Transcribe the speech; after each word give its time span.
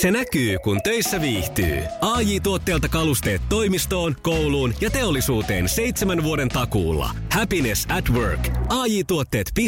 Se 0.00 0.10
näkyy, 0.10 0.58
kun 0.58 0.82
töissä 0.82 1.20
viihtyy. 1.20 1.82
ai 2.00 2.40
tuotteelta 2.40 2.88
kalusteet 2.88 3.42
toimistoon, 3.48 4.16
kouluun 4.22 4.74
ja 4.80 4.90
teollisuuteen 4.90 5.68
seitsemän 5.68 6.22
vuoden 6.22 6.48
takuulla. 6.48 7.10
Happiness 7.32 7.86
at 7.96 8.10
work. 8.10 8.48
ai 8.68 9.04
tuotteetfi 9.04 9.66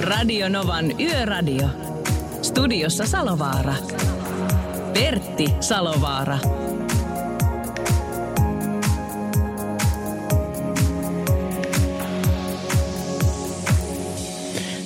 Radio 0.00 0.48
Novan 0.48 1.00
Yöradio. 1.00 1.68
Studiossa 2.42 3.06
Salovaara. 3.06 3.74
Pertti 4.92 5.46
Salovaara. 5.60 6.38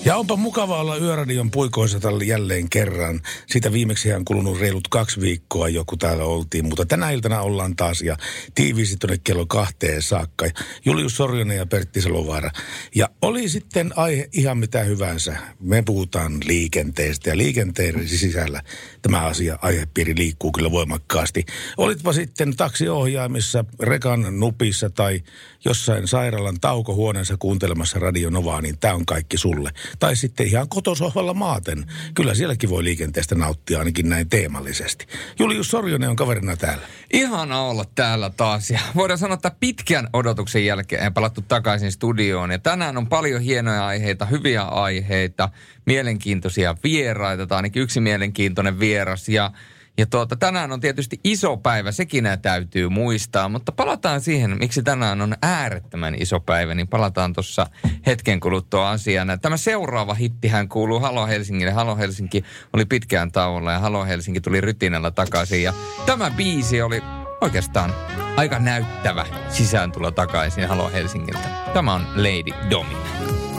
Ja 0.06 0.16
onpa 0.16 0.36
mukava 0.36 0.80
olla 0.80 0.96
Yöradion 0.96 1.50
puikoissa 1.50 2.00
tällä 2.00 2.24
jälleen 2.24 2.70
kerran. 2.70 3.20
Siitä 3.46 3.72
viimeksi 3.72 4.12
on 4.12 4.24
kulunut 4.24 4.60
reilut 4.60 4.88
kaksi 4.88 5.20
viikkoa 5.20 5.68
joku 5.68 5.96
täällä 5.96 6.24
oltiin, 6.24 6.64
mutta 6.64 6.86
tänä 6.86 7.10
iltana 7.10 7.40
ollaan 7.40 7.76
taas 7.76 8.02
ja 8.02 8.16
tiiviisti 8.54 8.96
tuonne 8.96 9.18
kello 9.24 9.46
kahteen 9.46 10.02
saakka. 10.02 10.46
Julius 10.84 11.16
Sorjonen 11.16 11.56
ja 11.56 11.66
Pertti 11.66 12.00
Salovaara. 12.00 12.50
Ja 12.94 13.08
oli 13.22 13.48
sitten 13.48 13.92
aihe 13.96 14.28
ihan 14.32 14.58
mitä 14.58 14.82
hyvänsä. 14.82 15.36
Me 15.60 15.82
puhutaan 15.82 16.32
liikenteestä 16.44 17.30
ja 17.30 17.36
liikenteen 17.36 18.08
sisällä 18.08 18.62
tämä 19.02 19.20
asia, 19.20 19.58
aihepiiri 19.62 20.14
liikkuu 20.16 20.52
kyllä 20.52 20.70
voimakkaasti. 20.70 21.44
Olitpa 21.76 22.12
sitten 22.12 22.56
taksiohjaamissa, 22.56 23.64
rekan 23.80 24.40
nupissa 24.40 24.90
tai 24.90 25.22
jossain 25.64 26.08
sairaalan 26.08 26.60
taukohuoneessa 26.60 27.36
kuuntelemassa 27.38 27.98
Radio 27.98 28.30
Novaa, 28.30 28.60
niin 28.60 28.78
tämä 28.78 28.94
on 28.94 29.06
kaikki 29.06 29.38
sulle. 29.38 29.70
Tai 29.98 30.16
sitten 30.16 30.46
ihan 30.46 30.68
kotosohvalla 30.68 31.34
maaten. 31.34 31.86
Kyllä 32.14 32.34
sielläkin 32.34 32.70
voi 32.70 32.84
liikenteestä 32.84 33.34
nauttia 33.34 33.78
ainakin 33.78 34.08
näin 34.08 34.28
teemallisesti. 34.28 35.06
Julius 35.38 35.70
Sorjonen 35.70 36.10
on 36.10 36.16
kaverina 36.16 36.56
täällä. 36.56 36.86
Ihana 37.12 37.60
olla 37.60 37.84
täällä 37.94 38.30
taas 38.30 38.70
ja 38.70 38.80
voidaan 38.94 39.18
sanoa, 39.18 39.34
että 39.34 39.52
pitkän 39.60 40.08
odotuksen 40.12 40.64
jälkeen 40.64 41.14
palattu 41.14 41.42
takaisin 41.48 41.92
studioon. 41.92 42.50
Ja 42.50 42.58
tänään 42.58 42.96
on 42.96 43.06
paljon 43.06 43.40
hienoja 43.40 43.86
aiheita, 43.86 44.26
hyviä 44.26 44.62
aiheita, 44.62 45.48
mielenkiintoisia 45.86 46.76
vieraita, 46.84 47.46
tai 47.46 47.56
ainakin 47.56 47.82
yksi 47.82 48.00
mielenkiintoinen 48.00 48.80
vieras. 48.80 49.28
Ja 49.28 49.50
ja 49.98 50.06
tuota, 50.06 50.36
tänään 50.36 50.72
on 50.72 50.80
tietysti 50.80 51.20
iso 51.24 51.56
päivä, 51.56 51.92
sekin 51.92 52.24
täytyy 52.42 52.88
muistaa, 52.88 53.48
mutta 53.48 53.72
palataan 53.72 54.20
siihen, 54.20 54.58
miksi 54.58 54.82
tänään 54.82 55.20
on 55.20 55.34
äärettömän 55.42 56.14
iso 56.18 56.40
päivä, 56.40 56.74
niin 56.74 56.88
palataan 56.88 57.32
tuossa 57.32 57.66
hetken 58.06 58.40
kuluttua 58.40 58.90
asiana. 58.90 59.38
Tämä 59.38 59.56
seuraava 59.56 60.14
hittihän 60.14 60.68
kuuluu 60.68 61.00
Halo 61.00 61.26
Helsingille. 61.26 61.72
Halo 61.72 61.96
Helsinki 61.96 62.44
oli 62.72 62.84
pitkään 62.84 63.32
tauolla 63.32 63.72
ja 63.72 63.78
Halo 63.78 64.04
Helsinki 64.04 64.40
tuli 64.40 64.60
rytinällä 64.60 65.10
takaisin. 65.10 65.62
Ja 65.62 65.72
tämä 66.06 66.30
biisi 66.30 66.82
oli 66.82 67.02
oikeastaan 67.40 67.94
aika 68.36 68.58
näyttävä 68.58 69.26
sisääntulo 69.48 70.10
takaisin 70.10 70.68
Halo 70.68 70.90
Helsingiltä. 70.90 71.48
Tämä 71.74 71.94
on 71.94 72.02
Lady 72.16 72.70
Domina. 72.70 73.06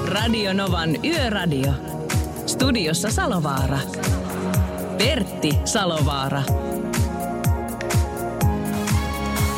Radio 0.07 0.53
Novan 0.53 1.05
Yöradio. 1.05 1.73
Studiossa 2.45 3.11
Salovaara. 3.11 3.79
Pertti 4.97 5.49
Salovaara. 5.65 6.43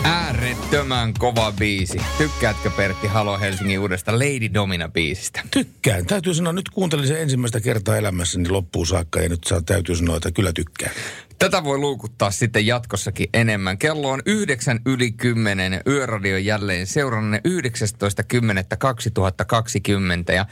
Äärettömän 0.03 1.13
kova 1.13 1.53
biisi. 1.59 2.01
Tykkäätkö 2.17 2.69
Pertti 2.69 3.07
Halo 3.07 3.39
Helsingin 3.39 3.79
uudesta 3.79 4.13
Lady 4.13 4.53
Domina 4.53 4.89
biisistä? 4.89 5.41
Tykkään. 5.51 6.05
Täytyy 6.05 6.33
sanoa, 6.33 6.53
nyt 6.53 6.69
kuuntelin 6.69 7.07
sen 7.07 7.21
ensimmäistä 7.21 7.59
kertaa 7.59 7.97
elämässäni 7.97 8.49
loppuun 8.49 8.87
saakka 8.87 9.21
ja 9.21 9.29
nyt 9.29 9.43
saa, 9.43 9.61
täytyy 9.61 9.95
sanoa, 9.95 10.17
että 10.17 10.31
kyllä 10.31 10.53
tykkään. 10.53 10.91
Tätä 11.39 11.63
voi 11.63 11.77
luukuttaa 11.77 12.31
sitten 12.31 12.67
jatkossakin 12.67 13.29
enemmän. 13.33 13.77
Kello 13.77 14.09
on 14.09 14.21
9 14.25 14.79
yli 14.85 15.11
10. 15.11 15.81
Yöradio 15.87 16.37
jälleen 16.37 16.87
seurannut 16.87 17.41
19.10.2020. 17.47 20.33
Ja 20.33 20.45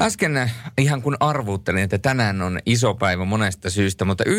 äsken 0.00 0.50
ihan 0.78 1.02
kun 1.02 1.16
arvuuttelin, 1.20 1.82
että 1.82 1.98
tänään 1.98 2.42
on 2.42 2.60
iso 2.66 2.94
päivä 2.94 3.24
monesta 3.24 3.70
syystä, 3.70 4.04
mutta 4.04 4.24
19.10 4.24 4.30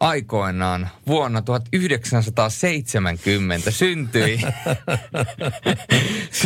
aikoinaan 0.00 0.88
vuonna 1.06 1.42
1970 1.42 3.70
syntyi, 3.70 4.40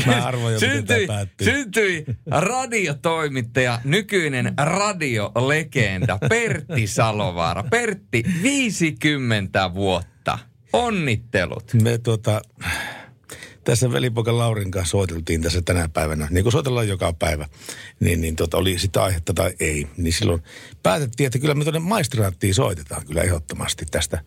Mä 0.07 0.27
arvoin 0.27 0.61
syntyi, 0.61 1.09
syntyi 1.43 2.05
radiotoimittaja, 2.31 3.81
nykyinen 3.85 4.55
radiolegenda 4.57 6.19
Pertti 6.29 6.87
Salovaara. 6.87 7.65
Pertti, 7.71 8.25
50 8.43 9.75
vuotta. 9.75 10.39
Onnittelut. 10.73 11.75
Me 11.83 11.99
tuota, 11.99 12.43
tässä 13.65 13.93
velipoika 13.93 14.39
Laurin 14.39 14.71
kanssa 14.71 14.91
soiteltiin 14.91 15.43
tässä 15.43 15.63
tänä 15.63 15.89
päivänä, 15.89 16.29
niin 16.31 16.45
kuin 16.45 16.53
soitellaan 16.53 16.89
joka 16.89 17.13
päivä, 17.13 17.49
niin, 18.01 18.21
niin 18.21 18.37
tota, 18.37 18.57
oli 18.57 18.79
sitä 18.79 19.03
aihetta 19.05 19.35
tai 19.35 19.55
ei. 19.61 19.87
Niin 19.97 20.13
silloin 20.13 20.43
päätettiin, 20.83 21.27
että 21.27 21.39
kyllä 21.39 21.55
me 21.55 21.65
tuonne 21.65 21.81
maistraattiin 21.81 22.55
soitetaan 22.55 23.07
kyllä 23.07 23.23
ehdottomasti 23.23 23.87
tästä 23.91 24.19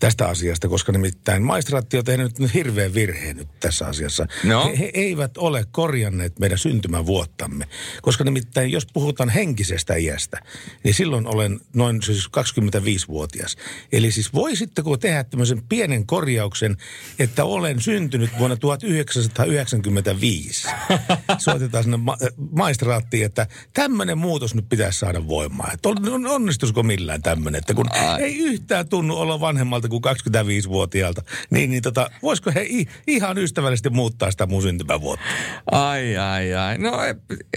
tästä 0.00 0.28
asiasta, 0.28 0.68
koska 0.68 0.92
nimittäin 0.92 1.42
maistraatti 1.42 1.98
on 1.98 2.04
tehnyt 2.04 2.38
nyt 2.38 2.54
hirveän 2.54 2.94
virheen 2.94 3.36
nyt 3.36 3.48
tässä 3.60 3.86
asiassa. 3.86 4.26
No. 4.44 4.66
He, 4.66 4.78
he 4.78 4.90
eivät 4.94 5.38
ole 5.38 5.64
korjanneet 5.72 6.38
meidän 6.38 6.58
syntymävuottamme, 6.58 7.68
koska 8.02 8.24
nimittäin 8.24 8.72
jos 8.72 8.86
puhutaan 8.92 9.28
henkisestä 9.28 9.96
iästä, 9.96 10.38
niin 10.84 10.94
silloin 10.94 11.26
olen 11.26 11.60
noin 11.74 12.02
siis 12.02 12.26
25-vuotias. 12.26 13.56
Eli 13.92 14.12
siis 14.12 14.34
voisitteko 14.34 14.96
tehdä 14.96 15.24
tämmöisen 15.24 15.62
pienen 15.68 16.06
korjauksen, 16.06 16.76
että 17.18 17.44
olen 17.44 17.80
syntynyt 17.80 18.30
vuonna 18.38 18.56
1995. 18.56 20.68
Soitetaan 21.38 21.84
sinne 21.84 21.96
ma- 21.96 22.18
maistraattiin, 22.50 23.26
että 23.26 23.46
tämmöinen 23.74 24.18
muutos 24.18 24.54
nyt 24.54 24.68
pitäisi 24.68 24.98
saada 24.98 25.28
voimaan. 25.28 25.74
Että 25.74 25.88
onnistuisiko 26.30 26.82
millään 26.82 27.22
tämmöinen, 27.22 27.58
että 27.58 27.74
kun 27.74 27.92
Ai. 27.92 28.22
ei 28.22 28.38
yhtään 28.38 28.88
tunnu 28.88 29.16
olla 29.16 29.40
vanhemmalta 29.40 29.89
kuin 29.90 30.02
25-vuotiaalta, 30.04 31.22
niin, 31.50 31.70
niin 31.70 31.82
tota, 31.82 32.10
voisiko 32.22 32.50
he 32.54 32.66
ihan 33.06 33.38
ystävällisesti 33.38 33.90
muuttaa 33.90 34.30
sitä 34.30 34.46
mun 34.46 34.62
syntymävuotta? 34.62 35.24
Ai, 35.72 36.16
ai, 36.16 36.54
ai. 36.54 36.78
No 36.78 37.04
e, 37.04 37.14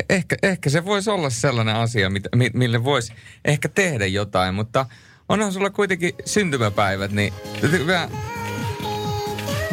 ehkä, 0.10 0.36
ehkä 0.44 0.70
se 0.70 0.86
voisi 0.86 1.10
olla 1.10 1.30
sellainen 1.30 1.76
asia, 1.76 2.10
mit, 2.10 2.24
mille 2.54 2.84
voisi 2.84 3.14
ehkä 3.46 3.70
tehdä 3.70 4.06
jotain, 4.06 4.56
mutta 4.56 4.86
onhan 5.30 5.54
sulla 5.54 5.70
kuitenkin 5.70 6.14
syntymäpäivät, 6.26 7.12
niin 7.12 7.34
hyvä... 7.62 8.10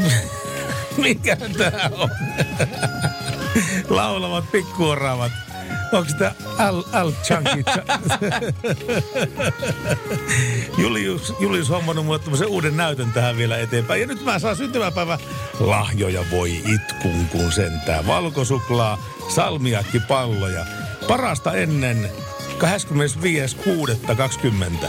Mikä 0.96 1.36
tämä 1.36 1.90
on? 1.92 2.10
Laulavat 3.88 4.52
pikkuoraavat 4.52 5.49
Onko 5.92 6.12
tämä 6.18 6.32
Al, 6.58 6.82
Al 6.92 7.12
Chunky? 7.12 7.64
Julius, 10.78 11.34
Julius 11.40 11.68
hommannut 11.68 12.06
mulle 12.06 12.18
tämmöisen 12.18 12.48
uuden 12.48 12.76
näytön 12.76 13.12
tähän 13.12 13.36
vielä 13.36 13.58
eteenpäin. 13.58 14.00
Ja 14.00 14.06
nyt 14.06 14.24
mä 14.24 14.38
saan 14.38 14.56
syntymäpäivä 14.56 15.18
lahjoja 15.60 16.24
voi 16.30 16.56
itkun 16.56 17.28
kun 17.32 17.52
sentää. 17.52 18.06
Valkosuklaa, 18.06 18.98
salmiakki 19.34 20.00
palloja. 20.00 20.66
Parasta 21.08 21.54
ennen 21.54 22.10
25.6.20. 22.58 24.86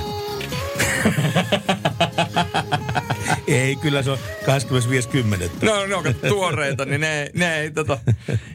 ei, 3.56 3.76
kyllä 3.76 4.04
se 4.04 4.12
on 4.12 4.18
25.10. 4.18 5.66
No, 5.66 5.86
ne 5.86 5.96
on 5.96 6.04
tuoreita, 6.28 6.86
niin 6.86 7.02
ne, 7.02 7.30
ne, 7.34 7.60
ei, 7.60 7.72
tota, 7.72 7.98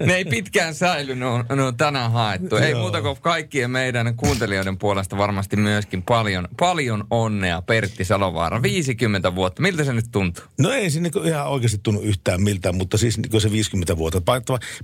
ne 0.07 0.15
ei 0.15 0.25
pitkään 0.25 0.75
säily, 0.75 1.15
ne 1.15 1.27
on, 1.27 1.45
ne 1.57 1.63
on 1.63 1.77
tänään 1.77 2.13
haettu. 2.13 2.57
Ei 2.57 2.75
muuta 2.75 3.03
kuin 3.03 3.17
kaikkien 3.21 3.71
meidän 3.71 4.17
kuuntelijoiden 4.17 4.79
puolesta 4.79 5.19
varmasti 5.19 5.57
myöskin 5.57 6.03
paljon, 6.03 6.49
paljon 6.59 7.05
onnea 7.11 7.63
Pertti 7.63 8.05
Salovaara. 8.05 8.63
50 8.63 9.35
vuotta, 9.35 9.63
miltä 9.63 9.85
se 9.85 9.93
nyt 9.93 10.07
tuntuu? 10.13 10.45
No 10.59 10.71
ei 10.71 10.91
se 10.91 11.01
niin 11.01 11.13
ihan 11.25 11.49
oikeasti 11.49 11.79
tunnu 11.83 12.01
yhtään 12.01 12.43
miltään, 12.43 12.77
mutta 12.77 12.99
siis 12.99 13.19
niin 13.19 13.41
se 13.41 13.53
50 13.53 13.97
vuotta. 13.97 14.23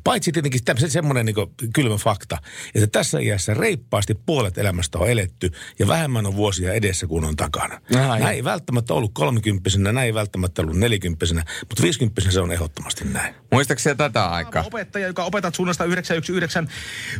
Paitsi 0.04 0.32
tietenkin 0.32 0.60
se, 0.78 0.88
semmoinen 0.88 1.26
niin 1.26 1.37
kylmä 1.75 1.96
fakta, 1.96 2.38
että 2.75 2.87
tässä 2.87 3.19
iässä 3.19 3.54
reippaasti 3.54 4.14
puolet 4.14 4.58
elämästä 4.58 4.98
on 4.98 5.10
eletty 5.10 5.50
ja 5.78 5.88
vähemmän 5.88 6.26
on 6.26 6.37
vuosia 6.37 6.72
edessä 6.72 7.06
kuin 7.06 7.25
on 7.25 7.37
takana. 7.37 7.81
Näin 7.90 8.26
ei 8.26 8.44
välttämättä 8.44 8.94
ollut 8.94 9.10
kolmikymppisenä, 9.14 9.92
näin 10.02 10.08
ei 10.08 10.14
välttämättä 10.14 10.62
ollut 10.62 10.76
nelikymppisenä, 10.76 11.44
mutta 11.60 11.82
viisikymppisenä 11.82 12.32
se 12.32 12.40
on 12.40 12.52
ehdottomasti 12.52 13.04
näin. 13.04 13.34
Muistaakseni 13.52 13.96
tätä 13.96 14.26
aikaa? 14.26 14.64
Opettaja, 14.66 15.06
joka 15.06 15.25
opetat 15.25 15.54
suunnasta 15.54 15.84
919 15.84 16.64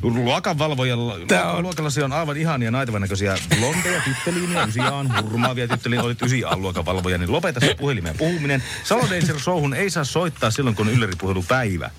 luokanvalvojalla. 0.02 1.19
Tämä 1.29 1.52
on... 1.52 1.62
Luokallasi 1.62 2.02
on 2.02 2.12
aivan 2.12 2.37
ihania 2.37 2.70
naitavan 2.70 3.00
näköisiä 3.00 3.37
blondeja 3.58 4.02
tyttöliiniä, 4.05 4.64
ysiaan, 4.64 5.23
hurmaavia 5.23 5.69
tyttöliiniä, 5.69 6.05
olit 6.05 6.23
ysi 6.23 6.43
luokanvalvoja, 6.56 7.19
niin 7.19 7.32
lopeta 7.32 7.61
se 7.61 7.75
puhelimeen 7.75 8.17
puhuminen. 8.19 8.62
Salodeiser 8.84 9.40
Showhun 9.40 9.75
ei 9.75 9.90
saa 9.90 10.05
soittaa 10.05 10.50
silloin, 10.50 10.76
kun 10.76 10.88
on 11.23 11.44
päivä. 11.49 11.90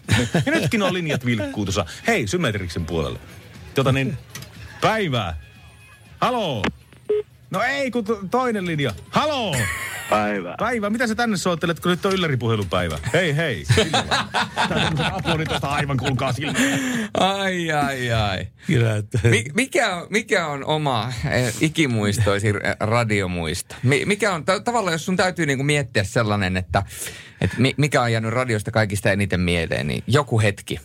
Ja 0.45 0.51
nytkin 0.51 0.81
on 0.81 0.93
linjat 0.93 1.25
vilkkuu 1.25 1.65
tuossa. 1.65 1.85
Hei, 2.07 2.27
Symmetriksen 2.27 2.85
puolelle. 2.85 3.19
Jota 3.77 3.91
niin, 3.91 4.17
päivää. 4.81 5.37
Haloo. 6.21 6.63
No 7.53 7.61
ei, 7.61 7.91
kun 7.91 8.03
to- 8.03 8.19
toinen 8.31 8.65
linja. 8.65 8.91
Haloo! 9.09 9.55
Päivää. 10.09 10.55
Päivä, 10.59 10.89
mitä 10.89 11.07
sä 11.07 11.15
tänne 11.15 11.37
soittelet, 11.37 11.79
kun 11.79 11.91
nyt 11.91 12.05
on 12.05 12.13
ylläripuhelupäivä? 12.13 12.97
Hei 13.13 13.35
hei. 13.35 13.63
Tää 14.69 14.87
on 14.91 15.01
aplodit 15.13 15.47
tuosta 15.47 15.67
aivan 15.67 15.97
kulkaa 15.97 16.33
silmiä. 16.33 16.77
Ai, 17.19 17.71
ai, 17.71 18.11
ai. 18.11 18.47
Kyllä, 18.67 18.95
että... 18.95 19.19
Mi- 19.23 19.45
mikä, 19.53 19.95
on, 19.95 20.07
mikä 20.09 20.47
on 20.47 20.65
oma 20.65 21.13
eh, 21.31 21.53
ikimuistoisi 21.61 22.47
eh, 22.47 22.55
radiomuisto? 22.79 23.75
Mi- 23.83 24.05
mikä 24.05 24.33
on, 24.33 24.45
ta- 24.45 24.59
tavallaan 24.59 24.93
jos 24.93 25.05
sun 25.05 25.17
täytyy 25.17 25.45
niinku 25.45 25.63
miettiä 25.63 26.03
sellainen, 26.03 26.57
että, 26.57 26.83
että 27.41 27.55
mi- 27.59 27.75
mikä 27.77 28.01
on 28.01 28.11
jäänyt 28.11 28.31
radiosta 28.33 28.71
kaikista 28.71 29.11
eniten 29.11 29.39
mieleen, 29.39 29.87
niin 29.87 30.03
joku 30.07 30.41
hetki. 30.41 30.79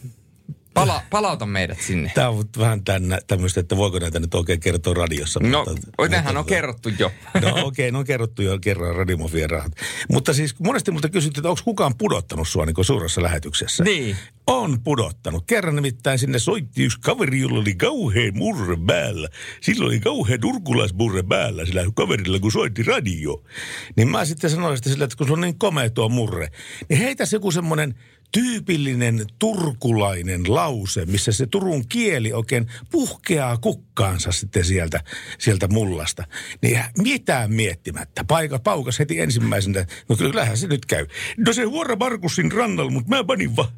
Pala- 0.81 1.03
palauta 1.11 1.47
meidät 1.47 1.81
sinne. 1.81 2.13
Tämä 2.15 2.29
on 2.29 2.45
vähän 2.59 2.85
tänne, 2.85 3.19
tämmöistä, 3.27 3.61
että 3.61 3.77
voiko 3.77 3.99
näitä 3.99 4.21
nyt 4.21 4.35
oikein 4.35 4.61
kertoa 4.61 4.95
radiossa. 4.95 5.41
No, 5.41 5.65
mutta, 5.99 6.39
on 6.39 6.45
kerrottu 6.45 6.89
jo. 6.99 7.13
No 7.35 7.49
okei, 7.49 7.63
okay, 7.63 7.91
ne 7.91 7.99
on 7.99 8.05
kerrottu 8.05 8.43
jo 8.43 8.59
kerran 8.59 8.97
Radimofien 8.97 9.51
rahat. 9.51 9.73
Mutta 10.13 10.33
siis 10.33 10.59
monesti 10.59 10.91
multa 10.91 11.09
kysyttiin, 11.09 11.41
että 11.41 11.49
onko 11.49 11.61
kukaan 11.65 11.95
pudottanut 11.99 12.49
sua 12.49 12.67
niin 12.67 12.85
suuressa 12.85 13.23
lähetyksessä. 13.23 13.85
Niin. 13.85 14.17
On 14.47 14.81
pudottanut. 14.81 15.45
Kerran 15.47 15.77
nimittäin 15.77 16.19
sinne 16.19 16.39
soitti 16.39 16.85
yksi 16.85 17.01
kaveri, 17.01 17.41
jolla 17.41 17.61
oli 17.61 17.75
kauhean 17.75 18.33
murre 18.35 18.77
päällä. 18.87 19.29
Sillä 19.61 19.87
oli 19.87 20.01
kauhean 20.01 20.41
turkulaismurre 20.41 21.23
päällä 21.23 21.65
sillä 21.65 21.83
kaverilla, 21.95 22.39
kun 22.39 22.53
soitti 22.53 22.83
radio. 22.83 23.43
Niin 23.97 24.09
mä 24.09 24.25
sitten 24.25 24.51
sanoin 24.51 24.77
sitten 24.77 24.93
sille, 24.93 25.05
että 25.05 25.17
kun 25.17 25.27
se 25.27 25.33
on 25.33 25.41
niin 25.41 25.59
komea 25.59 25.91
tuo 25.91 26.09
murre, 26.09 26.49
niin 26.89 26.99
heitäs 26.99 27.33
joku 27.33 27.51
semmoinen 27.51 27.95
tyypillinen 28.33 29.27
turkulainen 29.39 30.55
lause, 30.55 31.07
missä 31.07 31.33
se 31.33 31.47
Turun 31.47 31.89
kieli 31.89 32.33
oikein 32.33 32.67
puhkeaa 32.91 33.57
kukkaansa 33.57 34.33
sitten 34.33 34.65
sieltä, 34.65 35.01
sieltä 35.39 35.69
mullasta. 35.69 36.25
Niin 36.63 36.81
mitään 36.99 37.53
miettimättä. 37.53 38.25
Paika 38.25 38.59
paukas 38.59 38.99
heti 38.99 39.21
ensimmäisenä. 39.21 39.87
No 40.09 40.17
kyllähän 40.17 40.57
se 40.57 40.67
nyt 40.67 40.87
käy. 40.87 41.07
No 41.47 41.53
se 41.53 41.63
huora 41.65 41.97
Markusin 41.97 42.53
rannalla, 42.53 42.91
mutta 42.91 43.09
mä 43.17 43.25
panin 43.25 43.57
vaan. 43.57 43.69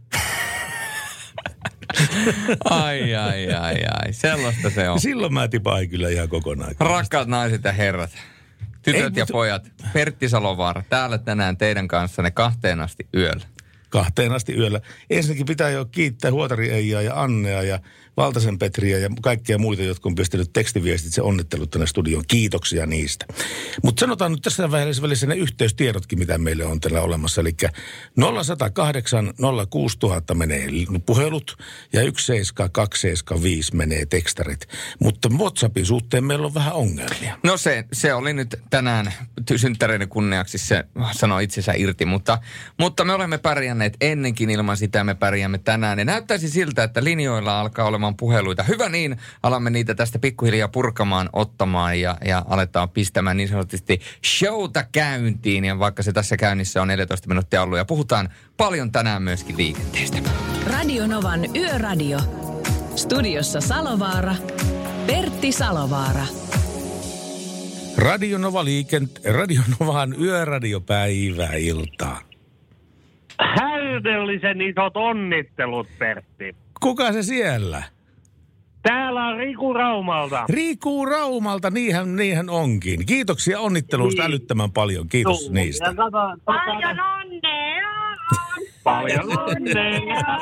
Ai, 2.65 3.15
ai, 3.15 3.53
ai, 3.53 3.77
ai. 4.05 4.13
Sellaista 4.13 4.71
se 4.71 4.89
on. 4.89 5.01
Silloin 5.01 5.35
mä 5.35 5.49
tipain 5.49 5.91
kyllä 5.91 6.09
ihan 6.09 6.29
kokonaan. 6.29 6.75
Rakkaat 6.81 7.29
naiset 7.29 7.65
ja 7.65 7.73
herrat, 7.73 8.11
tytöt 8.83 9.01
Ei, 9.01 9.03
ja 9.03 9.11
mutta- 9.11 9.33
pojat, 9.33 9.73
Pertti 9.93 10.29
Salovaara, 10.29 10.83
täällä 10.89 11.19
tänään 11.19 11.57
teidän 11.57 11.89
kanssanne 11.89 12.31
kahteen 12.31 12.81
asti 12.81 13.09
yöllä. 13.17 13.47
Kahteen 13.91 14.33
asti 14.33 14.55
yöllä. 14.55 14.81
Ensinnäkin 15.11 15.47
pitää 15.47 15.71
jo 15.71 15.85
kiittää 15.85 16.33
Huotari 16.33 16.71
Eijaa 16.71 17.03
ja 17.03 17.23
Annea 17.23 17.63
ja 17.63 17.79
Valtasen 18.21 18.59
Petriä 18.59 18.99
ja 18.99 19.11
kaikkia 19.23 19.59
muita, 19.59 19.83
jotka 19.83 20.09
on 20.09 20.15
pistänyt 20.15 20.53
tekstiviestit 20.53 21.15
se 21.15 21.23
onnittelut 21.23 21.71
tänne 21.71 21.87
studioon. 21.87 22.25
Kiitoksia 22.29 22.87
niistä. 22.87 23.27
Mutta 23.83 24.01
sanotaan 24.01 24.33
nyt 24.33 24.43
tässä 24.43 24.71
välissä, 24.71 25.03
välissä 25.03 25.27
ne 25.27 25.35
yhteystiedotkin, 25.35 26.19
mitä 26.19 26.39
meille 26.39 26.65
on 26.65 26.81
tällä 26.81 27.01
olemassa. 27.01 27.41
Eli 27.41 27.53
0108 28.45 29.33
06000 29.71 30.35
menee 30.35 30.69
puhelut 31.07 31.59
ja 31.93 32.01
17275 32.01 33.77
menee 33.77 34.07
tekstarit. 34.07 34.69
Mutta 34.99 35.29
WhatsAppin 35.29 35.87
suhteen 35.87 36.25
meillä 36.25 36.47
on 36.47 36.55
vähän 36.55 36.73
ongelmia. 36.73 37.39
No 37.43 37.57
se, 37.57 37.85
se 37.93 38.15
oli 38.15 38.33
nyt 38.33 38.57
tänään 38.71 39.13
synttäreiden 39.57 40.09
kunniaksi, 40.09 40.59
se 40.59 40.85
sanoi 41.13 41.45
itsensä 41.45 41.73
irti, 41.77 42.05
mutta, 42.07 42.39
mutta 42.79 43.05
me 43.05 43.13
olemme 43.13 43.39
pärjänneet 43.39 43.97
ennenkin 44.01 44.51
ilman 44.51 44.77
sitä, 44.77 45.05
me 45.05 45.15
pärjäämme 45.15 45.59
tänään. 45.59 45.99
Ja 45.99 46.05
näyttäisi 46.05 46.51
siltä, 46.51 46.85
että 46.85 47.05
linjoilla 47.05 47.61
alkaa 47.61 47.87
olemaan 47.87 48.10
puheluita. 48.17 48.63
Hyvä 48.63 48.89
niin, 48.89 49.17
alamme 49.43 49.71
niitä 49.71 49.95
tästä 49.95 50.19
pikkuhiljaa 50.19 50.69
purkamaan, 50.69 51.29
ottamaan 51.33 52.01
ja, 52.01 52.17
ja 52.25 52.45
aletaan 52.49 52.91
pistämään 52.91 53.37
niin 53.37 53.49
sanotusti 53.49 54.01
showta 54.27 54.85
käyntiin. 54.93 55.65
Ja 55.65 55.79
vaikka 55.79 56.03
se 56.03 56.13
tässä 56.13 56.37
käynnissä 56.37 56.83
on 56.83 56.89
14 56.89 57.29
minuuttia 57.29 57.63
ollut 57.63 57.79
ja 57.79 57.85
puhutaan 57.85 58.29
paljon 58.57 58.93
tänään 58.93 59.23
myöskin 59.23 59.57
liikenteestä. 59.57 60.19
Radio 60.67 61.07
Novan 61.07 61.57
Yöradio. 61.57 62.19
Studiossa 62.97 63.61
Salovaara. 63.61 64.35
Pertti 65.07 65.53
Salovaara. 65.53 66.27
Radio 67.99 68.39
Nova 68.39 68.65
liikent, 68.65 69.11
Radio 69.25 69.63
Novan 69.81 70.15
yöradiopäivää 70.21 71.55
iltaa. 71.55 72.21
Häydellisen 73.41 74.61
isot 74.61 74.97
onnittelut, 74.97 75.89
Pertti. 75.99 76.57
Kuka 76.81 77.13
se 77.13 77.23
siellä? 77.23 77.83
Täällä 78.83 79.27
on 79.27 79.37
Riku 79.39 79.73
Raumalta. 79.73 80.45
Riku 80.49 81.07
Raumalta, 81.07 81.71
niinhän, 81.71 82.17
niinhän 82.17 82.51
onkin. 82.51 83.07
Kiitoksia 83.07 83.61
onnittelusta 83.61 84.23
Niin. 84.23 84.29
älyttömän 84.31 84.73
paljon. 84.73 85.09
Kiitos 85.09 85.43
Juu, 85.45 85.53
niistä. 85.55 85.85
Ja 85.87 85.95
kato, 85.95 86.19
Paljon 86.45 87.01
onnea! 87.01 87.91
Paljon 88.85 89.39
onnea. 89.49 90.39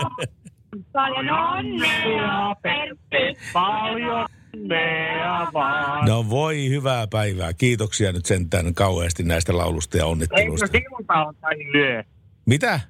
Paljon 0.92 1.30
onnea, 1.30 2.54
Pertti! 2.62 3.40
Paljon 3.52 4.26
onnea 4.54 5.46
vaan. 5.54 6.08
No 6.08 6.30
voi 6.30 6.68
hyvää 6.68 7.06
päivää. 7.06 7.52
Kiitoksia 7.52 8.12
nyt 8.12 8.26
sentään 8.26 8.74
kauheasti 8.74 9.22
näistä 9.22 9.56
laulusta 9.56 9.96
ja 9.96 10.04
Eikö 10.36 10.52
ole 10.52 11.34
tai 11.40 11.54
yö? 11.74 12.04
Mitä? 12.46 12.80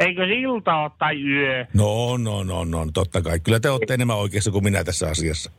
Eikö 0.00 0.24
ilta 0.24 0.76
ole 0.76 0.90
tai 0.98 1.22
yö? 1.22 1.66
No, 1.74 2.16
no, 2.16 2.42
no, 2.44 2.64
no, 2.64 2.86
totta 2.94 3.22
kai. 3.22 3.40
Kyllä 3.40 3.60
te 3.60 3.70
olette 3.70 3.94
enemmän 3.94 4.16
oikeassa 4.16 4.50
kuin 4.50 4.64
minä 4.64 4.84
tässä 4.84 5.08
asiassa. 5.08 5.50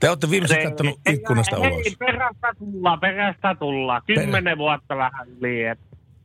Te 0.00 0.08
olette 0.08 0.30
viimeksi 0.30 0.56
katsonut 0.64 1.00
Ei, 1.06 1.14
ikkunasta 1.14 1.56
hei, 1.60 1.72
ulos. 1.72 1.96
perästä 1.98 2.52
tulla, 2.58 2.96
perästä 2.96 3.54
tulla. 3.54 4.00
Kymmenen 4.00 4.58
vuotta 4.58 4.96
vähän 4.96 5.28
et. 5.72 5.78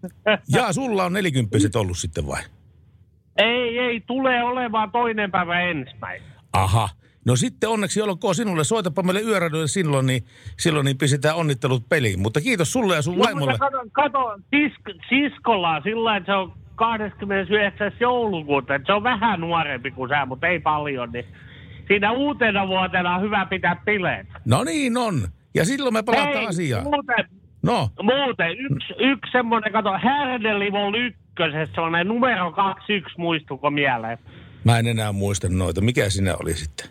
Jaa, 0.55 0.73
sulla 0.73 1.05
on 1.05 1.13
nelikymppiset 1.13 1.75
ollut 1.75 1.97
sitten 1.97 2.27
vai? 2.27 2.41
Ei, 3.37 3.79
ei, 3.79 3.99
tulee 4.01 4.43
olemaan 4.43 4.91
toinen 4.91 5.31
päivä 5.31 5.59
ensimmäinen. 5.61 6.27
Aha. 6.53 6.89
No 7.25 7.35
sitten 7.35 7.69
onneksi 7.69 8.01
olkoon 8.01 8.35
sinulle. 8.35 8.63
Soitapa 8.63 9.03
meille 9.03 9.21
yöradioille 9.21 9.67
silloin, 9.67 10.05
niin, 10.05 10.23
silloin 10.59 10.85
niin 10.85 10.97
pistetään 10.97 11.35
onnittelut 11.35 11.89
peliin. 11.89 12.19
Mutta 12.19 12.41
kiitos 12.41 12.73
sulle 12.73 12.95
ja 12.95 13.01
sun 13.01 13.17
No, 13.17 13.23
vaimolle. 13.25 13.57
kato, 13.57 13.77
kato 13.91 14.37
sisk, 14.49 14.81
siskolla 15.09 15.81
sillä 15.81 16.17
että 16.17 16.31
se 16.31 16.35
on 16.35 16.53
29. 16.79 17.91
joulukuuta, 17.99 18.73
se 18.85 18.93
on 18.93 19.03
vähän 19.03 19.39
nuorempi 19.41 19.91
kuin 19.91 20.09
sä, 20.09 20.25
mutta 20.25 20.47
ei 20.47 20.59
paljon, 20.59 21.11
niin 21.11 21.25
siinä 21.87 22.11
uutena 22.11 22.67
vuotena 22.67 23.15
on 23.15 23.21
hyvä 23.21 23.45
pitää 23.45 23.75
bileet. 23.85 24.27
No 24.45 24.63
niin 24.63 24.97
on. 24.97 25.13
Ja 25.55 25.65
silloin 25.65 25.93
me 25.93 26.03
palataan 26.03 26.33
Hei, 26.33 26.47
asiaan. 26.47 26.83
muuten, 26.83 27.25
No, 27.63 27.89
muuten 28.03 28.51
yksi, 28.51 28.93
yksi 28.99 29.31
semmoinen, 29.31 29.71
kato, 29.73 29.89
Härdelivol 30.03 30.93
ykkösessä, 30.93 31.75
semmoinen 31.75 32.07
numero 32.07 32.51
21, 32.51 33.13
muistuko 33.17 33.71
mieleen? 33.71 34.17
mä 34.63 34.79
en 34.79 34.87
enää 34.87 35.11
muista 35.11 35.47
noita. 35.49 35.81
Mikä 35.81 36.09
sinä 36.09 36.35
oli 36.41 36.53
sitten? 36.53 36.87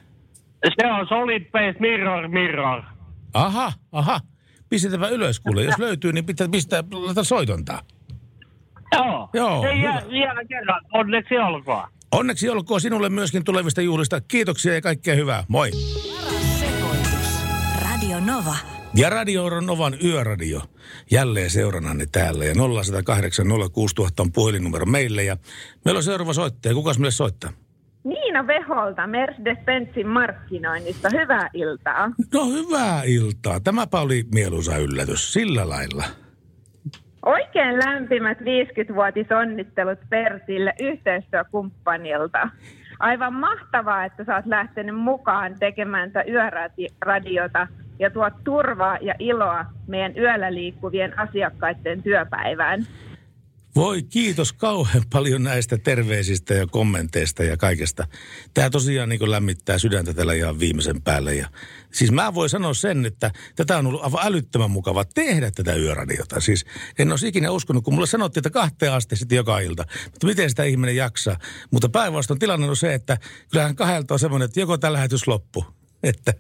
Se 0.81 0.87
on 0.93 1.07
Solid 1.09 1.45
Base 1.53 1.77
Mirror 1.81 2.29
Mirror. 2.29 2.83
Aha, 3.35 3.73
aha. 3.93 4.21
Pistetäpä 4.69 5.09
ylös 5.09 5.41
kuule. 5.41 5.63
Jos 5.63 5.79
löytyy, 5.79 6.13
niin 6.13 6.25
pitää 6.27 6.49
pistää 6.49 6.83
laita 6.93 7.25
soitontaa. 7.25 7.81
Joo. 8.93 9.29
Joo, 9.35 9.65
Ei, 9.67 9.79
hyvä. 9.79 9.89
ja, 9.95 10.03
vielä 10.11 10.45
kerran, 10.45 10.81
onneksi 10.93 11.39
olkoon. 11.39 11.89
Onneksi 12.13 12.49
olkoon 12.49 12.81
sinulle 12.81 13.09
myöskin 13.09 13.45
tulevista 13.45 13.83
juhlista. 13.83 14.21
Kiitoksia 14.21 14.75
ja 14.75 14.81
kaikkea 14.81 15.15
hyvää. 15.15 15.45
Moi. 15.49 15.71
Sekoitus. 16.59 17.43
Radio 17.83 18.21
Nova. 18.21 18.55
Ja 18.95 19.11
Radio 19.11 19.61
Novan 19.61 19.95
yöradio. 20.05 20.61
Jälleen 21.11 21.51
seurannanne 21.51 22.07
täällä. 22.13 22.45
Ja 22.45 22.55
0108 22.55 23.47
06000 23.73 24.23
on 24.23 24.33
puhelinnumero 24.33 24.87
meille. 24.87 25.25
Ja 25.25 25.37
meillä 25.85 25.99
on 25.99 26.03
seuraava 26.05 26.33
soittaja. 26.33 26.75
Kukas 26.75 26.99
meille 26.99 27.11
soittaa? 27.11 27.51
Niina 28.05 28.47
Veholta 28.47 29.03
Mercedes-Benzin 29.07 30.07
markkinoinnista. 30.07 31.09
Hyvää 31.11 31.49
iltaa. 31.55 32.11
No 32.35 32.47
hyvää 32.51 33.03
iltaa. 33.03 33.61
Tämäpä 33.61 34.01
oli 34.01 34.25
mieluisa 34.35 34.77
yllätys. 34.77 35.33
Sillä 35.33 35.69
lailla. 35.69 36.05
Oikein 37.29 37.79
lämpimät 37.79 38.39
50-vuotisonnittelut 38.41 39.99
Pertille 40.11 40.75
yhteistyökumppanilta. 40.81 42.49
Aivan 43.01 43.35
mahtavaa, 43.35 44.05
että 44.05 44.25
sä 44.25 44.37
oot 44.37 44.47
lähtenyt 44.47 44.97
mukaan 44.97 45.55
tekemään 45.59 46.11
yöradiota 46.29 47.67
ja 47.99 48.11
tuot 48.11 48.33
turvaa 48.45 48.99
ja 49.01 49.15
iloa 49.19 49.65
meidän 49.87 50.19
yöllä 50.19 50.55
liikkuvien 50.55 51.19
asiakkaiden 51.19 52.03
työpäivään. 52.03 52.81
Voi 53.79 54.03
kiitos 54.03 54.53
kauhean 54.53 55.05
paljon 55.13 55.43
näistä 55.43 55.79
terveisistä 55.79 56.55
ja 56.55 56.67
kommenteista 56.67 57.45
ja 57.45 57.57
kaikesta. 57.57 58.07
Tämä 58.55 58.71
tosiaan 58.71 59.09
niin 59.09 59.31
lämmittää 59.31 59.79
sydäntä 59.79 60.15
tällä 60.15 60.35
ihan 60.35 60.59
viimeisen 60.59 61.03
päälle. 61.03 61.35
Ja, 61.35 61.49
siis 61.93 62.13
mä 62.13 62.35
voin 62.35 62.51
sanoa 62.51 62.75
sen, 62.75 63.07
että 63.07 63.31
tätä 63.57 63.79
on 63.79 63.87
ollut 63.87 64.05
aivan 64.05 64.27
älyttömän 64.27 64.71
mukava 64.71 65.05
tehdä 65.05 65.51
tätä 65.51 65.75
yöradiota. 65.75 66.41
Siis 66.41 66.65
en 66.99 67.11
olisi 67.11 67.29
ikinä 67.29 67.51
uskonut, 67.51 67.85
kun 67.85 67.95
mulle 67.95 68.07
sanottiin, 68.07 68.41
että 68.41 68.51
kahteen 68.51 68.93
asti 68.93 69.17
sitten 69.17 69.37
joka 69.37 69.61
ilta. 69.61 69.85
Mutta 70.05 70.27
miten 70.27 70.51
sitä 70.51 70.65
ihminen 70.65 70.97
jaksaa? 70.97 71.39
Mutta 71.71 71.89
päinvastoin 71.89 72.39
tilanne 72.39 72.69
on 72.69 72.77
se, 72.77 72.95
että 72.95 73.19
kyllähän 73.51 73.77
kahdelta 73.77 74.15
on 74.15 74.21
semmoinen, 74.21 74.47
että 74.47 74.61
joko 74.61 74.79
tämä 74.79 74.93
lähetys 74.93 75.27
loppu. 75.27 75.65
Että 76.03 76.35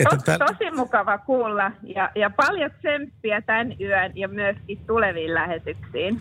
Että 0.00 0.16
Tos, 0.16 0.24
tää- 0.24 0.38
tosi 0.38 0.70
mukava 0.76 1.18
kuulla 1.18 1.72
ja, 1.82 2.10
ja 2.14 2.30
paljon 2.30 2.70
tsemppiä 2.70 3.40
tämän 3.40 3.74
yön 3.80 4.12
ja 4.14 4.28
myöskin 4.28 4.78
tuleviin 4.86 5.34
lähetyksiin. 5.34 6.20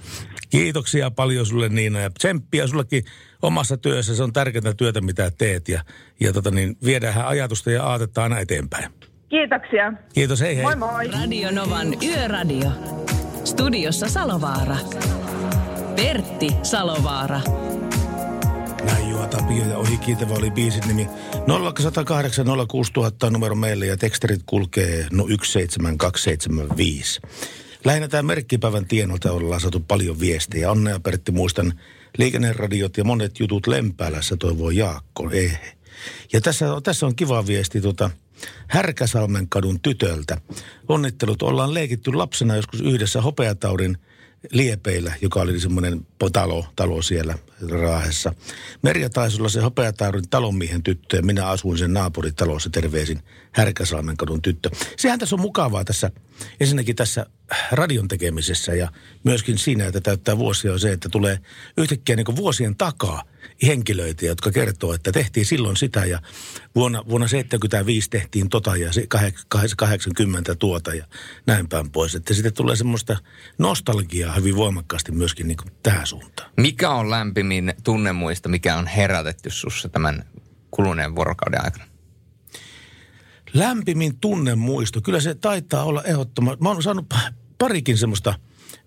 Kiitoksia 0.50 1.12
paljon 1.12 1.46
sulle 1.46 1.70
Niina 1.70 2.00
ja 2.00 2.10
tsemppiä 2.10 2.68
sullekin 2.68 3.04
omassa 3.42 3.78
työssä. 3.78 4.16
Se 4.16 4.24
on 4.24 4.34
tärkeintä 4.34 4.74
työtä, 4.74 5.02
mitä 5.02 5.32
teet 5.38 5.70
ja, 5.70 5.82
ja 6.20 6.34
tota 6.34 6.52
niin, 6.52 6.76
viedään 6.86 7.26
ajatusta 7.26 7.72
ja 7.72 7.84
aatetta 7.84 8.24
aina 8.24 8.40
eteenpäin. 8.40 8.92
Kiitoksia. 9.30 9.94
Kiitos, 10.14 10.42
hei 10.42 10.56
hei. 10.56 10.64
Moi 10.64 10.76
moi. 10.76 11.08
Radio 11.08 11.52
Novan 11.52 11.88
Yöradio. 12.04 12.70
Studiossa 13.46 14.08
Salovaara. 14.08 14.76
Pertti 15.96 16.48
Salovaara. 16.64 17.42
Juha 19.20 19.28
Tapio 19.28 19.66
ja 19.66 19.78
ohi 19.78 19.98
kiitävä 19.98 20.34
oli 20.34 20.52
biisin 20.52 20.84
nimi. 20.88 21.08
0108 21.48 22.46
06000 22.68 23.28
on 23.28 23.34
numero 23.34 23.56
meille 23.56 23.86
ja 23.86 23.98
teksterit 23.98 24.42
kulkee 24.46 25.08
no 25.12 25.28
17275. 25.44 27.22
Lähinnä 27.86 28.08
tämä 28.08 28.24
merkkipäivän 28.24 28.86
tienolta 28.86 29.32
ollaan 29.32 29.62
saatu 29.62 29.80
paljon 29.80 30.20
viestejä. 30.20 30.72
Onnea 30.72 31.00
Pertti 31.00 31.32
muistan 31.32 31.74
liikenneradiot 32.18 32.98
ja 32.98 33.04
monet 33.04 33.40
jutut 33.40 33.68
Lempäälässä 33.68 34.38
toivoo 34.38 34.70
Jaakko. 34.70 35.30
Ei. 35.32 35.52
Ja 36.34 36.42
tässä, 36.42 36.66
tässä 36.84 37.06
on 37.06 37.16
kiva 37.16 37.48
viesti 37.48 37.82
tota, 37.82 38.10
Härkäsalmen 38.68 39.50
kadun 39.50 39.80
tytöltä. 39.80 40.42
Onnittelut, 40.88 41.42
ollaan 41.42 41.74
leikitty 41.74 42.14
lapsena 42.14 42.56
joskus 42.56 42.82
yhdessä 42.82 43.22
hopeataudin 43.22 43.98
Liepeillä, 44.52 45.14
joka 45.22 45.42
oli 45.42 45.60
semmoinen 45.60 46.08
talo, 46.34 46.66
talo 46.76 47.02
siellä 47.02 47.36
Raahessa. 47.70 48.34
Merja 48.82 49.10
taisi 49.10 49.38
olla 49.38 49.50
se 49.50 49.62
hopeataurin 49.62 50.30
talonmiehen 50.30 50.84
tyttö 50.84 51.18
ja 51.18 51.24
minä 51.24 51.48
asuin 51.48 51.78
sen 51.78 51.94
naapuritalossa 51.94 52.70
terveisin 52.70 53.20
Härkäsalmen 53.52 54.18
kadun 54.18 54.42
tyttö. 54.42 54.70
Sehän 54.98 55.20
tässä 55.20 55.36
on 55.36 55.42
mukavaa 55.42 55.86
tässä, 55.86 56.12
ensinnäkin 56.60 56.96
tässä 56.96 57.26
radion 57.72 58.08
tekemisessä 58.08 58.74
ja 58.74 58.92
myöskin 59.24 59.58
siinä, 59.58 59.86
että 59.86 60.02
täyttää 60.02 60.38
vuosia 60.38 60.74
on 60.74 60.80
se, 60.80 60.92
että 60.92 61.10
tulee 61.10 61.40
yhtäkkiä 61.78 62.16
niin 62.16 62.36
vuosien 62.36 62.76
takaa 62.76 63.24
henkilöitä, 63.64 64.26
jotka 64.26 64.52
kertoo, 64.52 64.94
että 64.94 65.12
tehtiin 65.12 65.46
silloin 65.46 65.78
sitä 65.78 66.06
ja 66.06 66.22
vuonna, 66.76 67.04
vuonna 67.10 67.28
75 67.28 68.10
tehtiin 68.10 68.50
tota 68.50 68.76
ja 68.76 68.94
se 68.94 69.08
kah- 69.16 69.44
kah- 69.56 69.74
80 69.78 70.56
tuota 70.56 70.94
ja 70.94 71.06
näin 71.46 71.70
päin 71.70 71.92
pois. 71.92 72.16
Että 72.16 72.34
sitten 72.34 72.54
tulee 72.54 72.76
semmoista 72.76 73.18
nostalgiaa 73.58 74.34
hyvin 74.34 74.56
voimakkaasti 74.56 75.12
myöskin 75.12 75.48
niin 75.48 75.58
tähän 75.84 76.08
suuntaan. 76.08 76.52
Mikä 76.58 76.90
on 76.90 77.10
lämpimin 77.10 77.74
tunnemuista, 77.84 78.50
mikä 78.50 78.76
on 78.76 78.88
herätetty 78.88 79.50
sussa 79.50 79.90
tämän 79.90 80.26
kuluneen 80.72 81.16
vuorokauden 81.16 81.66
aikana? 81.66 81.89
Lämpimin 83.54 84.18
tunnemuisto, 84.18 85.02
kyllä 85.02 85.20
se 85.20 85.36
taitaa 85.36 85.84
olla 85.84 86.04
ehdottoman. 86.04 86.58
Mä 86.62 86.70
oon 86.70 86.84
saanut 86.84 87.06
parikin 87.58 87.98
semmoista 87.98 88.34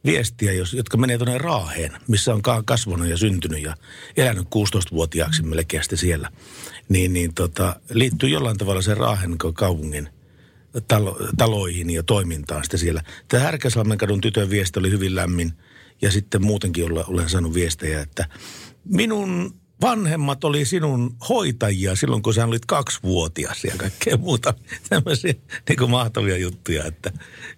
viestiä, 0.05 0.53
jos, 0.53 0.75
jotka 0.75 0.97
menee 0.97 1.19
tuonne 1.19 1.39
Raaheen, 1.39 1.93
missä 2.09 2.35
on 2.35 2.43
ka- 2.43 2.63
kasvanut 2.67 3.09
ja 3.09 3.17
syntynyt 3.17 3.63
ja 3.63 3.75
elänyt 4.17 4.47
16-vuotiaaksi 4.47 5.43
melkein 5.43 5.83
siellä. 5.95 6.31
Niin, 6.89 7.13
niin 7.13 7.35
tota, 7.35 7.81
liittyy 7.91 8.29
jollain 8.29 8.59
tavalla 8.59 8.83
sen 8.83 8.97
Raahen 8.97 9.39
kaupungin 9.55 10.09
talo, 10.89 11.19
taloihin 11.37 11.91
ja 11.91 12.03
toimintaan 12.03 12.65
sitten 12.65 12.81
siellä. 12.81 13.03
Tämä 13.29 13.43
Härkäsalmen 13.43 13.99
kadun 13.99 14.21
tytön 14.21 14.51
viesti 14.51 14.79
oli 14.79 14.91
hyvin 14.91 15.15
lämmin 15.15 15.53
ja 16.03 16.11
sitten 16.11 16.45
muutenkin 16.45 16.85
olla, 16.85 17.05
olen 17.09 17.29
saanut 17.29 17.55
viestejä, 17.55 18.01
että 18.01 18.29
minun 18.85 19.55
vanhemmat 19.83 20.45
oli 20.45 20.65
sinun 20.65 21.17
hoitajia 21.29 21.97
silloin, 21.97 22.23
kun 22.23 22.35
sä 22.35 22.45
olit 22.45 22.67
kaksivuotias 22.67 23.65
ja 23.65 23.73
kaikkea 23.77 24.17
muuta 24.17 24.55
tämmöisiä 24.89 25.35
niin 25.69 25.79
kuin 25.79 25.91
mahtavia 25.91 26.37
juttuja, 26.37 26.85
että, 26.85 27.13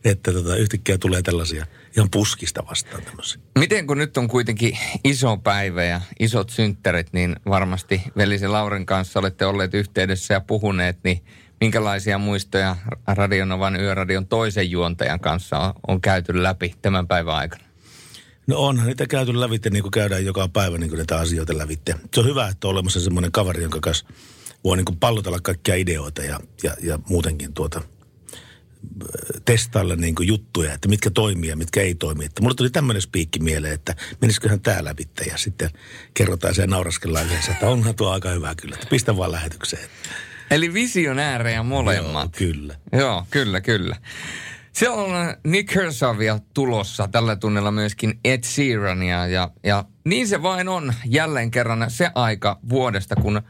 että 0.05 0.33
tota, 0.33 0.57
yhtäkkiä 0.57 0.99
tulee 0.99 1.23
tällaisia 1.23 1.67
ihan 1.97 2.11
puskista 2.11 2.67
vastaan 2.71 3.03
tämmöisiä. 3.03 3.43
Miten 3.59 3.87
kun 3.87 3.99
nyt 3.99 4.17
on 4.17 4.29
kuitenkin 4.29 4.79
iso 5.05 5.37
päivä 5.37 5.85
ja 5.85 6.01
isot 6.21 6.51
synttärit, 6.51 7.13
niin 7.13 7.37
varmasti 7.49 8.03
velisi 8.17 8.49
Lauren 8.49 8.87
kanssa 8.87 9.21
olette 9.21 9.47
olleet 9.47 9.75
yhteydessä 9.75 10.35
ja 10.35 10.41
puhuneet, 10.41 10.99
niin 11.05 11.25
minkälaisia 11.61 12.19
muistoja 12.19 12.77
Radionovan 13.07 13.81
Yöradion 13.81 14.27
toisen 14.27 14.71
juontajan 14.71 15.21
kanssa 15.21 15.59
on, 15.59 15.73
on 15.89 16.01
käyty 16.01 16.43
läpi 16.43 16.75
tämän 16.83 17.07
päivän 17.07 17.35
aikana? 17.35 17.64
No 18.47 18.59
onhan 18.59 18.87
niitä 18.87 19.07
käyty 19.07 19.41
lävitte, 19.41 19.71
niin 19.71 19.83
kuin 19.83 19.93
käydään 19.93 20.25
joka 20.25 20.49
päivä 20.49 20.79
niin 20.79 20.91
kuin 20.91 20.99
näitä 20.99 21.19
asioita 21.19 21.59
lävitte. 21.59 21.95
Se 22.15 22.21
on 22.21 22.27
hyvä, 22.27 22.49
että 22.49 22.69
on 22.69 22.73
olemassa 22.73 23.01
semmoinen 23.01 23.33
kaveri, 23.33 23.63
jonka 23.63 23.81
kanssa 23.81 24.07
voi 24.65 24.77
niin 24.77 24.85
kuin 24.85 24.99
pallotella 24.99 25.39
kaikkia 25.43 25.75
ideoita 25.75 26.23
ja, 26.23 26.41
ja, 26.63 26.77
ja 26.83 26.99
muutenkin 27.09 27.53
tuota, 27.55 27.83
testailla 29.45 29.97
niin 29.97 30.15
kuin 30.15 30.29
juttuja, 30.29 30.73
että 30.73 30.89
mitkä 30.89 31.11
toimii 31.11 31.51
ja 31.51 31.57
mitkä 31.57 31.81
ei 31.81 31.95
toimi. 31.95 32.25
Että 32.25 32.43
mulle 32.43 32.55
tuli 32.55 32.71
tämmöinen 32.71 33.03
spiikki 33.03 33.39
mieleen, 33.39 33.75
että 33.75 33.97
menisiköhän 34.21 34.61
tää 34.61 34.85
lävitte 34.85 35.25
ja 35.25 35.39
sitten 35.39 35.71
kerrotaan 36.15 36.55
ja 36.59 36.67
nauraskellaan 36.67 37.27
yhdessä, 37.27 37.53
että 37.53 37.69
onhan 37.69 37.95
tuo 37.95 38.11
aika 38.11 38.31
hyvä 38.31 38.55
kyllä, 38.55 38.75
että 38.75 38.87
pistä 38.91 39.17
vaan 39.17 39.33
lähetykseen. 39.33 39.89
Eli 40.51 40.73
visionäärejä 40.73 41.63
molemmat. 41.63 42.41
Joo, 42.41 42.49
kyllä. 42.53 42.75
Joo, 42.93 43.27
kyllä, 43.31 43.61
kyllä. 43.61 43.97
Siellä 44.77 45.03
on 45.03 45.35
Nick 45.47 45.73
Kersavia 45.73 46.39
tulossa. 46.55 47.09
Tällä 47.09 47.37
tunnella 47.37 47.71
myöskin 47.71 48.21
Ed 48.25 48.43
Sheerania. 48.45 49.27
Ja, 49.27 49.51
ja 49.65 49.85
niin 50.05 50.29
se 50.29 50.43
vain 50.43 50.69
on 50.69 50.95
jälleen 51.05 51.51
kerran 51.51 51.85
se 51.89 52.11
aika 52.15 52.59
vuodesta, 52.69 53.17
kun 53.17 53.43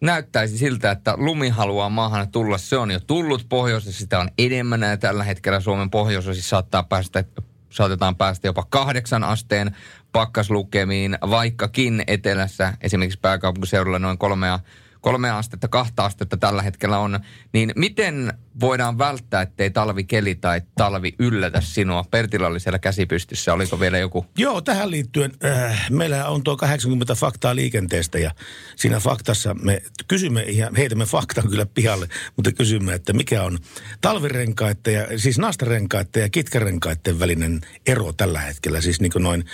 näyttäisi 0.00 0.58
siltä, 0.58 0.90
että 0.90 1.14
lumi 1.16 1.48
haluaa 1.48 1.88
maahan 1.88 2.30
tulla. 2.30 2.58
Se 2.58 2.76
on 2.76 2.90
jo 2.90 3.00
tullut 3.00 3.46
pohjoisessa, 3.48 3.98
sitä 3.98 4.18
on 4.18 4.28
enemmän 4.38 4.82
ja 4.82 4.96
tällä 4.96 5.24
hetkellä 5.24 5.60
Suomen 5.60 5.90
pohjoisosissa 5.90 6.48
saattaa 6.48 6.82
päästä, 6.82 7.24
saatetaan 7.70 8.16
päästä 8.16 8.48
jopa 8.48 8.66
kahdeksan 8.68 9.24
asteen 9.24 9.76
pakkaslukemiin, 10.12 11.18
vaikkakin 11.30 12.04
etelässä 12.06 12.74
esimerkiksi 12.80 13.18
pääkaupunkiseudulla 13.22 13.98
noin 13.98 14.18
kolmea 14.18 14.58
kolmea 15.06 15.38
astetta, 15.38 15.68
kahta 15.68 16.04
astetta 16.04 16.36
tällä 16.36 16.62
hetkellä 16.62 16.98
on, 16.98 17.20
niin 17.52 17.72
miten 17.76 18.32
voidaan 18.60 18.98
välttää, 18.98 19.42
ettei 19.42 19.70
talvikeli 19.70 20.34
tai 20.34 20.62
talvi 20.74 21.14
yllätä 21.18 21.60
sinua? 21.60 22.04
Pertillä 22.10 22.46
oli 22.46 22.60
siellä 22.60 22.78
käsipystyssä, 22.78 23.52
oliko 23.52 23.80
vielä 23.80 23.98
joku? 23.98 24.26
Joo, 24.38 24.60
tähän 24.60 24.90
liittyen 24.90 25.32
äh, 25.44 25.90
meillä 25.90 26.28
on 26.28 26.42
tuo 26.42 26.56
80 26.56 27.14
faktaa 27.14 27.54
liikenteestä 27.54 28.18
ja 28.18 28.30
siinä 28.76 29.00
faktassa 29.00 29.54
me 29.54 29.82
kysymme 30.08 30.42
ja 30.42 30.70
heitämme 30.76 31.04
faktan 31.04 31.48
kyllä 31.48 31.66
pihalle, 31.66 32.08
mutta 32.36 32.52
kysymme, 32.52 32.94
että 32.94 33.12
mikä 33.12 33.42
on 33.42 33.58
talvirenkaiden 34.00 34.94
ja 34.94 35.18
siis 35.18 35.38
nastarenkaiden 35.38 36.20
ja 36.20 36.28
kitkarenkaiden 36.28 37.18
välinen 37.18 37.60
ero 37.86 38.12
tällä 38.12 38.40
hetkellä, 38.40 38.80
siis 38.80 39.00
niin 39.00 39.12
kuin 39.12 39.22
noin 39.22 39.44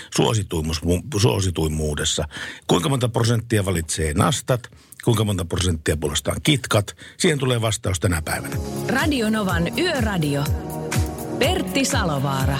suosituimmuudessa. 1.17 2.27
Kuinka 2.67 2.89
monta 2.89 3.09
prosenttia 3.09 3.65
valitsee 3.65 4.13
nastat, 4.13 4.69
kuinka 5.05 5.23
monta 5.23 5.45
prosenttia 5.45 5.97
puolestaan 5.97 6.41
kitkat. 6.43 6.95
Siihen 7.17 7.39
tulee 7.39 7.61
vastaus 7.61 7.99
tänä 7.99 8.21
päivänä. 8.21 8.57
Radio 8.87 9.29
Novan 9.29 9.79
Yöradio. 9.79 10.43
Pertti 11.39 11.85
Salovaara. 11.85 12.59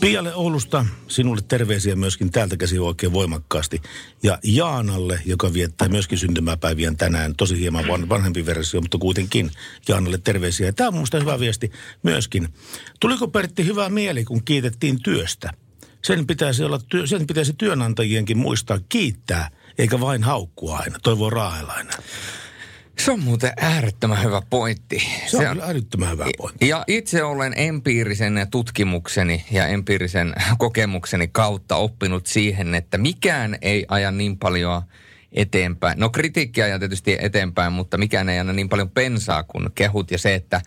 Pialle 0.00 0.34
Oulusta 0.34 0.86
sinulle 1.08 1.42
terveisiä 1.48 1.96
myöskin 1.96 2.30
täältä 2.30 2.56
käsi 2.56 2.78
oikein 2.78 3.12
voimakkaasti. 3.12 3.82
Ja 4.22 4.38
Jaanalle, 4.42 5.20
joka 5.26 5.52
viettää 5.52 5.88
myöskin 5.88 6.18
syntymäpäiviään 6.18 6.96
tänään, 6.96 7.36
tosi 7.36 7.60
hieman 7.60 7.88
van, 7.88 8.08
vanhempi 8.08 8.46
versio, 8.46 8.80
mutta 8.80 8.98
kuitenkin 8.98 9.50
Jaanalle 9.88 10.18
terveisiä. 10.18 10.66
Ja 10.66 10.72
tämä 10.72 10.88
on 10.88 10.94
minusta 10.94 11.20
hyvä 11.20 11.40
viesti 11.40 11.72
myöskin. 12.02 12.48
Tuliko 13.00 13.28
Pertti 13.28 13.66
hyvä 13.66 13.88
mieli, 13.88 14.24
kun 14.24 14.44
kiitettiin 14.44 15.02
työstä? 15.02 15.50
Sen 16.02 16.26
pitäisi, 16.26 16.64
olla, 16.64 16.80
sen 17.04 17.26
pitäisi 17.26 17.52
työnantajienkin 17.58 18.38
muistaa 18.38 18.78
kiittää, 18.88 19.50
eikä 19.78 20.00
vain 20.00 20.22
haukkua 20.22 20.78
aina. 20.78 20.98
Toivoo 21.02 21.30
raahelainen. 21.30 21.94
Se 22.98 23.10
on 23.10 23.20
muuten 23.20 23.52
äärettömän 23.56 24.24
hyvä 24.24 24.42
pointti. 24.50 24.98
Se 25.26 25.36
on, 25.36 25.42
se 25.42 25.48
on 25.48 25.56
kyllä 25.56 25.70
älyttömän 25.70 26.10
hyvä 26.10 26.26
pointti. 26.38 26.68
Ja 26.68 26.84
itse 26.86 27.22
olen 27.22 27.52
empiirisen 27.56 28.46
tutkimukseni 28.50 29.44
ja 29.50 29.66
empiirisen 29.66 30.34
kokemukseni 30.58 31.28
kautta 31.28 31.76
oppinut 31.76 32.26
siihen, 32.26 32.74
että 32.74 32.98
mikään 32.98 33.58
ei 33.62 33.84
aja 33.88 34.10
niin 34.10 34.38
paljon 34.38 34.82
eteenpäin. 35.32 35.98
No 35.98 36.10
kritiikkiä 36.10 36.64
ajaa 36.64 36.78
tietysti 36.78 37.16
eteenpäin, 37.20 37.72
mutta 37.72 37.98
mikään 37.98 38.28
ei 38.28 38.38
anna 38.38 38.52
niin 38.52 38.68
paljon 38.68 38.90
pensaa 38.90 39.42
kuin 39.42 39.72
kehut 39.74 40.10
ja 40.10 40.18
se, 40.18 40.34
että 40.34 40.60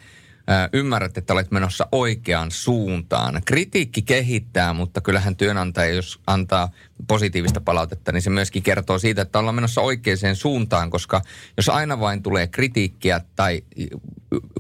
ymmärrät, 0.74 1.18
että 1.18 1.34
olet 1.34 1.52
menossa 1.52 1.88
oikeaan 1.92 2.52
suuntaan. 2.52 3.42
Kritiikki 3.46 4.02
kehittää, 4.02 4.74
mutta 4.74 5.02
kyllähän 5.02 5.36
työnantaja, 5.36 5.94
jos 5.94 6.20
antaa 6.28 6.72
positiivista 7.08 7.62
palautetta, 7.62 8.12
niin 8.12 8.22
se 8.22 8.30
myöskin 8.30 8.64
kertoo 8.64 9.00
siitä, 9.00 9.22
että 9.22 9.40
ollaan 9.40 9.56
menossa 9.56 9.82
oikeaan 9.82 10.36
suuntaan, 10.36 10.90
koska 10.90 11.22
jos 11.58 11.70
aina 11.70 12.00
vain 12.00 12.24
tulee 12.24 12.48
kritiikkiä 12.48 13.22
tai 13.36 13.64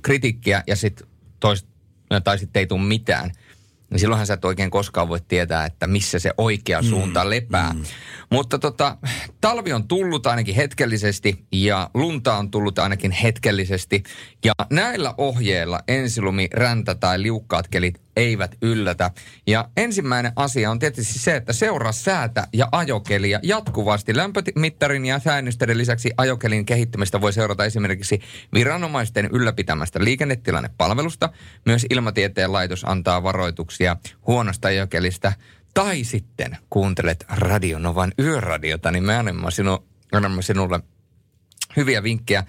kritiikkiä 0.02 0.64
ja 0.68 0.76
sitten 0.76 1.08
tois, 1.40 1.66
tai 2.24 2.40
sitten 2.40 2.60
ei 2.60 2.68
tule 2.68 2.82
mitään, 2.82 3.32
niin 3.94 4.00
silloinhan 4.00 4.28
sä 4.28 4.34
et 4.34 4.46
oikein 4.46 4.72
koskaan 4.72 5.10
voi 5.10 5.20
tietää, 5.28 5.66
että 5.66 5.88
missä 5.88 6.20
se 6.20 6.32
oikea 6.38 6.82
suunta 6.82 7.24
mm, 7.24 7.30
lepää. 7.30 7.74
Mm. 7.74 7.84
Mutta 8.30 8.60
tota, 8.60 8.98
talvi 9.42 9.74
on 9.74 9.88
tullut 9.88 10.28
ainakin 10.28 10.56
hetkellisesti 10.56 11.46
ja 11.52 11.90
lunta 11.94 12.38
on 12.38 12.52
tullut 12.52 12.80
ainakin 12.80 13.12
hetkellisesti. 13.12 14.04
Ja 14.46 14.54
näillä 14.70 15.14
ohjeilla 15.18 15.80
ensilumi, 15.88 16.48
räntä 16.54 16.96
tai 16.96 17.22
liukkaat 17.22 17.68
kelit 17.68 18.03
eivät 18.16 18.56
yllätä. 18.62 19.12
Ja 19.48 19.70
ensimmäinen 19.78 20.32
asia 20.36 20.72
on 20.72 20.80
tietysti 20.80 21.20
se, 21.20 21.36
että 21.36 21.54
seuraa 21.54 21.92
säätä 21.92 22.48
ja 22.54 22.68
ajokelia 22.72 23.40
jatkuvasti. 23.44 24.16
Lämpömittarin 24.16 25.06
ja 25.06 25.20
säännösteiden 25.20 25.78
lisäksi 25.78 26.12
ajokelin 26.18 26.66
kehittämistä 26.66 27.22
voi 27.22 27.34
seurata 27.34 27.66
esimerkiksi 27.66 28.22
viranomaisten 28.54 29.30
ylläpitämästä 29.32 30.04
liikennetilannepalvelusta. 30.04 31.30
Myös 31.66 31.86
Ilmatieteen 31.90 32.54
laitos 32.54 32.84
antaa 32.84 33.24
varoituksia 33.24 33.98
huonosta 34.28 34.68
ajokelistä. 34.68 35.34
Tai 35.74 36.04
sitten 36.04 36.58
kuuntelet 36.70 37.26
Radionovan 37.30 38.12
yöradiota, 38.20 38.92
niin 38.92 39.04
me 39.04 39.16
annamme, 39.16 39.52
sinu, 39.52 39.88
annamme 40.12 40.42
sinulle 40.42 40.80
hyviä 41.76 42.04
vinkkejä. 42.04 42.44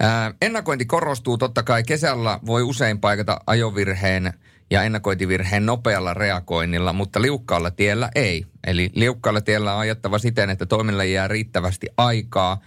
Ää, 0.00 0.34
ennakointi 0.42 0.84
korostuu 0.84 1.38
totta 1.38 1.62
kai. 1.62 1.82
Kesällä 1.82 2.40
voi 2.46 2.62
usein 2.62 3.00
paikata 3.00 3.40
ajovirheen 3.46 4.32
ja 4.72 4.82
ennakointivirheen 4.82 5.66
nopealla 5.66 6.14
reagoinnilla, 6.14 6.92
mutta 6.92 7.22
liukkaalla 7.22 7.70
tiellä 7.70 8.10
ei. 8.14 8.46
Eli 8.66 8.90
liukkaalla 8.94 9.40
tiellä 9.40 9.74
on 9.74 9.80
ajattava 9.80 10.18
siten, 10.18 10.50
että 10.50 10.66
toimille 10.66 11.06
jää 11.06 11.28
riittävästi 11.28 11.86
aikaa. 11.96 12.60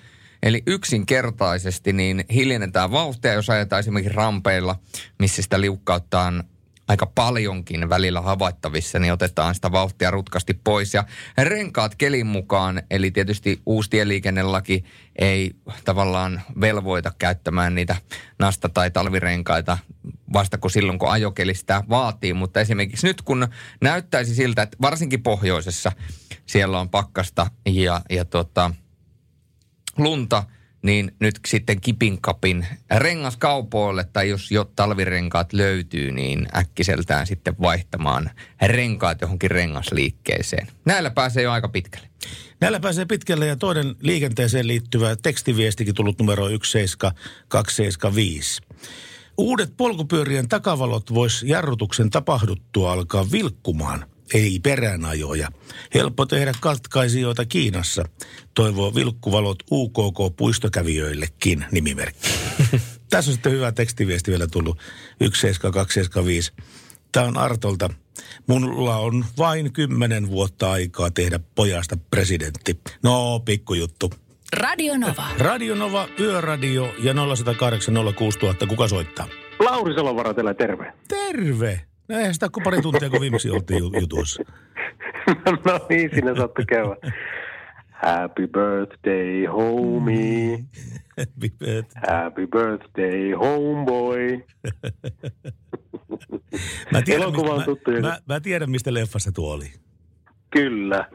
Eli 0.43 0.63
yksinkertaisesti 0.67 1.93
niin 1.93 2.25
hiljennetään 2.33 2.91
vauhtia, 2.91 3.33
jos 3.33 3.49
ajetaan 3.49 3.79
esimerkiksi 3.79 4.15
rampeilla, 4.15 4.75
missä 5.19 5.41
sitä 5.41 5.61
liukkautta 5.61 6.21
on 6.21 6.43
aika 6.87 7.05
paljonkin 7.05 7.89
välillä 7.89 8.21
havaittavissa, 8.21 8.99
niin 8.99 9.13
otetaan 9.13 9.55
sitä 9.55 9.71
vauhtia 9.71 10.11
rutkasti 10.11 10.53
pois. 10.63 10.93
Ja 10.93 11.03
renkaat 11.37 11.95
kelin 11.95 12.27
mukaan, 12.27 12.81
eli 12.89 13.11
tietysti 13.11 13.61
uusi 13.65 13.89
tieliikennelaki 13.89 14.85
ei 15.15 15.55
tavallaan 15.85 16.41
velvoita 16.61 17.11
käyttämään 17.17 17.75
niitä 17.75 17.95
nasta- 18.39 18.69
tai 18.69 18.91
talvirenkaita 18.91 19.77
vasta 20.33 20.57
kuin 20.57 20.71
silloin, 20.71 20.99
kun 20.99 21.11
ajokeli 21.11 21.55
sitä 21.55 21.83
vaatii. 21.89 22.33
Mutta 22.33 22.61
esimerkiksi 22.61 23.07
nyt, 23.07 23.21
kun 23.21 23.47
näyttäisi 23.81 24.35
siltä, 24.35 24.61
että 24.61 24.77
varsinkin 24.81 25.23
pohjoisessa 25.23 25.91
siellä 26.45 26.79
on 26.79 26.89
pakkasta 26.89 27.47
ja, 27.65 28.01
ja 28.09 28.25
tota, 28.25 28.71
lunta– 29.97 30.43
niin 30.85 31.11
nyt 31.19 31.39
sitten 31.47 31.81
kipinkapin 31.81 32.67
rengaskaupoille 32.95 34.05
tai 34.13 34.29
jos 34.29 34.51
jo 34.51 34.71
talvirenkaat 34.75 35.53
löytyy, 35.53 36.11
niin 36.11 36.47
äkkiseltään 36.55 37.27
sitten 37.27 37.55
vaihtamaan 37.61 38.29
renkaat 38.61 39.21
johonkin 39.21 39.51
rengasliikkeeseen. 39.51 40.67
Näillä 40.85 41.11
pääsee 41.11 41.43
jo 41.43 41.51
aika 41.51 41.69
pitkälle. 41.69 42.07
Näillä 42.61 42.79
pääsee 42.79 43.05
pitkälle 43.05 43.47
ja 43.47 43.55
toinen 43.55 43.95
liikenteeseen 44.01 44.67
liittyvä 44.67 45.15
tekstiviestikin 45.15 45.95
tullut 45.95 46.19
numero 46.19 46.45
17275. 46.45 48.61
Uudet 49.37 49.73
polkupyörien 49.77 50.49
takavalot 50.49 51.13
vois 51.13 51.43
jarrutuksen 51.43 52.09
tapahduttua 52.09 52.91
alkaa 52.91 53.31
vilkkumaan– 53.31 54.05
ei 54.33 54.59
peränajoja. 54.59 55.47
Helppo 55.93 56.25
tehdä 56.25 56.51
katkaisijoita 56.59 57.45
Kiinassa, 57.45 58.03
toivoo 58.53 58.95
vilkkuvalot 58.95 59.63
UKK-puistokävijöillekin 59.71 61.65
nimimerkki. 61.71 62.29
Tässä 63.09 63.31
on 63.31 63.33
sitten 63.33 63.51
hyvä 63.51 63.71
tekstiviesti 63.71 64.31
vielä 64.31 64.47
tullut 64.47 64.77
17275. 65.19 66.53
Tämä 67.11 67.25
on 67.25 67.37
Artolta. 67.37 67.89
Mulla 68.47 68.97
on 68.97 69.25
vain 69.37 69.73
kymmenen 69.73 70.29
vuotta 70.29 70.71
aikaa 70.71 71.11
tehdä 71.11 71.39
pojasta 71.55 71.97
presidentti. 72.09 72.79
No, 73.03 73.39
pikkujuttu. 73.39 74.13
Radio 74.53 74.97
Nova. 74.97 75.27
Radio 75.49 75.75
Nova, 75.75 76.07
Yöradio 76.19 76.93
ja 77.03 77.13
0108 77.13 77.93
06000. 78.15 78.67
Kuka 78.67 78.87
soittaa? 78.87 79.27
Lauri 79.59 79.93
Salovara, 79.93 80.33
terve. 80.57 80.93
Terve. 81.07 81.81
No 82.07 82.17
eihän 82.17 82.33
sitä 82.33 82.49
kuin 82.49 82.63
pari 82.63 82.81
tuntia, 82.81 83.09
kun 83.09 83.21
viimeksi 83.21 83.49
oltiin 83.49 83.83
jutussa. 84.01 84.43
no 85.65 85.79
niin, 85.89 86.09
siinä 86.13 86.35
saattu 86.35 86.61
käydä. 86.67 86.95
Happy 87.91 88.47
birthday, 88.47 89.45
homie. 89.45 90.59
Happy 91.17 91.49
birthday. 91.59 92.03
Happy 92.07 92.47
birthday, 92.47 93.31
homeboy. 93.31 94.43
mä, 96.91 97.01
tiedän, 97.01 97.31
mistä, 97.31 97.49
mä, 97.91 98.01
mä, 98.01 98.17
mä 98.25 98.39
tiedän, 98.39 98.71
mistä 98.71 98.93
leffassa 98.93 99.31
tuo 99.31 99.53
oli. 99.53 99.71
Kyllä. 100.49 101.09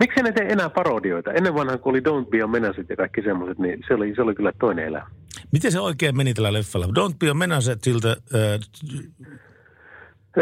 Miksi 0.00 0.22
ne 0.22 0.32
tee 0.32 0.46
enää 0.48 0.70
parodioita? 0.70 1.32
Ennen 1.32 1.54
vanhan, 1.54 1.78
kun 1.78 1.90
oli 1.90 2.00
Don't 2.00 2.30
Be 2.30 2.42
a 2.42 2.46
Menace 2.46 2.84
ja 2.88 2.96
kaikki 2.96 3.22
semmoiset, 3.22 3.58
niin 3.58 3.84
se 3.88 3.94
oli, 3.94 4.14
se 4.14 4.22
oli 4.22 4.34
kyllä 4.34 4.52
toinen 4.60 4.86
elämä. 4.86 5.06
Miten 5.52 5.72
se 5.72 5.80
oikein 5.80 6.16
meni 6.16 6.34
tällä 6.34 6.52
leffalla? 6.52 6.86
Don't 6.86 7.16
Be 7.18 7.30
a 7.30 7.34
Menace 7.34 7.76
siltä... 7.82 8.10
Äh, 8.10 8.60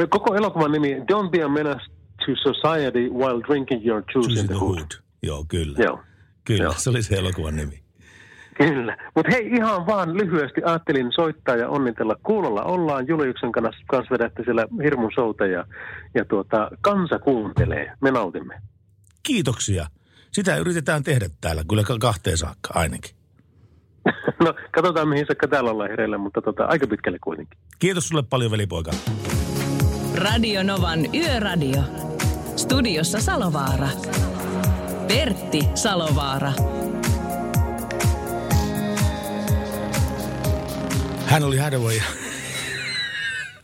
Koko 0.08 0.34
elokuvan 0.34 0.72
nimi 0.72 0.94
Don't 0.94 1.30
be 1.30 1.42
a 1.42 1.48
menace 1.48 1.84
to 2.26 2.52
society 2.52 3.08
while 3.10 3.40
drinking 3.48 3.86
your 3.86 4.02
juice 4.14 4.40
in 4.40 4.46
the 4.46 4.54
hood. 4.54 4.90
Joo, 5.22 5.44
kyllä. 5.48 5.78
Joo. 5.84 6.00
Kyllä, 6.44 6.64
Joo. 6.64 6.74
se 6.76 6.90
oli 6.90 7.02
se 7.02 7.14
elokuvan 7.16 7.56
nimi. 7.56 7.82
Kyllä. 8.56 8.96
Mutta 9.14 9.32
hei, 9.32 9.46
ihan 9.46 9.86
vaan 9.86 10.16
lyhyesti 10.16 10.60
ajattelin 10.64 11.12
soittaa 11.14 11.56
ja 11.56 11.68
onnitella. 11.68 12.16
Kuulolla 12.22 12.62
ollaan. 12.62 13.08
Juliuksen 13.08 13.52
kanssa, 13.52 13.82
kanssa 13.86 14.12
vedätte 14.12 14.42
siellä 14.44 14.66
hirmun 14.82 15.10
souta 15.14 15.46
ja, 15.46 15.64
ja 16.14 16.24
tuota, 16.24 16.70
kansa 16.80 17.18
kuuntelee. 17.18 17.92
Me 18.00 18.10
nautimme. 18.10 18.60
Kiitoksia. 19.22 19.86
Sitä 20.32 20.56
yritetään 20.56 21.02
tehdä 21.02 21.28
täällä 21.40 21.62
kyllä 21.68 21.82
ka- 21.82 21.98
kahteen 21.98 22.36
saakka 22.38 22.70
ainakin. 22.74 23.16
no, 24.44 24.54
katsotaan 24.70 25.08
mihin 25.08 25.26
saakka 25.26 25.48
täällä 25.48 25.70
ollaan 25.70 25.90
hereillä, 25.90 26.18
mutta 26.18 26.42
tota, 26.42 26.64
aika 26.64 26.86
pitkälle 26.86 27.18
kuitenkin. 27.18 27.58
Kiitos 27.78 28.08
sulle 28.08 28.22
paljon, 28.22 28.50
velipoika. 28.50 28.90
Radio 30.14 30.62
Novan 30.62 31.14
Yöradio. 31.14 31.82
Studiossa 32.56 33.20
Salovaara. 33.20 33.88
Pertti 35.08 35.60
Salovaara. 35.74 36.52
Hän 41.26 41.42
oli 41.42 41.56
Hadaway 41.56 42.00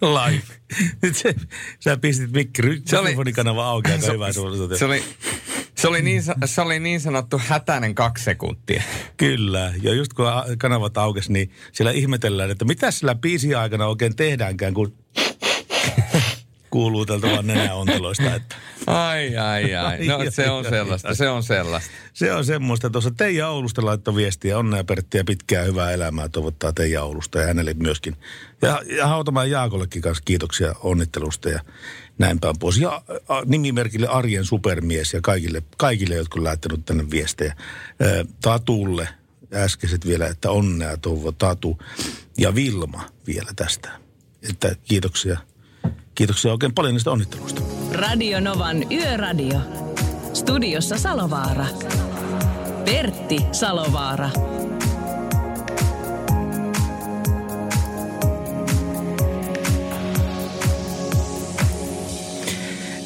live. 0.01 0.43
Nyt 1.03 1.17
se, 1.17 1.35
sä 1.81 1.97
pistit 1.97 2.33
mikki, 2.33 2.63
Se 2.85 2.99
oli- 2.99 3.05
mikrofonikanavan 3.09 3.65
auki, 3.67 3.93
aika 3.93 4.07
Se- 4.07 4.13
hyvä. 4.13 4.33
Se, 4.33 4.41
Se 4.79 4.85
oli, 4.85 5.03
se 5.75 5.89
oli, 5.89 6.03
niin, 6.03 6.23
se 6.45 6.61
oli 6.61 6.81
niin 6.81 7.01
sanottu 7.01 7.41
hätäinen 7.47 7.95
kaksi 7.95 8.25
sekuntia. 8.25 8.83
Kyllä, 9.17 9.75
ja 9.83 9.95
just 9.95 10.13
kun 10.13 10.27
kanavat 10.59 10.99
aukesi, 10.99 11.33
niin 11.33 11.51
siellä 11.73 11.93
ihmetellään, 11.93 12.51
että 12.51 12.65
mitä 12.65 12.91
sillä 12.91 13.15
biisin 13.15 13.57
aikana 13.59 13.87
oikein 13.87 14.17
tehdäänkään, 14.17 14.75
kun 14.75 14.93
kuuluu 16.71 17.07
tältä 17.07 17.27
vaan 17.27 17.47
nenäonteloista. 17.47 18.35
Että 18.35 18.57
Ai, 18.87 19.37
ai, 19.37 19.75
ai. 19.75 20.07
No 20.07 20.19
se 20.31 20.51
on 20.51 20.65
ai, 20.65 20.71
sellaista, 20.71 21.09
ai. 21.09 21.17
se 21.17 21.29
on 21.29 21.43
sellaista. 21.43 21.91
se 22.13 22.33
on 22.33 22.45
semmoista. 22.45 22.91
Tuossa 22.91 23.11
Teija 23.11 23.49
Oulusta 23.49 23.85
laittoi 23.85 24.15
viestiä. 24.15 24.59
Onnea 24.59 24.85
Pertti 24.85 25.19
ja 25.19 25.25
pitkää 25.25 25.65
hyvää 25.65 25.93
elämää 25.93 26.29
toivottaa 26.29 26.73
Teija 26.73 27.03
Oulusta 27.03 27.39
ja 27.39 27.47
hänelle 27.47 27.75
myöskin. 27.75 28.17
Ja, 28.63 28.83
ja 28.97 29.07
Hautamaan 29.07 29.51
Jaakollekin 29.51 30.03
kanssa 30.03 30.25
kiitoksia 30.25 30.75
onnittelusta 30.83 31.49
ja 31.49 31.61
näin 32.19 32.41
päin 32.41 32.59
pois. 32.59 32.79
Ja 32.79 33.03
a, 33.29 33.43
nimimerkille 33.47 34.07
Arjen 34.07 34.45
supermies 34.45 35.15
ja 35.15 35.21
kaikille, 35.21 35.63
kaikille 35.77 36.15
jotka 36.15 36.41
on 36.41 36.45
lähtenyt 36.45 36.85
tänne 36.85 37.11
viestejä. 37.11 37.57
Tatulle 38.41 39.09
äskeiset 39.55 40.07
vielä, 40.07 40.27
että 40.27 40.51
onnea 40.51 40.97
toivo 40.97 41.33
Tatu 41.33 41.79
ja 42.39 42.55
Vilma 42.55 43.05
vielä 43.27 43.51
tästä. 43.57 43.91
Että 44.51 44.77
kiitoksia. 44.85 45.39
Kiitoksia 46.19 46.53
oikein 46.53 46.75
paljon 46.75 46.95
niistä 46.95 47.11
onnittelusta. 47.11 47.63
Radio 47.93 48.41
Novan 48.41 48.93
Yöradio. 48.93 49.59
Studiossa 50.35 50.99
Salovaara. 50.99 51.67
Pertti 52.85 53.39
Salovaara. 53.53 54.31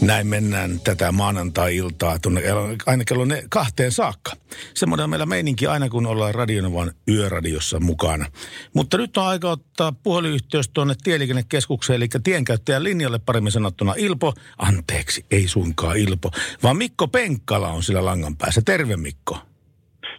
Näin 0.06 0.26
mennään 0.26 0.80
tätä 0.84 1.12
maanantai-iltaa 1.12 2.18
tuonne 2.18 2.42
aina 2.86 3.04
kello 3.04 3.24
ne 3.24 3.42
kahteen 3.50 3.92
saakka. 3.92 4.32
Semmoinen 4.74 5.04
on 5.04 5.10
meillä 5.10 5.26
meininki 5.26 5.66
aina, 5.66 5.88
kun 5.88 6.06
ollaan 6.06 6.34
Radionovan 6.34 6.92
yöradiossa 7.08 7.80
mukana. 7.80 8.26
Mutta 8.74 8.98
nyt 8.98 9.16
on 9.16 9.26
aika 9.26 9.50
ottaa 9.50 9.92
puhelinyhteys 9.92 10.68
tuonne 10.68 10.94
Tieliikennekeskukseen, 11.04 11.96
eli 11.96 12.08
tienkäyttäjän 12.24 12.84
linjalle 12.84 13.18
paremmin 13.18 13.52
sanottuna 13.52 13.94
Ilpo. 13.96 14.34
Anteeksi, 14.58 15.24
ei 15.30 15.48
suinkaan 15.48 15.96
Ilpo, 15.96 16.30
vaan 16.62 16.76
Mikko 16.76 17.08
Penkkala 17.08 17.68
on 17.68 17.82
sillä 17.82 18.04
langan 18.04 18.36
päässä. 18.36 18.62
Terve 18.64 18.96
Mikko. 18.96 19.38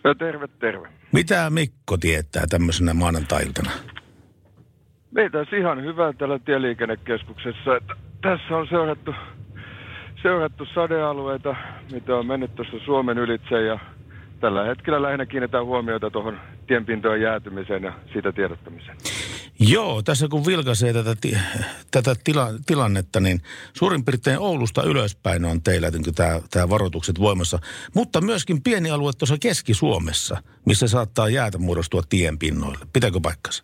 No 0.04 0.14
terve, 0.14 0.48
terve. 0.48 0.88
Mitä 1.12 1.50
Mikko 1.50 1.98
tietää 1.98 2.48
tämmöisenä 2.50 2.94
maanantai-iltana? 2.94 3.72
Meitä 5.12 5.38
ihan 5.60 5.84
hyvä 5.84 6.14
täällä 6.14 6.40
tieliikennekeskuksessa, 6.40 7.78
että 7.78 7.94
tässä 8.22 8.58
on 8.58 8.68
seurattu, 8.68 9.12
seurattu 10.24 10.66
sadealueita, 10.74 11.56
mitä 11.92 12.16
on 12.16 12.26
mennyt 12.26 12.56
tuossa 12.56 12.78
Suomen 12.86 13.18
ylitse 13.18 13.62
ja 13.62 13.80
tällä 14.40 14.64
hetkellä 14.64 15.02
lähinnä 15.02 15.26
kiinnitään 15.26 15.66
huomiota 15.66 16.10
tuohon 16.10 16.40
tienpintojen 16.68 17.22
jäätymiseen 17.22 17.84
ja 17.84 17.94
siitä 18.14 18.32
tiedottamiseen. 18.32 18.98
Joo, 19.60 20.02
tässä 20.02 20.28
kun 20.28 20.46
vilkaisee 20.46 20.94
tätä, 20.94 21.16
tätä 21.92 22.16
tila, 22.24 22.48
tilannetta, 22.66 23.20
niin 23.20 23.42
suurin 23.74 24.06
piirtein 24.06 24.40
Oulusta 24.40 24.84
ylöspäin 24.84 25.46
on 25.46 25.62
teillä 25.62 25.92
tämä, 26.16 26.40
tämä 26.52 26.70
varoitukset 26.70 27.20
voimassa. 27.20 27.60
Mutta 27.96 28.22
myöskin 28.22 28.64
pieni 28.64 28.92
alue 28.92 29.12
tuossa 29.18 29.38
Keski-Suomessa, 29.40 30.38
missä 30.66 30.88
saattaa 30.88 31.30
jäätä 31.30 31.58
muodostua 31.58 32.02
tienpinnoille. 32.10 32.86
Pitääkö 32.94 33.20
paikkansa? 33.24 33.64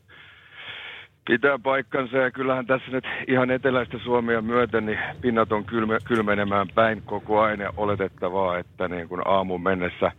Pitää 1.30 1.60
paikkansa 1.64 2.18
ja 2.18 2.32
kyllähän 2.32 2.66
tässä 2.66 2.92
nyt 2.92 3.04
ihan 3.28 3.52
eteläistä 3.52 3.98
Suomea 4.04 4.42
myöten 4.42 4.86
niin 4.86 5.00
pinnat 5.22 5.52
on 5.52 5.66
kylme, 5.66 5.98
kylmenemään 6.08 6.68
päin 6.76 7.02
koko 7.06 7.42
ajan 7.42 7.60
ja 7.60 7.74
oletettavaa, 7.78 8.58
että 8.58 8.88
niin 8.88 9.10
kuin 9.10 9.22
aamun 9.26 9.64
mennessä 9.64 10.12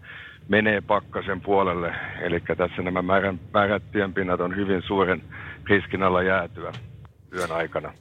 menee 0.49 0.81
pakkasen 0.81 1.40
puolelle. 1.40 1.94
Eli 2.20 2.40
tässä 2.57 2.83
nämä 2.83 3.03
määrän, 3.03 3.40
määrät 3.55 3.83
tienpinnat 3.92 4.40
on 4.40 4.57
hyvin 4.57 4.83
suuren 4.83 5.23
riskin 5.70 6.03
alla 6.03 6.23
jäätyä 6.23 6.73
yön 7.38 7.53
aikana. 7.53 7.92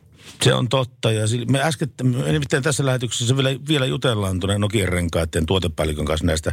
Se 0.42 0.54
on 0.54 0.70
totta. 0.70 1.12
Ja 1.12 1.22
me 1.52 1.62
äsken, 1.62 1.90
me 2.04 2.62
tässä 2.64 2.86
lähetyksessä 2.86 3.38
vielä, 3.38 3.50
vielä 3.68 3.86
jutellaan 3.86 4.40
tuonne 4.40 4.58
Nokian 4.58 4.90
renkaiden 4.90 5.46
tuotepäällikön 5.46 6.06
kanssa 6.06 6.26
näistä, 6.26 6.52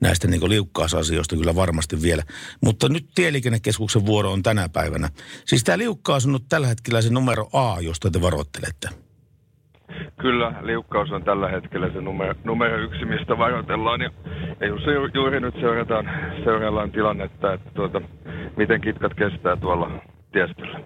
näistä 0.00 0.28
niin 0.28 0.48
liukkaasasioista 0.48 1.36
kyllä 1.36 1.54
varmasti 1.54 2.02
vielä. 2.02 2.22
Mutta 2.60 2.88
nyt 2.88 3.06
Tieliikennekeskuksen 3.14 4.06
vuoro 4.06 4.32
on 4.32 4.42
tänä 4.42 4.68
päivänä. 4.68 5.08
Siis 5.46 5.64
tämä 5.64 5.78
liukkaus 5.78 6.26
on 6.26 6.32
nyt 6.32 6.44
tällä 6.48 6.66
hetkellä 6.66 7.02
se 7.02 7.10
numero 7.10 7.48
A, 7.52 7.80
josta 7.80 8.10
te 8.10 8.20
varoittelette. 8.20 8.88
Kyllä, 10.20 10.54
liukkaus 10.62 11.10
on 11.10 11.24
tällä 11.24 11.48
hetkellä 11.48 11.90
se 11.92 12.00
numero, 12.00 12.34
numero 12.44 12.78
yksi, 12.78 13.04
mistä 13.04 13.38
varoitellaan. 13.38 14.00
Ja, 14.00 14.10
ja 14.60 14.66
juuri, 14.66 15.10
juuri 15.14 15.40
nyt 15.40 15.54
seurataan, 15.54 16.10
seuraillaan 16.44 16.92
tilannetta, 16.92 17.52
että 17.52 17.70
tuota, 17.74 18.00
miten 18.56 18.80
kitkat 18.80 19.14
kestää 19.14 19.56
tuolla 19.56 19.90
tiestöllä. 20.32 20.80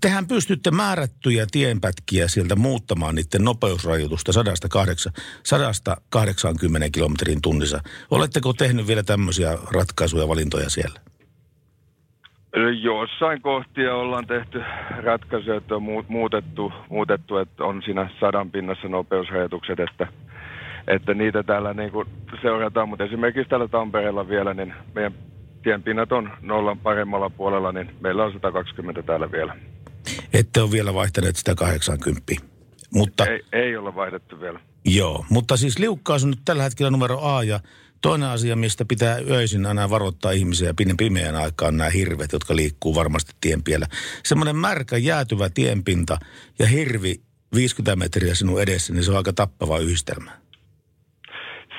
Tehän 0.00 0.26
pystytte 0.26 0.70
määrättyjä 0.70 1.46
tienpätkiä 1.52 2.28
sieltä 2.28 2.56
muuttamaan 2.56 3.14
niiden 3.14 3.44
nopeusrajoitusta 3.44 4.32
180 5.42 6.88
kilometrin 6.92 7.42
tunnissa. 7.42 7.80
Oletteko 8.10 8.52
tehnyt 8.52 8.86
vielä 8.86 9.02
tämmöisiä 9.02 9.58
ratkaisuja, 9.74 10.28
valintoja 10.28 10.70
siellä? 10.70 11.00
Jossain 12.82 13.42
kohtia 13.42 13.94
ollaan 13.94 14.26
tehty 14.26 14.62
ratkaisuja, 15.02 15.56
että 15.56 15.74
on 15.76 15.82
muutettu, 16.08 16.72
muutettu 16.88 17.36
että 17.36 17.64
on 17.64 17.82
siinä 17.84 18.10
sadan 18.20 18.50
pinnassa 18.50 18.88
nopeusrajoitukset, 18.88 19.80
että, 19.80 20.06
että 20.88 21.14
niitä 21.14 21.42
täällä 21.42 21.74
niin 21.74 21.92
kuin 21.92 22.08
seurataan. 22.42 22.88
Mutta 22.88 23.04
esimerkiksi 23.04 23.48
täällä 23.48 23.68
Tampereella 23.68 24.28
vielä, 24.28 24.54
niin 24.54 24.74
meidän 24.94 25.14
tienpinnat 25.62 26.12
on 26.12 26.30
nollan 26.40 26.78
paremmalla 26.78 27.30
puolella, 27.30 27.72
niin 27.72 27.90
meillä 28.00 28.24
on 28.24 28.32
120 28.32 29.02
täällä 29.02 29.32
vielä. 29.32 29.56
Ette 30.32 30.60
ole 30.60 30.70
vielä 30.70 30.94
vaihtaneet 30.94 31.36
sitä 31.36 31.54
80. 31.54 32.32
Mutta, 32.94 33.26
ei, 33.26 33.40
ei 33.52 33.76
ole 33.76 33.94
vaihdettu 33.94 34.40
vielä. 34.40 34.60
Joo, 34.84 35.24
mutta 35.30 35.56
siis 35.56 35.78
liukkaus 35.78 36.24
on 36.24 36.30
nyt 36.30 36.42
tällä 36.44 36.62
hetkellä 36.62 36.90
numero 36.90 37.20
A 37.22 37.44
ja 37.44 37.60
toinen 38.00 38.28
asia, 38.28 38.56
mistä 38.56 38.84
pitää 38.84 39.18
öisin 39.30 39.66
aina 39.66 39.90
varoittaa 39.90 40.30
ihmisiä 40.30 40.74
pimeän 40.96 41.34
aikaan 41.34 41.76
nämä 41.76 41.90
hirvet, 41.90 42.32
jotka 42.32 42.56
liikkuu 42.56 42.94
varmasti 42.94 43.32
tienpiellä. 43.40 43.86
Semmoinen 44.24 44.56
märkä 44.56 44.96
jäätyvä 44.96 45.50
tienpinta 45.50 46.18
ja 46.58 46.66
hirvi 46.66 47.20
50 47.54 47.96
metriä 47.96 48.34
sinun 48.34 48.62
edessä, 48.62 48.92
niin 48.92 49.04
se 49.04 49.10
on 49.10 49.16
aika 49.16 49.32
tappava 49.32 49.78
yhdistelmä. 49.78 50.41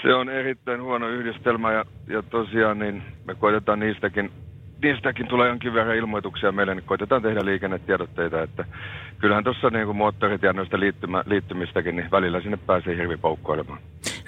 Se 0.03 0.13
on 0.13 0.29
erittäin 0.29 0.81
huono 0.81 1.07
yhdistelmä 1.07 1.71
ja, 1.71 1.85
ja 2.07 2.23
tosiaan 2.23 2.79
niin 2.79 3.03
me 3.25 3.35
koitetaan 3.35 3.79
niistäkin, 3.79 4.31
niistäkin 4.81 5.27
tulee 5.27 5.49
jonkin 5.49 5.73
verran 5.73 5.95
ilmoituksia 5.95 6.51
meille, 6.51 6.75
niin 6.75 6.85
koitetaan 6.85 7.21
tehdä 7.21 7.45
liikennetiedotteita, 7.45 8.43
että 8.43 8.65
kyllähän 9.19 9.43
tuossa 9.43 9.69
niin 9.69 9.85
kuin 9.85 9.97
moottorit 9.97 10.43
ja 10.43 10.53
noista 10.53 10.79
liittymä, 10.79 11.23
liittymistäkin, 11.25 11.95
niin 11.95 12.11
välillä 12.11 12.41
sinne 12.41 12.57
pääsee 12.57 12.97
hirvi 12.97 13.17
poukkoilemaan. 13.17 13.79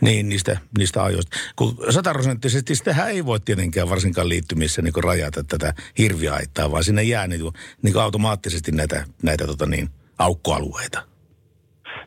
Niin, 0.01 0.29
niistä, 0.29 0.57
niistä 0.77 1.03
ajoista. 1.03 1.38
Kun 1.55 1.77
sataprosenttisesti 1.89 2.75
sitähän 2.75 3.09
ei 3.09 3.25
voi 3.25 3.39
tietenkään 3.39 3.89
varsinkaan 3.89 4.29
liittymissä 4.29 4.81
niin 4.81 5.03
rajata 5.03 5.43
tätä 5.43 5.73
hirviaittaa, 5.97 6.71
vaan 6.71 6.83
sinne 6.83 7.03
jää 7.03 7.27
niin 7.27 7.41
niin 7.81 7.97
automaattisesti 7.97 8.71
näitä, 8.71 9.05
näitä 9.23 9.47
tota 9.47 9.65
niin, 9.65 9.89
aukkoalueita 10.19 11.14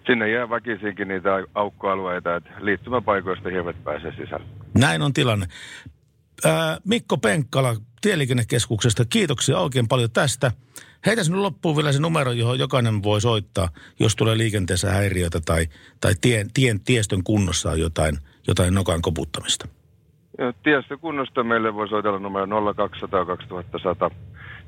sinne 0.09 0.31
jää 0.31 0.51
väkisinkin 0.51 1.09
niitä 1.09 1.31
aukkoalueita, 1.55 2.37
että 2.37 2.51
liittymäpaikoista 2.61 3.49
hirvet 3.49 3.85
pääsee 3.85 4.11
sisälle. 4.11 4.47
Näin 4.79 5.03
on 5.03 5.13
tilanne. 5.13 5.47
Mikko 6.85 7.19
Penkkala 7.19 7.77
Tieliikennekeskuksesta, 8.01 9.05
kiitoksia 9.05 9.59
oikein 9.59 9.89
paljon 9.89 10.11
tästä. 10.11 10.53
Heitä 11.07 11.25
sinun 11.25 11.43
loppuun 11.43 11.77
vielä 11.77 11.93
se 11.93 12.01
numero, 12.01 12.33
johon 12.33 12.59
jokainen 12.59 13.03
voi 13.03 13.21
soittaa, 13.21 13.69
jos 14.01 14.17
tulee 14.17 14.39
liikenteessä 14.39 14.91
häiriötä 14.91 15.41
tai, 15.45 15.67
tai 16.01 16.13
tien, 16.21 16.53
tien, 16.55 16.81
tiestön 16.81 17.25
kunnossa 17.25 17.71
on 17.71 17.81
jotain, 17.81 18.19
jotain 18.49 18.75
nokan 18.75 19.03
koputtamista. 19.03 19.69
Tiestön 20.63 20.99
kunnosta 20.99 21.45
meille 21.45 21.75
voi 21.75 21.89
soitella 21.89 22.19
numero 22.19 22.75
0200 22.75 23.27
2100 23.27 24.11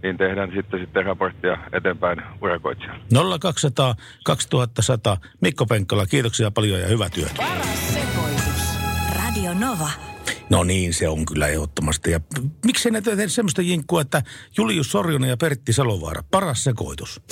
niin 0.02 0.16
tehdään 0.16 0.52
sitten, 0.54 0.80
sitten 0.80 1.04
raporttia 1.06 1.58
eteenpäin 1.72 2.22
urakoitsijalle. 2.42 3.38
0200 3.40 3.94
2100. 4.24 5.16
Mikko 5.40 5.66
Penkkala, 5.66 6.06
kiitoksia 6.06 6.50
paljon 6.50 6.80
ja 6.80 6.86
hyvää 6.86 7.10
työtä. 7.10 7.34
Paras 7.36 7.94
sekoitus. 7.94 8.78
Radio 9.14 9.54
Nova. 9.54 9.90
No 10.50 10.64
niin, 10.64 10.94
se 10.94 11.08
on 11.08 11.26
kyllä 11.26 11.48
ehdottomasti. 11.48 12.10
Ja 12.10 12.20
miksi 12.64 12.90
ne 12.90 13.00
tehdä 13.00 13.28
semmoista 13.28 13.62
jinkkua, 13.62 14.00
että 14.00 14.22
Julius 14.56 14.90
Sorjonen 14.92 15.30
ja 15.30 15.36
Pertti 15.36 15.72
Salovaara, 15.72 16.22
paras 16.30 16.64
sekoitus? 16.64 17.20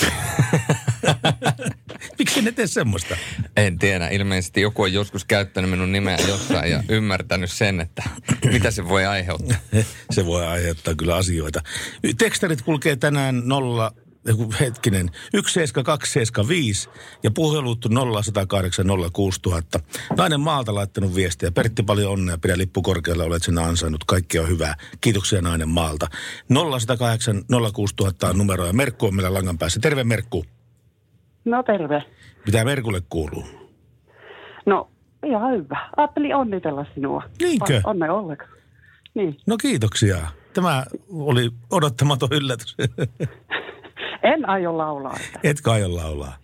Miksi 2.28 2.42
ne 2.42 2.52
tee 2.52 2.66
semmoista? 2.66 3.16
En 3.56 3.78
tiedä. 3.78 4.08
Ilmeisesti 4.08 4.60
joku 4.60 4.82
on 4.82 4.92
joskus 4.92 5.24
käyttänyt 5.24 5.70
minun 5.70 5.92
nimeä 5.92 6.18
jossain 6.28 6.70
ja 6.70 6.82
ymmärtänyt 6.88 7.50
sen, 7.50 7.80
että 7.80 8.02
mitä 8.52 8.70
se 8.70 8.88
voi 8.88 9.06
aiheuttaa. 9.06 9.56
se 10.10 10.26
voi 10.26 10.46
aiheuttaa 10.46 10.94
kyllä 10.94 11.16
asioita. 11.16 11.60
Tekstarit 12.18 12.62
kulkee 12.62 12.96
tänään 12.96 13.42
nolla 13.44 13.92
hetkinen, 14.60 15.10
17275 15.32 16.88
ja 17.22 17.30
puhelut 17.30 17.86
0108 18.12 18.86
06000. 19.12 19.80
Nainen 20.16 20.40
maalta 20.40 20.74
laittanut 20.74 21.14
viestiä. 21.14 21.50
Pertti 21.50 21.82
paljon 21.82 22.12
onnea, 22.12 22.38
pidä 22.38 22.58
lippu 22.58 22.82
korkealla, 22.82 23.24
olet 23.24 23.42
sen 23.42 23.58
ansainnut. 23.58 24.04
Kaikki 24.04 24.38
on 24.38 24.48
hyvää. 24.48 24.74
Kiitoksia 25.00 25.42
nainen 25.42 25.68
maalta. 25.68 26.06
0108 26.48 27.42
06000 27.72 28.28
on 28.28 28.38
numero 28.38 28.66
ja 28.66 28.72
Merkku 28.72 29.06
on 29.06 29.14
meillä 29.14 29.34
langan 29.34 29.58
päässä. 29.58 29.80
Terve 29.80 30.04
Merkku. 30.04 30.44
No 31.44 31.62
terve. 31.62 32.17
Mitä 32.48 32.64
Merkulle 32.64 33.02
kuuluu? 33.10 33.44
No 34.66 34.90
ihan 35.26 35.52
hyvä. 35.52 35.88
Ajattelin 35.96 36.34
onnitella 36.34 36.86
sinua. 36.94 37.22
Niinkö? 37.42 37.80
Onne 37.84 38.10
ollenkaan. 38.10 38.50
Niin. 39.14 39.36
No 39.46 39.56
kiitoksia. 39.56 40.16
Tämä 40.54 40.84
oli 41.10 41.50
odottamaton 41.70 42.28
yllätys. 42.32 42.76
En 44.34 44.48
aio 44.48 44.78
laulaa. 44.78 45.16
Että. 45.26 45.40
Etkö 45.42 45.72
aio 45.72 45.96
laulaa? 45.96 46.36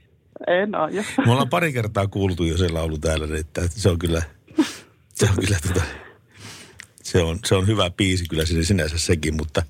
En 0.46 0.74
aio. 0.74 1.02
Me 1.26 1.32
ollaan 1.32 1.48
pari 1.48 1.72
kertaa 1.72 2.06
kuultu 2.06 2.44
jo 2.44 2.58
se 2.58 2.68
laulu 2.68 2.98
täällä, 2.98 3.38
että 3.38 3.62
se 3.68 3.88
on 3.88 3.98
kyllä, 3.98 4.22
se 5.08 5.26
on 5.30 5.36
kyllä 5.40 5.58
tota, 5.68 5.82
se 7.02 7.22
on, 7.22 7.38
se 7.44 7.54
on 7.54 7.66
hyvä 7.66 7.90
biisi 7.90 8.24
kyllä 8.28 8.46
sinne 8.46 8.64
sinänsä 8.64 8.98
sekin, 8.98 9.36
mutta 9.36 9.62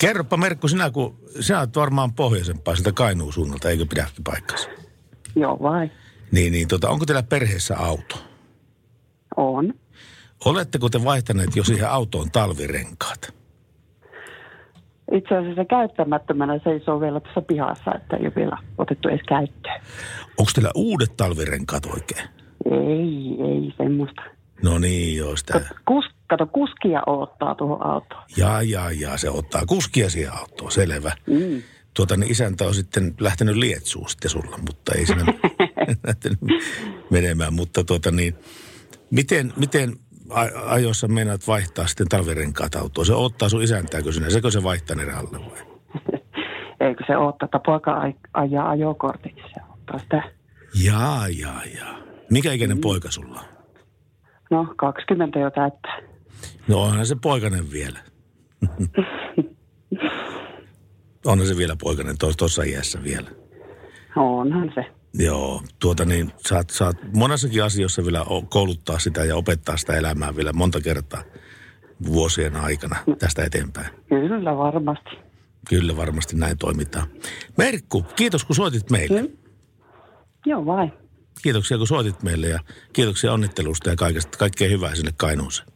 kerropa 0.00 0.36
Merkku, 0.36 0.68
sinä 0.68 0.90
kun 0.90 1.18
sinä 1.40 1.58
olet 1.58 1.76
varmaan 1.76 2.14
pohjoisempaa 2.14 2.74
sieltä 2.74 2.92
Kainuun 2.92 3.32
suunnalta, 3.32 3.70
eikö 3.70 3.86
pidäkin 3.86 4.24
paikkansa? 4.24 4.68
Joo 5.40 5.58
vai. 5.62 5.90
Niin, 6.32 6.52
niin 6.52 6.68
tota, 6.68 6.88
onko 6.88 7.06
teillä 7.06 7.22
perheessä 7.22 7.78
auto? 7.78 8.24
On. 9.36 9.74
Oletteko 10.44 10.88
te 10.88 11.04
vaihtaneet 11.04 11.56
jo 11.56 11.64
siihen 11.64 11.90
autoon 11.90 12.30
talvirenkaat? 12.30 13.38
itse 15.12 15.36
asiassa 15.36 15.64
käyttämättömänä 15.64 16.60
seisoo 16.64 17.00
vielä 17.00 17.20
tuossa 17.20 17.40
pihassa, 17.40 17.94
että 17.94 18.16
ei 18.16 18.22
ole 18.22 18.32
vielä 18.36 18.58
otettu 18.78 19.08
edes 19.08 19.20
käyttöön. 19.28 19.80
Onko 20.38 20.50
teillä 20.54 20.70
uudet 20.74 21.16
talvirenkaat 21.16 21.86
oikein? 21.86 22.28
Ei, 22.70 23.36
ei 23.52 23.74
semmoista. 23.76 24.22
No 24.62 24.78
niin, 24.78 25.16
joo 25.16 25.36
sitä. 25.36 25.60
Kus, 25.88 26.04
kato, 26.26 26.46
kuskia 26.46 27.02
ottaa 27.06 27.54
tuohon 27.54 27.86
autoon. 27.86 28.22
Jaa, 28.36 28.62
jaa, 28.62 28.92
jaa, 28.92 29.16
se 29.16 29.30
ottaa 29.30 29.62
kuskia 29.66 30.10
siihen 30.10 30.32
autoon, 30.32 30.72
selvä. 30.72 31.12
Mm. 31.26 31.62
Tuota, 31.98 32.16
niin 32.16 32.32
isäntä 32.32 32.64
on 32.64 32.74
sitten 32.74 33.14
lähtenyt 33.20 33.56
lietsuun 33.56 34.08
sitten 34.08 34.30
sulla, 34.30 34.58
mutta 34.66 34.92
ei 34.94 35.06
sinne 35.06 35.24
lähtenyt 36.06 36.38
menemään. 37.10 37.54
Mutta 37.54 37.84
tuota 37.84 38.10
niin, 38.10 38.34
miten, 39.10 39.52
miten 39.56 39.96
ajoissa 40.66 41.08
meinaat 41.08 41.46
vaihtaa 41.46 41.86
sitten 41.86 42.08
talvirenkaat 42.08 42.74
autoa? 42.74 43.04
Se 43.04 43.14
ottaa 43.14 43.48
sun 43.48 43.62
isäntääkö 43.62 44.12
sinne? 44.12 44.30
Sekö 44.30 44.50
se 44.50 44.62
vaihtaa 44.62 44.96
ne 44.96 45.12
alle 45.12 45.38
vai? 45.38 45.78
Eikö 46.88 47.04
se 47.06 47.16
ottaa, 47.16 47.46
että 47.46 47.60
poika 47.66 48.12
ajaa 48.34 48.70
ajokortiksi? 48.70 49.58
toteuttaa 49.88 49.98
sitä. 49.98 50.22
Jaa, 50.84 51.28
jaa, 51.28 51.62
jaa. 51.78 51.98
Mikä 52.30 52.52
ikäinen 52.52 52.80
poika 52.80 53.10
sulla 53.10 53.40
on? 53.40 53.46
No, 54.50 54.74
20 54.76 55.38
jo 55.38 55.50
täyttää. 55.50 55.98
No 56.68 56.82
onhan 56.82 57.06
se 57.06 57.16
poikanen 57.22 57.72
vielä. 57.72 57.98
onhan 61.28 61.46
se 61.46 61.56
vielä 61.56 61.76
poikanen 61.82 62.16
tuossa 62.38 62.62
iässä 62.62 63.02
vielä. 63.02 63.30
Onhan 64.16 64.72
se. 64.74 64.84
Joo, 65.14 65.62
tuota 65.78 66.04
niin, 66.04 66.32
saat, 66.36 66.70
saat 66.70 66.96
monessakin 67.14 67.64
asioissa 67.64 68.04
vielä 68.04 68.24
kouluttaa 68.48 68.98
sitä 68.98 69.24
ja 69.24 69.36
opettaa 69.36 69.76
sitä 69.76 69.96
elämää 69.96 70.36
vielä 70.36 70.52
monta 70.52 70.80
kertaa 70.80 71.22
vuosien 72.06 72.56
aikana 72.56 72.96
tästä 73.18 73.44
eteenpäin. 73.44 73.90
Kyllä 74.08 74.56
varmasti. 74.56 75.10
Kyllä 75.68 75.96
varmasti 75.96 76.36
näin 76.36 76.58
toimitaan. 76.58 77.06
Merkku, 77.58 78.04
kiitos 78.16 78.44
kun 78.44 78.56
soitit 78.56 78.90
meille. 78.90 79.22
Mm. 79.22 79.28
Joo 80.46 80.66
vai. 80.66 80.90
Kiitoksia 81.42 81.78
kun 81.78 81.86
soitit 81.86 82.22
meille 82.22 82.46
ja 82.46 82.58
kiitoksia 82.92 83.32
onnittelusta 83.32 83.90
ja 83.90 83.96
kaikesta, 83.96 84.38
kaikkea 84.38 84.68
hyvää 84.68 84.94
sinne 84.94 85.12
Kainuuseen. 85.16 85.68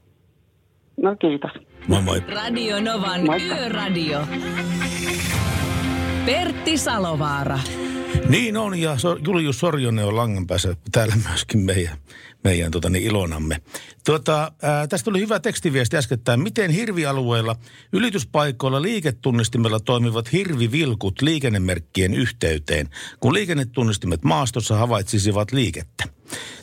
No 1.02 1.16
kiitos. 1.16 1.71
Moi 1.88 2.02
moi. 2.02 2.20
Radio 2.20 2.80
Novan 2.80 3.24
Moikka. 3.26 3.58
Yöradio. 3.58 4.26
Pertti 6.26 6.78
Salovaara. 6.78 7.58
Niin 8.28 8.56
on, 8.56 8.78
ja 8.78 8.96
Julius 9.26 9.58
Sorjonen 9.58 10.04
on 10.04 10.16
langan 10.16 10.46
päässä 10.46 10.76
täällä 10.92 11.14
myöskin 11.28 11.60
meidän, 11.60 11.98
meidän 12.44 12.70
tota, 12.70 12.90
niin, 12.90 13.04
ilonamme. 13.04 13.60
Tuota, 14.06 14.52
ää, 14.62 14.86
tästä 14.86 15.04
tuli 15.04 15.20
hyvä 15.20 15.40
tekstiviesti 15.40 15.96
äskettäin. 15.96 16.40
Miten 16.40 16.70
hirvialueilla 16.70 17.56
ylityspaikoilla 17.92 18.82
liiketunnistimella 18.82 19.80
toimivat 19.80 20.32
hirvivilkut 20.32 21.22
liikennemerkkien 21.22 22.14
yhteyteen, 22.14 22.88
kun 23.20 23.34
liikennetunnistimet 23.34 24.24
maastossa 24.24 24.76
havaitsisivat 24.76 25.52
liikettä? 25.52 26.04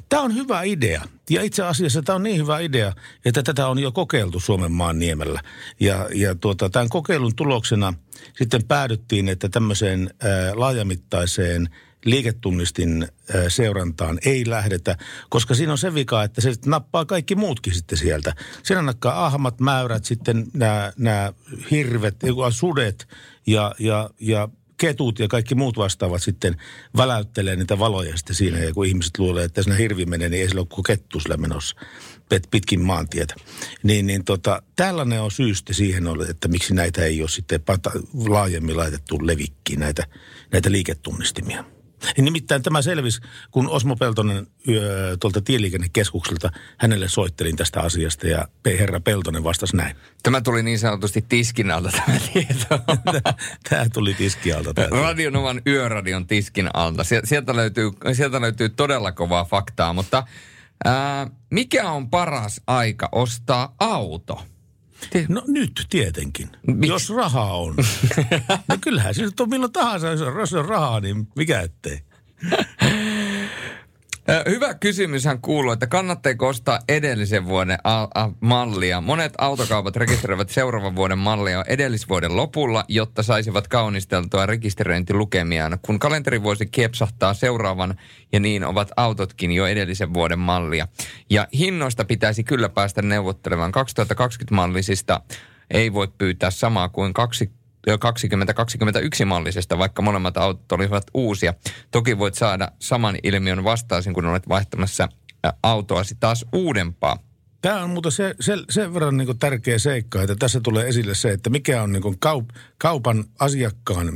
Tämä 0.10 0.24
on 0.24 0.36
hyvä 0.36 0.64
idea. 0.64 1.02
Ja 1.30 1.42
itse 1.42 1.64
asiassa 1.64 2.02
tämä 2.02 2.16
on 2.16 2.24
niin 2.24 2.38
hyvä 2.38 2.60
idea, 2.60 2.94
että 3.26 3.44
tätä 3.44 3.68
on 3.68 3.80
jo 3.80 3.92
kokeiltu 3.92 4.40
Suomen 4.40 4.72
maan 4.72 5.00
niemellä. 5.00 5.42
Ja, 5.80 6.10
ja 6.16 6.36
tuota, 6.36 6.70
tämän 6.70 6.90
kokeilun 6.90 7.36
tuloksena 7.36 7.94
sitten 8.38 8.64
päädyttiin, 8.68 9.30
että 9.30 9.50
tämmöiseen 9.50 10.14
ää, 10.20 10.30
laajamittaiseen 10.54 11.70
liiketunnistin 12.06 13.08
ää, 13.36 13.50
seurantaan 13.50 14.20
ei 14.26 14.50
lähdetä, 14.50 14.98
koska 15.30 15.56
siinä 15.56 15.72
on 15.72 15.78
se 15.78 15.94
vika, 15.94 16.24
että 16.24 16.42
se 16.42 16.54
nappaa 16.66 17.06
kaikki 17.06 17.36
muutkin 17.36 17.74
sitten 17.74 17.98
sieltä. 17.98 18.36
Siinä 18.64 18.82
nakkaa 18.82 19.26
ahmat, 19.26 19.60
mäyrät, 19.60 20.06
sitten 20.06 20.46
nämä, 20.98 21.34
hirvet, 21.72 22.16
sudet 22.50 23.08
ja, 23.48 23.76
ja, 23.80 24.10
ja 24.20 24.50
ketut 24.80 25.20
ja 25.20 25.28
kaikki 25.28 25.56
muut 25.56 25.78
vastaavat 25.78 26.24
sitten 26.24 26.58
väläyttelee 26.98 27.56
niitä 27.56 27.80
valoja 27.80 28.18
sitten 28.18 28.36
siinä. 28.36 28.58
Ja 28.58 28.74
kun 28.74 28.86
ihmiset 28.86 29.18
luulee, 29.18 29.44
että 29.46 29.64
siinä 29.64 29.78
hirvi 29.78 30.06
menee, 30.06 30.30
niin 30.30 30.42
ei 30.42 30.48
sillä 30.48 30.62
ole 30.62 30.68
kuin 30.72 30.84
kettu 30.84 31.20
sillä 31.20 31.38
menossa 31.38 31.76
pitkin 32.52 32.82
maantietä. 32.82 33.36
Niin, 33.84 34.08
niin 34.08 34.26
tota, 34.26 34.62
tällainen 34.76 35.22
on 35.22 35.32
syystä 35.32 35.74
siihen, 35.74 36.04
että 36.30 36.48
miksi 36.48 36.74
näitä 36.74 37.04
ei 37.04 37.22
ole 37.22 37.30
sitten 37.30 37.60
laajemmin 38.28 38.78
laitettu 38.78 39.28
levikkiin, 39.28 39.80
näitä, 39.80 40.08
näitä 40.52 40.72
liiketunnistimia. 40.72 41.64
Nimittäin 42.18 42.64
tämä 42.64 42.82
selvisi, 42.82 43.22
kun 43.52 43.70
Osmo 43.70 43.96
Peltonen 43.96 44.48
yö, 44.68 45.18
tuolta 45.20 45.42
tieliikennekeskukselta, 45.42 46.50
hänelle 46.78 47.08
soittelin 47.08 47.56
tästä 47.56 47.82
asiasta 47.82 48.28
ja 48.28 48.48
herra 48.66 49.00
Peltonen 49.00 49.44
vastasi 49.44 49.76
näin. 49.76 49.96
Tämä 50.24 50.42
tuli 50.42 50.64
niin 50.64 50.80
sanotusti 50.80 51.26
tiskin 51.30 51.72
alta 51.72 51.90
tämä 51.92 52.18
tieto. 52.34 52.80
Tämä 53.70 53.86
tuli 53.94 54.14
tiskialta. 54.14 54.74
Tämä. 54.74 54.88
Radionovan 55.02 55.62
yöradion 55.68 56.28
tiskin 56.28 56.70
alta. 56.74 57.04
Sie- 57.04 57.22
Sieltä 57.24 57.56
löytyy, 57.56 57.92
sieltä 58.14 58.42
löytyy 58.42 58.70
todella 58.70 59.12
kovaa 59.12 59.46
faktaa, 59.46 59.94
mutta 59.94 60.24
ää, 60.86 61.28
mikä 61.52 61.92
on 61.92 62.10
paras 62.10 62.62
aika 62.68 63.10
ostaa 63.12 63.76
auto? 63.80 64.46
No 65.30 65.44
nyt 65.48 65.86
tietenkin, 65.90 66.50
Miks? 66.68 66.88
jos 66.88 67.10
rahaa 67.10 67.58
on. 67.58 67.76
no 68.70 68.78
kyllähän 68.82 69.16
se 69.16 69.22
nyt 69.22 69.40
on 69.40 69.50
milloin 69.50 69.72
tahansa, 69.72 70.08
jos 70.08 70.22
on, 70.22 70.40
jos 70.40 70.54
on 70.54 70.66
rahaa, 70.66 71.00
niin 71.00 71.28
mikä 71.36 71.62
ettei. 71.62 72.00
Hyvä 74.50 74.74
kysymyshän 74.74 75.42
kuuluu, 75.42 75.72
että 75.72 75.88
kannattaako 75.88 76.48
ostaa 76.48 76.80
edellisen 76.90 77.46
vuoden 77.46 77.78
a- 77.84 78.08
a- 78.16 78.30
mallia. 78.40 79.02
Monet 79.02 79.34
autokaupat 79.38 79.96
rekisteröivät 79.96 80.50
seuraavan 80.50 80.96
vuoden 80.96 81.18
mallia 81.18 81.64
edellisvuoden 81.68 82.36
lopulla, 82.36 82.84
jotta 82.88 83.24
saisivat 83.24 83.68
kaunisteltua 83.68 84.46
rekisteröintilukemiaan. 84.46 85.80
Kun 85.82 86.00
kalenterivuosi 86.00 86.66
kiepsahtaa 86.66 87.34
seuraavan, 87.34 87.96
ja 88.32 88.40
niin 88.40 88.64
ovat 88.64 88.92
autotkin 88.98 89.52
jo 89.52 89.68
edellisen 89.68 90.14
vuoden 90.14 90.40
mallia. 90.40 90.88
Ja 91.30 91.48
hinnoista 91.54 92.06
pitäisi 92.06 92.44
kyllä 92.44 92.70
päästä 92.70 93.02
neuvottelemaan. 93.02 93.72
2020-mallisista 93.74 95.22
ei 95.72 95.94
voi 95.94 96.08
pyytää 96.18 96.52
samaa 96.52 96.90
kuin 96.90 97.14
kaksi 97.14 97.52
2021 98.00 99.26
mallisesta, 99.26 99.78
vaikka 99.78 100.02
molemmat 100.02 100.38
autot 100.38 100.72
olisivat 100.72 101.04
uusia. 101.14 101.54
Toki 101.92 102.18
voit 102.18 102.36
saada 102.36 102.72
saman 102.80 103.18
ilmiön 103.24 103.64
vastaisin, 103.64 104.14
kun 104.14 104.26
olet 104.26 104.50
vaihtamassa 104.50 105.10
autoasi 105.64 106.18
taas 106.20 106.46
uudempaa. 106.54 107.18
Tämä 107.62 107.84
on 107.84 107.90
muuten 107.90 108.12
se, 108.12 108.36
se, 108.40 108.58
sen 108.70 108.94
verran 108.94 109.18
niin 109.18 109.40
tärkeä 109.40 109.80
seikka, 109.80 110.22
että 110.22 110.36
tässä 110.40 110.60
tulee 110.60 110.88
esille 110.88 111.16
se, 111.16 111.32
että 111.32 111.50
mikä 111.50 111.84
on 111.84 111.92
niin 111.92 112.20
kaup, 112.20 112.50
kaupan 112.78 113.24
asiakkaan 113.40 114.10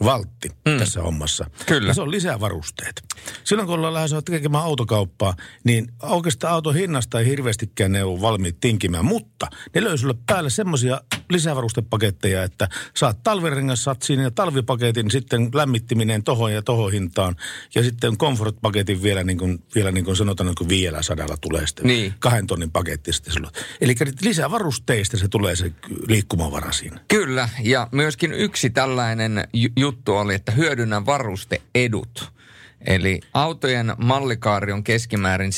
myyntivaltti 0.00 0.48
mm. 0.48 0.78
tässä 0.78 1.02
hommassa. 1.02 1.50
Kyllä. 1.66 1.88
Ja 1.90 1.94
se 1.94 2.02
on 2.02 2.10
lisävarusteet. 2.10 3.02
Silloin 3.44 3.66
kun 3.66 3.74
ollaan 3.74 3.94
lähes 3.94 4.10
tekemään 4.24 4.64
autokauppaa, 4.64 5.34
niin 5.64 5.92
oikeastaan 6.02 6.52
auton 6.54 6.74
hinnasta 6.74 7.20
ei 7.20 7.26
hirveästikään 7.26 7.92
ne 7.92 8.04
ole 8.04 8.20
valmiit 8.20 8.60
tinkimään, 8.60 9.04
mutta 9.04 9.46
ne 9.74 9.84
löysi 9.84 10.00
sulle 10.02 10.14
päälle 10.26 10.50
semmoisia 10.50 11.00
lisävarustepaketteja, 11.30 12.42
että 12.42 12.68
saat 12.96 13.22
talvirengassatsiin 13.22 14.20
ja 14.20 14.30
talvipaketin, 14.30 15.10
sitten 15.10 15.50
lämmittiminen 15.54 16.22
tohon 16.22 16.52
ja 16.52 16.62
tohon 16.62 16.92
hintaan, 16.92 17.36
ja 17.74 17.82
sitten 17.82 18.18
comfort-paketin 18.18 19.02
vielä 19.02 19.24
niin 19.24 19.38
kuin, 19.38 19.64
vielä 19.74 19.92
niin 19.92 20.04
kuin 20.04 20.16
sanotaan, 20.16 20.46
niin 20.46 20.54
kuin 20.54 20.68
vielä 20.68 21.02
sadalla 21.02 21.36
tulee 21.40 21.66
sitten 21.66 21.86
Niin. 21.86 22.14
kahden 22.18 22.46
tonnin 22.46 22.70
paketti 22.70 23.12
sitten 23.12 23.32
sulle. 23.32 23.50
Eli 23.80 23.94
lisävarusteista 24.22 25.16
se 25.16 25.28
tulee 25.28 25.56
se 25.56 25.72
liikkumavara 26.08 26.72
siinä. 26.72 27.00
Kyllä, 27.08 27.48
ja 27.62 27.88
myöskin 27.92 28.32
yksi 28.32 28.70
tällainen 28.70 29.48
ju- 29.52 29.89
juttu 29.90 30.16
oli, 30.16 30.34
että 30.34 30.52
hyödynnä 30.52 31.06
varusteedut. 31.06 32.32
Eli 32.86 33.20
autojen 33.34 33.94
mallikaari 33.98 34.72
on 34.72 34.84
keskimäärin 34.84 35.50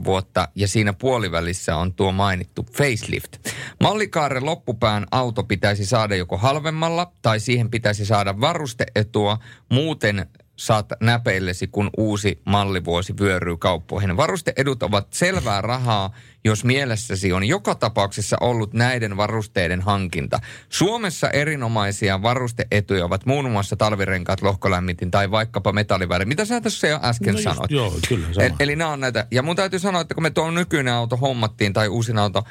7-8 0.00 0.04
vuotta 0.04 0.48
ja 0.54 0.68
siinä 0.68 0.92
puolivälissä 0.92 1.76
on 1.76 1.94
tuo 1.94 2.12
mainittu 2.12 2.66
facelift. 2.72 3.36
Mallikaaren 3.80 4.46
loppupään 4.46 5.06
auto 5.10 5.42
pitäisi 5.44 5.86
saada 5.86 6.16
joko 6.16 6.36
halvemmalla 6.36 7.12
tai 7.22 7.40
siihen 7.40 7.70
pitäisi 7.70 8.06
saada 8.06 8.40
varusteetua, 8.40 9.38
muuten 9.68 10.26
saat 10.56 10.86
näpeillesi, 11.00 11.66
kun 11.66 11.90
uusi 11.96 12.40
mallivuosi 12.44 13.14
vyöryy 13.20 13.56
kauppoihin. 13.56 14.16
Varusteedut 14.16 14.82
ovat 14.82 15.06
selvää 15.12 15.60
rahaa, 15.60 16.14
jos 16.44 16.64
mielessäsi 16.64 17.32
on 17.32 17.44
joka 17.44 17.74
tapauksessa 17.74 18.36
ollut 18.40 18.72
näiden 18.74 19.16
varusteiden 19.16 19.80
hankinta. 19.80 20.38
Suomessa 20.68 21.30
erinomaisia 21.30 22.22
varusteetuja 22.22 23.04
ovat 23.04 23.26
muun 23.26 23.50
muassa 23.50 23.76
talvirenkaat, 23.76 24.42
lohkolämmitin 24.42 25.10
tai 25.10 25.30
vaikkapa 25.30 25.72
metalliväri. 25.72 26.24
Mitä 26.24 26.44
sä 26.44 26.60
tässä 26.60 26.88
jo 26.88 27.00
äsken 27.02 27.34
No 27.34 27.38
just, 27.40 27.44
sanoit? 27.44 27.70
joo, 27.70 27.94
kyllä, 28.08 28.26
sama. 28.32 28.46
E- 28.46 28.54
eli 28.60 28.76
nämä 28.76 28.90
on 28.92 29.00
näitä. 29.00 29.26
Ja 29.30 29.42
mun 29.42 29.56
täytyy 29.56 29.78
sanoa, 29.78 30.00
että 30.00 30.14
kun 30.14 30.22
me 30.22 30.30
tuo 30.30 30.50
nykyinen 30.50 30.94
auto 30.94 31.16
hommattiin 31.16 31.72
tai 31.72 31.88
uusin 31.88 32.18
auto, 32.18 32.44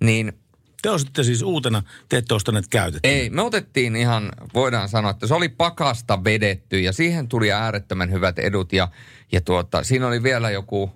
niin 0.00 0.32
Te 0.82 0.90
ostitte 0.90 1.24
siis 1.24 1.42
uutena, 1.42 1.82
te 2.08 2.16
ette 2.16 2.34
ostaneet 2.34 2.68
käytettä. 2.68 3.08
ei, 3.08 3.30
me 3.30 3.42
otettiin 3.42 3.96
ihan, 3.96 4.32
voidaan 4.54 4.88
sanoa, 4.88 5.10
että 5.10 5.26
se 5.26 5.34
oli 5.34 5.48
pakasta 5.48 6.24
vedetty 6.24 6.80
ja 6.80 6.92
siihen 6.92 7.28
tuli 7.28 7.52
äärettömän 7.52 8.10
hyvät 8.12 8.38
edut 8.38 8.72
ja, 8.72 8.88
ja 9.32 9.40
tuota, 9.40 9.82
siinä 9.84 10.06
oli 10.06 10.22
vielä 10.22 10.50
joku, 10.50 10.92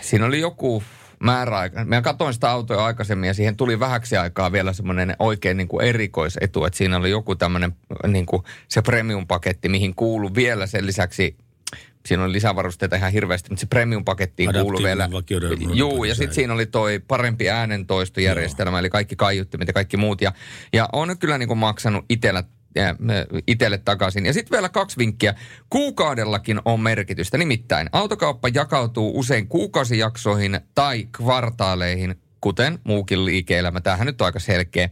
siinä 0.00 0.26
oli 0.26 0.40
joku 0.40 0.82
määräaika. 1.20 1.84
Mä 1.84 2.02
katsoin 2.02 2.34
sitä 2.34 2.50
autoa 2.50 2.84
aikaisemmin 2.84 3.26
ja 3.26 3.34
siihen 3.34 3.56
tuli 3.56 3.80
vähäksi 3.80 4.16
aikaa 4.16 4.52
vielä 4.52 4.72
semmoinen 4.72 5.16
oikein 5.18 5.56
niin 5.56 5.68
kuin 5.68 5.86
erikoisetu, 5.86 6.64
että 6.64 6.76
siinä 6.76 6.96
oli 6.96 7.10
joku 7.10 7.36
tämmöinen 7.36 7.76
niin 8.06 8.26
kuin 8.26 8.42
se 8.68 8.82
premium-paketti, 8.82 9.68
mihin 9.68 9.94
kuului 9.94 10.34
vielä 10.34 10.66
sen 10.66 10.86
lisäksi 10.86 11.36
Siinä 12.06 12.24
oli 12.24 12.32
lisävarusteita 12.32 12.96
ihan 12.96 13.12
hirveästi, 13.12 13.50
mutta 13.50 13.60
se 13.60 13.66
premium-pakettiin 13.66 14.50
kuului 14.60 14.82
vielä. 14.82 15.08
Juu, 15.74 16.04
ja 16.04 16.14
sitten 16.14 16.34
siinä 16.34 16.54
oli 16.54 16.66
toi 16.66 16.98
parempi 17.08 17.50
äänentoistojärjestelmä, 17.50 18.78
eli 18.78 18.90
kaikki 18.90 19.16
kaiuttimet 19.16 19.68
ja 19.68 19.74
kaikki 19.74 19.96
muut. 19.96 20.20
Ja, 20.20 20.32
ja 20.72 20.88
on 20.92 21.18
kyllä 21.18 21.38
niin 21.38 21.48
kuin 21.48 21.58
maksanut 21.58 22.04
itsellä 22.08 22.44
itselle 23.46 23.78
takaisin. 23.78 24.26
Ja 24.26 24.32
sitten 24.32 24.56
vielä 24.56 24.68
kaksi 24.68 24.98
vinkkiä. 24.98 25.34
Kuukaudellakin 25.70 26.60
on 26.64 26.80
merkitystä. 26.80 27.38
Nimittäin 27.38 27.88
autokauppa 27.92 28.48
jakautuu 28.48 29.18
usein 29.18 29.48
kuukausijaksoihin 29.48 30.60
tai 30.74 31.08
kvartaaleihin 31.16 32.14
kuten 32.40 32.78
muukin 32.84 33.24
liike-elämä. 33.24 33.80
Tämähän 33.80 34.06
nyt 34.06 34.20
on 34.20 34.24
aika 34.24 34.38
selkeä. 34.38 34.88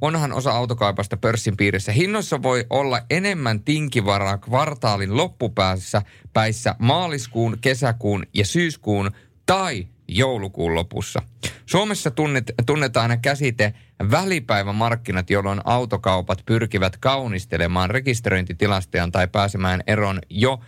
Onhan 0.00 0.32
osa 0.32 0.52
autokaupasta 0.52 1.16
pörssin 1.16 1.56
piirissä. 1.56 1.92
Hinnoissa 1.92 2.42
voi 2.42 2.66
olla 2.70 3.00
enemmän 3.10 3.60
tinkivaraa 3.60 4.38
kvartaalin 4.38 5.16
loppupäässä 5.16 6.02
päissä 6.32 6.74
maaliskuun, 6.78 7.58
kesäkuun 7.60 8.26
ja 8.34 8.46
syyskuun 8.46 9.10
tai 9.46 9.86
joulukuun 10.16 10.74
lopussa. 10.74 11.22
Suomessa 11.66 12.10
tunnet, 12.10 12.52
tunnetaan 12.66 13.20
käsite 13.20 13.74
välipäivämarkkinat, 14.10 15.30
jolloin 15.30 15.60
autokaupat 15.64 16.42
pyrkivät 16.46 16.96
kaunistelemaan 16.96 17.90
rekisteröintitilastojaan 17.90 19.12
tai 19.12 19.28
pääsemään 19.28 19.82
eroon 19.86 20.18
jo 20.30 20.60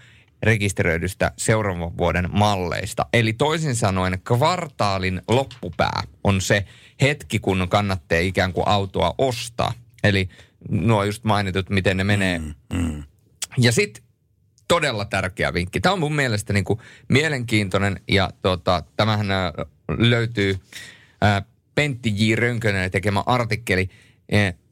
rekisteröidystä 0.42 1.32
seuraavan 1.36 1.96
vuoden 1.96 2.28
malleista. 2.32 3.06
Eli 3.12 3.32
toisin 3.32 3.76
sanoen 3.76 4.18
kvartaalin 4.24 5.22
loppupää 5.28 6.02
on 6.24 6.40
se 6.40 6.64
hetki, 7.00 7.38
kun 7.38 7.66
kannattaa 7.68 8.18
ikään 8.18 8.52
kuin 8.52 8.68
autoa 8.68 9.14
ostaa. 9.18 9.72
Eli 10.04 10.28
nuo 10.70 11.04
just 11.04 11.24
mainitut, 11.24 11.70
miten 11.70 11.96
ne 11.96 12.04
menee. 12.04 12.38
Mm, 12.38 12.54
mm. 12.72 13.02
Ja 13.58 13.72
sitten 13.72 14.04
todella 14.68 15.04
tärkeä 15.04 15.54
vinkki. 15.54 15.80
Tämä 15.80 15.92
on 15.92 15.98
mun 15.98 16.14
mielestä 16.14 16.52
niin 16.52 16.64
kuin 16.64 16.78
mielenkiintoinen 17.08 18.00
ja 18.08 18.30
tota, 18.42 18.82
tämähän 18.96 19.30
ä, 19.30 19.52
löytyy 19.98 20.58
ä, 21.24 21.42
Pentti 21.74 22.12
J. 22.16 22.34
Rönkönen 22.34 22.90
tekemä 22.90 23.22
artikkeli. 23.26 23.88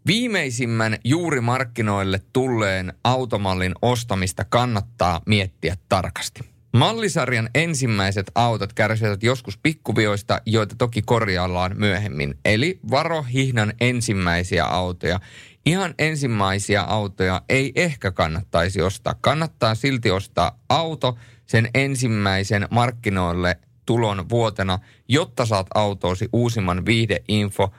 Viimeisimmän 0.07 0.98
juuri 1.05 1.40
markkinoille 1.40 2.20
tulleen 2.33 2.92
automallin 3.05 3.72
ostamista 3.83 4.44
kannattaa 4.44 5.20
miettiä 5.26 5.76
tarkasti. 5.88 6.52
Mallisarjan 6.73 7.51
ensimmäiset 7.55 8.31
autot 8.35 8.73
kärsivät 8.73 9.23
joskus 9.23 9.59
pikkuvioista, 9.59 10.41
joita 10.47 10.75
toki 10.79 11.03
korjaillaan 11.03 11.73
myöhemmin. 11.77 12.39
Eli 12.45 12.81
varo 12.91 13.23
hihnan 13.23 13.73
ensimmäisiä 13.81 14.65
autoja. 14.65 15.21
Ihan 15.67 15.95
ensimmäisiä 15.99 16.83
autoja 16.83 17.43
ei 17.49 17.73
ehkä 17.75 18.11
kannattaisi 18.11 18.83
ostaa. 18.83 19.15
Kannattaa 19.21 19.75
silti 19.75 20.11
ostaa 20.11 20.59
auto 20.69 21.19
sen 21.47 21.69
ensimmäisen 21.75 22.69
markkinoille 22.71 23.59
tulon 23.87 24.29
vuotena, 24.29 24.79
jotta 25.09 25.47
saat 25.47 25.67
autoosi 25.75 26.29
uusimman 26.33 26.87
viihdeinfo. 26.87 27.73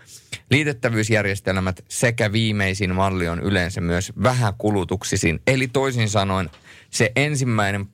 Liitettävyysjärjestelmät 0.52 1.86
sekä 1.90 2.32
viimeisin 2.32 2.96
malli 2.96 3.28
on 3.28 3.40
yleensä 3.40 3.82
myös 3.82 4.14
vähäkulutuksisin. 4.24 5.40
Eli 5.48 5.68
toisin 5.68 6.10
sanoen 6.10 6.50
se 6.90 7.12
ensimmäinen, 7.16 7.86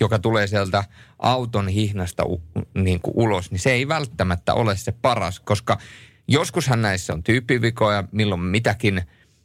joka 0.00 0.18
tulee 0.18 0.46
sieltä 0.46 0.84
auton 1.18 1.68
hihnasta 1.68 2.24
u, 2.24 2.42
niin 2.74 3.00
kuin 3.00 3.14
ulos, 3.16 3.50
niin 3.50 3.58
se 3.58 3.72
ei 3.72 3.88
välttämättä 3.88 4.54
ole 4.54 4.76
se 4.76 4.92
paras, 4.92 5.40
koska 5.40 5.78
joskushan 6.28 6.82
näissä 6.82 7.12
on 7.12 7.22
tyyppivikoja, 7.22 8.04
milloin 8.12 8.40
mitäkin, 8.40 9.02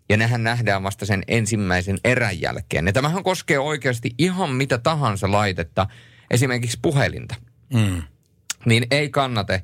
ja 0.10 0.18
nehän 0.18 0.44
nähdään 0.44 0.84
vasta 0.84 1.06
sen 1.06 1.24
ensimmäisen 1.28 1.98
erän 2.04 2.42
jälkeen. 2.42 2.86
Ja 2.86 2.94
tämähän 2.94 3.24
koskee 3.24 3.60
oikeasti 3.60 4.12
ihan 4.18 4.50
mitä 4.50 4.78
tahansa 4.78 5.32
laitetta, 5.32 5.88
esimerkiksi 6.32 6.80
puhelinta. 6.82 7.36
Mm. 7.74 8.02
Niin 8.66 8.88
ei 8.92 9.10
kannata, 9.10 9.60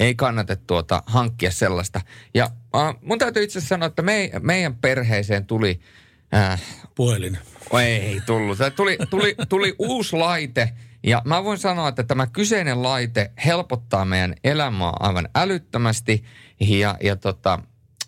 ei 0.00 0.14
kannata 0.14 0.56
tuota, 0.56 1.02
hankkia 1.06 1.50
sellaista. 1.50 2.00
Ja 2.34 2.50
äh, 2.76 2.94
mun 3.02 3.18
täytyy 3.18 3.42
itse 3.42 3.60
sanoa, 3.60 3.86
että 3.86 4.02
me, 4.02 4.30
meidän 4.40 4.76
perheeseen 4.76 5.46
tuli... 5.46 5.80
Äh, 6.34 6.62
Puhelin. 6.94 7.38
Ei 7.80 8.20
tullut. 8.26 8.58
Tuli, 8.76 8.98
tuli, 9.10 9.34
tuli 9.48 9.74
uusi 9.78 10.16
laite, 10.16 10.72
ja 11.02 11.22
mä 11.24 11.44
voin 11.44 11.58
sanoa, 11.58 11.88
että 11.88 12.02
tämä 12.02 12.26
kyseinen 12.26 12.82
laite 12.82 13.30
helpottaa 13.44 14.04
meidän 14.04 14.34
elämää 14.44 14.92
aivan 15.00 15.28
älyttömästi. 15.34 16.24
Ja, 16.60 16.96
ja 17.02 17.16
tota, 17.16 17.58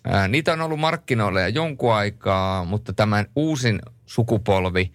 ää, 0.03 0.27
niitä 0.27 0.53
on 0.53 0.61
ollut 0.61 0.79
markkinoilla 0.79 1.41
jo 1.41 1.47
jonkun 1.47 1.93
aikaa, 1.93 2.65
mutta 2.65 2.93
tämän 2.93 3.25
uusin 3.35 3.79
sukupolvi, 4.05 4.91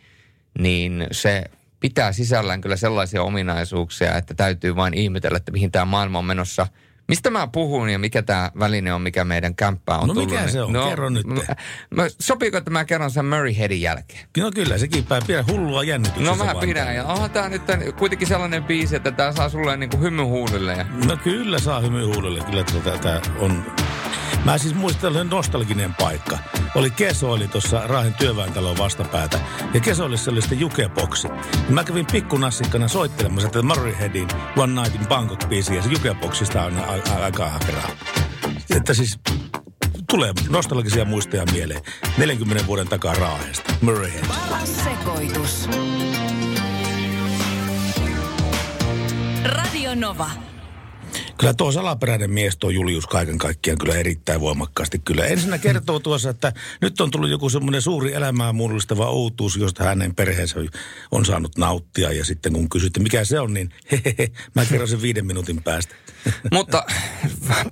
niin 0.59 1.07
se 1.13 1.45
pitää 1.81 2.13
sisällään 2.13 2.61
kyllä 2.61 2.77
sellaisia 2.77 3.23
ominaisuuksia, 3.23 4.17
että 4.17 4.35
täytyy 4.35 4.77
vain 4.77 4.95
ihmetellä, 4.95 5.37
että 5.37 5.53
mihin 5.53 5.73
tämä 5.73 5.85
maailma 5.85 6.19
on 6.19 6.25
menossa. 6.25 6.67
Mistä 7.09 7.31
mä 7.31 7.47
puhun 7.47 7.89
ja 7.89 7.99
mikä 7.99 8.23
tämä 8.23 8.51
väline 8.59 8.95
on, 8.95 9.03
mikä 9.03 9.25
meidän 9.25 9.55
kämppää 9.55 9.99
on 9.99 10.09
no 10.09 10.15
tullut? 10.15 10.31
mikä 10.31 10.49
se 10.49 10.63
on? 10.63 10.73
No, 10.73 10.89
Kerro 10.89 11.09
nyt. 11.09 11.27
Mä, 11.27 11.41
mä, 11.91 12.07
sopiiko, 12.21 12.59
että 12.59 12.71
mä 12.71 12.85
kerron 12.85 13.11
sen 13.11 13.25
Murray 13.25 13.57
Headin 13.59 13.83
jälkeen? 13.83 14.21
No 14.39 14.51
kyllä, 14.51 14.79
sekin 14.79 15.05
päin. 15.05 15.23
Pidä 15.27 15.45
hullua 15.49 15.85
jännityksessä. 15.85 16.31
No 16.31 16.45
mä 16.45 16.61
pidän. 16.61 16.95
Ja 16.95 17.05
onhan 17.05 17.31
tää 17.31 17.49
nyt 17.49 17.63
kuitenkin 17.99 18.29
sellainen 18.29 18.65
biisi, 18.65 18.97
että 18.97 19.13
tää 19.13 19.33
saa 19.33 19.49
sulle 19.49 19.77
niinku 19.77 19.99
hymy 19.99 20.23
huulille. 20.23 20.73
Ja... 20.73 20.87
No 21.07 21.17
kyllä 21.17 21.59
saa 21.59 21.81
hymy 21.81 22.05
huulille. 22.05 22.45
Kyllä 22.45 22.65
tota, 22.65 22.99
tää 22.99 23.21
on 23.39 23.65
Mä 24.45 24.59
siis 24.59 24.75
muistan 24.75 25.29
nostalginen 25.31 25.95
paikka. 25.95 26.39
Oli 26.75 26.91
Keso 26.91 27.33
oli 27.33 27.49
tuossa 27.49 27.87
Raahen 27.87 28.15
työväentalon 28.15 28.79
vastapäätä. 28.79 29.41
Ja 29.75 29.81
Kesollissa 29.81 30.31
oli 30.31 30.41
sitten 30.43 30.61
jukeboksi. 30.61 31.29
Ja 31.29 31.75
mä 31.75 31.85
kävin 31.85 32.07
pikkunassikkana 32.13 32.89
soittelemassa 32.89 33.49
tätä 33.49 33.63
Murrayheadin 33.63 34.29
One 34.57 34.83
Night 34.83 35.01
in 35.01 35.09
Bangkok 35.09 35.49
biisiä. 35.49 35.83
Se 35.83 35.89
jukeboksista 35.89 36.63
on 36.63 36.85
aika 37.23 37.49
hakeraa. 37.49 37.91
Että 38.77 38.95
siis 38.95 39.19
tulee 40.11 40.33
nostalgisia 40.49 41.05
muistoja 41.05 41.45
mieleen. 41.53 41.83
40 42.19 42.67
vuoden 42.67 42.89
takaa 42.89 43.15
Raahesta. 43.15 43.75
Murrayhead. 43.81 44.25
Sekoitus. 44.65 45.69
Radio 49.45 49.95
Nova. 49.95 50.31
Kyllä 51.39 51.55
tuo 51.55 51.73
salaperäinen 51.73 52.31
mies, 52.31 52.57
tuo 52.57 52.71
Julius 52.71 53.07
kaiken 53.07 53.39
kaikkiaan 53.39 53.79
kyllä 53.79 53.95
erittäin 53.95 54.41
voimakkaasti. 54.41 54.99
Kyllä 54.99 55.27
ensinnä 55.27 55.59
kertoo 55.59 56.01
tuossa, 56.01 56.31
että 56.31 56.53
nyt 56.81 57.01
on 57.01 57.11
tullut 57.11 57.31
joku 57.31 57.51
semmoinen 57.51 57.83
suuri 57.83 58.15
elämää 58.15 58.53
mullistava 58.53 59.07
outuus, 59.07 59.57
josta 59.57 59.85
hänen 59.85 60.15
perheensä 60.15 60.61
on 61.11 61.25
saanut 61.25 61.59
nauttia. 61.59 62.13
Ja 62.13 62.25
sitten 62.25 62.53
kun 62.53 62.69
kysytte, 62.69 63.01
mikä 63.01 63.25
se 63.25 63.41
on, 63.41 63.55
niin 63.55 63.71
hehehe, 63.91 64.31
mä 64.55 64.65
kerron 64.65 64.89
sen 64.89 65.03
viiden 65.03 65.27
minuutin 65.27 65.63
päästä. 65.63 65.95
mutta 66.53 66.85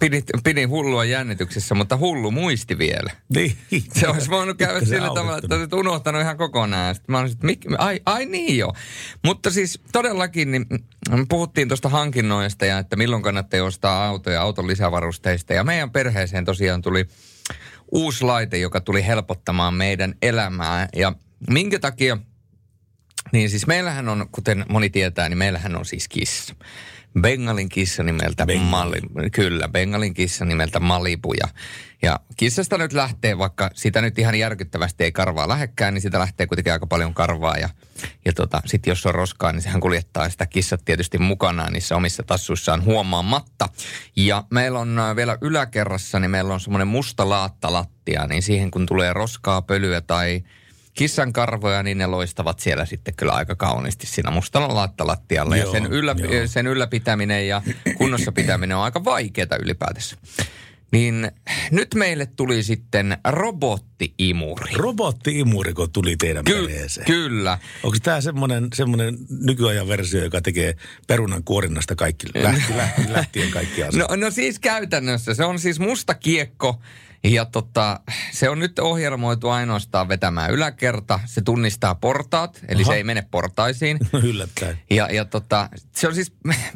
pidin, 0.01 0.23
pidin 0.45 0.69
hullua 0.69 1.05
jännityksessä, 1.05 1.75
mutta 1.75 1.97
hullu 1.97 2.31
muisti 2.31 2.79
vielä. 2.79 3.11
Niin. 3.35 3.57
Se 3.93 4.09
olisi 4.09 4.31
voinut 4.31 4.57
käydä 4.57 4.87
sillä 4.87 5.09
tavalla, 5.15 5.39
että 5.39 5.55
olisit 5.55 5.73
unohtanut 5.73 6.23
ihan 6.23 6.37
kokonaan. 6.37 6.95
Sitten 6.95 7.13
mä 7.13 7.19
olisin, 7.19 7.37
että 7.37 7.47
mik, 7.47 7.65
ai, 7.79 8.01
ai 8.07 8.27
niin 8.27 8.59
joo. 8.59 8.75
Mutta 9.25 9.51
siis 9.51 9.81
todellakin 9.93 10.51
niin 10.51 10.67
puhuttiin 11.29 11.69
tuosta 11.69 11.89
hankinnoista 11.89 12.67
ja 12.67 12.79
että 12.79 12.97
milloin 12.97 13.23
kannattaa 13.23 13.54
ostaa 13.61 14.07
autoja 14.07 14.43
auton 14.43 14.67
lisävarusteista. 14.67 15.53
Ja 15.53 15.65
meidän 15.65 15.91
perheeseen 15.91 16.45
tosiaan 16.45 16.83
tuli 16.83 17.09
uusi 17.93 18.25
laite, 18.25 18.59
joka 18.59 18.81
tuli 18.81 19.07
helpottamaan 19.07 19.75
meidän 19.75 20.15
elämää. 20.23 20.89
Ja 20.97 21.13
minkä 21.51 21.79
takia, 21.79 22.19
niin 23.33 23.51
siis 23.51 23.67
meillähän 23.67 24.09
on, 24.09 24.29
kuten 24.33 24.67
moni 24.69 24.91
tietää, 24.91 25.29
niin 25.29 25.39
meillähän 25.39 25.77
on 25.77 25.85
siis 25.85 26.09
kissa. 26.09 26.55
Bengalin 27.21 27.69
kissa 27.69 28.03
nimeltä 28.03 28.47
Bengal. 28.47 28.69
Mali, 28.69 29.01
kyllä, 29.33 29.69
Bengalin 29.69 30.15
kissa 30.15 30.45
nimeltä 30.45 30.81
Malibu. 30.81 31.33
Ja, 31.33 31.49
ja 32.03 32.21
kissasta 32.37 32.79
nyt 32.79 32.93
lähtee, 32.93 33.39
vaikka 33.39 33.71
sitä 33.75 34.03
nyt 34.03 34.19
ihan 34.19 34.35
järkyttävästi 34.35 35.05
ei 35.05 35.13
karvaa 35.13 35.49
lähekkään, 35.49 35.95
niin 35.95 36.03
sitä 36.03 36.19
lähtee 36.19 36.47
kuitenkin 36.47 36.73
aika 36.73 36.87
paljon 36.87 37.15
karvaa. 37.15 37.57
Ja, 37.57 37.69
ja 38.25 38.33
tota, 38.33 38.63
sitten 38.67 38.91
jos 38.91 39.07
on 39.07 39.15
roskaa, 39.15 39.53
niin 39.53 39.63
sehän 39.63 39.81
kuljettaa 39.81 40.29
sitä 40.29 40.47
kissat 40.47 40.85
tietysti 40.85 41.19
mukanaan 41.19 41.73
niissä 41.73 41.97
omissa 41.97 42.23
tassuissaan 42.23 42.85
huomaamatta. 42.85 43.69
Ja 44.17 44.45
meillä 44.51 44.79
on 44.79 44.99
äh, 44.99 45.17
vielä 45.17 45.39
yläkerrassa, 45.41 46.21
niin 46.21 46.31
meillä 46.31 46.55
on 46.55 46.61
semmoinen 46.61 46.89
musta 46.89 47.29
laattalattia, 47.29 48.27
niin 48.27 48.43
siihen 48.43 48.71
kun 48.71 48.87
tulee 48.87 49.13
roskaa, 49.13 49.63
pölyä 49.63 50.01
tai 50.01 50.43
kissan 50.95 51.33
karvoja, 51.33 51.83
niin 51.83 51.99
ne 51.99 52.07
loistavat 52.07 52.61
siellä 52.61 52.85
sitten 52.87 53.15
kyllä 53.15 53.33
aika 53.33 53.55
kauniisti 53.55 54.07
siinä 54.07 54.31
mustalla 54.31 54.75
laattalattialla. 54.75 55.57
Ja 55.57 55.63
Joo, 55.63 55.73
sen, 55.73 55.87
yllä, 55.87 56.15
joo. 56.19 56.47
sen 56.47 56.67
ylläpitäminen 56.67 57.49
ja 57.49 57.63
kunnossa 57.97 58.33
pitäminen 58.33 58.77
on 58.77 58.83
aika 58.83 59.05
vaikeaa 59.05 59.57
ylipäätänsä. 59.63 60.17
Niin 60.93 61.31
nyt 61.71 61.95
meille 61.95 62.27
tuli 62.27 62.63
sitten 62.63 63.17
robotti-imuri. 63.29 64.73
Robotti-imuriko 64.77 65.89
tuli 65.93 66.17
teidän 66.17 66.45
Ky- 66.45 66.53
perheeseen. 66.67 67.07
kyllä. 67.07 67.59
Onko 67.83 67.97
tämä 68.03 68.21
semmoinen, 68.21 68.69
semmoinen 68.75 69.19
nykyajan 69.41 69.89
versio, 69.89 70.25
joka 70.25 70.41
tekee 70.41 70.77
perunan 71.07 71.45
kuorinnasta 71.45 71.95
kaikki, 71.95 72.27
lähti, 72.35 72.77
lähti, 72.77 73.13
lähtien 73.13 73.51
kaikki 73.51 73.83
asiat? 73.85 74.09
No, 74.09 74.17
no 74.17 74.31
siis 74.31 74.59
käytännössä. 74.59 75.35
Se 75.35 75.45
on 75.45 75.59
siis 75.59 75.81
musta 75.81 76.15
kiekko 76.15 76.81
ja 77.25 77.45
tota, 77.45 78.01
se 78.33 78.49
on 78.49 78.59
nyt 78.59 78.79
ohjelmoitu 78.79 79.49
ainoastaan 79.49 80.09
vetämään 80.09 80.51
yläkerta. 80.51 81.21
Se 81.25 81.43
tunnistaa 81.43 81.95
portaat, 81.95 82.61
eli 82.69 82.83
Aha. 82.83 82.93
se 82.93 82.97
ei 82.97 83.05
mene 83.05 83.27
portaisiin. 83.31 83.99
No 84.13 84.19
yllättäen. 84.19 84.79
Ja, 84.91 85.09
ja 85.13 85.25
tota, 85.25 85.69
se 85.93 86.09
on 86.09 86.15
siis 86.15 86.33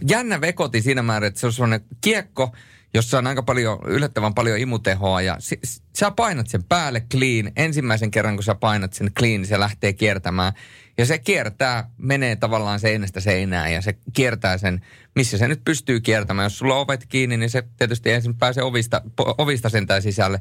jännä 0.08 0.40
vekoti 0.40 0.82
siinä 0.82 1.02
määrin, 1.02 1.28
että 1.28 1.40
se 1.40 1.46
on 1.46 1.52
sellainen 1.52 1.80
kiekko, 2.00 2.52
jossa 2.94 3.18
on 3.18 3.26
aika 3.26 3.42
paljon, 3.42 3.78
yllättävän 3.86 4.34
paljon 4.34 4.58
imutehoa 4.58 5.22
ja 5.22 5.36
si, 5.38 5.60
sä 5.98 6.10
painat 6.10 6.46
sen 6.46 6.64
päälle 6.64 7.00
clean. 7.00 7.52
Ensimmäisen 7.56 8.10
kerran, 8.10 8.36
kun 8.36 8.44
sä 8.44 8.54
painat 8.54 8.92
sen 8.92 9.12
clean, 9.18 9.46
se 9.46 9.60
lähtee 9.60 9.92
kiertämään. 9.92 10.52
Ja 10.98 11.06
se 11.06 11.18
kiertää, 11.18 11.90
menee 11.98 12.36
tavallaan 12.36 12.80
seinästä 12.80 13.20
seinään 13.20 13.72
ja 13.72 13.82
se 13.82 13.98
kiertää 14.12 14.58
sen, 14.58 14.80
missä 15.14 15.38
se 15.38 15.48
nyt 15.48 15.60
pystyy 15.64 16.00
kiertämään. 16.00 16.46
Jos 16.46 16.58
sulla 16.58 16.74
on 16.74 16.80
ovet 16.80 17.06
kiinni, 17.06 17.36
niin 17.36 17.50
se 17.50 17.64
tietysti 17.76 18.10
ensin 18.10 18.34
pääsee 18.34 18.62
ovista, 18.62 19.02
ovista 19.38 19.68
sentään 19.68 20.02
sisälle. 20.02 20.40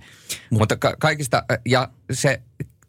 Mut. 0.50 0.60
Mutta 0.60 0.76
ka- 0.76 0.96
kaikista, 1.00 1.44
ja 1.66 1.90
se 2.12 2.42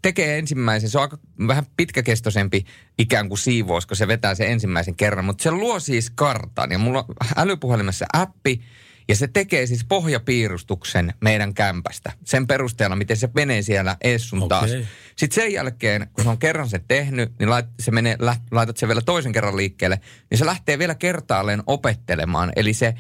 tekee 0.03 0.39
ensimmäisen, 0.39 0.91
se 0.91 0.99
on 0.99 1.03
aika 1.03 1.19
vähän 1.47 1.67
pitkäkestoisempi 1.77 2.65
ikään 2.99 3.29
kuin 3.29 3.39
siivous, 3.39 3.87
kun 3.87 3.97
se 3.97 4.09
vetää 4.09 4.35
sen 4.35 4.51
ensimmäisen 4.51 4.97
kerran. 4.97 5.25
Mutta 5.25 5.43
se 5.43 5.51
luo 5.51 5.81
siis 5.81 6.11
kartan 6.11 6.73
ja 6.73 6.79
mulla 6.79 7.05
on 7.09 7.15
älypuhelimessa 7.37 8.07
appi, 8.13 8.61
ja 9.09 9.17
se 9.17 9.29
tekee 9.29 9.67
siis 9.67 9.85
pohjapiirustuksen 9.85 11.15
meidän 11.21 11.55
kämpästä. 11.55 12.13
Sen 12.25 12.47
perusteella, 12.47 12.97
miten 12.97 13.17
se 13.17 13.29
menee 13.35 13.63
siellä 13.63 13.97
Essun 14.01 14.43
okay. 14.43 14.49
taas. 14.49 14.71
Sitten 15.17 15.43
sen 15.43 15.53
jälkeen, 15.53 16.07
kun 16.13 16.25
se 16.25 16.31
on 16.31 16.39
kerran 16.39 16.69
sen 16.69 16.85
tehnyt, 16.89 17.33
niin 17.39 17.51
lait, 17.51 17.67
se 17.81 17.91
menee, 17.91 18.17
laitat 18.51 18.77
sen 18.77 18.89
vielä 18.89 19.01
toisen 19.01 19.33
kerran 19.33 19.57
liikkeelle, 19.57 20.01
niin 20.31 20.39
se 20.39 20.47
lähtee 20.47 20.79
vielä 20.79 20.95
kertaalleen 20.95 21.63
opettelemaan. 21.67 22.53
Eli 22.57 22.75
se 22.75 22.95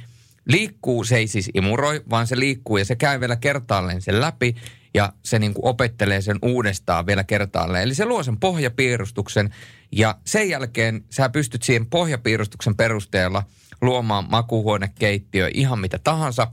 liikkuu, 0.48 1.04
se 1.04 1.16
ei 1.16 1.26
siis 1.26 1.50
imuroi, 1.54 2.02
vaan 2.10 2.26
se 2.26 2.38
liikkuu 2.38 2.76
ja 2.76 2.84
se 2.84 2.96
käy 2.96 3.20
vielä 3.20 3.36
kertaalleen 3.36 4.02
sen 4.02 4.20
läpi 4.20 4.54
ja 4.94 5.12
se 5.24 5.38
niin 5.38 5.54
kuin 5.54 5.66
opettelee 5.66 6.20
sen 6.20 6.38
uudestaan 6.42 7.06
vielä 7.06 7.24
kertaalleen. 7.24 7.84
Eli 7.84 7.94
se 7.94 8.04
luo 8.04 8.22
sen 8.22 8.40
pohjapiirustuksen 8.40 9.54
ja 9.92 10.14
sen 10.24 10.48
jälkeen 10.48 11.04
sä 11.10 11.28
pystyt 11.28 11.62
siihen 11.62 11.86
pohjapiirustuksen 11.86 12.76
perusteella 12.76 13.42
luomaan 13.80 14.26
makuuhuonekeittiö 14.30 15.50
ihan 15.54 15.78
mitä 15.78 15.98
tahansa. 15.98 16.52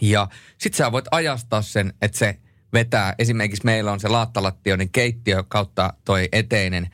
Ja 0.00 0.28
sit 0.58 0.74
sä 0.74 0.92
voit 0.92 1.06
ajastaa 1.10 1.62
sen, 1.62 1.92
että 2.02 2.18
se 2.18 2.38
vetää, 2.72 3.14
esimerkiksi 3.18 3.64
meillä 3.64 3.92
on 3.92 4.00
se 4.00 4.08
laattalattio, 4.08 4.76
niin 4.76 4.90
keittiö 4.90 5.44
kautta 5.48 5.92
toi 6.04 6.28
eteinen, 6.32 6.90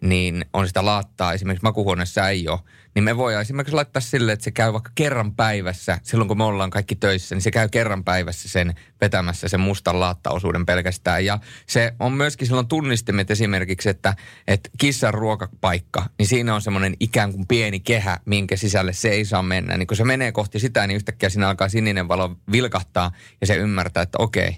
niin 0.00 0.44
on 0.52 0.66
sitä 0.66 0.84
laattaa 0.84 1.32
esimerkiksi 1.32 1.62
makuuhuoneessa 1.62 2.28
ei 2.28 2.48
ole 2.48 2.60
niin 2.98 3.04
me 3.04 3.16
voidaan 3.16 3.42
esimerkiksi 3.42 3.74
laittaa 3.74 4.00
sille, 4.00 4.32
että 4.32 4.44
se 4.44 4.50
käy 4.50 4.72
vaikka 4.72 4.90
kerran 4.94 5.34
päivässä, 5.34 5.98
silloin 6.02 6.28
kun 6.28 6.38
me 6.38 6.44
ollaan 6.44 6.70
kaikki 6.70 6.96
töissä, 6.96 7.34
niin 7.34 7.42
se 7.42 7.50
käy 7.50 7.68
kerran 7.68 8.04
päivässä 8.04 8.48
sen 8.48 8.74
vetämässä 9.00 9.48
sen 9.48 9.60
mustan 9.60 10.00
laattaosuuden 10.00 10.66
pelkästään. 10.66 11.24
Ja 11.24 11.38
se 11.66 11.94
on 12.00 12.12
myöskin 12.12 12.46
silloin 12.46 12.68
tunnistimet 12.68 13.30
esimerkiksi, 13.30 13.88
että, 13.88 14.16
että 14.48 14.70
kissan 14.78 15.14
ruokapaikka, 15.14 16.06
niin 16.18 16.26
siinä 16.26 16.54
on 16.54 16.62
semmoinen 16.62 16.96
ikään 17.00 17.32
kuin 17.32 17.46
pieni 17.46 17.80
kehä, 17.80 18.18
minkä 18.24 18.56
sisälle 18.56 18.92
se 18.92 19.08
ei 19.08 19.24
saa 19.24 19.42
mennä. 19.42 19.76
Niin 19.76 19.86
kun 19.86 19.96
se 19.96 20.04
menee 20.04 20.32
kohti 20.32 20.58
sitä, 20.58 20.86
niin 20.86 20.96
yhtäkkiä 20.96 21.28
siinä 21.28 21.48
alkaa 21.48 21.68
sininen 21.68 22.08
valo 22.08 22.36
vilkahtaa 22.52 23.10
ja 23.40 23.46
se 23.46 23.56
ymmärtää, 23.56 24.02
että 24.02 24.18
okei, 24.18 24.56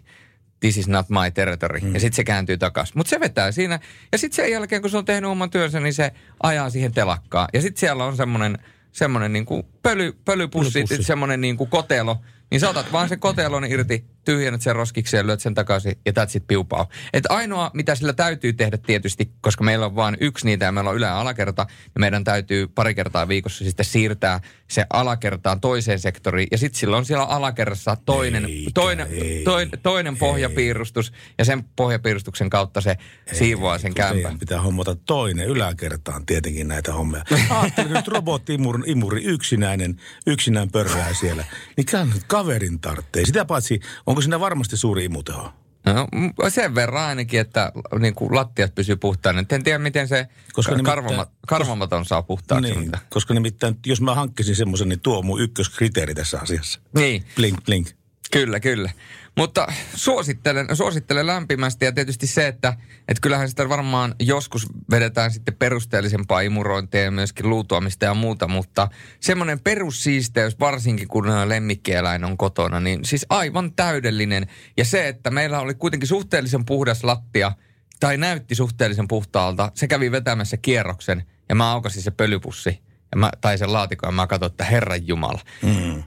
this 0.60 0.76
is 0.76 0.88
not 0.88 1.08
my 1.08 1.30
territory. 1.34 1.80
Mm. 1.80 1.94
Ja 1.94 2.00
sitten 2.00 2.16
se 2.16 2.24
kääntyy 2.24 2.58
takaisin. 2.58 2.92
Mutta 2.96 3.10
se 3.10 3.20
vetää 3.20 3.52
siinä. 3.52 3.80
Ja 4.12 4.18
sitten 4.18 4.36
sen 4.36 4.52
jälkeen, 4.52 4.82
kun 4.82 4.90
se 4.90 4.96
on 4.96 5.04
tehnyt 5.04 5.30
oman 5.30 5.50
työnsä, 5.50 5.80
niin 5.80 5.94
se 5.94 6.12
ajaa 6.42 6.70
siihen 6.70 6.92
telakkaan. 6.92 7.48
Ja 7.52 7.60
sitten 7.60 7.80
siellä 7.80 8.04
on 8.04 8.16
semmoinen 8.16 8.58
semmoinen 8.92 9.32
niin 9.32 9.46
kuin 9.46 9.62
pöly, 9.82 10.12
pölypussi, 10.24 10.72
pölypussi. 10.72 11.02
semmoinen 11.02 11.40
niin 11.40 11.56
kuin 11.56 11.70
kotelo, 11.70 12.16
niin 12.50 12.60
sä 12.60 12.70
otat 12.70 12.92
vaan 12.92 13.08
sen 13.08 13.20
kotelon 13.20 13.64
irti, 13.64 14.04
tyhjennät 14.24 14.62
sen 14.62 14.76
roskiksi 14.76 15.16
ja 15.16 15.26
lyöt 15.26 15.40
sen 15.40 15.54
takaisin 15.54 15.98
ja 16.06 16.12
that's 16.12 16.36
it 16.36 16.46
piupaa. 16.46 16.88
Et 17.12 17.24
ainoa, 17.28 17.70
mitä 17.74 17.94
sillä 17.94 18.12
täytyy 18.12 18.52
tehdä 18.52 18.78
tietysti, 18.78 19.30
koska 19.40 19.64
meillä 19.64 19.86
on 19.86 19.96
vain 19.96 20.16
yksi 20.20 20.46
niitä 20.46 20.64
ja 20.64 20.72
meillä 20.72 20.90
on 20.90 20.96
ylä- 20.96 21.06
ja 21.06 21.20
alakerta, 21.20 21.66
niin 21.68 22.00
meidän 22.00 22.24
täytyy 22.24 22.68
pari 22.68 22.94
kertaa 22.94 23.28
viikossa 23.28 23.64
sitten 23.64 23.86
siirtää 23.86 24.40
se 24.70 24.86
alakertaan 24.92 25.60
toiseen 25.60 25.98
sektoriin. 25.98 26.48
Ja 26.50 26.58
sitten 26.58 26.80
silloin 26.80 27.04
siellä 27.04 27.24
alakerrassa 27.24 27.96
toinen, 28.04 28.44
eikä, 28.44 28.70
toinen, 28.74 29.06
ei, 29.10 29.42
toinen, 29.44 29.70
toinen 29.82 30.16
pohjapiirustus 30.16 31.12
ja 31.38 31.44
sen 31.44 31.64
pohjapiirustuksen 31.76 32.50
kautta 32.50 32.80
se 32.80 32.90
ei, 33.26 33.34
siivoaa 33.38 33.78
sen 33.78 33.94
kämpän. 33.94 34.38
Pitää 34.38 34.60
hommata 34.60 34.94
toinen 34.94 35.46
yläkertaan 35.46 36.26
tietenkin 36.26 36.68
näitä 36.68 36.92
hommia. 36.92 37.24
Ajattelin 37.60 37.92
nyt 37.92 38.08
robotti-imuri 38.08 39.24
yksinäinen, 39.24 40.00
yksinään 40.26 40.70
pörrää 40.70 41.14
siellä. 41.14 41.44
Niin 41.76 41.86
kaverin 42.26 42.80
tarvitsee. 42.80 43.24
Sitä 43.24 43.44
paitsi, 43.44 43.80
onko 44.06 44.20
siinä 44.20 44.40
varmasti 44.40 44.76
suuri 44.76 45.04
imuteho? 45.04 45.52
No, 45.84 46.06
sen 46.48 46.74
verran 46.74 47.04
ainakin, 47.04 47.40
että 47.40 47.72
niin 47.98 48.14
kuin 48.14 48.34
lattiat 48.34 48.74
pysyy 48.74 48.96
puhtaana. 48.96 49.44
En 49.50 49.64
tiedä, 49.64 49.78
miten 49.78 50.08
se 50.08 50.28
koska 50.52 50.76
karvama, 50.84 51.26
karvamaton 51.46 52.04
saa 52.04 52.22
puhtaaksi. 52.22 52.74
Niin, 52.74 52.92
koska 53.08 53.34
nimittäin, 53.34 53.76
jos 53.86 54.00
mä 54.00 54.14
hankkisin 54.14 54.56
semmoisen, 54.56 54.88
niin 54.88 55.00
tuo 55.00 55.18
on 55.18 55.26
mun 55.26 55.40
ykköskriteeri 55.40 56.14
tässä 56.14 56.40
asiassa. 56.40 56.80
Niin. 56.94 57.24
Blink, 57.36 57.64
blink. 57.64 57.88
Kyllä, 58.30 58.60
kyllä. 58.60 58.90
Mutta 59.36 59.66
suosittelen, 59.94 60.76
suosittelen 60.76 61.26
lämpimästi 61.26 61.84
ja 61.84 61.92
tietysti 61.92 62.26
se, 62.26 62.46
että, 62.46 62.76
että 63.08 63.20
kyllähän 63.20 63.48
sitä 63.48 63.68
varmaan 63.68 64.14
joskus 64.18 64.66
vedetään 64.90 65.30
sitten 65.30 65.56
perusteellisempaa 65.56 66.40
imurointia 66.40 67.02
ja 67.02 67.10
myöskin 67.10 67.50
luutuamista 67.50 68.04
ja 68.04 68.14
muuta, 68.14 68.48
mutta 68.48 68.88
semmoinen 69.20 69.60
perussiisteys, 69.60 70.60
varsinkin 70.60 71.08
kun 71.08 71.26
lemmikkieläin 71.46 72.24
on 72.24 72.36
kotona, 72.36 72.80
niin 72.80 73.04
siis 73.04 73.26
aivan 73.28 73.72
täydellinen. 73.72 74.46
Ja 74.76 74.84
se, 74.84 75.08
että 75.08 75.30
meillä 75.30 75.60
oli 75.60 75.74
kuitenkin 75.74 76.08
suhteellisen 76.08 76.64
puhdas 76.64 77.04
lattia, 77.04 77.52
tai 78.00 78.16
näytti 78.16 78.54
suhteellisen 78.54 79.08
puhtaalta, 79.08 79.72
se 79.74 79.88
kävi 79.88 80.12
vetämässä 80.12 80.56
kierroksen 80.56 81.24
ja 81.48 81.54
mä 81.54 81.72
aukasin 81.72 82.02
se 82.02 82.10
pölypussi 82.10 82.80
ja 83.12 83.18
mä, 83.18 83.30
tai 83.40 83.58
sen 83.58 83.72
laatikon 83.72 84.08
ja 84.08 84.12
mä 84.12 84.26
katsoin, 84.26 84.50
että 84.50 84.64
Herran 84.64 85.06
Jumala. 85.06 85.40
Mm 85.62 86.02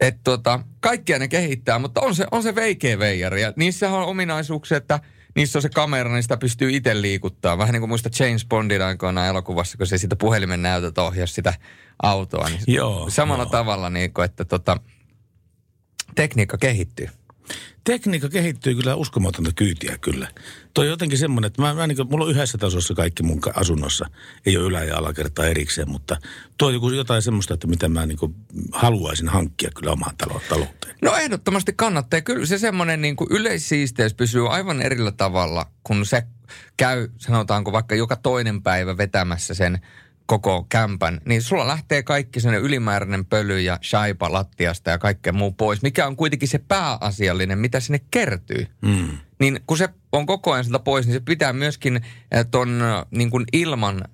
että 0.00 0.20
tota, 0.24 0.60
kaikkia 0.80 1.18
ne 1.18 1.28
kehittää, 1.28 1.78
mutta 1.78 2.00
on 2.00 2.14
se, 2.14 2.26
on 2.30 2.42
se 2.42 2.54
veikeä 2.54 2.98
veijari. 2.98 3.42
Ja 3.42 3.52
niissä 3.56 3.90
on 3.90 4.04
ominaisuuksia, 4.04 4.76
että 4.76 5.00
niissä 5.34 5.58
on 5.58 5.62
se 5.62 5.68
kamera, 5.68 6.12
niin 6.12 6.22
sitä 6.22 6.36
pystyy 6.36 6.70
itse 6.70 7.02
liikuttaa. 7.02 7.58
Vähän 7.58 7.72
niin 7.72 7.80
kuin 7.80 7.88
muista 7.88 8.10
James 8.18 8.46
Bondin 8.46 8.82
aikoinaan 8.82 9.28
elokuvassa, 9.28 9.78
kun 9.78 9.86
se 9.86 9.98
sitä 9.98 10.16
puhelimen 10.16 10.62
näytöt 10.62 10.98
ohjasi 10.98 11.34
sitä 11.34 11.54
autoa. 12.02 12.48
Niin 12.48 12.60
joo, 12.66 13.10
samalla 13.10 13.44
joo. 13.44 13.50
tavalla, 13.50 13.90
niin 13.90 14.12
kuin, 14.12 14.24
että 14.24 14.44
tota, 14.44 14.76
tekniikka 16.14 16.58
kehittyy 16.58 17.08
tekniikka 17.84 18.28
kehittyy 18.28 18.74
kyllä 18.74 18.94
uskomatonta 18.94 19.50
kyytiä 19.56 19.98
kyllä. 19.98 20.28
Toi 20.74 20.86
on 20.86 20.90
jotenkin 20.90 21.18
semmoinen, 21.18 21.46
että 21.46 21.62
mä, 21.62 21.74
mä 21.74 21.86
niin 21.86 21.96
kuin, 21.96 22.08
mulla 22.10 22.24
on 22.24 22.30
yhdessä 22.30 22.58
tasossa 22.58 22.94
kaikki 22.94 23.22
mun 23.22 23.40
asunnossa. 23.54 24.06
Ei 24.46 24.56
ole 24.56 24.66
ylä- 24.66 24.84
ja 24.84 24.96
alakertaa 24.96 25.46
erikseen, 25.46 25.90
mutta 25.90 26.16
tuo 26.58 26.68
on 26.68 26.74
joku 26.74 26.90
jotain 26.90 27.22
semmoista, 27.22 27.54
että 27.54 27.66
mitä 27.66 27.88
mä 27.88 28.06
niin 28.06 28.18
kuin 28.18 28.34
haluaisin 28.72 29.28
hankkia 29.28 29.70
kyllä 29.74 29.92
omaan 29.92 30.16
talo- 30.16 30.42
talouteen. 30.48 30.96
No 31.02 31.16
ehdottomasti 31.16 31.72
kannattaa. 31.72 32.20
Kyllä 32.20 32.46
se 32.46 32.58
semmoinen 32.58 33.00
niin 33.00 33.16
yleissiisteys 33.30 34.14
pysyy 34.14 34.52
aivan 34.52 34.82
erillä 34.82 35.12
tavalla, 35.12 35.66
kun 35.84 36.06
se 36.06 36.22
käy, 36.76 37.08
sanotaanko 37.16 37.72
vaikka 37.72 37.94
joka 37.94 38.16
toinen 38.16 38.62
päivä 38.62 38.96
vetämässä 38.96 39.54
sen 39.54 39.80
koko 40.30 40.66
kämpän, 40.68 41.20
niin 41.24 41.42
sulla 41.42 41.66
lähtee 41.66 42.02
kaikki 42.02 42.40
sen 42.40 42.54
ylimääräinen 42.54 43.24
pöly 43.24 43.60
ja 43.60 43.78
shaipa 43.82 44.32
lattiasta 44.32 44.90
ja 44.90 44.98
kaikkea 44.98 45.32
muu 45.32 45.52
pois, 45.52 45.82
mikä 45.82 46.06
on 46.06 46.16
kuitenkin 46.16 46.48
se 46.48 46.58
pääasiallinen, 46.58 47.58
mitä 47.58 47.80
sinne 47.80 48.00
kertyy. 48.10 48.66
Mm. 48.82 49.08
Niin 49.40 49.60
kun 49.66 49.78
se 49.78 49.88
on 50.12 50.26
koko 50.26 50.52
ajan 50.52 50.64
sieltä 50.64 50.78
pois, 50.78 51.06
niin 51.06 51.14
se 51.14 51.20
pitää 51.20 51.52
myöskin 51.52 51.96
eh, 51.96 52.46
ton 52.50 52.82
niin 53.10 53.30
kuin 53.30 53.44
ilman 53.52 54.04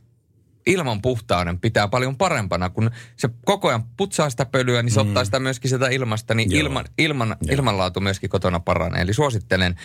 ilman 0.66 1.02
puhtauden 1.02 1.60
pitää 1.60 1.88
paljon 1.88 2.16
parempana, 2.16 2.70
kun 2.70 2.90
se 3.16 3.28
koko 3.44 3.68
ajan 3.68 3.84
putsaa 3.96 4.30
sitä 4.30 4.46
pölyä, 4.46 4.82
niin 4.82 4.92
se 4.92 5.02
mm. 5.02 5.08
ottaa 5.08 5.24
sitä 5.24 5.40
myöskin 5.40 5.68
sieltä 5.68 5.88
ilmasta, 5.88 6.34
niin 6.34 6.52
ilman, 6.52 6.84
ilman, 6.98 7.36
ilmanlaatu 7.50 8.00
myöskin 8.00 8.30
kotona 8.30 8.60
paranee. 8.60 9.02
Eli 9.02 9.12
suosittelen 9.12 9.76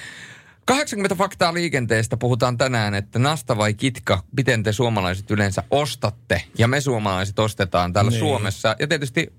80 0.65 1.15
faktaa 1.15 1.53
liikenteestä 1.53 2.17
puhutaan 2.17 2.57
tänään, 2.57 2.93
että 2.93 3.19
nasta 3.19 3.57
vai 3.57 3.73
kitka, 3.73 4.23
miten 4.37 4.63
te 4.63 4.73
suomalaiset 4.73 5.31
yleensä 5.31 5.63
ostatte. 5.71 6.43
Ja 6.57 6.67
me 6.67 6.81
suomalaiset 6.81 7.39
ostetaan 7.39 7.93
täällä 7.93 8.11
niin. 8.11 8.19
Suomessa 8.19 8.75
ja 8.79 8.87
tietysti 8.87 9.33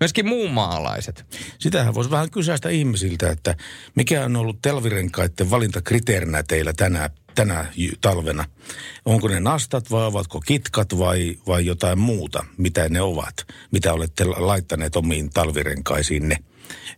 myöskin 0.00 0.28
muumaalaiset. 0.28 1.26
Sitähän 1.58 1.94
voisi 1.94 2.10
vähän 2.10 2.30
kysäistä 2.30 2.68
ihmisiltä, 2.68 3.30
että 3.30 3.56
mikä 3.94 4.24
on 4.24 4.36
ollut 4.36 4.62
telvirenkaiden 4.62 5.50
valintakriteerinä 5.50 6.42
teillä 6.42 6.72
tänä, 6.76 7.10
tänä 7.34 7.66
talvena. 8.00 8.44
Onko 9.04 9.28
ne 9.28 9.40
nastat 9.40 9.90
vai 9.90 10.06
ovatko 10.06 10.40
kitkat 10.40 10.98
vai, 10.98 11.38
vai 11.46 11.66
jotain 11.66 11.98
muuta, 11.98 12.44
mitä 12.56 12.88
ne 12.88 13.00
ovat, 13.00 13.34
mitä 13.70 13.92
olette 13.92 14.24
laittaneet 14.24 14.96
omiin 14.96 15.30
talvirenkaisiinne 15.30 16.36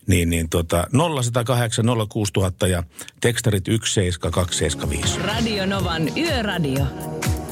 niin, 0.06 0.30
niin 0.30 0.48
tota 0.48 0.86
0108 0.92 1.84
06000 2.08 2.66
ja 2.66 2.82
tekstarit 3.20 3.68
17275. 3.68 5.18
Radio 5.18 5.66
Novan 5.66 6.18
Yöradio. 6.18 6.84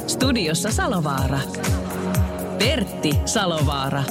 Studiossa 0.07 0.73
Salovaara. 0.73 1.39
Pertti 2.59 3.11
Salovaara. 3.25 4.05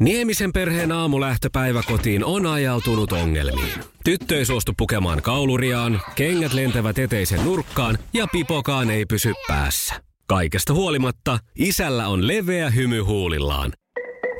Niemisen 0.00 0.52
perheen 0.52 0.92
aamulähtöpäivä 0.92 1.82
kotiin 1.86 2.24
on 2.24 2.46
ajautunut 2.46 3.12
ongelmiin. 3.12 3.74
Tyttö 4.04 4.38
ei 4.38 4.44
suostu 4.44 4.72
pukemaan 4.76 5.22
kauluriaan, 5.22 6.02
kengät 6.14 6.52
lentävät 6.52 6.98
eteisen 6.98 7.44
nurkkaan 7.44 7.98
ja 8.12 8.26
pipokaan 8.32 8.90
ei 8.90 9.06
pysy 9.06 9.32
päässä. 9.48 10.11
Kaikesta 10.26 10.74
huolimatta, 10.74 11.38
isällä 11.58 12.08
on 12.08 12.26
leveä 12.26 12.70
hymy 12.70 13.00
huulillaan. 13.00 13.72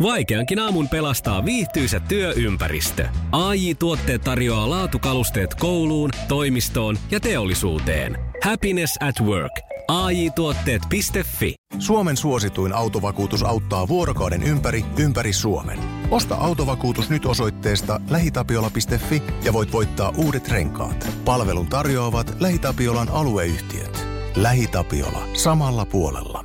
Vaikeankin 0.02 0.58
aamun 0.58 0.88
pelastaa 0.88 1.44
viihtyisä 1.44 2.00
työympäristö. 2.00 3.08
AI 3.32 3.74
Tuotteet 3.74 4.22
tarjoaa 4.22 4.70
laatukalusteet 4.70 5.54
kouluun, 5.54 6.10
toimistoon 6.28 6.98
ja 7.10 7.20
teollisuuteen. 7.20 8.18
Happiness 8.44 8.96
at 9.00 9.26
work. 9.26 9.52
AI 9.88 10.30
Tuotteet.fi. 10.30 11.54
Suomen 11.78 12.16
suosituin 12.16 12.72
autovakuutus 12.72 13.42
auttaa 13.42 13.88
vuorokauden 13.88 14.42
ympäri, 14.42 14.84
ympäri 14.98 15.32
Suomen. 15.32 15.78
Osta 16.10 16.34
autovakuutus 16.34 17.10
nyt 17.10 17.26
osoitteesta 17.26 18.00
lähitapiola.fi 18.10 19.22
ja 19.44 19.52
voit 19.52 19.72
voittaa 19.72 20.12
uudet 20.16 20.48
renkaat. 20.48 21.08
Palvelun 21.24 21.66
tarjoavat 21.66 22.36
LähiTapiolan 22.40 23.08
alueyhtiöt. 23.08 24.11
LähiTapiola. 24.36 25.28
Samalla 25.32 25.86
puolella. 25.86 26.44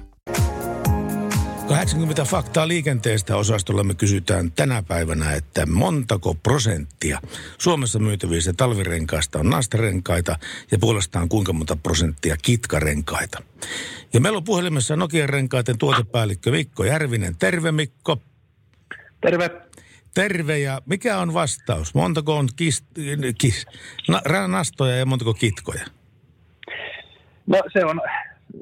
80 1.67 2.25
faktaa 2.25 2.67
liikenteestä 2.67 3.37
osastolla 3.37 3.83
me 3.83 3.93
kysytään 3.93 4.51
tänä 4.51 4.83
päivänä, 4.83 5.33
että 5.33 5.65
montako 5.65 6.33
prosenttia 6.33 7.21
Suomessa 7.57 7.99
myytävissä 7.99 8.53
talvirenkaista 8.53 9.39
on 9.39 9.49
nastarenkaita 9.49 10.39
ja 10.71 10.77
puolestaan 10.79 11.29
kuinka 11.29 11.53
monta 11.53 11.75
prosenttia 11.75 12.37
kitkarenkaita. 12.41 13.41
Ja 14.13 14.21
meillä 14.21 14.37
on 14.37 14.43
puhelimessa 14.43 14.95
Nokian 14.95 15.29
renkaiden 15.29 15.77
tuotepäällikkö 15.77 16.51
Mikko 16.51 16.83
Järvinen. 16.83 17.35
Terve 17.35 17.71
Mikko. 17.71 18.21
Terve. 19.21 19.51
Terve 20.13 20.59
ja 20.59 20.81
mikä 20.85 21.17
on 21.17 21.33
vastaus? 21.33 21.93
Montako 21.93 22.37
on 22.37 22.49
kist, 22.55 22.85
kis, 23.37 23.65
na, 24.07 24.21
nastoja 24.47 24.95
ja 24.95 25.05
montako 25.05 25.33
kitkoja? 25.33 25.96
No 27.47 27.61
se 27.73 27.85
on 27.85 28.01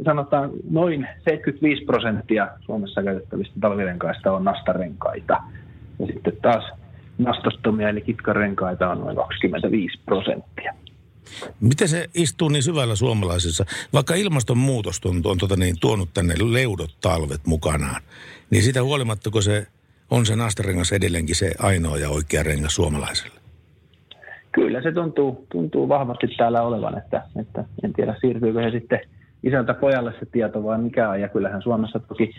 sanotaan 0.05 0.51
noin 0.69 1.07
75 1.23 1.85
prosenttia 1.85 2.47
Suomessa 2.65 3.03
käytettävistä 3.03 3.53
talvirenkaista 3.61 4.31
on 4.31 4.43
nastarenkaita. 4.43 5.41
Ja 5.99 6.05
sitten 6.05 6.37
taas 6.41 6.63
nastostomia 7.17 7.89
eli 7.89 8.01
kitkarenkaita 8.01 8.89
on 8.89 8.99
noin 8.99 9.15
25 9.15 9.99
prosenttia. 10.05 10.73
Miten 11.59 11.87
se 11.87 12.09
istuu 12.13 12.49
niin 12.49 12.63
syvällä 12.63 12.95
suomalaisessa, 12.95 13.65
vaikka 13.93 14.15
ilmastonmuutos 14.15 15.01
on, 15.05 15.21
on 15.23 15.37
tota 15.37 15.55
niin, 15.55 15.75
tuonut 15.81 16.09
tänne 16.13 16.33
leudot 16.39 16.97
talvet 17.01 17.41
mukanaan, 17.45 18.01
niin 18.49 18.63
sitä 18.63 18.83
huolimatta, 18.83 19.29
kun 19.29 19.43
se 19.43 19.67
on 20.11 20.25
se 20.25 20.35
nastarengas 20.35 20.91
edelleenkin 20.91 21.35
se 21.35 21.51
ainoa 21.59 21.97
ja 21.97 22.09
oikea 22.09 22.43
rengas 22.43 22.75
suomalaiselle? 22.75 23.44
Kyllä 24.55 24.81
se 24.81 24.91
tuntuu, 24.91 25.45
tuntuu 25.51 25.89
vahvasti 25.89 26.27
täällä 26.37 26.61
olevan, 26.61 26.97
että, 26.97 27.21
että 27.35 27.63
en 27.83 27.93
tiedä 27.93 28.15
siirtyykö 28.21 28.63
se 28.63 28.71
sitten 28.71 28.99
isältä 29.43 29.73
pojalle 29.73 30.13
se 30.19 30.25
tieto 30.31 30.63
vai 30.63 30.77
mikä 30.77 31.09
on. 31.09 31.21
Ja 31.21 31.29
kyllähän 31.29 31.61
Suomessa 31.61 31.99
toki 31.99 32.31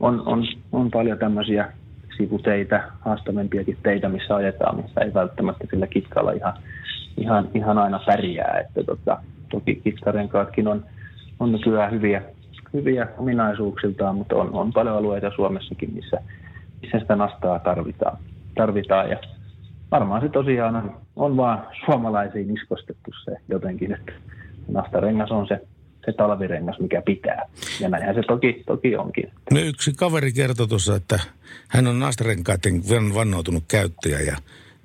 on, 0.00 0.22
on, 0.26 0.44
on 0.72 0.90
paljon 0.90 1.18
tämmöisiä 1.18 1.72
sivuteitä, 2.16 2.84
haastavempiakin 3.00 3.76
teitä, 3.82 4.08
missä 4.08 4.36
ajetaan, 4.36 4.76
missä 4.76 5.00
ei 5.00 5.14
välttämättä 5.14 5.64
sillä 5.70 5.86
kitkalla 5.86 6.32
ihan, 6.32 6.52
ihan, 7.16 7.48
ihan 7.54 7.78
aina 7.78 8.00
pärjää. 8.06 8.58
Että 8.60 8.84
tota, 8.84 9.18
toki 9.50 9.80
kitkarenkaatkin 9.84 10.68
on, 10.68 10.84
on 11.40 11.52
nykyään 11.52 11.92
hyviä, 11.92 12.22
hyviä 12.72 13.06
ominaisuuksiltaan, 13.18 14.14
mutta 14.14 14.36
on, 14.36 14.50
on 14.52 14.72
paljon 14.72 14.96
alueita 14.96 15.30
Suomessakin, 15.36 15.94
missä, 15.94 16.20
missä 16.82 16.98
sitä 16.98 17.16
nastaa 17.16 17.58
tarvitaan. 17.58 18.18
tarvitaan 18.54 19.10
ja 19.10 19.18
varmaan 19.90 20.22
se 20.22 20.28
tosiaan 20.28 20.76
on, 20.76 20.96
on 21.16 21.36
vaan 21.36 21.66
suomalaisiin 21.84 22.56
iskostettu 22.56 23.10
se 23.24 23.36
jotenkin, 23.48 23.92
että 23.92 24.12
nastarengas 24.68 25.30
on 25.30 25.46
se 25.48 25.60
se 26.06 26.12
talvirengas, 26.12 26.78
mikä 26.78 27.02
pitää. 27.02 27.48
Ja 27.80 27.88
näinhän 27.88 28.14
se 28.14 28.22
toki, 28.22 28.62
toki 28.66 28.96
onkin. 28.96 29.32
No 29.50 29.60
yksi 29.60 29.92
kaveri 29.92 30.32
kertoi 30.32 30.68
tuossa, 30.68 30.96
että 30.96 31.20
hän 31.68 31.86
on 31.86 31.98
nastarenkaiden 31.98 32.82
vannoutunut 33.14 33.64
käyttäjä 33.68 34.20
ja 34.20 34.36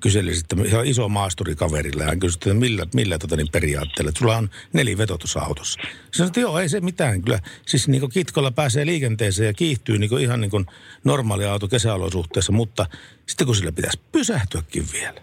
kyseli 0.01 0.35
sitten 0.35 0.65
ihan 0.65 0.85
iso 0.85 1.09
maasturi 1.09 1.55
kaverille. 1.55 2.03
Hän 2.03 2.19
kysyi, 2.19 2.37
että 2.37 2.53
millä, 2.53 2.85
millä 2.95 3.17
tota 3.17 3.35
niin 3.35 3.51
periaatteella, 3.51 4.09
että 4.09 4.19
sulla 4.19 4.37
on 4.37 4.49
neliveto 4.73 5.17
tuossa 5.17 5.39
autossa. 5.39 5.79
Sanoi, 6.11 6.27
että 6.27 6.39
joo, 6.39 6.59
ei 6.59 6.69
se 6.69 6.81
mitään. 6.81 7.21
Kyllä 7.21 7.39
siis 7.65 7.87
niin 7.87 8.09
kitkolla 8.09 8.51
pääsee 8.51 8.85
liikenteeseen 8.85 9.47
ja 9.47 9.53
kiihtyy 9.53 9.97
niin 9.97 10.19
ihan 10.19 10.41
niin 10.41 10.65
normaali 11.03 11.45
auto 11.45 11.67
kesäolosuhteessa, 11.67 12.51
mutta 12.51 12.85
sitten 13.25 13.47
kun 13.47 13.55
sillä 13.55 13.71
pitäisi 13.71 13.99
pysähtyäkin 14.11 14.83
vielä. 14.93 15.21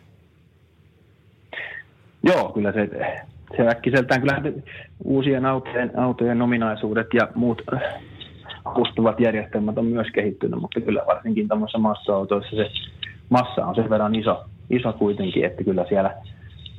Joo, 2.22 2.52
kyllä 2.52 2.72
se 2.72 2.88
se 3.56 3.68
äkkiseltään 3.68 4.20
kyllä 4.20 4.42
uusien 5.04 5.46
autojen, 5.46 5.98
autojen 5.98 6.42
ominaisuudet 6.42 7.06
ja 7.14 7.28
muut 7.34 7.62
avustavat 8.64 9.20
järjestelmät 9.20 9.78
on 9.78 9.86
myös 9.86 10.06
kehittynyt, 10.14 10.60
mutta 10.60 10.80
kyllä 10.80 11.02
varsinkin 11.06 11.48
tämmöisissä 11.48 11.78
massa-autoissa 11.78 12.56
se 12.56 12.70
massa 13.28 13.66
on 13.66 13.74
sen 13.74 13.90
verran 13.90 14.14
iso, 14.14 14.44
iso 14.70 14.92
kuitenkin, 14.92 15.44
että 15.44 15.64
kyllä 15.64 15.84
siellä, 15.88 16.14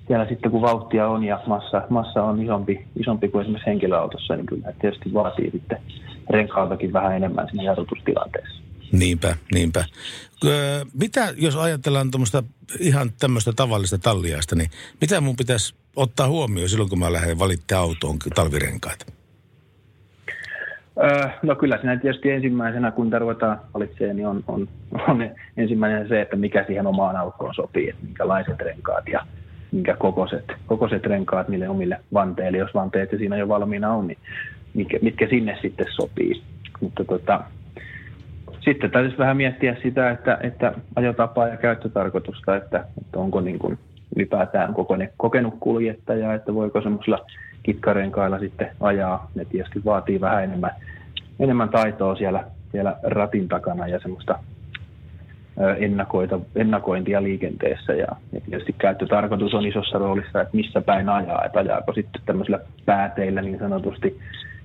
siellä 0.08 0.26
sitten 0.30 0.52
kun 0.52 0.62
vauhtia 0.62 1.08
on 1.08 1.24
ja 1.24 1.40
massa, 1.48 1.82
massa 1.90 2.24
on 2.24 2.44
isompi, 2.44 2.86
isompi 3.00 3.28
kuin 3.28 3.42
esimerkiksi 3.42 3.70
henkilöautossa, 3.70 4.36
niin 4.36 4.46
kyllä 4.46 4.74
tietysti 4.82 5.14
vaatii 5.14 5.52
sitten 5.52 5.78
renkaaltakin 6.30 6.94
vähän 6.94 7.16
enemmän 7.16 7.48
siinä 7.48 7.64
jarrutustilanteessa. 7.64 8.62
Niinpä, 8.92 9.36
niinpä. 9.54 9.86
Mitä, 10.94 11.34
jos 11.38 11.56
ajatellaan 11.56 12.12
tuommoista 12.12 12.44
ihan 12.80 13.12
tämmöistä 13.20 13.54
tavallista 13.56 13.98
talliaista, 13.98 14.56
niin 14.56 14.70
mitä 15.02 15.22
mun 15.22 15.36
pitäisi 15.36 15.76
ottaa 15.96 16.28
huomioon 16.28 16.70
silloin, 16.70 16.90
kun 16.90 17.00
mä 17.00 17.14
lähden 17.14 17.40
valitte 17.40 17.76
autoon 17.76 18.20
talvirenkaita? 18.36 19.19
No 21.44 21.56
kyllä 21.56 21.78
siinä 21.78 21.98
tietysti 21.98 22.32
ensimmäisenä, 22.32 22.92
kun 22.92 23.10
tarvitaan 23.10 23.60
valitsemaan, 23.74 24.16
niin 24.16 24.28
on, 24.28 24.44
on, 24.48 24.68
on 25.08 25.30
ensimmäinen 25.58 26.08
se, 26.08 26.22
että 26.22 26.36
mikä 26.36 26.64
siihen 26.64 26.88
omaan 26.88 27.16
autoon 27.16 27.54
sopii, 27.54 27.90
että 27.90 28.06
minkälaiset 28.06 28.60
renkaat 28.60 29.08
ja 29.08 29.26
minkä 29.72 29.96
kokoiset, 29.96 30.46
kokoiset 30.66 31.06
renkaat 31.06 31.50
niille 31.50 31.70
omille 31.70 32.00
vanteille, 32.14 32.58
jos 32.58 32.74
vanteet 32.74 33.10
siinä 33.18 33.38
jo 33.38 33.48
valmiina 33.48 33.94
on, 33.94 34.08
niin 34.08 34.18
mitkä, 34.74 34.98
mitkä 35.02 35.28
sinne 35.28 35.58
sitten 35.62 35.86
sopii. 35.90 36.42
Mutta 36.82 37.04
tota, 37.04 37.42
sitten 38.60 38.92
täytyisi 38.92 39.18
vähän 39.18 39.38
miettiä 39.38 39.76
sitä, 39.84 40.12
että, 40.12 40.38
että 40.42 40.74
ajotapaa 40.96 41.48
ja 41.48 41.58
käyttötarkoitusta, 41.58 42.56
että, 42.56 42.86
että 43.02 43.20
onko 43.20 43.42
niin 43.42 43.60
kuin 43.60 43.80
ylipäätään 44.16 44.74
kokoinen, 44.74 45.10
kokenut 45.18 45.54
kuljettaja, 45.60 46.34
että 46.34 46.54
voiko 46.54 46.82
semmoisella 46.82 47.26
kitkarenkailla 47.70 48.40
sitten 48.40 48.72
ajaa. 48.80 49.32
Ne 49.36 49.46
tietysti 49.46 49.82
vaatii 49.86 50.22
vähän 50.22 50.44
enemmän, 50.44 50.72
enemmän 51.40 51.70
taitoa 51.70 52.16
siellä, 52.16 52.44
siellä 52.72 52.96
ratin 53.04 53.48
takana 53.48 53.88
ja 53.88 54.00
semmoista 54.00 54.40
ennakoita, 55.78 56.40
ennakointia 56.56 57.24
liikenteessä 57.24 57.94
ja, 57.94 58.08
ja 58.32 58.42
tietysti 58.42 58.76
käyttötarkoitus 58.78 59.54
on 59.54 59.66
isossa 59.66 59.98
roolissa, 59.98 60.42
että 60.42 60.58
missä 60.58 60.82
päin 60.82 61.10
ajaa, 61.10 61.46
että 61.46 61.60
ajaako 61.60 61.94
sitten 61.94 62.22
tämmöisillä 62.26 62.60
pääteillä 62.86 63.42
niin 63.42 63.60
sanotusti 63.60 64.20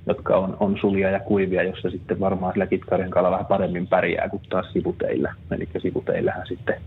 jotka 0.06 0.36
on, 0.36 0.56
on 0.60 0.76
sulia 0.80 1.10
ja 1.10 1.20
kuivia, 1.20 1.62
jossa 1.62 1.90
sitten 1.90 2.20
varmaan 2.20 2.52
sillä 2.52 2.66
kitkarenkaalla 2.66 3.30
vähän 3.30 3.46
paremmin 3.46 3.86
pärjää 3.86 4.28
kuin 4.28 4.42
taas 4.48 4.72
sivuteillä. 4.72 5.34
Eli 5.50 5.68
sivuteillähän 5.78 6.46
sitten, 6.46 6.80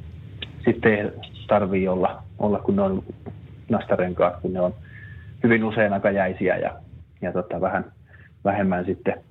sitten 0.65 1.13
tarvii 1.47 1.87
olla, 1.87 2.23
olla, 2.39 2.59
kun 2.59 2.75
ne 2.75 2.81
on 2.81 3.03
nastarenkaat, 3.69 4.41
kun 4.41 4.53
ne 4.53 4.61
on 4.61 4.73
hyvin 5.43 5.63
usein 5.63 5.93
aika 5.93 6.11
jäisiä 6.11 6.57
ja, 6.57 6.75
ja 7.21 7.33
tota, 7.33 7.61
vähän 7.61 7.91
vähemmän 8.43 8.85
sitten 8.85 9.23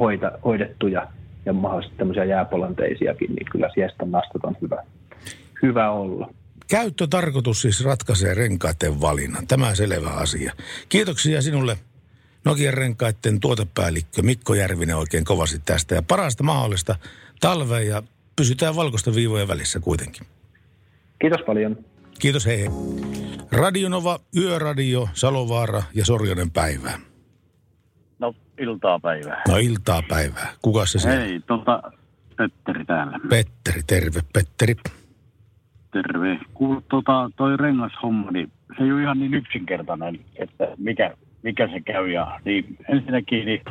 hoita, 0.00 0.32
hoidettuja 0.44 1.06
ja 1.46 1.52
mahdollisesti 1.52 1.98
tämmöisiä 1.98 2.24
jääpolanteisiakin, 2.24 3.34
niin 3.34 3.46
kyllä 3.52 3.70
siestan 3.74 4.10
nastat 4.10 4.44
on 4.44 4.56
hyvä, 4.62 4.82
hyvä 5.62 5.90
olla. 5.90 6.30
Käyttötarkoitus 6.70 7.62
siis 7.62 7.84
ratkaisee 7.84 8.34
renkaiden 8.34 9.00
valinnan. 9.00 9.46
Tämä 9.46 9.74
selvä 9.74 10.10
asia. 10.10 10.52
Kiitoksia 10.88 11.42
sinulle 11.42 11.76
Nokian 12.44 12.74
renkaiden 12.74 13.40
tuotepäällikkö 13.40 14.22
Mikko 14.22 14.54
Järvinen 14.54 14.96
oikein 14.96 15.24
kovasti 15.24 15.58
tästä. 15.64 15.94
Ja 15.94 16.02
parasta 16.02 16.42
mahdollista 16.42 16.96
talvea 17.40 17.80
ja 17.80 18.02
pysytään 18.36 18.76
valkoista 18.76 19.14
viivojen 19.14 19.48
välissä 19.48 19.80
kuitenkin. 19.80 20.26
Kiitos 21.18 21.40
paljon. 21.46 21.76
Kiitos, 22.20 22.46
hei. 22.46 22.66
Radionova, 23.52 24.18
Yöradio, 24.36 25.08
Salovaara 25.12 25.82
ja 25.94 26.04
Sorjonen 26.04 26.50
päivää. 26.50 26.98
No, 28.18 28.34
iltaa 28.58 28.98
päivää. 28.98 29.42
No, 29.48 29.56
iltaa 29.56 30.02
päivää. 30.08 30.48
Kuka 30.62 30.86
se 30.86 30.98
siellä? 30.98 31.20
Hei, 31.20 31.40
tuota, 31.40 31.82
Petteri 32.36 32.84
täällä. 32.84 33.18
Petteri, 33.28 33.82
terve, 33.86 34.20
Petteri. 34.32 34.74
Terve. 35.92 36.38
Kuul, 36.54 36.80
tota, 36.90 37.30
toi 37.36 37.56
rengashomma, 37.56 38.30
niin 38.30 38.52
se 38.78 38.84
ei 38.84 38.92
ole 38.92 39.02
ihan 39.02 39.18
niin 39.18 39.34
yksinkertainen, 39.34 40.20
että 40.36 40.64
mikä 40.78 41.14
mikä 41.42 41.68
se 41.68 41.80
käy. 41.80 42.10
Ja, 42.10 42.40
niin 42.44 42.76
ensinnäkin 42.88 43.46
niin 43.46 43.62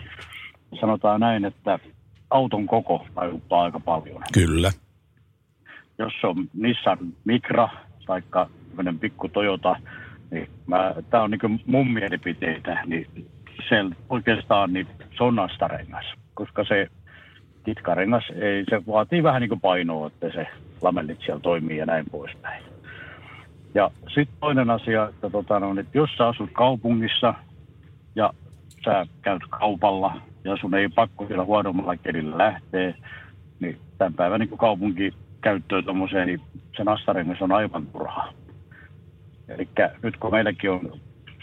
sanotaan 0.79 1.19
näin, 1.19 1.45
että 1.45 1.79
auton 2.29 2.67
koko 2.67 3.05
vaikuttaa 3.15 3.61
aika 3.61 3.79
paljon. 3.79 4.21
Kyllä. 4.33 4.71
Jos 5.97 6.13
on 6.23 6.49
Nissan 6.53 6.97
Micra 7.25 7.69
tai 8.09 8.21
pikku 8.99 9.29
Toyota, 9.29 9.75
niin 10.31 10.49
tämä 11.09 11.23
on 11.23 11.31
niin 11.31 11.61
mun 11.65 11.91
mielipiteitä, 11.91 12.81
niin 12.85 13.07
se 13.69 13.75
oikeastaan 14.09 14.73
niin 14.73 14.87
se 15.17 15.23
on 15.23 15.35
nastarengas, 15.35 16.05
koska 16.33 16.63
se 16.63 16.87
kitkarengas, 17.63 18.23
ei, 18.35 18.65
se 18.69 18.81
vaatii 18.87 19.23
vähän 19.23 19.41
niin 19.41 19.49
kuin 19.49 19.61
painoa, 19.61 20.07
että 20.07 20.31
se 20.31 20.47
lamellit 20.81 21.19
siellä 21.25 21.39
toimii 21.39 21.77
ja 21.77 21.85
näin 21.85 22.05
poispäin. 22.11 22.63
Ja 23.75 23.91
sitten 24.07 24.37
toinen 24.39 24.69
asia, 24.69 25.09
että, 25.09 25.29
tota, 25.29 25.59
no, 25.59 25.79
että 25.79 25.97
jos 25.97 26.09
sä 26.17 26.27
asut 26.27 26.49
kaupungissa 26.53 27.33
ja 28.15 28.33
sä 28.85 29.05
käyt 29.21 29.41
kaupalla 29.49 30.21
ja 30.43 30.57
sun 30.57 30.75
ei 30.75 30.89
pakko 30.89 31.27
siellä 31.27 31.45
huonommalla 31.45 31.97
kelillä 31.97 32.37
lähteä, 32.37 32.93
niin 33.59 33.77
tämän 33.97 34.13
päivän 34.13 34.39
niin 34.39 34.59
kaupunkikäyttöön 35.39 35.83
tuommoiseen, 35.83 36.27
niin 36.27 36.41
se 36.77 36.83
nastarengas 36.83 37.41
on 37.41 37.51
aivan 37.51 37.87
turhaa. 37.87 38.33
Eli 39.47 39.69
nyt 40.03 40.17
kun 40.17 40.31
meilläkin 40.31 40.71
on 40.71 40.99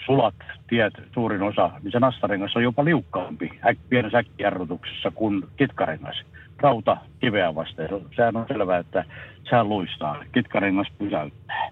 sulat 0.07 0.35
tiet 0.69 0.95
suurin 1.15 1.43
osa, 1.43 1.71
niin 1.83 1.93
se 1.93 1.99
nastarengas 1.99 2.57
on 2.57 2.63
jopa 2.63 2.85
liukkaampi 2.85 3.51
äk, 3.69 3.79
pienessä 3.89 4.19
äkkijarrutuksessa 4.19 5.11
kuin 5.11 5.43
kitkarengas. 5.57 6.23
Rauta 6.59 6.97
kiveä 7.21 7.55
vasten. 7.55 7.89
Sehän 8.17 8.37
on 8.37 8.47
selvää, 8.49 8.79
että 8.79 9.05
sehän 9.49 9.69
luistaa. 9.69 10.25
Kitkarengas 10.33 10.89
pysäyttää. 10.99 11.71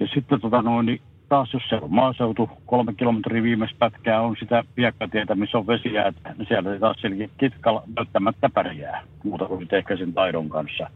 Ja 0.00 0.06
sitten 0.14 0.40
tota 0.40 0.62
noin, 0.62 0.86
niin 0.86 1.00
taas 1.30 1.54
jos 1.54 1.62
se 1.68 1.76
on 1.76 1.94
maaseutu, 1.94 2.50
kolme 2.66 2.94
kilometriä 2.94 3.42
viimeistä 3.42 3.76
pätkää 3.78 4.20
on 4.20 4.36
sitä 4.40 4.64
piekkatietä, 4.74 5.34
missä 5.34 5.58
on 5.58 5.66
vesiä, 5.66 6.12
niin 6.38 6.48
siellä 6.48 6.78
taas 6.78 6.96
selkeä 7.00 7.28
kitka 7.38 7.82
välttämättä 7.96 8.48
pärjää, 8.54 9.02
muuta 9.24 9.46
kuin 9.46 9.68
ehkä 9.72 9.96
sen 9.96 10.12
taidon 10.12 10.48
kanssa. 10.48 10.90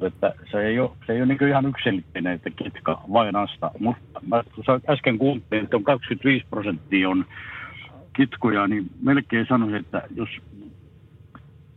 Että 0.00 0.34
se 0.50 0.60
ei 0.66 0.80
ole, 0.80 0.90
se 1.06 1.12
ei 1.12 1.18
ole 1.22 1.26
niin 1.26 1.48
ihan 1.48 1.66
yksilöllinen, 1.66 2.32
että 2.32 2.50
kitka 2.50 3.00
vain 3.12 3.36
asta. 3.36 3.70
Mutta 3.78 4.20
mä 4.26 4.42
äsken 4.90 5.18
kuultiin, 5.18 5.64
että 5.64 5.76
on 5.76 5.84
25 5.84 6.46
prosenttia 6.50 7.08
on 7.08 7.24
kitkoja, 8.16 8.66
niin 8.66 8.90
melkein 9.02 9.46
sanoisin, 9.48 9.80
että 9.80 10.02
jos 10.14 10.28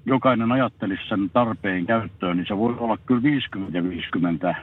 jokainen 0.06 0.52
ajattelisi 0.52 1.10
sen 1.10 1.30
tarpeen 1.30 1.86
käyttöön, 1.86 2.38
niin 2.38 2.48
se 2.48 2.58
voi 2.58 2.76
olla 2.80 2.98
kyllä 3.06 3.24
50 3.24 3.78
ja 3.78 3.84
50 3.84 4.56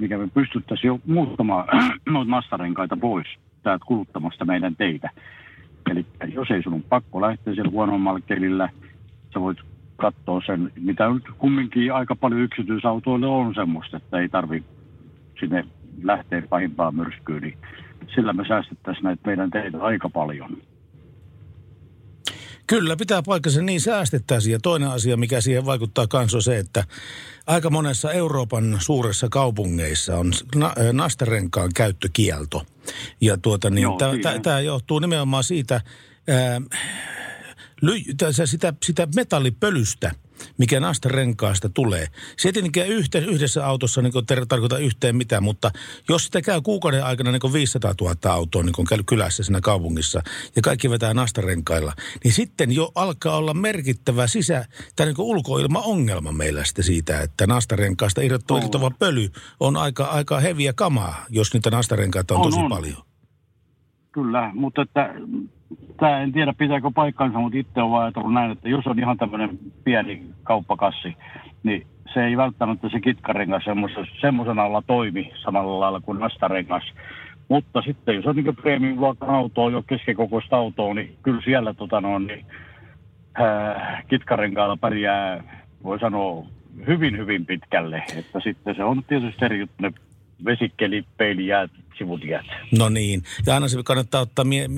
mikä 0.00 0.18
me 0.18 0.28
pystyttäisiin 0.34 0.88
jo 0.88 1.00
muuttamaan 1.06 1.68
noita 2.06 2.30
mastarenkaita 2.30 2.96
pois 2.96 3.26
täältä 3.62 3.84
kuluttamasta 3.86 4.44
meidän 4.44 4.76
teitä. 4.76 5.10
Eli 5.90 6.06
jos 6.34 6.50
ei 6.50 6.62
sun 6.62 6.82
pakko 6.82 7.20
lähteä 7.20 7.54
siellä 7.54 7.70
huonommalla 7.70 8.20
kelillä, 8.20 8.68
sä 9.34 9.40
voit 9.40 9.58
katsoa 9.96 10.42
sen, 10.46 10.72
mitä 10.80 11.08
nyt 11.08 11.24
kumminkin 11.38 11.92
aika 11.92 12.16
paljon 12.16 12.40
yksityisautoille 12.40 13.26
on 13.26 13.54
semmoista, 13.54 13.96
että 13.96 14.18
ei 14.18 14.28
tarvi 14.28 14.64
sinne 15.40 15.64
lähteä 16.02 16.42
pahimpaan 16.48 16.94
myrskyyn, 16.94 17.42
niin 17.42 17.58
sillä 18.14 18.32
me 18.32 18.44
säästettäisiin 18.48 19.04
näitä 19.04 19.22
meidän 19.26 19.50
teitä 19.50 19.82
aika 19.82 20.08
paljon. 20.08 20.56
Kyllä, 22.72 22.96
pitää 22.96 23.22
paikkansa 23.22 23.62
niin 23.62 23.80
säästettäisiin. 23.80 24.52
Ja 24.52 24.58
toinen 24.60 24.88
asia, 24.88 25.16
mikä 25.16 25.40
siihen 25.40 25.66
vaikuttaa 25.66 26.06
kanssa 26.06 26.38
on 26.38 26.42
se, 26.42 26.58
että 26.58 26.84
aika 27.46 27.70
monessa 27.70 28.12
Euroopan 28.12 28.76
suuressa 28.80 29.28
kaupungeissa 29.28 30.18
on 30.18 30.32
na- 30.54 30.74
nastarenkaan 30.92 31.70
käyttökielto. 31.74 32.66
Ja 33.20 33.36
tuota 33.36 33.70
niin, 33.70 33.88
tämä 34.42 34.60
johtuu 34.60 34.98
nimenomaan 34.98 35.44
siitä, 35.44 35.80
ää, 36.28 36.60
ly- 37.82 38.44
sitä, 38.44 38.74
sitä 38.84 39.08
metallipölystä, 39.14 40.14
mikä 40.58 40.80
nastarenkaasta 40.80 41.68
tulee. 41.68 42.06
Se 42.38 42.48
ei 42.48 42.52
tietenkään 42.52 42.88
yhtä, 42.88 43.18
yhdessä 43.18 43.66
autossa 43.66 44.02
niin 44.02 44.12
ter- 44.26 44.46
tarkoita 44.46 44.78
yhteen 44.78 45.16
mitään, 45.16 45.42
mutta 45.42 45.70
jos 46.08 46.24
sitä 46.24 46.42
käy 46.42 46.60
kuukauden 46.60 47.04
aikana 47.04 47.32
niin 47.32 47.52
500 47.52 47.94
000 48.00 48.32
autoa 48.32 48.62
niin 48.62 49.04
kylässä 49.06 49.42
siinä 49.42 49.60
kaupungissa 49.60 50.22
ja 50.56 50.62
kaikki 50.62 50.90
vetää 50.90 51.14
nastarenkailla, 51.14 51.92
niin 52.24 52.32
sitten 52.32 52.72
jo 52.72 52.92
alkaa 52.94 53.36
olla 53.36 53.54
merkittävä 53.54 54.26
sisä- 54.26 54.66
tai 54.96 55.06
niin 55.06 55.14
ulkoilmaongelma 55.18 56.32
meillä 56.32 56.64
sitten 56.64 56.84
siitä, 56.84 57.20
että 57.20 57.46
nastarenkaasta 57.46 58.20
irrottava 58.20 58.90
pöly 58.90 59.30
on 59.60 59.76
aika, 59.76 60.04
aika 60.04 60.40
heviä 60.40 60.72
kamaa, 60.72 61.26
jos 61.28 61.54
niitä 61.54 61.70
nastarenkaita 61.70 62.34
on, 62.34 62.40
on 62.40 62.46
tosi 62.46 62.60
on. 62.60 62.68
paljon. 62.68 63.02
Kyllä, 64.12 64.50
mutta 64.54 64.82
että 64.82 65.14
tämä 65.96 66.20
en 66.20 66.32
tiedä 66.32 66.52
pitääkö 66.58 66.90
paikkansa, 66.94 67.38
mutta 67.38 67.58
itse 67.58 67.82
olen 67.82 68.02
ajatellut 68.02 68.32
näin, 68.32 68.50
että 68.50 68.68
jos 68.68 68.86
on 68.86 68.98
ihan 68.98 69.18
tämmöinen 69.18 69.58
pieni 69.84 70.22
kauppakassi, 70.42 71.16
niin 71.62 71.86
se 72.14 72.24
ei 72.24 72.36
välttämättä 72.36 72.88
se 72.88 73.00
kitkarengas 73.00 73.62
semmoisena 74.20 74.64
olla 74.64 74.82
toimi 74.86 75.32
samalla 75.42 75.80
lailla 75.80 76.00
kuin 76.00 76.20
nastarengas. 76.20 76.84
Mutta 77.48 77.82
sitten 77.82 78.14
jos 78.14 78.26
on 78.26 78.36
niin 78.36 78.56
premium-luokan 78.56 79.30
autoa, 79.30 79.70
jo 79.70 79.82
keskikokoista 79.82 80.56
autoa, 80.56 80.94
niin 80.94 81.16
kyllä 81.22 81.40
siellä 81.44 81.74
tota 81.74 82.00
no, 82.00 82.18
niin, 82.18 82.46
äh, 83.40 84.04
kitkarenkaalla 84.08 84.76
pärjää, 84.76 85.44
voi 85.84 85.98
sanoa, 85.98 86.46
hyvin, 86.86 87.18
hyvin 87.18 87.46
pitkälle. 87.46 88.02
Että 88.16 88.40
sitten 88.40 88.74
se 88.74 88.84
on 88.84 89.02
tietysti 89.08 89.44
eri 89.44 89.58
juttu, 89.58 89.74
ne 89.78 89.92
vesikkeli, 90.44 91.04
peili, 91.16 91.46
jäät, 91.46 91.70
sivutiet. 91.98 92.46
No 92.78 92.88
niin. 92.88 93.22
Ja 93.46 93.54
aina 93.54 93.68
se 93.68 93.82
kannattaa 93.84 94.20
ottaa 94.20 94.44
mie- 94.44 94.68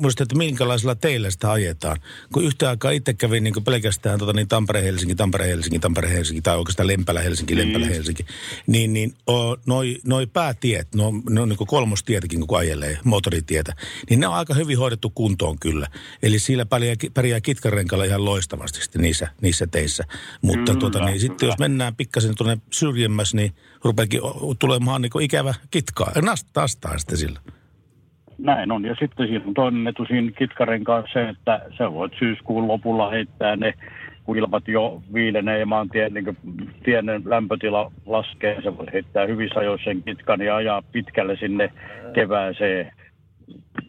muista, 0.00 0.22
että 0.22 0.38
minkälaisella 0.38 0.94
teillä 0.94 1.30
sitä 1.30 1.52
ajetaan. 1.52 1.96
Kun 2.32 2.44
yhtä 2.44 2.68
aikaa 2.68 2.90
itse 2.90 3.14
kävin 3.14 3.44
niin 3.44 3.64
pelkästään 3.64 4.18
tota, 4.18 4.32
niin 4.32 4.48
Tampere-Helsinki, 4.48 5.14
Tampere-Helsinki, 5.14 5.78
Tampere-Helsinki 5.78 6.42
tai 6.42 6.56
oikeastaan 6.56 6.86
Lempälä-Helsinki, 6.86 7.54
niin. 7.54 7.68
Lempälä-Helsinki. 7.68 8.26
Niin, 8.66 8.92
niin 8.92 9.12
o, 9.30 9.56
noi, 9.66 9.98
noi 10.04 10.26
päätiet, 10.26 10.94
no, 10.94 11.12
ne 11.30 11.40
on 11.40 11.48
niin 11.48 11.66
kolmostietäkin, 11.66 12.46
kun 12.46 12.58
ajelee 12.58 12.98
motoritietä, 13.04 13.72
niin 14.10 14.20
ne 14.20 14.26
on 14.26 14.34
aika 14.34 14.54
hyvin 14.54 14.78
hoidettu 14.78 15.10
kuntoon 15.10 15.58
kyllä. 15.58 15.86
Eli 16.22 16.38
sillä 16.38 16.66
pärjää, 16.66 16.96
pärjää 17.14 17.40
kitkarenkalla 17.40 18.04
ihan 18.04 18.24
loistavasti 18.24 18.82
sitten 18.82 19.02
niissä, 19.02 19.28
niissä 19.40 19.66
teissä. 19.66 20.04
Mutta 20.42 20.64
kyllä, 20.64 20.80
tuota, 20.80 21.04
niin, 21.04 21.20
sitten 21.20 21.46
jos 21.46 21.58
mennään 21.58 21.96
pikkasen 21.96 22.34
tuonne 22.36 22.58
syrjemmäs, 22.70 23.34
niin 23.34 23.54
rupeakin 23.84 24.20
tulemaan 24.58 25.02
niin 25.02 25.22
ikävä 25.22 25.54
kitkaa. 25.70 26.12
Nastaa 26.22 26.66
sitten 26.66 27.16
sillä. 27.16 27.40
Näin 28.38 28.72
on. 28.72 28.84
Ja 28.84 28.94
sitten 29.00 29.26
siinä 29.26 29.44
on 29.46 29.54
toinen 29.54 29.86
etu 29.86 30.04
siinä 30.04 30.32
kitkaren 30.38 30.84
kanssa 30.84 31.12
se, 31.12 31.28
että 31.28 31.60
sä 31.78 31.92
voit 31.92 32.12
syyskuun 32.18 32.68
lopulla 32.68 33.10
heittää 33.10 33.56
ne, 33.56 33.74
kun 34.24 34.38
ilmat 34.38 34.68
jo 34.68 35.02
viilenee 35.14 35.58
ja 35.58 35.66
maantien 35.66 36.14
niin 36.14 36.36
tien 36.84 37.06
lämpötila 37.24 37.92
laskee. 38.06 38.62
Se 38.62 38.78
voi 38.78 38.86
heittää 38.92 39.26
hyvissä 39.26 39.60
ajoissa 39.60 39.84
sen 39.84 40.02
kitkan 40.02 40.40
ja 40.40 40.56
ajaa 40.56 40.82
pitkälle 40.92 41.36
sinne 41.36 41.72
kevääseen. 42.14 42.92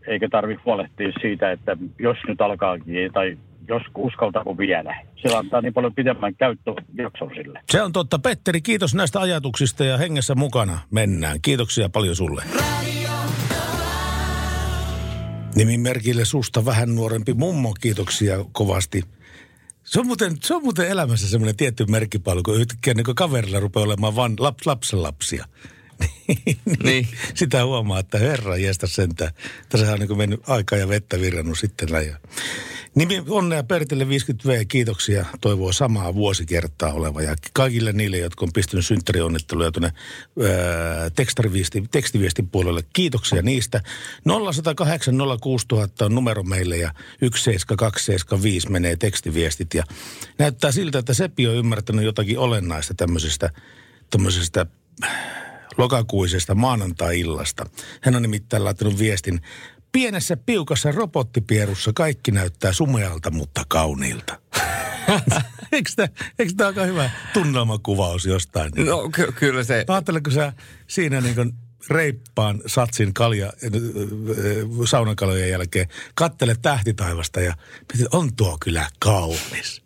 Eikä 0.08 0.30
tarvitse 0.30 0.64
huolehtia 0.66 1.12
siitä, 1.22 1.52
että 1.52 1.78
jos 2.00 2.18
nyt 2.28 2.42
alkaakin 2.42 3.14
tai 3.14 3.38
jos 3.68 3.82
uskaltaako 3.98 4.58
vielä. 4.58 5.04
Se 5.16 5.36
antaa 5.36 5.62
niin 5.62 5.74
paljon 5.74 5.96
pidemmän 5.96 6.36
käyttöjakson 6.36 7.32
sille. 7.36 7.60
Se 7.72 7.82
on 7.82 7.92
totta. 7.92 8.20
Petteri, 8.20 8.62
kiitos 8.62 8.96
näistä 8.96 9.20
ajatuksista 9.20 9.86
ja 9.86 9.98
hengessä 9.98 10.36
mukana 10.36 10.80
mennään. 10.92 11.42
Kiitoksia 11.42 11.90
paljon 11.90 12.16
sulle. 12.16 12.44
Nimimerkille 15.56 16.26
susta 16.26 16.66
vähän 16.66 16.96
nuorempi 16.96 17.34
mummo, 17.34 17.74
kiitoksia 17.82 18.46
kovasti. 18.52 19.04
Se 19.84 20.00
on 20.00 20.08
muuten, 20.08 20.38
se 20.42 20.56
on 20.56 20.64
muuten 20.64 20.88
elämässä 20.88 21.30
semmoinen 21.30 21.56
tietty 21.56 21.86
merkkipalvelu, 21.86 22.44
kun 22.44 22.60
yhtäkkiä 22.60 22.94
niin 22.94 23.16
kaverilla 23.16 23.60
rupeaa 23.60 23.86
olemaan 23.86 24.16
vain 24.16 24.34
laps, 24.40 24.66
lapsenlapsia. 24.66 25.46
Niin. 26.84 27.08
Sitä 27.34 27.66
huomaa, 27.66 28.00
että 28.00 28.18
herra 28.18 28.58
jästä 28.58 28.88
sentään. 28.88 29.32
Tässä 29.70 29.94
on 29.94 30.00
niin 30.00 30.18
mennyt 30.18 30.50
aikaa 30.50 30.80
ja 30.80 30.88
vettä 30.88 31.22
virrannut 31.22 31.60
sitten 31.60 31.92
läjä. 31.92 32.20
Nimi 32.96 33.24
onnea 33.30 33.64
Pertille 33.64 34.04
50V, 34.04 34.66
kiitoksia. 34.68 35.26
Toivoo 35.42 35.72
samaa 35.72 36.16
vuosikertaa 36.16 36.94
oleva 36.94 37.22
ja 37.22 37.36
kaikille 37.54 37.92
niille, 37.94 38.18
jotka 38.18 38.46
on 38.46 38.54
pistänyt 38.54 38.86
synttärionnitteluja 38.86 39.72
tuonne 39.72 39.92
tekstiviestin, 41.16 41.90
tekstiviestin 41.90 42.50
puolelle. 42.50 42.82
Kiitoksia 42.94 43.42
niistä. 43.42 43.82
0108 44.52 45.16
06000 45.42 46.06
on 46.06 46.16
numero 46.16 46.44
meille 46.44 46.78
ja 46.78 46.94
17275 47.20 48.70
menee 48.72 48.96
tekstiviestit. 48.96 49.74
Ja 49.74 49.84
näyttää 50.38 50.72
siltä, 50.72 51.00
että 51.00 51.14
Seppi 51.14 51.48
on 51.48 51.56
ymmärtänyt 51.56 52.06
jotakin 52.06 52.40
olennaista 52.40 52.94
tämmöisestä, 52.94 53.50
tämmöisestä 54.10 54.66
lokakuisesta 55.78 56.56
maanantai-illasta. 56.56 57.66
Hän 58.02 58.16
on 58.16 58.22
nimittäin 58.22 58.64
laittanut 58.64 59.00
viestin. 59.00 59.42
Pienessä 59.92 60.38
piukassa 60.38 60.92
robottipierussa 60.92 61.92
kaikki 61.96 62.32
näyttää 62.32 62.74
sumealta, 62.74 63.32
mutta 63.32 63.64
kauniilta. 63.68 64.40
eikö 65.72 65.92
tämä 66.58 66.68
aika 66.68 66.86
hyvä 66.86 67.10
tunnelmakuvaus 67.34 68.26
jostain? 68.26 68.72
No 68.86 69.10
ky- 69.10 69.32
kyllä 69.32 69.64
se. 69.64 69.86
Ajatteletko 69.88 70.32
sä 70.32 70.54
siinä 70.88 71.22
niin 71.22 71.36
kuin 71.36 71.54
reippaan 71.90 72.62
satsin 72.66 73.14
kalja, 73.14 73.46
äh, 73.48 73.72
saunakalojen 74.86 75.50
jälkeen, 75.50 75.88
kattele 76.16 76.56
tähtitaivasta 76.62 77.42
ja 77.42 77.54
on 78.12 78.36
tuo 78.36 78.58
kyllä 78.62 78.90
kaunis. 79.00 79.82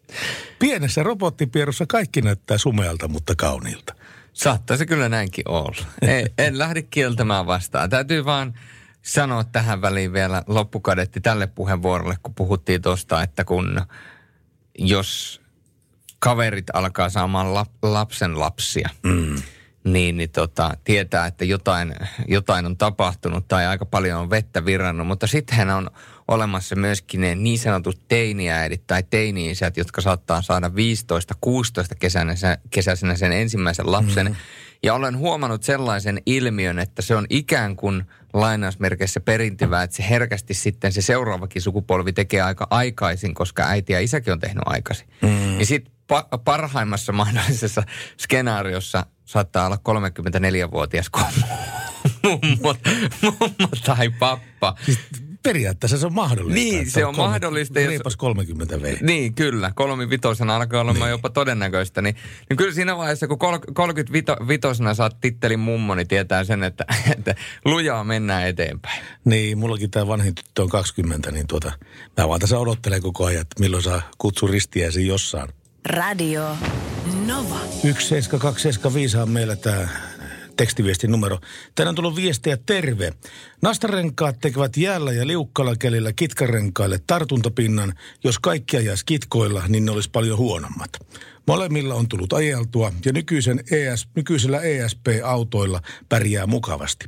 Pienessä 0.59 1.03
robottipierussa 1.03 1.85
kaikki 1.85 2.21
näyttää 2.21 2.57
sumealta, 2.57 3.07
mutta 3.07 3.33
kauniilta. 3.35 3.98
Saattaa 4.39 4.77
se 4.77 4.85
kyllä 4.85 5.09
näinkin 5.09 5.49
olla. 5.49 5.85
en, 6.01 6.29
en 6.37 6.57
lähde 6.57 6.81
kieltämään 6.81 7.47
vastaan. 7.47 7.89
Täytyy 7.89 8.25
vaan 8.25 8.53
sanoa 9.01 9.43
tähän 9.43 9.81
väliin 9.81 10.13
vielä 10.13 10.43
loppukadetti 10.47 11.21
tälle 11.21 11.47
puheenvuorolle, 11.47 12.15
kun 12.23 12.35
puhuttiin 12.35 12.81
tuosta, 12.81 13.23
että 13.23 13.43
kun 13.43 13.81
jos 14.77 15.41
kaverit 16.19 16.65
alkaa 16.73 17.09
saamaan 17.09 17.53
lap, 17.53 17.69
lapsen 17.83 18.39
lapsia, 18.39 18.89
mm. 19.03 19.35
niin, 19.83 20.17
niin 20.17 20.29
tota, 20.29 20.71
tietää, 20.83 21.25
että 21.25 21.45
jotain, 21.45 21.95
jotain 22.27 22.65
on 22.65 22.77
tapahtunut 22.77 23.47
tai 23.47 23.65
aika 23.65 23.85
paljon 23.85 24.19
on 24.19 24.29
vettä 24.29 24.65
virrannut. 24.65 25.07
Mutta 25.07 25.27
sittenhän 25.27 25.69
on 25.69 25.91
olemassa 26.29 26.75
myöskin 26.75 27.21
ne 27.21 27.35
niin 27.35 27.59
sanotut 27.59 28.07
teiniäidit 28.07 28.87
tai 28.87 29.03
teini-isät, 29.09 29.77
jotka 29.77 30.01
saattaa 30.01 30.41
saada 30.41 30.67
15-16 30.67 30.71
kesänä, 31.99 32.33
kesäisenä 32.69 33.15
sen 33.15 33.31
ensimmäisen 33.31 33.91
lapsen. 33.91 34.27
Mm. 34.27 34.35
Ja 34.83 34.93
olen 34.93 35.17
huomannut 35.17 35.63
sellaisen 35.63 36.21
ilmiön, 36.25 36.79
että 36.79 37.01
se 37.01 37.15
on 37.15 37.25
ikään 37.29 37.75
kuin 37.75 38.03
lainausmerkeissä 38.33 39.19
perintyvää, 39.19 39.83
että 39.83 39.95
se 39.95 40.05
herkästi 40.09 40.53
sitten 40.53 40.91
se 40.91 41.01
seuraavakin 41.01 41.61
sukupolvi 41.61 42.13
tekee 42.13 42.41
aika 42.41 42.67
aikaisin, 42.69 43.33
koska 43.33 43.63
äiti 43.63 43.93
ja 43.93 43.99
isäkin 43.99 44.33
on 44.33 44.39
tehnyt 44.39 44.63
aikaisin. 44.65 45.07
Mm. 45.21 45.59
Ja 45.59 45.65
sitten 45.65 45.93
pa- 46.13 46.39
parhaimmassa 46.43 47.13
mahdollisessa 47.13 47.83
skenaariossa 48.17 49.05
saattaa 49.25 49.65
olla 49.65 49.77
34-vuotias 49.77 51.09
mummo, 52.23 52.75
mummo 53.21 53.69
tai 53.85 54.09
pappa. 54.09 54.75
Siis 54.85 54.99
periaatteessa 55.43 55.97
se 55.97 56.05
on 56.05 56.13
mahdollista. 56.13 56.59
Niin, 56.59 56.91
se 56.91 57.05
on, 57.05 57.15
kolme, 57.15 57.29
mahdollista. 57.29 57.79
Reipas 57.79 58.15
30 58.15 58.81
V. 58.81 58.95
Niin, 59.01 59.33
kyllä. 59.33 59.71
Kolmivitosena 59.75 60.55
alkaa 60.55 60.81
olemaan 60.81 61.01
niin. 61.01 61.11
jopa 61.11 61.29
todennäköistä. 61.29 62.01
Niin, 62.01 62.15
niin 62.49 62.57
kyllä 62.57 62.73
siinä 62.73 62.97
vaiheessa, 62.97 63.27
kun 63.27 63.39
35 63.73 64.25
saat 64.93 65.21
tittelin 65.21 65.59
mummo, 65.59 65.95
niin 65.95 66.07
tietää 66.07 66.43
sen, 66.43 66.63
että, 66.63 66.85
että 67.17 67.35
lujaa 67.65 68.03
mennään 68.03 68.47
eteenpäin. 68.47 69.03
Niin, 69.25 69.57
mullakin 69.57 69.91
tämä 69.91 70.07
vanhin 70.07 70.35
tyttö 70.35 70.61
on 70.61 70.69
20, 70.69 71.31
niin 71.31 71.47
tuota, 71.47 71.71
mä 72.17 72.27
vaan 72.27 72.39
tässä 72.39 72.59
odottelen 72.59 73.01
koko 73.01 73.25
ajan, 73.25 73.41
että 73.41 73.59
milloin 73.59 73.83
saa 73.83 74.01
kutsu 74.17 74.47
ristiäisi 74.47 75.07
jossain. 75.07 75.49
Radio 75.85 76.55
Nova. 77.25 77.59
17275 77.81 79.17
on 79.17 79.29
meillä 79.29 79.55
tämä 79.55 79.87
tekstiviestin 80.59 81.11
numero. 81.11 81.39
Tänään 81.75 81.89
on 81.91 81.95
tullut 81.95 82.15
viestiä 82.15 82.57
terve. 82.65 83.13
Nastarenkaat 83.61 84.39
tekevät 84.41 84.77
jäällä 84.77 85.11
ja 85.11 85.27
liukkalla 85.27 85.75
kelillä 85.75 86.13
kitkarenkaille 86.13 86.99
tartuntapinnan. 87.07 87.93
Jos 88.23 88.39
kaikki 88.39 88.77
ajaisi 88.77 89.05
kitkoilla, 89.05 89.63
niin 89.67 89.85
ne 89.85 89.91
olisi 89.91 90.09
paljon 90.11 90.37
huonommat. 90.37 90.89
Molemmilla 91.49 91.95
on 91.95 92.09
tullut 92.09 92.33
ajeltua 92.33 92.91
ja 93.05 93.13
nykyisen 93.13 93.59
ES, 93.71 94.07
nykyisellä 94.15 94.61
ESP-autoilla 94.61 95.81
pärjää 96.09 96.47
mukavasti. 96.47 97.05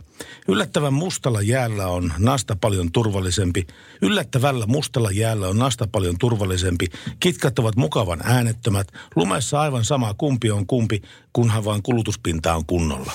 Yllättävän 0.47 0.93
mustalla 0.93 1.41
jäällä 1.41 1.87
on 1.87 2.13
nasta 2.17 2.55
paljon 2.55 2.91
turvallisempi. 2.91 3.67
Yllättävällä 4.01 4.65
mustalla 4.65 5.11
jäällä 5.11 5.47
on 5.47 5.59
nasta 5.59 5.87
paljon 5.87 6.17
turvallisempi. 6.17 6.85
Kitkat 7.19 7.59
ovat 7.59 7.75
mukavan 7.75 8.19
äänettömät. 8.23 8.87
Lumessa 9.15 9.61
aivan 9.61 9.85
sama 9.85 10.13
kumpi 10.13 10.51
on 10.51 10.67
kumpi, 10.67 11.01
kunhan 11.33 11.65
vaan 11.65 11.83
kulutuspinta 11.83 12.55
on 12.55 12.65
kunnolla. 12.65 13.11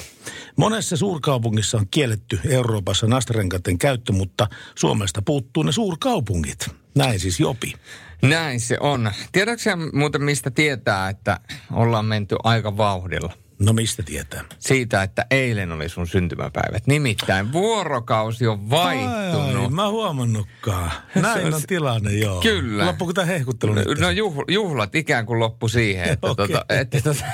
Monessa 0.57 0.97
suurkaupungissa 0.97 1.79
on 1.79 1.87
kielletty 1.91 2.41
Euroopassa 2.49 3.07
nastarenkaiden 3.07 3.79
käyttö, 3.79 4.13
mutta 4.13 4.49
Suomesta 4.75 5.23
puuttuu 5.23 5.63
ne 5.63 5.73
suurkaupungit. 5.73 6.67
Näin 6.95 7.21
siis 7.21 7.41
Jopi. 7.41 7.73
Näin 8.23 8.61
se 8.61 8.77
on. 8.81 9.13
Tiedätkö 9.33 9.77
muuten 9.93 10.23
mistä 10.23 10.51
tietää, 10.51 11.09
että 11.09 11.41
ollaan 11.73 12.05
menty 12.05 12.37
aika 12.45 12.77
vauhdilla? 12.77 13.33
No 13.59 13.73
mistä 13.73 14.03
tietää? 14.03 14.45
Siitä, 14.59 15.03
että 15.03 15.27
eilen 15.31 15.73
oli 15.73 15.89
sun 15.89 16.07
syntymäpäivät. 16.07 16.87
Nimittäin 16.87 17.53
vuorokausi 17.53 18.47
on 18.47 18.71
vaihtunut. 18.71 19.57
Ai, 19.57 19.65
ai, 19.65 19.71
mä 19.71 19.89
huomannutkaan. 19.89 20.91
Näin 21.15 21.55
on 21.55 21.63
tilanne, 21.67 22.13
joo. 22.13 22.41
Kyllä. 22.41 22.87
Loppuuko 22.87 23.13
tämä 23.13 23.27
hehkuttelu 23.27 23.75
No, 23.75 23.83
no 24.01 24.11
juhlat 24.49 24.95
ikään 24.95 25.27
kuin 25.27 25.41
loppu 25.41 25.69
siihen. 25.69 26.09
Että 26.09 26.27
okay. 26.27 26.49
tota, 26.49 26.65
että 26.69 27.01
tota... 27.01 27.25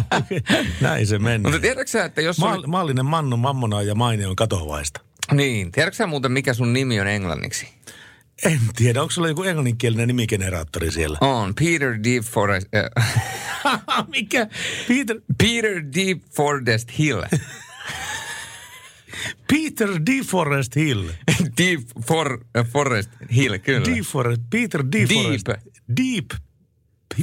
Näin 0.80 1.06
se 1.06 1.18
meni. 1.18 1.42
Mutta 1.42 1.60
tiedätkö 1.60 2.04
että 2.04 2.20
jos... 2.20 2.38
Ma- 2.38 2.52
oli... 2.52 2.66
Maallinen 2.66 3.06
mannu 3.06 3.36
mammona 3.36 3.82
ja 3.82 3.94
maine 3.94 4.26
on 4.26 4.36
katovaista. 4.36 5.00
Niin. 5.32 5.72
Tiedätkö 5.72 6.06
muuten, 6.06 6.32
mikä 6.32 6.54
sun 6.54 6.72
nimi 6.72 7.00
on 7.00 7.06
englanniksi? 7.06 7.68
En 8.44 8.60
tiedä, 8.76 9.02
onko 9.02 9.12
sulla 9.12 9.28
joku 9.28 9.42
englanninkielinen 9.42 10.08
nimigeneraattori 10.08 10.92
siellä? 10.92 11.18
On, 11.20 11.54
Peter 11.54 11.94
D. 11.94 12.22
Forrest... 12.22 12.68
Äh. 12.74 12.90
Mikä? 14.12 14.46
Peter... 14.88 15.20
Peter 15.42 15.82
D. 15.82 16.20
Forrest 16.34 16.98
Hill. 16.98 17.22
Peter 19.52 19.88
D. 19.88 20.22
Forrest 20.24 20.76
Hill. 20.76 21.08
D. 21.58 21.60
For, 22.06 22.32
uh, 22.32 22.66
Forrest 22.66 23.10
Hill, 23.36 23.58
kyllä. 23.58 23.86
D. 23.86 24.02
Forrest, 24.02 24.42
Peter 24.50 24.84
D. 24.92 24.92
Deep. 24.92 25.08
Forrest. 25.08 25.46
Deep. 25.96 26.26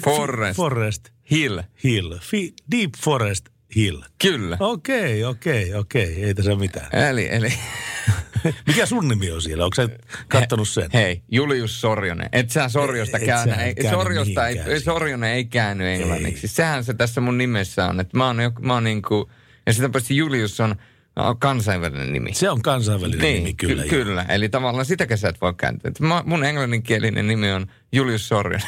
Forrest. 0.03 0.57
Forrest. 0.57 1.09
Hill. 1.31 1.61
Hill. 1.83 2.17
Fi, 2.21 2.53
deep 2.71 2.91
Forest 3.03 3.49
Hill. 3.75 4.01
Kyllä. 4.21 4.57
Okei, 4.59 5.23
okay, 5.23 5.23
okei, 5.23 5.63
okay, 5.63 5.79
okei. 5.79 6.11
Okay. 6.11 6.23
Ei 6.23 6.33
tässä 6.33 6.55
mitään. 6.55 6.95
Eli, 6.95 7.27
eli... 7.31 7.53
Mikä 8.67 8.85
sun 8.85 9.07
nimi 9.07 9.31
on 9.31 9.41
siellä? 9.41 9.63
Onko 9.63 9.75
sä 9.75 9.89
kattonut 10.27 10.69
sen? 10.69 10.89
Hei, 10.93 11.21
Julius 11.31 11.81
Sorjonen. 11.81 12.29
Et 12.31 12.49
sä 12.49 12.69
Sorjosta 12.69 13.17
et 13.17 13.25
käännä. 13.25 13.55
Ei, 13.55 13.75
Sorjosta 13.89 14.47
ei, 14.47 14.79
Sorjonen 14.79 15.29
ei 15.29 15.45
käänny 15.45 15.87
englanniksi. 15.87 16.45
Ei. 16.47 16.49
Sehän 16.49 16.83
se 16.83 16.93
tässä 16.93 17.21
mun 17.21 17.37
nimessä 17.37 17.85
on. 17.85 17.99
Että 17.99 18.17
mä 18.17 18.27
oon, 18.27 18.37
mä 18.61 18.73
oon 18.73 18.83
niinku, 18.83 19.29
ja 19.65 19.73
sitä 19.73 19.89
paitsi 19.89 20.17
Julius 20.17 20.59
on 20.59 20.75
kansainvälinen 21.39 22.13
nimi. 22.13 22.33
Se 22.33 22.49
on 22.49 22.61
kansainvälinen 22.61 23.21
niin, 23.21 23.43
nimi, 23.43 23.53
kyllä. 23.53 23.83
Ky- 23.83 23.89
kyllä, 23.89 24.25
eli 24.29 24.49
tavallaan 24.49 24.85
sitäkään 24.85 25.17
sä 25.17 25.29
et 25.29 25.41
voi 25.41 25.53
kääntää. 25.57 25.91
Mä, 25.99 26.23
mun 26.25 26.45
englanninkielinen 26.45 27.27
nimi 27.27 27.51
on 27.51 27.67
Julius 27.91 28.27
Sorjonen. 28.27 28.67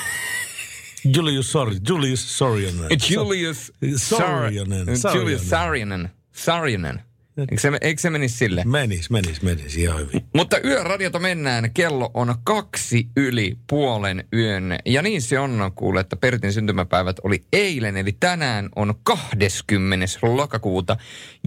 Julius 1.15 1.51
Sorjonen. 1.51 1.81
Julius 1.89 2.37
Sorjonen. 2.37 2.89
Julius 3.09 3.73
Sorjonen. 3.95 4.87
Julius 5.15 5.49
Sorjonen. 5.49 6.09
Sorjonen. 6.31 7.01
Eikö 7.37 7.57
se, 7.59 7.71
eikö 7.81 8.01
se 8.01 8.09
menisi 8.09 8.37
sille? 8.37 8.63
Menis, 8.65 9.09
menis, 9.09 9.41
menis 9.41 9.77
ihan 9.77 9.99
hyvin. 9.99 10.25
Mutta 10.33 10.59
yöradiota 10.63 11.19
mennään. 11.19 11.73
Kello 11.73 12.11
on 12.13 12.35
kaksi 12.43 13.07
yli 13.17 13.57
puolen 13.69 14.23
yön. 14.33 14.77
Ja 14.85 15.01
niin 15.01 15.21
se 15.21 15.39
on, 15.39 15.71
kuule, 15.75 15.99
että 15.99 16.15
Pertin 16.15 16.53
syntymäpäivät 16.53 17.17
oli 17.23 17.43
eilen, 17.53 17.97
eli 17.97 18.11
tänään 18.19 18.69
on 18.75 18.93
20. 19.03 20.05
lokakuuta. 20.21 20.97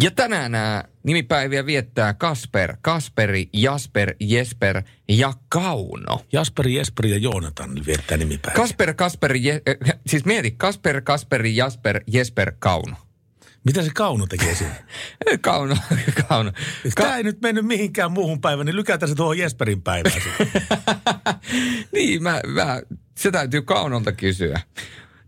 Ja 0.03 0.11
tänään 0.11 0.53
nämä 0.53 0.84
nimipäiviä 1.03 1.66
viettää 1.66 2.14
Kasper, 2.14 2.76
Kasperi, 2.82 3.49
Jasper, 3.53 4.14
Jesper 4.20 4.82
ja 5.09 5.32
Kauno. 5.49 6.20
Jasper, 6.32 6.68
Jesper 6.68 7.07
ja 7.07 7.18
Joonatan 7.18 7.70
viettää 7.86 8.16
nimipäiviä. 8.16 8.57
Kasper, 8.57 8.95
Kasperi, 8.95 9.41
Je- 9.41 9.95
siis 10.11 10.24
mieti, 10.24 10.51
Kasper, 10.51 11.01
Kasperi, 11.01 11.57
Jasper, 11.57 12.01
Jesper, 12.07 12.53
Kauno. 12.59 12.97
Mitä 13.68 13.82
se 13.82 13.90
Kauno 13.94 14.26
tekee 14.26 14.54
siinä? 14.54 14.74
kauno, 15.40 15.76
Kauno. 16.28 16.52
Ka- 16.52 17.02
Tämä 17.02 17.16
ei 17.16 17.22
nyt 17.22 17.40
mennyt 17.42 17.66
mihinkään 17.66 18.12
muuhun 18.12 18.40
päivään, 18.40 18.66
niin 18.66 18.76
lykätään 18.76 19.08
se 19.08 19.14
tuohon 19.14 19.38
Jesperin 19.38 19.82
päivään. 19.82 20.22
niin, 21.94 22.22
mä, 22.22 22.40
mä, 22.46 22.80
se 23.18 23.30
täytyy 23.30 23.62
Kaunolta 23.62 24.12
kysyä. 24.12 24.60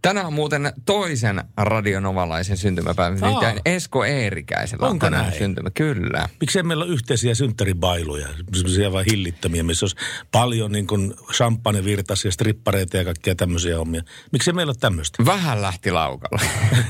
Tänään 0.03 0.26
on 0.26 0.32
muuten 0.32 0.72
toisen 0.86 1.45
radionovalaisen 1.57 2.57
syntymäpäivä, 2.57 3.16
nimittäin 3.16 3.61
Esko 3.64 4.05
Eerikäisellä 4.05 4.86
Onko 4.86 5.07
on 5.07 5.12
tänään 5.12 5.26
näin? 5.26 5.38
syntymä. 5.38 5.70
Kyllä. 5.70 6.28
Miksei 6.41 6.62
meillä 6.62 6.84
ole 6.84 6.93
yhteisiä 6.93 7.34
synttäribailuja, 7.34 8.28
semmoisia 8.53 8.93
vain 8.93 9.07
hillittömiä, 9.11 9.62
missä 9.62 9.84
olisi 9.84 9.97
paljon 10.32 10.72
niin 10.72 10.86
kuin 10.86 11.14
champagnevirtaisia, 11.32 12.30
strippareita 12.30 12.97
ja 12.97 13.05
kaikkia 13.05 13.34
tämmöisiä 13.34 13.76
hommia. 13.76 14.03
Miksei 14.32 14.55
meillä 14.55 14.70
ole 14.70 14.76
tämmöistä? 14.80 15.24
Vähän 15.24 15.62
lähti 15.62 15.91
laukalla. 15.91 16.41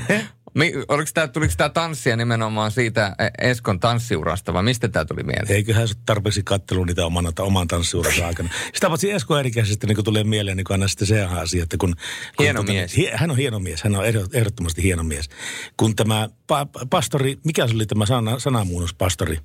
Mi, 0.53 0.73
oliko 0.87 1.11
tää, 1.13 1.27
tuliko 1.27 1.53
tämä 1.57 1.69
tanssia 1.69 2.15
nimenomaan 2.15 2.71
siitä 2.71 3.15
e- 3.19 3.49
Eskon 3.49 3.79
tanssiurasta 3.79 4.53
vai 4.53 4.63
mistä 4.63 4.87
tämä 4.87 5.05
tuli 5.05 5.23
mieleen? 5.23 5.51
Eiköhän 5.51 5.87
se 5.87 5.93
tarpeeksi 6.05 6.43
kattelu 6.43 6.83
niitä 6.85 7.05
oman, 7.05 7.33
oman 7.39 7.67
tanssiuransa 7.67 8.27
aikana. 8.27 8.49
Sitä 8.73 8.87
paitsi 8.87 9.11
Esko 9.11 9.37
Erikäisestä 9.37 9.87
niin 9.87 10.03
tulee 10.03 10.23
mieleen 10.23 10.57
niin 10.57 10.65
aina 10.69 10.87
sitten 10.87 11.07
se 11.07 11.23
asia, 11.23 11.63
että 11.63 11.77
kun... 11.77 11.95
kun 12.37 12.43
Hieno 12.45 12.59
tuota, 12.59 12.71
mies. 12.71 12.97
Hi, 12.97 13.09
hän 13.13 13.31
on 13.31 13.37
hieno 13.37 13.59
mies, 13.59 13.83
hän 13.83 13.95
on 13.95 14.03
ehdottomasti 14.33 14.83
hieno 14.83 15.03
mies. 15.03 15.29
Kun 15.77 15.95
tämä 15.95 16.29
pa, 16.47 16.67
pastori, 16.89 17.37
mikä 17.45 17.67
se 17.67 17.75
oli 17.75 17.85
tämä 17.85 18.05
sana, 18.05 18.39
sanamuunnospastori? 18.39 19.39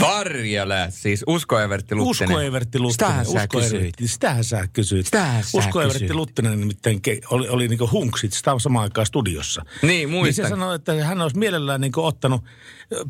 Varjala, 0.00 0.90
siis 0.90 1.24
Usko 1.26 1.58
Evertti 1.58 1.94
Luttinen. 1.94 2.28
Usko 2.30 2.40
Evertti 2.40 2.78
Luttinen. 2.78 3.10
Sitähän 3.10 3.26
sä 3.26 3.30
Usko 3.42 3.58
kysyit. 3.58 3.80
Evertti, 3.82 4.08
sitähän 4.08 4.44
sä 4.44 4.68
kysyit. 4.72 5.06
Sitähän 5.06 5.44
sä 5.44 5.58
Usko 5.58 5.80
Evertti 5.80 5.98
kysyit. 5.98 6.16
Luttinen 6.16 6.60
nimittäin 6.60 7.02
ke, 7.02 7.20
oli, 7.30 7.48
oli 7.48 7.68
niin 7.68 7.90
hunksit 7.92 8.32
sitä 8.32 8.54
samaan 8.58 8.82
aikaan 8.82 9.06
studiossa. 9.06 9.62
Niin, 9.82 9.88
Niin 9.88 10.10
muistan. 10.10 10.44
se 10.44 10.48
sanoi, 10.48 10.74
että 10.74 11.04
hän 11.04 11.20
olisi 11.20 11.38
mielellään 11.38 11.80
niin 11.80 11.92
ottanut, 11.96 12.44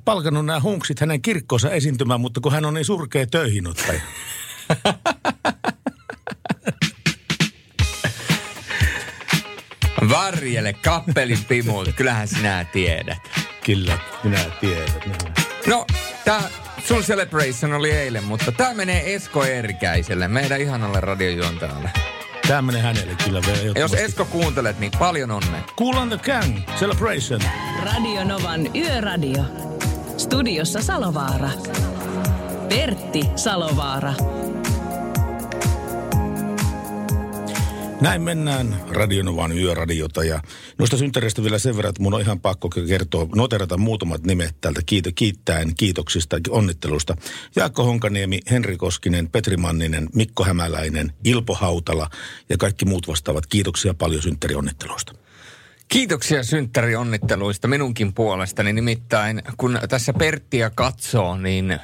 palkannut 0.05 0.47
nämä 0.47 0.61
hunksit 0.61 1.01
hänen 1.01 1.23
kirkkoonsa 1.23 1.71
esiintymään, 1.71 2.21
mutta 2.21 2.41
kun 2.41 2.53
hän 2.53 2.65
on 2.65 2.75
niin 2.75 2.85
surkea 2.85 3.27
töihinottaja. 3.27 4.01
Varjele, 10.11 10.73
kappelin 10.73 11.45
pimut, 11.49 11.89
kyllähän 11.97 12.29
sinä 12.29 12.67
tiedät. 12.73 13.19
Kyllä, 13.65 13.99
minä 14.25 14.45
tiedän. 14.61 15.40
No, 15.67 15.87
tää 16.25 16.43
Sun 16.85 17.03
celebration 17.03 17.73
oli 17.73 17.91
eilen, 17.91 18.25
mutta 18.25 18.53
tää 18.53 18.75
menee 18.75 19.15
Esko 19.15 19.45
Erkäiselle, 19.45 20.29
meidän 20.29 20.61
ihanalle 20.61 21.01
radiojuontajalle. 21.01 21.91
Tää 22.49 22.63
menee 22.63 22.83
hänelle 22.83 23.17
kyllä 23.25 23.41
vielä. 23.47 23.79
Jos 23.79 23.95
Esko 23.95 24.25
kuuntelet, 24.25 24.79
niin 24.79 24.93
paljon 24.99 25.31
onnea. 25.31 25.63
Cool 25.79 25.97
on 25.97 26.09
the 26.09 26.19
Gang, 26.19 26.59
Celebration. 26.79 27.41
Radio 27.85 28.25
Novan 28.25 28.77
Yöradio. 28.77 29.43
Studiossa 30.17 30.83
Salovaara. 30.83 31.51
Pertti 32.69 33.23
Salovaara. 33.37 34.13
Näin 38.01 38.23
mennään 38.23 38.81
Radionovan 38.89 39.59
yöradiota 39.59 40.25
ja 40.25 40.43
noista 40.79 40.97
synttäreistä 40.97 41.43
vielä 41.43 41.59
sen 41.59 41.77
verran, 41.77 41.91
että 41.91 42.03
mun 42.03 42.15
on 42.15 42.21
ihan 42.21 42.41
pakko 42.41 42.69
kertoa, 42.69 43.27
noterata 43.35 43.77
muutamat 43.77 44.25
nimet 44.27 44.57
täältä 44.61 44.81
kiito, 44.87 45.11
kiittäen 45.15 45.75
kiitoksista 45.75 46.37
ja 46.37 46.43
onnittelusta. 46.51 47.17
Jaakko 47.57 47.85
Honkaniemi, 47.85 48.41
Henri 48.51 48.77
Koskinen, 48.77 49.29
Petri 49.29 49.57
Manninen, 49.57 50.09
Mikko 50.15 50.45
Hämäläinen, 50.45 51.13
Ilpo 51.25 51.55
Hautala 51.55 52.11
ja 52.49 52.57
kaikki 52.57 52.85
muut 52.85 53.09
vastaavat. 53.09 53.47
Kiitoksia 53.47 53.95
paljon 53.95 54.23
synttärionnitteluista. 54.23 55.15
Kiitoksia 55.89 56.43
synttärionnitteluista 56.43 57.69
minunkin 57.69 58.13
puolestani. 58.13 58.73
Nimittäin 58.73 59.43
kun 59.57 59.79
tässä 59.89 60.13
Perttiä 60.13 60.71
katsoo, 60.71 61.37
niin 61.37 61.79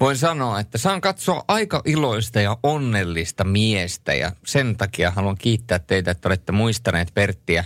voin 0.00 0.16
sanoa, 0.16 0.60
että 0.60 0.78
saan 0.78 1.00
katsoa 1.00 1.44
aika 1.48 1.82
iloista 1.84 2.40
ja 2.40 2.56
onnellista 2.62 3.44
miestä 3.44 4.14
ja 4.14 4.32
sen 4.46 4.76
takia 4.76 5.10
haluan 5.10 5.36
kiittää 5.38 5.78
teitä, 5.78 6.10
että 6.10 6.28
olette 6.28 6.52
muistaneet 6.52 7.08
Perttiä 7.14 7.64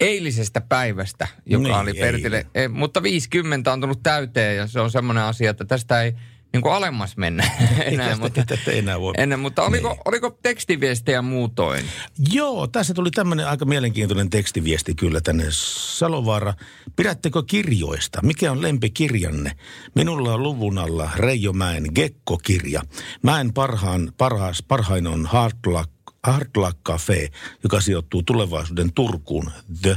eilisestä 0.00 0.60
päivästä, 0.60 1.28
joka 1.46 1.62
Niin, 1.62 1.74
oli 1.74 1.94
Pertille. 1.94 2.36
eilen. 2.36 2.50
Eh, 2.54 2.68
mutta 2.68 3.02
50 3.02 3.72
on 3.72 3.80
tullut 3.80 4.02
täyteen 4.02 4.56
ja 4.56 4.66
se 4.66 4.80
on 4.80 4.90
semmoinen 4.90 5.24
asia, 5.24 5.50
että 5.50 5.64
tästä 5.64 6.02
ei 6.02 6.14
niin 6.52 6.62
kuin 6.62 6.72
alemmas 6.74 7.16
mennä 7.16 7.42
enää. 7.84 8.08
tästä- 8.08 8.22
mutta, 8.24 8.44
tästä 8.46 8.70
enää 8.72 9.00
voi. 9.00 9.14
Ennen, 9.16 9.40
mutta 9.40 9.62
oliko, 9.62 9.88
Niin. 9.88 10.00
oliko 10.04 10.38
tekstiviestejä 10.42 11.22
muutoin? 11.22 11.84
Joo, 12.32 12.66
tässä 12.66 12.94
tuli 12.94 13.10
tämmöinen 13.10 13.48
aika 13.48 13.64
mielenkiintoinen 13.64 14.30
tekstiviesti 14.30 14.94
kyllä 14.94 15.20
tänne 15.20 15.44
Salovaara. 15.50 16.54
Pidättekö 16.96 17.42
kirjoista? 17.46 18.22
Mikä 18.22 18.52
on 18.52 18.62
lempikirjanne? 18.62 19.52
Minulla 19.94 20.34
on 20.34 20.42
luvun 20.42 20.78
alla 20.78 21.10
Reijo 21.16 21.52
Mäen 21.52 21.84
Gekko-kirja. 21.94 22.82
Mäen 23.22 23.52
parhaan, 23.52 24.12
parhaas, 24.18 24.62
parhain 24.68 25.06
on 25.06 25.26
Hard 25.26 25.56
Luck, 25.66 25.90
Hard 26.24 26.50
Luck 26.56 26.78
Cafe, 26.86 27.28
joka 27.62 27.80
sijoittuu 27.80 28.22
tulevaisuuden 28.22 28.92
Turkuun. 28.92 29.50
The 29.82 29.96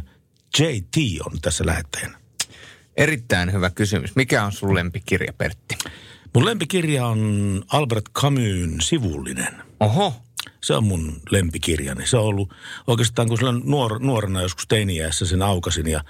JT 0.59 0.97
on 1.25 1.41
tässä 1.41 1.65
lähettäjänä. 1.65 2.21
Erittäin 2.97 3.51
hyvä 3.53 3.69
kysymys. 3.69 4.15
Mikä 4.15 4.45
on 4.45 4.51
sun 4.51 4.75
lempikirja, 4.75 5.33
Pertti? 5.33 5.77
Mun 6.33 6.45
lempikirja 6.45 7.05
on 7.05 7.63
Albert 7.67 8.05
Camusin 8.13 8.81
Sivullinen. 8.81 9.53
Oho. 9.79 10.13
Se 10.63 10.73
on 10.73 10.83
mun 10.83 11.21
lempikirjani. 11.29 12.07
Se 12.07 12.17
on 12.17 12.23
ollut 12.23 12.53
oikeastaan, 12.87 13.27
kun 13.27 13.37
silloin 13.37 13.61
nuor, 13.65 13.99
nuorena 13.99 14.41
joskus 14.41 14.67
teiniässä 14.67 15.25
sen 15.25 15.41
aukasin 15.41 15.87
ja 15.87 16.03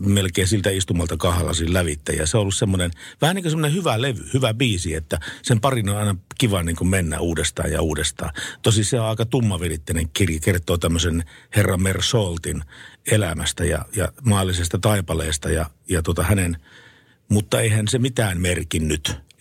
melkein 0.00 0.48
siltä 0.48 0.70
istumalta 0.70 1.16
kahalasin 1.16 1.72
lävitte. 1.72 2.12
Ja 2.12 2.26
se 2.26 2.36
on 2.36 2.40
ollut 2.40 2.54
semmoinen, 2.54 2.90
vähän 3.20 3.36
niin 3.36 3.42
kuin 3.42 3.50
semmoinen 3.50 3.76
hyvä 3.76 4.02
levy, 4.02 4.24
hyvä 4.34 4.54
biisi, 4.54 4.94
että 4.94 5.20
sen 5.42 5.60
parin 5.60 5.88
on 5.88 5.96
aina 5.96 6.16
kiva 6.38 6.62
niin 6.62 6.76
kuin 6.76 6.88
mennä 6.88 7.20
uudestaan 7.20 7.72
ja 7.72 7.82
uudestaan. 7.82 8.30
Tosi 8.62 8.84
se 8.84 9.00
on 9.00 9.06
aika 9.06 9.26
tummaviritteinen 9.26 10.08
kirja, 10.08 10.40
kertoo 10.40 10.78
tämmöisen 10.78 11.24
herra 11.56 11.76
Mersoltin 11.76 12.64
elämästä 13.10 13.64
ja, 13.64 13.84
ja 13.96 14.12
maallisesta 14.24 14.78
taipaleesta 14.78 15.50
ja, 15.50 15.70
ja 15.88 16.02
tota 16.02 16.22
hänen, 16.22 16.56
mutta 17.28 17.60
eihän 17.60 17.88
se 17.88 17.98
mitään 17.98 18.40
merkinnyt 18.40 19.31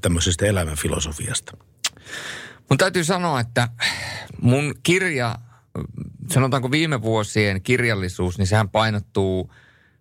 tämmöisestä 0.00 0.46
elämänfilosofiasta. 0.46 1.56
Mun 2.70 2.78
täytyy 2.78 3.04
sanoa, 3.04 3.40
että 3.40 3.68
mun 4.40 4.74
kirja, 4.82 5.34
sanotaanko 6.30 6.70
viime 6.70 7.02
vuosien 7.02 7.62
kirjallisuus, 7.62 8.38
niin 8.38 8.46
sehän 8.46 8.68
painottuu 8.68 9.52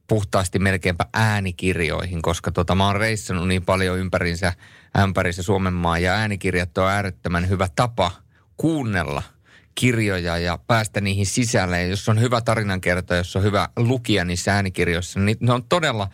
puhtaasti 0.08 0.60
melkeinpä 0.60 1.06
äänikirjoihin, 1.14 2.22
koska 2.22 2.52
tota, 2.52 2.76
mä 2.76 2.86
oon 2.86 2.96
reissannut 2.96 3.48
niin 3.48 3.66
paljon 3.66 4.00
ympärinsä 4.00 4.54
ämpärissä 5.00 5.44
Suomen 5.44 5.74
maa 5.74 6.00
ja 6.00 6.14
äänikirjat 6.14 6.78
on 6.78 6.90
äärettömän 6.90 7.50
hyvä 7.50 7.68
tapa 7.76 8.12
kuunnella 8.58 9.24
kirjoja 9.76 10.38
ja 10.38 10.60
päästä 10.68 11.02
niihin 11.02 11.26
sisälle. 11.26 11.82
Ja 11.82 11.88
jos 11.88 12.10
on 12.10 12.22
hyvä 12.22 12.42
tarinankerto, 12.42 13.16
jos 13.16 13.36
on 13.36 13.44
hyvä 13.44 13.70
lukija 13.78 14.26
niissä 14.26 14.54
äänikirjoissa, 14.54 15.20
niin 15.20 15.38
ne 15.40 15.54
on 15.54 15.64
todella 15.64 16.10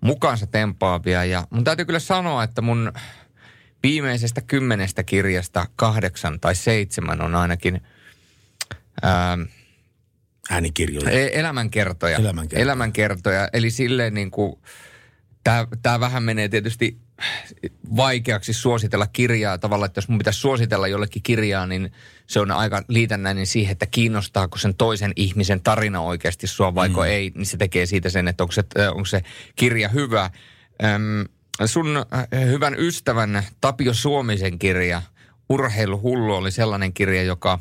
mukaansa 0.00 0.46
tempaavia. 0.46 1.24
Ja 1.24 1.46
mun 1.50 1.64
täytyy 1.64 1.84
kyllä 1.84 1.98
sanoa, 1.98 2.42
että 2.42 2.62
mun 2.62 2.92
viimeisestä 3.82 4.40
kymmenestä 4.40 5.02
kirjasta 5.02 5.66
kahdeksan 5.76 6.40
tai 6.40 6.54
seitsemän 6.54 7.20
on 7.20 7.34
ainakin 7.34 7.80
ää, 9.02 9.38
Äänikirjoja. 10.50 11.10
e- 11.10 11.30
elämänkertoja. 11.40 12.16
Elämänkertoja. 12.16 12.62
elämänkertoja. 12.62 13.48
Eli 13.52 13.70
silleen 13.70 14.14
niin 14.14 14.30
kuin, 14.30 14.58
tämä 15.82 16.00
vähän 16.00 16.22
menee 16.22 16.48
tietysti 16.48 16.98
vaikeaksi 17.96 18.52
suositella 18.52 19.06
kirjaa 19.06 19.58
tavallaan, 19.58 19.86
että 19.86 19.98
jos 19.98 20.08
mun 20.08 20.18
pitäisi 20.18 20.40
suositella 20.40 20.88
jollekin 20.88 21.22
kirjaa, 21.22 21.66
niin 21.66 21.92
se 22.28 22.40
on 22.40 22.50
aika 22.50 22.82
liitännäinen 22.88 23.46
siihen, 23.46 23.72
että 23.72 23.86
kiinnostaako 23.86 24.58
sen 24.58 24.74
toisen 24.74 25.12
ihmisen 25.16 25.60
tarina 25.60 26.00
oikeasti 26.00 26.46
sua 26.46 26.74
vaiko 26.74 27.00
mm. 27.00 27.06
ei, 27.06 27.32
niin 27.34 27.46
se 27.46 27.56
tekee 27.56 27.86
siitä 27.86 28.10
sen, 28.10 28.28
että 28.28 28.44
onko 28.44 28.52
se, 28.52 28.64
äh, 28.78 28.88
onko 28.88 29.04
se 29.04 29.22
kirja 29.56 29.88
hyvä. 29.88 30.30
Öm, 30.84 31.24
sun 31.66 31.96
äh, 31.96 32.26
hyvän 32.46 32.74
ystävän 32.78 33.42
Tapio 33.60 33.94
Suomisen 33.94 34.58
kirja 34.58 35.02
Urheiluhullu 35.48 36.34
oli 36.34 36.50
sellainen 36.50 36.92
kirja, 36.92 37.22
joka 37.22 37.58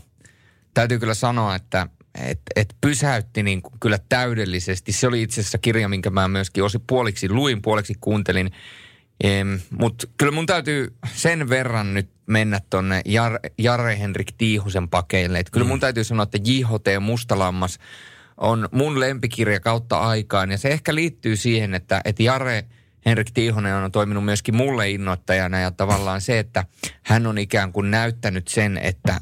täytyy 0.73 0.99
kyllä 0.99 1.13
sanoa, 1.13 1.55
että 1.55 1.87
et, 2.25 2.41
et 2.55 2.75
pysäytti 2.81 3.43
niin 3.43 3.61
kuin 3.61 3.73
kyllä 3.79 3.99
täydellisesti. 4.09 4.91
Se 4.91 5.07
oli 5.07 5.21
itse 5.21 5.41
asiassa 5.41 5.57
kirja, 5.57 5.89
minkä 5.89 6.09
mä 6.09 6.27
myöskin 6.27 6.63
osi 6.63 6.79
puoliksi 6.79 7.29
luin, 7.29 7.61
puoliksi 7.61 7.93
kuuntelin. 8.01 8.51
Mutta 9.79 10.07
kyllä 10.17 10.31
mun 10.31 10.45
täytyy 10.45 10.93
sen 11.13 11.49
verran 11.49 11.93
nyt 11.93 12.09
mennä 12.25 12.59
tonne 12.69 13.01
Jar, 13.05 13.39
Jare 13.57 13.99
Henrik 13.99 14.31
Tiihusen 14.37 14.89
pakeille. 14.89 15.39
Et 15.39 15.49
kyllä 15.49 15.67
mun 15.67 15.79
täytyy 15.79 16.03
sanoa, 16.03 16.23
että 16.23 16.37
JHT 16.43 16.87
Mustalammas 16.99 17.79
on 18.37 18.69
mun 18.71 18.99
lempikirja 18.99 19.59
kautta 19.59 19.97
aikaan. 19.97 20.51
Ja 20.51 20.57
se 20.57 20.69
ehkä 20.69 20.95
liittyy 20.95 21.35
siihen, 21.35 21.73
että, 21.73 22.01
että 22.05 22.23
Jare 22.23 22.65
Henrik 23.05 23.31
Tiihonen 23.33 23.75
on 23.75 23.91
toiminut 23.91 24.25
myöskin 24.25 24.55
mulle 24.55 24.89
innoittajana 24.89 25.59
ja 25.59 25.71
tavallaan 25.71 26.21
se, 26.21 26.39
että 26.39 26.65
hän 27.03 27.27
on 27.27 27.37
ikään 27.37 27.73
kuin 27.73 27.91
näyttänyt 27.91 28.47
sen, 28.47 28.77
että, 28.77 29.21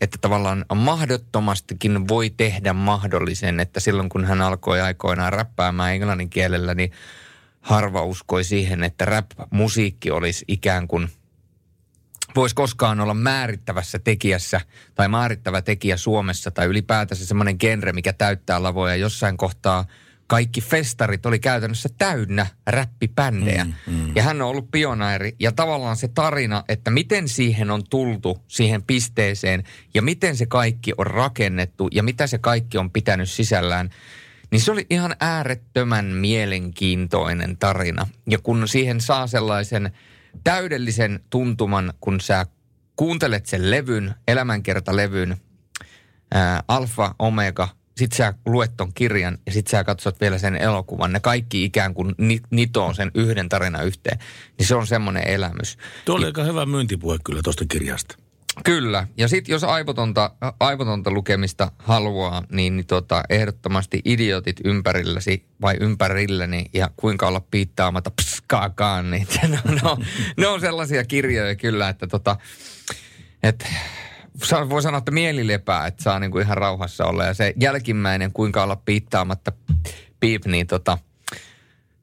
että 0.00 0.18
tavallaan 0.20 0.64
mahdottomastikin 0.74 2.08
voi 2.08 2.30
tehdä 2.30 2.72
mahdollisen, 2.72 3.60
että 3.60 3.80
silloin 3.80 4.08
kun 4.08 4.24
hän 4.24 4.40
alkoi 4.40 4.80
aikoinaan 4.80 5.32
räppäämään 5.32 5.94
englannin 5.94 6.30
kielellä, 6.30 6.74
niin 6.74 6.92
harva 7.62 8.02
uskoi 8.02 8.44
siihen, 8.44 8.84
että 8.84 9.04
rap-musiikki 9.04 10.10
olisi 10.10 10.44
ikään 10.48 10.88
kuin 10.88 11.08
voisi 12.36 12.54
koskaan 12.54 13.00
olla 13.00 13.14
määrittävässä 13.14 13.98
tekijässä 13.98 14.60
tai 14.94 15.08
määrittävä 15.08 15.62
tekijä 15.62 15.96
Suomessa 15.96 16.50
tai 16.50 16.66
ylipäätänsä 16.66 17.26
semmoinen 17.26 17.56
genre, 17.58 17.92
mikä 17.92 18.12
täyttää 18.12 18.62
lavoja 18.62 18.96
jossain 18.96 19.36
kohtaa 19.36 19.84
kaikki 20.32 20.60
festarit 20.60 21.26
oli 21.26 21.38
käytännössä 21.38 21.88
täynnä 21.98 22.46
räppipändejä. 22.66 23.64
Mm, 23.64 23.72
mm. 23.86 24.12
Ja 24.14 24.22
hän 24.22 24.42
on 24.42 24.48
ollut 24.48 24.70
pioneeri. 24.70 25.36
Ja 25.40 25.52
tavallaan 25.52 25.96
se 25.96 26.08
tarina, 26.08 26.64
että 26.68 26.90
miten 26.90 27.28
siihen 27.28 27.70
on 27.70 27.82
tultu, 27.90 28.38
siihen 28.48 28.82
pisteeseen, 28.82 29.64
ja 29.94 30.02
miten 30.02 30.36
se 30.36 30.46
kaikki 30.46 30.92
on 30.98 31.06
rakennettu, 31.06 31.88
ja 31.92 32.02
mitä 32.02 32.26
se 32.26 32.38
kaikki 32.38 32.78
on 32.78 32.90
pitänyt 32.90 33.30
sisällään, 33.30 33.90
niin 34.52 34.60
se 34.60 34.72
oli 34.72 34.86
ihan 34.90 35.16
äärettömän 35.20 36.04
mielenkiintoinen 36.04 37.56
tarina. 37.56 38.06
Ja 38.30 38.38
kun 38.38 38.68
siihen 38.68 39.00
saa 39.00 39.26
sellaisen 39.26 39.92
täydellisen 40.44 41.20
tuntuman, 41.30 41.94
kun 42.00 42.20
sä 42.20 42.46
kuuntelet 42.96 43.46
sen 43.46 43.70
levyn, 43.70 44.14
elämänkertalevyn, 44.28 45.36
ää, 46.34 46.62
Alfa, 46.68 47.14
Omega, 47.18 47.68
sit 47.96 48.12
sä 48.12 48.34
luet 48.46 48.76
ton 48.76 48.92
kirjan 48.94 49.38
ja 49.46 49.52
sit 49.52 49.66
sä 49.66 49.84
katsot 49.84 50.20
vielä 50.20 50.38
sen 50.38 50.56
elokuvan. 50.56 51.12
Ne 51.12 51.20
kaikki 51.20 51.64
ikään 51.64 51.94
kuin 51.94 52.14
ni- 52.18 52.40
nitoo 52.50 52.94
sen 52.94 53.10
yhden 53.14 53.48
tarinan 53.48 53.86
yhteen. 53.86 54.18
Niin 54.58 54.66
se 54.66 54.74
on 54.74 54.86
semmoinen 54.86 55.28
elämys. 55.28 55.78
Tuo 56.04 56.16
oli 56.16 56.26
aika 56.26 56.44
hyvä 56.44 56.66
myyntipuhe 56.66 57.18
kyllä 57.24 57.40
tuosta 57.44 57.64
kirjasta. 57.68 58.16
Kyllä. 58.64 59.06
Ja 59.16 59.28
sitten 59.28 59.52
jos 59.52 59.64
aivotonta, 59.64 60.30
aivotonta 60.60 61.10
lukemista 61.10 61.72
haluaa, 61.78 62.44
niin, 62.50 62.76
niin 62.76 62.86
tota, 62.86 63.22
ehdottomasti 63.30 64.00
idiotit 64.04 64.60
ympärilläsi 64.64 65.46
vai 65.60 65.76
ympärilläni 65.80 66.64
ja 66.72 66.90
kuinka 66.96 67.28
olla 67.28 67.40
piittaamatta 67.50 68.10
pskaakaan, 68.10 69.10
niin 69.10 69.26
ne 69.48 69.58
on, 69.84 70.04
ne 70.36 70.46
on, 70.46 70.60
sellaisia 70.60 71.04
kirjoja 71.04 71.54
kyllä, 71.54 71.88
että 71.88 72.06
tota, 72.06 72.36
et, 73.42 73.66
voi 74.68 74.82
sanoa, 74.82 74.98
että 74.98 75.10
mieli 75.10 75.46
lepää, 75.46 75.86
että 75.86 76.02
saa 76.02 76.18
niinku 76.18 76.38
ihan 76.38 76.56
rauhassa 76.56 77.04
olla. 77.04 77.24
Ja 77.24 77.34
se 77.34 77.54
jälkimmäinen, 77.60 78.32
kuinka 78.32 78.62
olla 78.62 78.76
piittaamatta 78.76 79.52
piip, 80.20 80.44
niin 80.46 80.66
tota, 80.66 80.98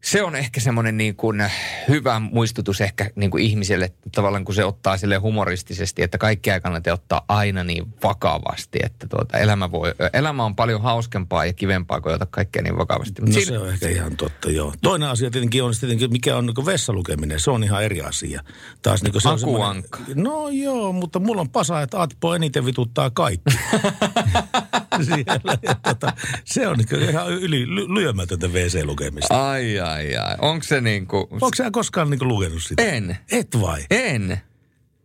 se 0.01 0.23
on 0.23 0.35
ehkä 0.35 0.59
semmoinen 0.59 0.97
niin 0.97 1.15
kuin 1.15 1.43
hyvä 1.87 2.19
muistutus 2.19 2.81
ehkä 2.81 3.09
niin 3.15 3.31
kuin 3.31 3.43
ihmiselle 3.43 3.91
tavallaan, 4.15 4.45
kun 4.45 4.55
se 4.55 4.65
ottaa 4.65 4.97
sille 4.97 5.17
humoristisesti, 5.17 6.03
että 6.03 6.17
kaikkea 6.17 6.53
ei 6.53 6.61
kannata 6.61 6.93
ottaa 6.93 7.25
aina 7.27 7.63
niin 7.63 7.85
vakavasti, 8.03 8.79
että 8.83 9.07
tuota, 9.07 9.37
elämä, 9.37 9.71
voi, 9.71 9.93
elämä 10.13 10.45
on 10.45 10.55
paljon 10.55 10.81
hauskempaa 10.81 11.45
ja 11.45 11.53
kivempaa 11.53 12.01
kuin 12.01 12.13
ottaa 12.13 12.27
kaikkea 12.31 12.61
niin 12.61 12.77
vakavasti. 12.77 13.21
Mut 13.21 13.29
no 13.29 13.33
siinä... 13.33 13.45
se 13.45 13.59
on 13.59 13.69
ehkä 13.69 13.89
ihan 13.89 14.17
totta, 14.17 14.51
joo. 14.51 14.73
Toinen 14.81 15.09
asia 15.09 15.31
tietenkin 15.31 15.63
on 15.63 15.73
tietenkin, 15.79 16.11
mikä 16.11 16.37
on 16.37 16.45
niin 16.45 16.65
vessalukeminen, 16.65 17.39
se 17.39 17.51
on 17.51 17.63
ihan 17.63 17.83
eri 17.83 18.01
asia. 18.01 18.43
Taas 18.81 19.03
niin 19.03 19.21
se 19.21 19.29
on 19.29 19.83
No 20.15 20.49
joo, 20.49 20.93
mutta 20.93 21.19
mulla 21.19 21.41
on 21.41 21.49
pasa, 21.49 21.81
että 21.81 22.01
Atpo 22.01 22.35
eniten 22.35 22.65
vituttaa 22.65 23.09
kaikki. 23.09 23.55
Siellä, 25.15 25.57
ja 25.61 25.75
tota, 25.83 26.13
se 26.45 26.67
on 26.67 26.77
niin 26.77 27.09
ihan 27.09 27.31
yli 27.31 27.67
lyömätöntä 27.67 28.47
WC-lukemista. 28.47 29.49
Ai, 29.49 29.79
ai, 29.79 30.15
ai. 30.15 30.35
Onko 30.39 30.63
se 30.63 30.81
niin 30.81 31.07
kuin... 31.07 31.27
Onko 31.31 31.51
sä 31.55 31.71
koskaan 31.71 32.09
niin 32.09 32.19
kuin 32.19 32.27
lukenut 32.27 32.63
sitä? 32.63 32.83
En. 32.83 33.17
Et 33.31 33.47
vai? 33.61 33.85
En. 33.89 34.41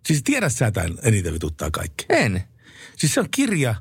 Siis 0.07 0.23
tiedät 0.23 0.53
sä 0.53 0.71
tämän 0.71 0.93
eniten 1.03 1.33
vituttaa 1.33 1.71
kaikki? 1.71 2.07
En. 2.09 2.43
Siis 2.97 3.15
se 3.15 3.21
on 3.21 3.29
kirja, 3.31 3.75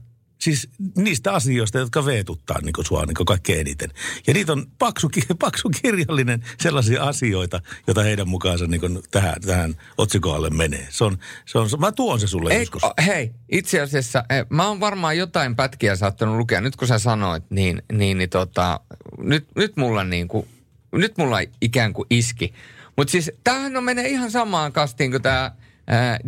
Siis 0.44 0.70
niistä 0.98 1.34
asioista, 1.34 1.80
jotka 1.80 2.06
veetuttaa 2.06 2.62
niin 2.62 2.74
sua 2.86 3.06
niin 3.06 3.26
kaikkein 3.26 3.60
eniten. 3.60 3.90
Ja 4.28 4.34
niitä 4.34 4.52
on 4.52 4.66
paksu, 4.80 5.10
paksu 5.40 5.70
kirjallinen 5.82 6.46
sellaisia 6.60 7.04
asioita, 7.04 7.62
joita 7.88 8.04
heidän 8.04 8.30
mukaansa 8.30 8.68
niin 8.68 8.82
tähän, 9.12 9.42
tähän 9.42 9.76
otsikoalle 9.98 10.50
menee. 10.50 10.88
Se 10.90 11.04
on, 11.04 11.18
se 11.46 11.60
on, 11.60 11.70
mä 11.80 11.92
tuon 11.92 12.20
se 12.20 12.28
sulle 12.28 12.54
Ei, 12.54 12.60
joskus. 12.60 12.82
Hei, 13.06 13.32
itse 13.52 13.82
asiassa 13.82 14.24
eh, 14.30 14.46
mä 14.50 14.68
oon 14.68 14.80
varmaan 14.80 15.18
jotain 15.18 15.56
pätkiä 15.56 15.96
saattanut 15.96 16.38
lukea. 16.38 16.62
Nyt 16.62 16.76
kun 16.76 16.88
sä 16.88 17.00
sanoit, 17.00 17.44
niin, 17.50 17.82
niin, 17.92 18.18
niin 18.18 18.30
tota, 18.30 18.80
nyt, 19.18 19.48
nyt 19.56 19.78
mulla 19.78 20.04
niin 20.04 20.28
kuin, 20.28 20.48
nyt 20.92 21.18
mulla 21.18 21.38
ikään 21.62 21.94
kuin 21.94 22.08
iski. 22.10 22.54
Mutta 22.98 23.12
siis 23.12 23.32
tämähän 23.44 23.78
on 23.78 23.84
menee 23.84 24.08
ihan 24.08 24.32
samaan 24.32 24.74
kastiin 24.74 25.12
kuin 25.12 25.22
tämä 25.22 25.52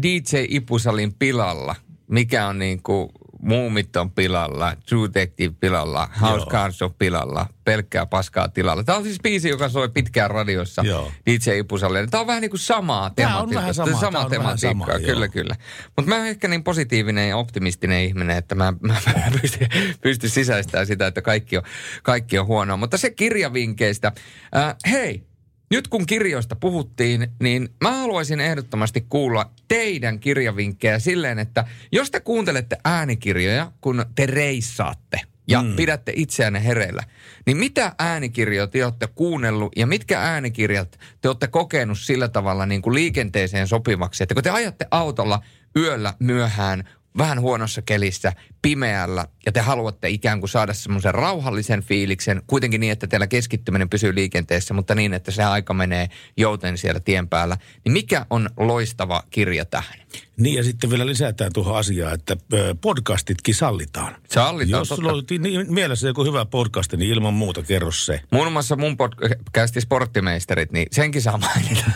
DJ 0.01 0.45
Ipusalin 0.49 1.13
pilalla, 1.13 1.75
mikä 2.07 2.47
on 2.47 2.59
niin 2.59 2.83
kuin 2.83 3.09
Muumit 3.45 3.95
on 3.95 4.11
pilalla, 4.11 4.75
True 4.89 5.07
Detective 5.13 5.55
pilalla, 5.59 6.09
House. 6.21 6.45
Cars 6.45 6.81
on 6.81 6.93
pilalla, 6.93 7.45
pelkkää 7.63 8.05
paskaa 8.05 8.49
tilalla. 8.49 8.83
Tämä 8.83 8.97
on 8.97 9.03
siis 9.03 9.19
biisi, 9.23 9.49
joka 9.49 9.69
soi 9.69 9.89
pitkään 9.89 10.31
radiossa 10.31 10.81
Joo. 10.85 11.11
DJ 11.25 11.57
Ipusalle. 11.57 12.07
Tämä 12.07 12.21
on 12.21 12.27
vähän 12.27 12.41
niin 12.41 12.49
kuin 12.49 12.59
samaa 12.59 13.09
tematiikkaa. 13.09 13.73
Sama, 13.73 13.99
sama 13.99 14.19
on 14.19 14.29
tematiikkaa, 14.29 14.87
sama, 14.87 15.05
kyllä, 15.05 15.25
joo. 15.25 15.31
kyllä. 15.31 15.55
Mutta 15.95 16.09
mä 16.09 16.15
oon 16.15 16.27
ehkä 16.27 16.47
niin 16.47 16.63
positiivinen 16.63 17.29
ja 17.29 17.37
optimistinen 17.37 18.03
ihminen, 18.03 18.37
että 18.37 18.55
mä, 18.55 18.73
mä, 18.81 18.93
mä 19.07 19.31
pystyn, 19.41 19.67
pystyn 20.01 20.29
sisäistämään 20.29 20.87
sitä, 20.87 21.07
että 21.07 21.21
kaikki 21.21 21.57
on, 21.57 21.63
kaikki 22.03 22.39
on 22.39 22.45
huonoa. 22.45 22.77
Mutta 22.77 22.97
se 22.97 23.09
kirjavinkkeistä. 23.11 24.11
Äh, 24.55 24.75
hei, 24.91 25.23
nyt 25.71 25.87
kun 25.87 26.05
kirjoista 26.05 26.55
puhuttiin, 26.55 27.27
niin 27.39 27.69
mä 27.83 27.91
haluaisin 27.91 28.39
ehdottomasti 28.39 29.05
kuulla 29.09 29.51
teidän 29.67 30.19
kirjavinkkejä 30.19 30.99
silleen, 30.99 31.39
että 31.39 31.65
jos 31.91 32.11
te 32.11 32.19
kuuntelette 32.19 32.77
äänikirjoja, 32.85 33.71
kun 33.81 34.05
te 34.15 34.25
reissaatte 34.25 35.21
ja 35.47 35.61
mm. 35.61 35.75
pidätte 35.75 36.13
itseänne 36.15 36.63
hereillä, 36.63 37.03
niin 37.45 37.57
mitä 37.57 37.95
äänikirjoja 37.99 38.67
te 38.67 38.85
olette 38.85 39.07
kuunnellut 39.07 39.71
ja 39.75 39.87
mitkä 39.87 40.21
äänikirjat 40.21 40.99
te 41.21 41.27
olette 41.27 41.47
kokenut 41.47 41.99
sillä 41.99 42.27
tavalla 42.27 42.65
niin 42.65 42.81
kuin 42.81 42.93
liikenteeseen 42.93 43.67
sopivaksi, 43.67 44.23
että 44.23 44.33
kun 44.33 44.43
te 44.43 44.49
ajatte 44.49 44.87
autolla 44.91 45.41
yöllä 45.75 46.13
myöhään 46.19 46.89
vähän 47.17 47.41
huonossa 47.41 47.81
kelissä, 47.81 48.33
pimeällä, 48.65 49.27
ja 49.45 49.51
te 49.51 49.59
haluatte 49.59 50.09
ikään 50.09 50.39
kuin 50.39 50.49
saada 50.49 50.73
semmoisen 50.73 51.13
rauhallisen 51.13 51.83
fiiliksen, 51.83 52.41
kuitenkin 52.47 52.81
niin, 52.81 52.91
että 52.91 53.07
teillä 53.07 53.27
keskittyminen 53.27 53.89
pysyy 53.89 54.15
liikenteessä, 54.15 54.73
mutta 54.73 54.95
niin, 54.95 55.13
että 55.13 55.31
se 55.31 55.43
aika 55.43 55.73
menee 55.73 56.09
jouten 56.37 56.77
siellä 56.77 56.99
tien 56.99 57.27
päällä, 57.27 57.57
niin 57.83 57.93
mikä 57.93 58.25
on 58.29 58.49
loistava 58.57 59.23
kirja 59.29 59.65
tähän? 59.65 59.99
Niin 60.37 60.55
ja 60.55 60.63
sitten 60.63 60.89
vielä 60.89 61.05
lisätään 61.05 61.53
tuohon 61.53 61.77
asiaan, 61.77 62.13
että 62.13 62.37
podcastitkin 62.81 63.55
sallitaan. 63.55 64.15
Sallitaan, 64.29 64.81
Jos 64.81 64.87
sulla 64.87 65.11
on 65.11 65.23
niin 65.39 65.73
mielessä 65.73 66.07
joku 66.07 66.23
hyvä 66.23 66.45
podcast, 66.45 66.93
niin 66.93 67.11
ilman 67.11 67.33
muuta 67.33 67.61
kerro 67.61 67.91
se. 67.91 68.21
Muun 68.31 68.51
muassa 68.51 68.75
mun 68.75 68.97
podcasti 68.97 69.81
Sporttimeisterit, 69.81 70.71
niin 70.71 70.87
senkin 70.91 71.21
saa 71.21 71.37
mainita. 71.37 71.91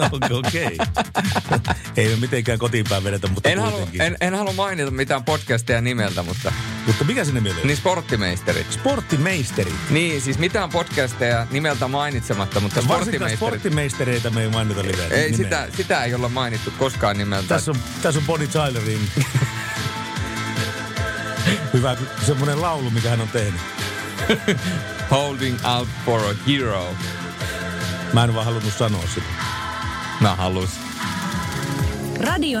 Okei. 0.38 0.64
Okay. 0.64 1.74
Ei 1.96 2.08
me 2.08 2.16
mitenkään 2.16 2.58
kotiinpäin 2.58 3.04
vedetä, 3.04 3.28
mutta 3.28 3.48
en 3.48 3.58
halua, 3.58 3.88
en, 4.00 4.16
en 4.20 4.34
halua 4.34 4.52
mainita 4.52 4.90
mitään 4.90 5.24
podcasteja 5.24 5.80
nimeltä, 5.90 6.22
mutta... 6.22 6.52
Mutta 6.86 7.04
mikä 7.04 7.24
se 7.24 7.32
nimi 7.32 7.50
oli? 7.50 7.60
Niin 7.64 7.76
Sporttimeisterit. 7.76 8.72
Sporttimeisterit? 8.72 9.74
Niin, 9.90 10.20
siis 10.20 10.38
mitään 10.38 10.70
podcasteja 10.70 11.46
nimeltä 11.50 11.88
mainitsematta, 11.88 12.60
mutta 12.60 12.82
Sporttimeisterit. 12.82 13.38
Sporttimeistereitä 13.38 14.30
me 14.30 14.42
ei 14.42 14.48
mainita 14.48 14.82
liveä. 14.82 15.06
Ei, 15.06 15.34
sitä, 15.34 15.68
sitä 15.76 16.04
ei 16.04 16.14
olla 16.14 16.28
mainittu 16.28 16.72
koskaan 16.78 17.18
nimeltä. 17.18 17.48
Tässä 17.48 17.70
on, 17.70 17.76
tässä 18.02 18.20
on 18.20 18.26
Bonnie 18.26 18.48
Tylerin 18.48 19.08
hyvä 21.74 21.96
semmoinen 22.26 22.62
laulu, 22.62 22.90
mikä 22.90 23.10
hän 23.10 23.20
on 23.20 23.28
tehnyt. 23.28 23.60
Holding 25.10 25.58
out 25.76 25.88
for 26.04 26.20
a 26.20 26.34
hero. 26.46 26.94
Mä 28.12 28.24
en 28.24 28.34
vaan 28.34 28.44
halunnut 28.44 28.74
sanoa 28.74 29.04
sitä. 29.14 29.26
Mä 30.20 30.34
halus. 30.34 30.70
Radio. 32.20 32.60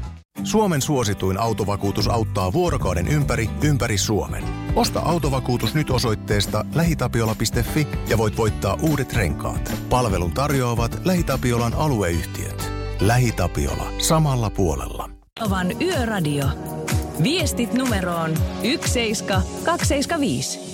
Suomen 0.43 0.81
suosituin 0.81 1.39
autovakuutus 1.39 2.07
auttaa 2.07 2.53
vuorokauden 2.53 3.07
ympäri, 3.07 3.49
ympäri 3.63 3.97
Suomen. 3.97 4.43
Osta 4.75 4.99
autovakuutus 4.99 5.75
nyt 5.75 5.89
osoitteesta 5.89 6.65
lähitapiola.fi 6.75 7.87
ja 8.07 8.17
voit 8.17 8.37
voittaa 8.37 8.77
uudet 8.81 9.13
renkaat. 9.13 9.73
Palvelun 9.89 10.31
tarjoavat 10.31 11.01
LähiTapiolan 11.05 11.73
alueyhtiöt. 11.73 12.71
LähiTapiola. 12.99 13.91
Samalla 13.97 14.49
puolella. 14.49 15.09
Ovan 15.41 15.81
Yöradio. 15.81 16.45
Viestit 17.23 17.73
numeroon 17.73 18.33
17275. 18.63 20.70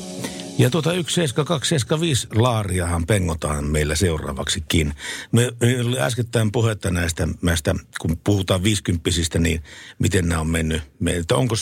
Ja 0.57 0.69
tuota 0.69 0.89
17275 0.89 2.27
laariahan 2.35 3.05
pengotaan 3.05 3.65
meillä 3.65 3.95
seuraavaksikin. 3.95 4.93
Me, 5.31 5.51
me 5.61 5.81
oli 5.81 5.99
äskettäin 5.99 6.51
puhetta 6.51 6.91
näistä, 6.91 7.27
näistä, 7.41 7.75
kun 8.01 8.17
puhutaan 8.23 8.63
viisikymppisistä, 8.63 9.39
niin 9.39 9.63
miten 9.99 10.29
nämä 10.29 10.41
on 10.41 10.47
mennyt. 10.47 10.81
Meiltä 10.99 11.35
onko 11.35 11.55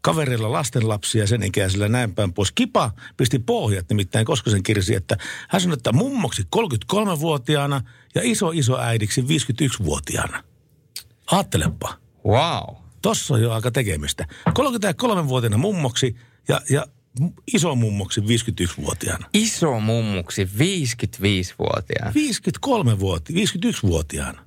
kavereilla 0.00 0.52
lastenlapsia 0.52 1.26
sen 1.26 1.42
ikäisellä 1.42 1.88
näin 1.88 2.14
päin 2.14 2.32
pois. 2.32 2.52
Kipa 2.52 2.90
pisti 3.16 3.38
pohjat 3.38 3.88
nimittäin 3.88 4.26
Koskosen 4.26 4.62
kirsi, 4.62 4.94
että 4.94 5.16
hän 5.48 5.60
sanoi, 5.60 5.74
että 5.74 5.92
mummoksi 5.92 6.42
33-vuotiaana 6.56 7.80
ja 8.14 8.20
iso 8.24 8.50
iso 8.50 8.78
äidiksi 8.78 9.22
51-vuotiaana. 9.22 10.44
Aattelepa. 11.32 11.94
Wow. 12.26 12.76
Tossa 13.02 13.34
on 13.34 13.42
jo 13.42 13.52
aika 13.52 13.70
tekemistä. 13.70 14.26
33-vuotiaana 14.48 15.58
mummoksi 15.58 16.16
ja, 16.48 16.60
ja 16.70 16.86
iso 17.54 17.74
mummoksi 17.74 18.20
51-vuotiaana. 18.20 19.26
Iso 19.34 19.80
mummoksi 19.80 20.44
55-vuotiaana. 20.44 22.10
53-vuotiaana, 22.10 23.44
51-vuotiaana. 23.44 24.46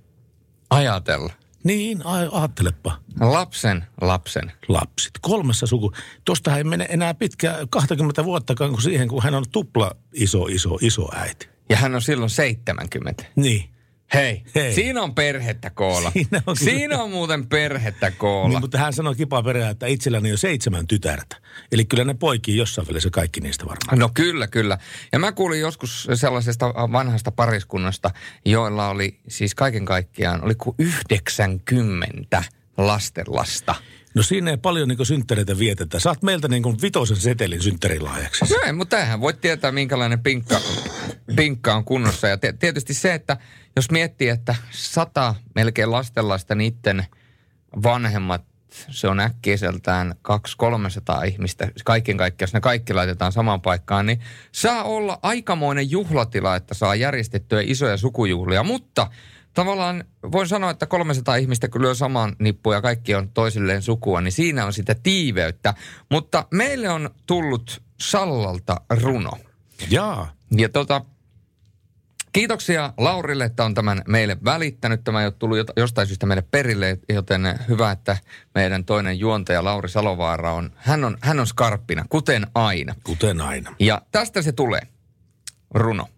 Ajatella. 0.70 1.34
Niin, 1.64 2.02
ajattelepa. 2.06 3.00
Lapsen 3.20 3.86
lapsen. 4.02 4.52
Lapsit. 4.68 5.12
Kolmessa 5.22 5.68
suku. 5.68 5.92
Tuosta 6.26 6.58
ei 6.58 6.64
mene 6.64 6.88
enää 6.90 7.14
pitkä 7.14 7.58
20 7.70 8.26
vuotta 8.26 8.56
kuin 8.56 8.82
siihen, 8.82 9.08
kun 9.08 9.24
hän 9.24 9.36
on 9.36 9.46
tupla 9.52 9.92
iso, 10.14 10.46
iso, 10.46 10.78
iso 10.82 11.16
äiti. 11.16 11.50
Ja 11.70 11.78
hän 11.78 11.96
on 11.96 12.02
silloin 12.02 12.30
70. 12.30 13.24
Niin. 13.36 13.73
Hei, 14.14 14.44
Hei, 14.56 14.74
siinä 14.74 15.02
on 15.02 15.16
perhettä 15.16 15.70
koolla. 15.70 16.12
Siinä 16.24 16.42
on, 16.48 16.58
siinä 16.58 17.04
on 17.04 17.10
muuten 17.10 17.48
perhettä 17.48 18.12
koolla. 18.12 18.50
Niin, 18.50 18.62
mutta 18.62 18.78
hän 18.78 18.94
sanoi 18.94 19.16
kipaa 19.16 19.44
perään, 19.44 19.72
että 19.72 19.88
itselläni 19.88 20.32
on 20.32 20.38
seitsemän 20.38 20.88
tytärtä. 20.88 21.36
Eli 21.72 21.86
kyllä 21.86 22.04
ne 22.04 22.14
poikii 22.14 22.58
jossain 22.58 22.88
välissä 22.88 23.10
kaikki 23.10 23.42
niistä 23.42 23.66
varmaan. 23.66 24.00
No 24.00 24.10
kyllä, 24.14 24.48
kyllä. 24.48 24.78
Ja 25.12 25.20
mä 25.20 25.32
kuulin 25.32 25.60
joskus 25.60 26.08
sellaisesta 26.14 26.66
vanhasta 26.68 27.32
pariskunnasta, 27.32 28.12
joilla 28.46 28.90
oli 28.90 29.20
siis 29.28 29.56
kaiken 29.56 29.86
kaikkiaan, 29.86 30.44
oli 30.44 30.56
kuin 30.56 30.76
90 30.80 32.44
lastenlasta. 32.78 33.76
No 34.16 34.24
siinä 34.24 34.52
ei 34.52 34.58
paljon 34.58 34.88
niin 34.88 35.06
synttäreitä 35.06 35.60
vietetä. 35.60 36.00
Saat 36.00 36.24
meiltä 36.24 36.48
niin 36.48 36.64
kuin 36.64 36.82
vitosen 36.82 37.18
setelin 37.18 37.62
synttärilaajaksi. 37.62 38.46
No 38.46 38.74
mutta 38.74 39.00
eihän 39.00 39.22
voi 39.22 39.34
tietää, 39.34 39.72
minkälainen 39.72 40.24
pinkka 40.24 40.60
pinkka 41.36 41.76
on 41.76 41.86
kunnossa. 41.86 42.28
Ja 42.28 42.38
tietysti 42.60 42.94
se, 42.94 43.14
että 43.14 43.38
jos 43.76 43.92
miettii, 43.92 44.30
että 44.30 44.56
sata 44.72 45.36
melkein 45.56 45.92
lastenlaista 45.92 46.56
niiden 46.56 47.06
vanhemmat, 47.84 48.44
se 48.90 49.08
on 49.08 49.20
äkkiseltään 49.20 50.16
200-300 51.22 51.28
ihmistä, 51.28 51.72
kaiken 51.86 52.18
kaikkiaan, 52.18 52.48
jos 52.48 52.54
ne 52.54 52.62
kaikki 52.62 52.94
laitetaan 52.94 53.32
samaan 53.32 53.62
paikkaan, 53.62 54.06
niin 54.06 54.20
saa 54.52 54.84
olla 54.84 55.20
aikamoinen 55.22 55.92
juhlatila, 55.92 56.56
että 56.56 56.74
saa 56.74 56.96
järjestettyä 56.96 57.62
isoja 57.64 57.98
sukujuhlia. 57.98 58.64
Mutta 58.64 59.08
tavallaan 59.54 60.04
voin 60.32 60.48
sanoa, 60.48 60.72
että 60.72 60.86
300 60.86 61.36
ihmistä 61.36 61.68
kun 61.68 61.82
lyö 61.82 61.96
saman 61.96 62.36
nippuun 62.40 62.76
ja 62.76 62.82
kaikki 62.82 63.16
on 63.16 63.30
toisilleen 63.30 63.82
sukua, 63.82 64.22
niin 64.22 64.32
siinä 64.32 64.66
on 64.66 64.74
sitä 64.74 64.96
tiiveyttä. 65.04 65.74
Mutta 66.12 66.46
meille 66.52 66.90
on 66.90 67.10
tullut 67.26 67.82
Sallalta 68.00 68.82
runo. 68.90 69.32
Jaa. 69.90 70.34
Ja 70.52 70.70
tota, 70.70 71.02
kiitoksia 72.34 72.94
Laurille, 72.98 73.46
että 73.46 73.66
on 73.66 73.74
tämän 73.74 74.02
meille 74.08 74.38
välittänyt. 74.46 75.04
Tämä 75.04 75.22
ei 75.22 75.28
ole 75.28 75.34
tullut 75.40 75.58
jostain 75.78 76.08
syystä 76.08 76.26
meille 76.26 76.44
perille, 76.52 77.00
joten 77.10 77.60
hyvä, 77.68 77.92
että 77.92 78.18
meidän 78.56 78.86
toinen 78.86 79.20
juontaja 79.20 79.64
Lauri 79.64 79.90
Salovaara 79.90 80.54
on, 80.54 80.72
hän 80.76 81.04
on, 81.04 81.18
hän 81.22 81.40
on 81.40 81.48
skarppina, 81.48 82.06
kuten 82.10 82.48
aina. 82.56 82.96
Kuten 83.04 83.42
aina. 83.42 83.76
Ja 83.80 84.02
tästä 84.12 84.42
se 84.42 84.52
tulee. 84.52 84.82
Runo. 85.74 86.10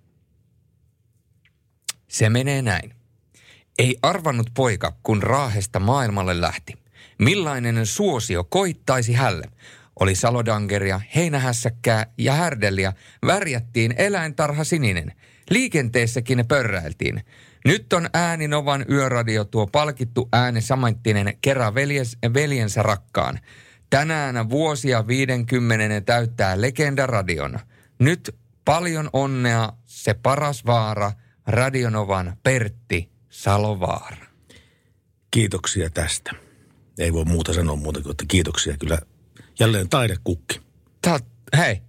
Se 2.07 2.29
menee 2.29 2.61
näin. 2.61 2.95
Ei 3.79 3.97
arvannut 4.01 4.49
poika, 4.53 4.93
kun 5.03 5.23
Raahesta 5.23 5.79
maailmalle 5.79 6.41
lähti. 6.41 6.73
Millainen 7.19 7.85
suosio 7.85 8.43
koittaisi 8.43 9.13
hälle? 9.13 9.49
Oli 9.99 10.15
salodangeria, 10.15 11.01
heinähässäkkää 11.15 12.05
ja 12.17 12.33
härdelliä, 12.33 12.93
värjättiin 13.25 13.93
eläintarha 13.97 14.63
sininen. 14.63 15.13
Liikenteessäkin 15.49 16.45
pörräiltiin. 16.47 17.25
Nyt 17.65 17.93
on 17.93 18.09
ääninovan 18.13 18.85
yöradio 18.89 19.45
tuo 19.45 19.67
palkittu 19.67 20.29
ääni 20.33 20.61
samanttinen 20.61 21.37
kerran 21.41 21.75
veljes, 21.75 22.17
veljensä 22.33 22.83
rakkaan. 22.83 23.39
Tänään 23.89 24.49
vuosia 24.49 25.07
50 25.07 26.01
täyttää 26.01 26.61
legendaradion. 26.61 27.59
Nyt 27.99 28.35
paljon 28.65 29.09
onnea 29.13 29.73
se 29.85 30.13
paras 30.13 30.65
vaara, 30.65 31.11
Radionovan 31.47 32.37
Pertti 32.43 33.14
Salovaara. 33.35 34.25
Kiitoksia 35.31 35.89
tästä. 35.89 36.31
Ei 36.97 37.13
voi 37.13 37.25
muuta 37.25 37.53
sanoa 37.53 37.75
muuta 37.75 38.01
kuin, 38.01 38.11
että 38.11 38.25
kiitoksia 38.27 38.77
kyllä. 38.77 38.99
Jälleen 39.59 39.89
taidekukki. 39.89 40.61
Tää, 41.01 41.19
hei, 41.57 41.81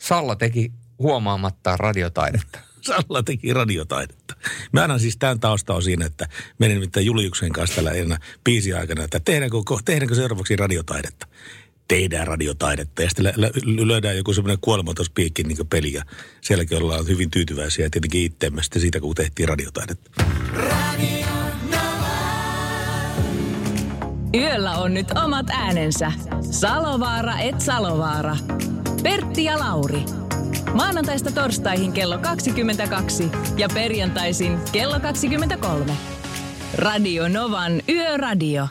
Salla 0.00 0.36
teki 0.36 0.72
huomaamattaan 0.98 1.78
radiotaidetta. 1.78 2.58
Salla 2.86 3.22
teki 3.22 3.52
radiotaidetta. 3.52 4.34
Mä 4.72 4.82
annan 4.82 5.00
siis 5.00 5.16
tämän 5.16 5.40
taustaa 5.40 5.80
siinä, 5.80 6.06
että 6.06 6.28
menin 6.58 6.74
nimittäin 6.74 7.06
Juliuksen 7.06 7.52
kanssa 7.52 7.76
tällä 7.76 7.90
enää 7.90 8.18
biisin 8.44 8.76
aikana, 8.76 9.04
että 9.04 9.20
tehdäänkö, 9.20 9.56
tehdäänkö 9.84 10.14
seuraavaksi 10.14 10.56
radiotaidetta. 10.56 11.26
Tehdään 11.92 12.26
radiotaidetta 12.26 13.02
ja 13.02 13.08
sitten 13.08 13.24
lö, 13.24 13.32
lö, 13.36 13.50
löydään 13.86 14.16
joku 14.16 14.34
semmoinen 14.34 14.58
kuolematospiikin 14.60 15.48
niin 15.48 15.66
peli 15.70 15.92
ja 15.92 16.02
sielläkin 16.40 16.78
ollaan 16.78 17.06
hyvin 17.08 17.30
tyytyväisiä 17.30 17.90
tietenkin 17.90 18.22
itteemme 18.22 18.62
sitten 18.62 18.82
siitä, 18.82 19.00
kun 19.00 19.14
tehtiin 19.14 19.48
radiotaidetta. 19.48 20.10
Yöllä 24.34 24.72
on 24.72 24.94
nyt 24.94 25.06
omat 25.24 25.46
äänensä. 25.50 26.12
Salovaara 26.50 27.38
et 27.38 27.60
Salovaara. 27.60 28.36
Pertti 29.02 29.44
ja 29.44 29.58
Lauri. 29.58 30.02
Maanantaista 30.74 31.32
torstaihin 31.32 31.92
kello 31.92 32.18
22 32.18 33.24
ja 33.56 33.68
perjantaisin 33.74 34.58
kello 34.72 35.00
23. 35.00 35.92
Radio 36.74 37.28
Novan 37.28 37.82
Yöradio. 37.88 38.68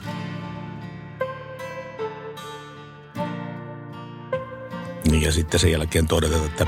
Niin 5.09 5.21
ja 5.23 5.31
sitten 5.31 5.59
sen 5.59 5.71
jälkeen 5.71 6.07
todeta, 6.07 6.45
että 6.45 6.65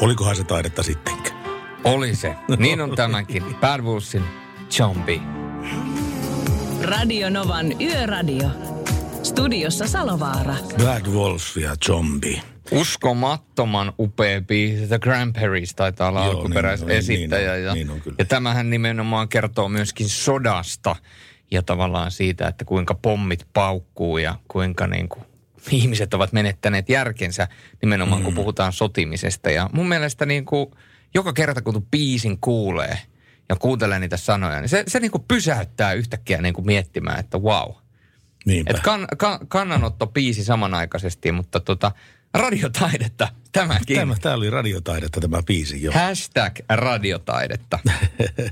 olikohan 0.00 0.36
se 0.36 0.44
taidetta 0.44 0.82
sittenkään. 0.82 1.36
Oli 1.84 2.14
se. 2.14 2.34
Niin 2.58 2.80
on 2.80 2.90
tämänkin. 2.96 3.42
Bad 3.60 3.80
Wolfsin 3.80 4.24
Zombie. 4.70 5.20
Radio 6.82 7.30
Novan 7.30 7.80
Yöradio. 7.82 8.48
Studiossa 9.22 9.86
Salovaara. 9.86 10.54
Bad 10.84 11.06
Wolf 11.06 11.56
ja 11.56 11.76
Zombie. 11.86 12.42
Uskomattoman 12.70 13.92
upea 13.98 14.40
biisi. 14.40 14.86
The 14.86 14.98
Grandparents 14.98 15.74
taitaa 15.74 16.08
olla 16.08 16.24
Joo, 16.24 16.30
alkuperäisesittäjä. 16.30 17.52
niin 17.52 17.58
on, 17.58 17.64
ja, 17.64 17.74
niin 17.74 17.90
on 17.90 18.00
kyllä. 18.00 18.16
ja 18.18 18.24
tämähän 18.24 18.70
nimenomaan 18.70 19.28
kertoo 19.28 19.68
myöskin 19.68 20.08
sodasta 20.08 20.96
ja 21.50 21.62
tavallaan 21.62 22.10
siitä, 22.10 22.48
että 22.48 22.64
kuinka 22.64 22.94
pommit 22.94 23.46
paukkuu 23.52 24.18
ja 24.18 24.34
kuinka 24.48 24.86
niin 24.86 25.08
kuin 25.08 25.24
ihmiset 25.70 26.14
ovat 26.14 26.32
menettäneet 26.32 26.88
järkensä 26.88 27.48
nimenomaan, 27.82 28.20
Mm. 28.20 28.24
kun 28.24 28.34
puhutaan 28.34 28.72
sotimisesta. 28.72 29.50
Ja 29.50 29.70
mun 29.72 29.88
mielestä 29.88 30.26
niin 30.26 30.44
kuin 30.44 30.66
joka 31.14 31.32
kerta, 31.32 31.62
kun 31.62 31.74
tuon 31.74 31.86
biisin 31.90 32.38
kuulee 32.40 32.98
ja 33.48 33.56
kuuntelee 33.56 33.98
niitä 33.98 34.16
sanoja, 34.16 34.60
niin 34.60 34.68
se, 34.68 34.84
se 34.86 35.00
niin 35.00 35.10
kuin 35.10 35.24
pysäyttää 35.28 35.92
yhtäkkiä 35.92 36.42
niin 36.42 36.54
kuin 36.54 36.66
miettimään, 36.66 37.20
että 37.20 37.38
wow. 37.38 37.74
Niinpä. 38.46 38.70
Et 38.70 38.80
kan, 38.80 39.06
kan, 39.18 39.38
kannanotto 39.48 40.06
biisi 40.06 40.44
samanaikaisesti, 40.44 41.32
mutta 41.32 41.60
tota, 41.60 41.92
radiotaidetta 42.34 43.28
tämäkin. 43.52 43.96
Tämä, 43.96 44.14
tämä 44.22 44.34
oli 44.34 44.50
radiotaidetta 44.50 45.20
tämä 45.20 45.42
biisi 45.42 45.82
jo. 45.82 45.92
Hashtag 45.92 46.58
radiotaidetta. 46.68 47.78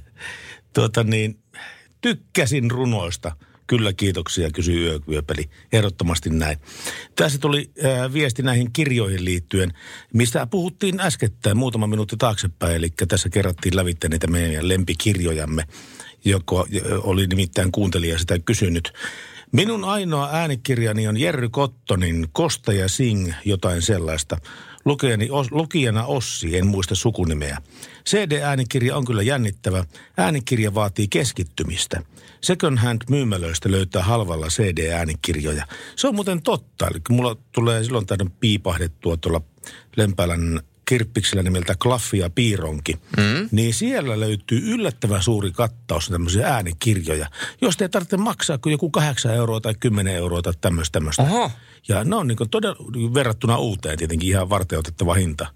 tuota 0.74 1.04
niin, 1.04 1.38
tykkäsin 2.00 2.70
runoista. 2.70 3.36
Kyllä 3.66 3.92
kiitoksia, 3.92 4.50
kysyy 4.50 4.86
Yökyöpeli. 4.86 5.50
Ehdottomasti 5.72 6.30
näin. 6.30 6.58
Tässä 7.16 7.38
tuli 7.38 7.70
äh, 7.84 8.12
viesti 8.12 8.42
näihin 8.42 8.72
kirjoihin 8.72 9.24
liittyen, 9.24 9.72
mistä 10.12 10.46
puhuttiin 10.46 11.00
äskettäin 11.00 11.56
muutama 11.56 11.86
minuutti 11.86 12.16
taaksepäin. 12.16 12.76
Eli 12.76 12.88
tässä 13.08 13.28
kerrattiin 13.28 13.76
lävitte 13.76 14.08
niitä 14.08 14.26
meidän 14.26 14.68
lempikirjojamme, 14.68 15.64
joka 16.24 16.66
oli 17.02 17.26
nimittäin 17.26 17.72
kuuntelija 17.72 18.18
sitä 18.18 18.38
kysynyt. 18.38 18.92
Minun 19.52 19.84
ainoa 19.84 20.28
äänikirjani 20.32 21.08
on 21.08 21.16
Jerry 21.16 21.48
Kottonin 21.48 22.28
Kosta 22.32 22.72
ja 22.72 22.88
Sing, 22.88 23.32
jotain 23.44 23.82
sellaista. 23.82 24.38
Lukijani, 24.84 25.28
os, 25.30 25.52
lukijana 25.52 26.06
Ossi, 26.06 26.58
en 26.58 26.66
muista 26.66 26.94
sukunimeä. 26.94 27.58
CD-äänikirja 28.06 28.96
on 28.96 29.04
kyllä 29.04 29.22
jännittävä. 29.22 29.84
Äänikirja 30.16 30.74
vaatii 30.74 31.08
keskittymistä. 31.08 32.02
Second 32.44 32.78
hand 32.78 33.02
myymälöistä 33.10 33.70
löytää 33.70 34.02
halvalla 34.02 34.46
CD-äänikirjoja. 34.46 35.66
Se 35.96 36.08
on 36.08 36.14
muuten 36.14 36.42
totta. 36.42 36.86
Eli 36.86 37.00
mulla 37.10 37.36
tulee 37.52 37.84
silloin 37.84 38.06
tämmöinen 38.06 38.36
piipahdettua 38.40 39.16
tuolla 39.16 39.40
Lempälän 39.96 40.60
kirppiksellä 40.84 41.42
nimeltä 41.42 41.74
Klaffi 41.82 42.18
ja 42.18 42.30
Piironki, 42.30 42.98
mm. 43.16 43.48
niin 43.50 43.74
siellä 43.74 44.20
löytyy 44.20 44.60
yllättävän 44.74 45.22
suuri 45.22 45.52
kattaus 45.52 46.08
tämmöisiä 46.08 46.48
äänikirjoja, 46.48 47.28
josta 47.60 47.84
ei 47.84 47.88
tarvitse 47.88 48.16
maksaa 48.16 48.58
kuin 48.58 48.70
joku 48.70 48.90
8 48.90 49.34
euroa 49.34 49.60
tai 49.60 49.74
10 49.80 50.14
euroa 50.14 50.42
tai 50.42 50.52
tämmöistä. 50.60 50.92
tämmöistä. 50.92 51.22
Oho. 51.22 51.50
Ja 51.88 52.04
ne 52.04 52.16
on 52.16 52.26
niin 52.26 52.38
todella 52.50 53.14
verrattuna 53.14 53.58
uuteen 53.58 53.98
tietenkin 53.98 54.28
ihan 54.28 54.50
varteutettava 54.50 55.14
hinta. 55.14 55.46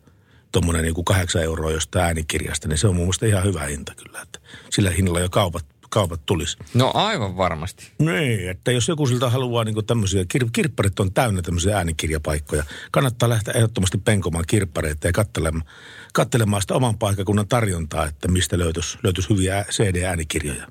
Tuommoinen 0.53 0.83
niin 0.83 1.05
8 1.05 1.43
euroa 1.43 1.71
jostain 1.71 2.05
äänikirjasta, 2.05 2.69
niin 2.69 2.79
se 2.79 2.89
on 2.89 2.95
mun 2.95 3.05
mielestä 3.05 3.27
ihan 3.27 3.45
hyvä 3.45 3.65
hinta 3.65 3.93
kyllä. 3.95 4.23
Että 4.23 4.39
sillä 4.71 4.91
hinnalla 4.91 5.21
jo 5.21 5.31
kaupat, 5.31 5.67
kaupat 5.89 6.27
tulisi. 6.27 6.57
No 6.75 6.91
aivan 6.95 7.37
varmasti. 7.37 7.93
Niin, 7.99 8.51
että 8.51 8.73
jos 8.73 8.89
joku 8.89 9.07
siltä 9.07 9.31
haluaa 9.31 9.65
niin 9.65 9.87
tämmöisiä, 9.87 10.23
kir- 10.23 10.51
kirpparit 10.53 11.01
on 11.01 11.13
täynnä 11.13 11.43
tämmöisiä 11.43 11.77
äänikirjapaikkoja. 11.77 12.65
Kannattaa 12.91 13.29
lähteä 13.29 13.55
ehdottomasti 13.55 13.99
penkomaan 13.99 14.45
kirppareita 14.47 15.07
ja 15.07 15.13
katselemaan, 15.13 15.65
katselemaan 16.13 16.63
sitä 16.63 16.75
oman 16.75 16.99
paikkakunnan 16.99 17.49
tarjontaa, 17.49 18.07
että 18.07 18.29
mistä 18.29 18.59
löytyisi, 18.59 18.99
löytyisi 19.03 19.31
hyviä 19.31 19.65
CD-äänikirjoja. 19.71 20.67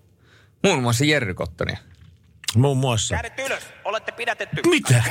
Muun 0.63 0.81
muassa 0.81 1.05
Jerry 1.05 1.33
Kottonia. 1.33 1.77
Muun 2.57 2.77
muassa. 2.77 3.15
Kädet 3.15 3.39
ylös, 3.39 3.63
olette 3.83 4.11
pidätetty. 4.11 4.61
Mitä? 4.69 5.03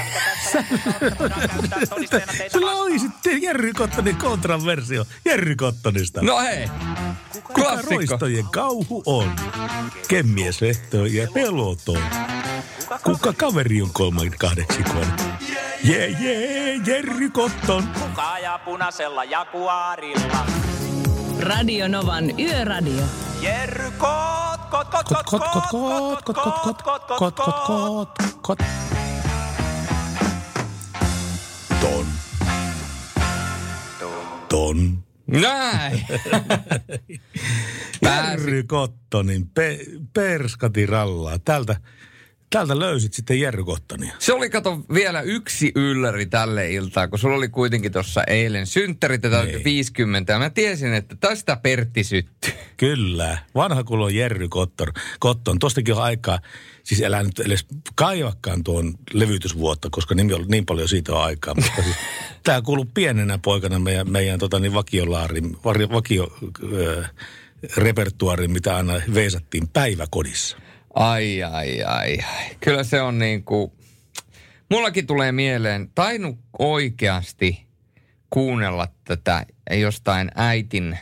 Sulla 2.52 2.72
oli 2.72 2.98
sitten 2.98 3.42
Jerry 3.42 3.72
Kottonin 3.72 4.16
kontraversio 4.16 5.04
Jerry 5.24 5.56
Kottonista. 5.56 6.22
No 6.22 6.40
hei, 6.40 6.68
Kuka 7.32 7.52
klassikko. 7.62 7.94
roistojen 7.94 8.44
kauhu 8.52 9.02
on? 9.06 9.32
Kemmies 10.08 10.60
vehtoo 10.60 11.04
ja 11.06 11.28
peloton. 11.34 12.02
Kuka 13.04 13.32
kaveri 13.32 13.82
on 13.82 13.90
kolman 13.92 14.30
kahdeksikon? 14.38 15.06
Jee, 15.84 16.08
jee, 16.08 16.74
Jerry 16.86 17.30
Kotton. 17.30 17.86
Kuka 17.88 18.32
ajaa 18.32 18.58
punaisella 18.58 19.24
jakuaarilla? 19.24 20.46
Radio 21.40 21.88
Novan 21.88 22.40
Yöradio. 22.40 23.04
Jerry 23.40 23.90
Kot, 23.98 24.55
Kot 24.70 24.88
kot 24.90 25.08
kot 25.08 25.26
kot 25.26 25.42
kot 25.42 25.70
kot 25.70 26.34
kot 26.34 26.82
kot 26.82 26.82
kot 26.82 26.82
kot 27.18 27.36
kot 27.36 27.58
kot 27.66 28.58
kot 28.58 28.58
Don. 31.80 32.06
Don. 34.50 34.78
Näin. 35.26 36.06
Jerry 38.02 38.62
Kottonin, 38.62 39.48
pe, 39.54 39.78
Perskati 40.14 40.86
Rallaa. 40.86 41.38
Täältä 41.38 41.76
täältä 42.50 42.78
löysit 42.78 43.14
sitten 43.14 43.40
Jerry. 43.40 43.64
Se 44.18 44.32
oli, 44.32 44.50
kato, 44.50 44.80
vielä 44.94 45.20
yksi 45.20 45.72
ylläri 45.74 46.26
tälle 46.26 46.72
iltaan, 46.72 47.10
kun 47.10 47.18
sulla 47.18 47.36
oli 47.36 47.48
kuitenkin 47.48 47.92
tuossa 47.92 48.24
eilen 48.24 48.66
synttärit 48.66 49.22
ja 49.22 49.44
Niin. 49.44 49.64
50. 49.64 50.32
Ja 50.32 50.38
mä 50.38 50.50
tiesin, 50.50 50.94
että 50.94 51.16
tästä 51.20 51.56
Pertti 51.56 52.04
syttyy. 52.04 52.52
Kyllä, 52.76 53.38
vanha 53.54 53.84
kulo 53.84 54.08
Jerry 54.08 54.48
Kotton. 54.48 54.92
Kotton. 55.18 55.58
Tuostakin 55.58 55.94
on 55.94 56.02
aikaa, 56.02 56.38
siis 56.82 57.02
älä 57.02 57.22
nyt 57.22 57.38
edes 57.38 57.66
kaivakkaan 57.94 58.64
tuon 58.64 58.94
levytysvuotta, 59.12 59.88
koska 59.90 60.14
nimi 60.14 60.32
on 60.32 60.44
niin 60.48 60.66
paljon 60.66 60.88
siitä 60.88 61.12
on 61.14 61.22
aikaa. 61.22 61.54
Mutta 61.54 61.82
siis, 61.82 61.96
tämä 62.44 62.62
kuuluu 62.62 62.86
pienenä 62.94 63.38
poikana 63.38 63.78
meidän, 63.78 64.10
meidän 64.10 64.38
tota, 64.38 64.58
niin 64.58 64.74
vakiolaarin, 64.74 65.56
vakio, 65.64 66.36
ö, 66.72 67.04
repertuaariin, 67.76 68.50
mitä 68.50 68.76
aina 68.76 68.92
veisattiin 69.14 69.68
päiväkodissa. 69.68 70.56
Ai, 70.96 71.42
ai, 71.42 71.82
ai, 71.82 72.18
ai. 72.18 72.54
Kyllä 72.60 72.84
se 72.84 73.02
on 73.02 73.18
niin 73.18 73.44
kuin... 73.44 73.72
Mullakin 74.70 75.06
tulee 75.06 75.32
mieleen, 75.32 75.90
tainu 75.94 76.38
oikeasti 76.58 77.66
kuunnella 78.30 78.88
tätä 79.04 79.46
jostain 79.70 80.30
äitin 80.34 80.98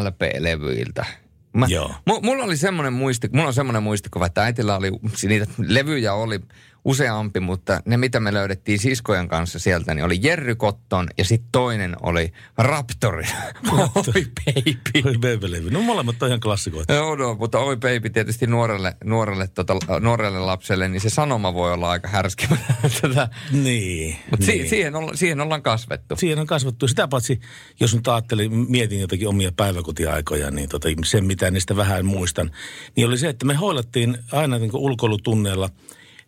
LP-levyiltä. 0.00 1.06
Mä, 1.52 1.66
Joo. 1.68 1.88
M- 1.88 2.26
mulla 2.26 2.44
oli 2.44 2.56
semmoinen 2.56 2.92
muisti, 2.92 3.28
mulla 3.32 3.46
on 3.46 3.54
semmoinen 3.54 3.82
muistikuva, 3.82 4.26
että 4.26 4.42
äitillä 4.44 4.76
oli, 4.76 4.90
niitä 5.28 5.46
levyjä 5.58 6.14
oli 6.14 6.40
useampi, 6.86 7.40
mutta 7.40 7.80
ne 7.84 7.96
mitä 7.96 8.20
me 8.20 8.34
löydettiin 8.34 8.78
siskojen 8.78 9.28
kanssa 9.28 9.58
sieltä, 9.58 9.94
niin 9.94 10.04
oli 10.04 10.18
Jerry 10.22 10.54
Cotton 10.54 11.08
ja 11.18 11.24
sitten 11.24 11.48
toinen 11.52 11.96
oli 12.02 12.32
Raptori. 12.58 13.24
Oi 13.72 14.26
baby. 14.44 15.08
Oi 15.08 15.14
baby-levy. 15.14 15.70
No 15.70 15.80
molemmat 15.80 16.22
on 16.22 16.28
ihan 16.28 16.40
klassikoita. 16.40 16.92
Joo, 16.92 17.16
no, 17.16 17.34
mutta 17.34 17.58
oi 17.58 17.76
baby 17.76 18.10
tietysti 18.10 18.46
nuorelle, 18.46 18.96
nuorelle, 19.04 19.48
tota, 19.48 19.74
nuorelle 20.00 20.38
lapselle, 20.38 20.88
niin 20.88 21.00
se 21.00 21.10
sanoma 21.10 21.54
voi 21.54 21.72
olla 21.72 21.90
aika 21.90 22.08
härski. 22.08 22.48
Tätä. 23.02 23.28
Niin. 23.52 24.16
Mutta 24.30 24.46
niin. 24.46 24.62
si- 24.62 24.68
siihen, 24.68 24.96
olla, 24.96 25.12
siihen 25.14 25.40
ollaan 25.40 25.62
kasvettu. 25.62 26.16
Siihen 26.16 26.38
on 26.38 26.46
kasvattu. 26.46 26.88
Sitä 26.88 27.08
paitsi, 27.08 27.40
jos 27.80 27.94
nyt 27.94 28.08
ajattelin, 28.08 28.52
mietin 28.70 29.00
jotakin 29.00 29.28
omia 29.28 29.52
päiväkotiaikoja, 29.56 30.50
niin 30.50 30.68
tota, 30.68 30.88
sen 31.04 31.24
mitä 31.24 31.50
niistä 31.50 31.76
vähän 31.76 32.06
muistan, 32.06 32.50
niin 32.96 33.06
oli 33.06 33.18
se, 33.18 33.28
että 33.28 33.46
me 33.46 33.54
hoilattiin 33.54 34.18
aina 34.32 34.58
niin 34.58 34.70
ulkoilutunneilla 34.74 35.70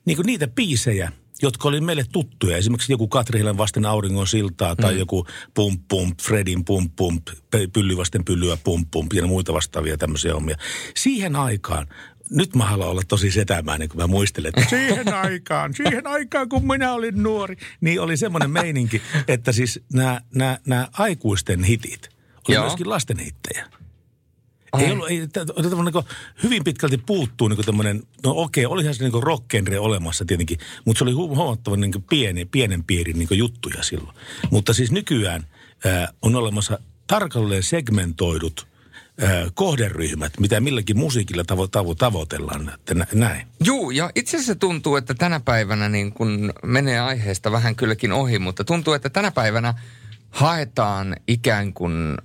niin 0.08 0.16
kuin 0.16 0.26
niitä 0.26 0.48
biisejä, 0.48 1.12
jotka 1.42 1.68
oli 1.68 1.80
meille 1.80 2.04
tuttuja. 2.12 2.56
Esimerkiksi 2.56 2.92
joku 2.92 3.08
Katri 3.08 3.38
Hilän 3.40 3.58
vasten 3.58 3.86
auringon 3.86 4.26
siltaa 4.26 4.76
tai 4.76 4.92
Mm. 4.92 4.98
joku 4.98 5.26
pump 5.54 5.82
pump, 5.88 6.18
Fredin 6.20 6.64
pump 6.64 6.92
pump, 6.96 7.26
pylly 7.72 7.96
vasten 7.96 8.24
pyllyä 8.24 8.56
pump 8.64 8.88
pump 8.90 9.12
ja 9.12 9.26
muita 9.26 9.52
vastaavia 9.52 9.96
tämmöisiä 9.96 10.34
hommia. 10.34 10.56
Siihen 10.96 11.36
aikaan, 11.36 11.86
nyt 12.30 12.54
mä 12.54 12.64
haluan 12.64 12.88
olla 12.88 13.02
tosi 13.08 13.30
setämäinen, 13.30 13.88
kun 13.88 14.00
mä 14.00 14.06
muistelen, 14.06 14.52
että 14.56 14.70
siihen 14.70 15.14
aikaan, 15.14 15.74
siihen 15.74 16.06
aikaan, 16.06 16.48
kun 16.48 16.66
minä 16.66 16.92
olin 16.92 17.22
nuori, 17.22 17.56
niin 17.80 18.00
oli 18.00 18.16
semmoinen 18.16 18.50
meininki, 18.50 19.02
että 19.28 19.52
siis 19.52 19.80
nämä, 19.92 20.20
nämä, 20.34 20.58
nämä 20.66 20.88
aikuisten 20.92 21.64
hitit 21.64 22.08
oli 22.48 22.54
Joo. 22.54 22.64
myöskin 22.64 22.88
lasten 22.90 23.18
hittejä. 23.18 23.66
Ai. 24.72 24.84
Ei 24.84 24.92
ollut, 24.92 25.10
ei, 25.10 25.28
tä- 25.32 25.46
tä- 25.46 25.52
niin 25.62 26.04
hyvin 26.42 26.64
pitkälti 26.64 26.98
puuttuu 26.98 27.48
niin 27.48 27.64
tämmöinen, 27.64 28.02
no 28.24 28.32
okei, 28.36 28.66
olihan 28.66 28.94
se 28.94 29.08
niin 29.08 29.22
rockgenre 29.22 29.78
olemassa 29.78 30.24
tietenkin, 30.24 30.58
mutta 30.84 30.98
se 30.98 31.04
oli 31.04 31.12
hu- 31.12 31.36
huomattavan 31.36 31.80
niin 31.80 32.04
pieni, 32.10 32.44
pienen 32.44 32.84
piirin 32.84 33.18
niin 33.18 33.38
juttuja 33.38 33.82
silloin. 33.82 34.16
Mutta 34.50 34.74
siis 34.74 34.90
nykyään 34.90 35.46
ää, 35.84 36.08
on 36.22 36.36
olemassa 36.36 36.78
tarkalleen 37.06 37.62
segmentoidut 37.62 38.66
ää, 39.20 39.46
kohderyhmät, 39.54 40.32
mitä 40.40 40.60
milläkin 40.60 40.98
musiikilla 40.98 41.44
tavo, 41.44 41.66
tavo, 41.68 41.94
tavoitellaan, 41.94 42.72
että 42.74 42.94
nä, 42.94 43.06
näin. 43.14 43.46
Juu, 43.64 43.90
ja 43.90 44.10
itse 44.14 44.36
asiassa 44.36 44.54
tuntuu, 44.54 44.96
että 44.96 45.14
tänä 45.14 45.40
päivänä 45.40 45.88
niin 45.88 46.12
kun 46.12 46.52
menee 46.64 47.00
aiheesta 47.00 47.52
vähän 47.52 47.76
kylläkin 47.76 48.12
ohi, 48.12 48.38
mutta 48.38 48.64
tuntuu, 48.64 48.94
että 48.94 49.10
tänä 49.10 49.30
päivänä 49.30 49.74
haetaan 50.30 51.16
ikään 51.28 51.72
kuin 51.72 52.16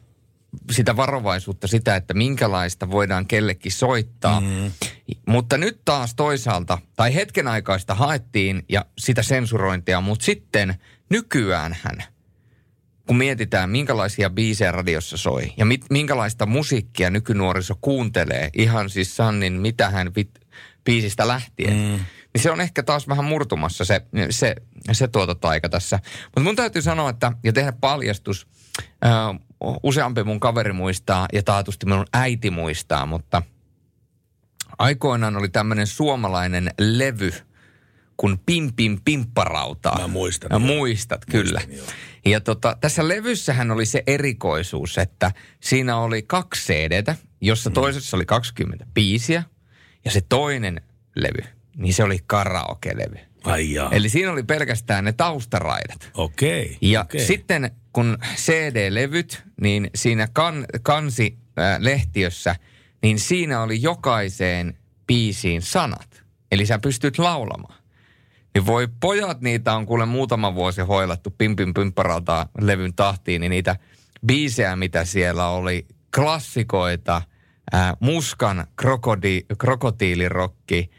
sitä 0.72 0.96
varovaisuutta, 0.96 1.68
sitä, 1.68 1.96
että 1.96 2.14
minkälaista 2.14 2.92
voidaan 2.92 3.28
kellekin 3.28 3.72
soittaa. 3.72 4.42
Mm. 4.42 4.72
Mutta 5.28 5.58
nyt 5.58 5.82
taas 5.86 6.16
toisaalta, 6.16 6.78
tai 6.96 7.16
hetken 7.16 7.48
aikaista 7.48 7.96
haettiin 7.96 8.66
ja 8.70 8.86
sitä 8.98 9.24
sensurointia, 9.24 10.02
mutta 10.02 10.26
sitten 10.26 10.76
nykyään 11.10 11.78
hän, 11.82 12.04
kun 13.08 13.18
mietitään, 13.18 13.70
minkälaisia 13.70 14.30
biisejä 14.30 14.72
radiossa 14.72 15.18
soi 15.18 15.54
ja 15.58 15.66
mit, 15.66 15.86
minkälaista 15.90 16.46
musiikkia 16.46 17.10
nykynuoriso 17.10 17.74
kuuntelee, 17.82 18.50
ihan 18.54 18.90
siis 18.90 19.16
Sannin 19.16 19.54
mitä 19.54 19.90
hän 19.90 20.16
vit, 20.16 20.30
biisistä 20.84 21.28
lähtien, 21.28 21.74
mm. 21.74 22.06
niin 22.34 22.42
se 22.42 22.52
on 22.52 22.62
ehkä 22.62 22.84
taas 22.84 23.08
vähän 23.08 23.26
murtumassa 23.26 23.86
se, 23.86 24.02
se, 24.30 24.56
se 24.92 25.08
tuota 25.08 25.36
taika 25.36 25.70
tässä. 25.70 26.00
Mutta 26.24 26.42
mun 26.42 26.56
täytyy 26.56 26.82
sanoa, 26.82 27.10
että 27.10 27.32
ja 27.44 27.54
tehdä 27.54 27.72
paljastus, 27.72 28.48
useampi 29.84 30.24
mun 30.24 30.40
kaveri 30.40 30.74
muistaa 30.74 31.28
ja 31.34 31.44
taatusti 31.44 31.86
minun 31.86 32.06
äiti 32.14 32.50
muistaa, 32.50 33.06
mutta 33.06 33.42
aikoinaan 34.78 35.38
oli 35.38 35.50
tämmöinen 35.50 35.88
suomalainen 35.88 36.72
levy, 36.80 37.34
kun 38.18 38.40
Pimpin 38.46 39.02
pimpparautaa. 39.06 40.00
Mä 40.02 40.08
muistan. 40.08 40.50
Joo. 40.52 40.60
muistat, 40.60 41.26
kyllä. 41.26 41.62
Ja 42.26 42.42
tota, 42.42 42.78
tässä 42.82 43.08
levyssähän 43.08 43.72
oli 43.72 43.86
se 43.86 44.04
erikoisuus, 44.08 44.98
että 44.98 45.32
siinä 45.60 45.98
oli 45.98 46.22
kaksi 46.22 46.74
CDtä, 46.74 47.16
jossa 47.42 47.70
Mm. 47.70 47.74
toisessa 47.74 48.18
oli 48.18 48.26
20 48.26 48.86
biisiä, 48.94 49.44
ja 50.06 50.12
se 50.12 50.22
toinen 50.30 50.82
levy, 51.16 51.44
niin 51.78 51.94
se 51.94 52.04
oli 52.04 52.20
karaoke-levy. 52.28 53.20
Ai 53.44 53.72
jaa. 53.74 53.90
Eli 53.92 54.10
siinä 54.10 54.32
oli 54.32 54.44
pelkästään 54.44 55.04
ne 55.06 55.14
taustaraidat. 55.14 56.10
Okei. 56.14 56.78
Ja 56.82 57.02
okei. 57.02 57.26
sitten 57.26 57.72
kun 57.94 58.18
CD-levyt, 58.36 59.44
niin 59.62 59.90
siinä 59.96 60.28
kan, 60.34 60.66
kansi 60.82 61.38
äh, 61.60 62.60
niin 63.04 63.20
siinä 63.20 63.62
oli 63.62 63.82
jokaiseen 63.82 64.78
biisiin 65.08 65.62
sanat. 65.62 66.24
Eli 66.52 66.66
sä 66.66 66.80
pystyt 66.80 67.18
laulamaan. 67.18 67.84
Niin 68.54 68.66
voi 68.66 68.88
pojat, 69.00 69.42
niitä 69.42 69.74
on 69.74 69.86
kuule 69.86 70.06
muutama 70.06 70.56
vuosi 70.56 70.82
hoilattu 70.82 71.32
Pimpin 71.38 71.74
pimpparalta 71.74 72.48
levyn 72.62 72.94
tahtiin, 72.94 73.42
niin 73.42 73.50
niitä 73.50 73.76
biisejä, 74.26 74.76
mitä 74.76 75.06
siellä 75.06 75.48
oli, 75.48 75.88
klassikoita, 76.16 77.22
ää, 77.72 77.94
Muskan 78.00 78.68
krokodi, 78.76 79.42
krokotiilirokki, 79.58 80.92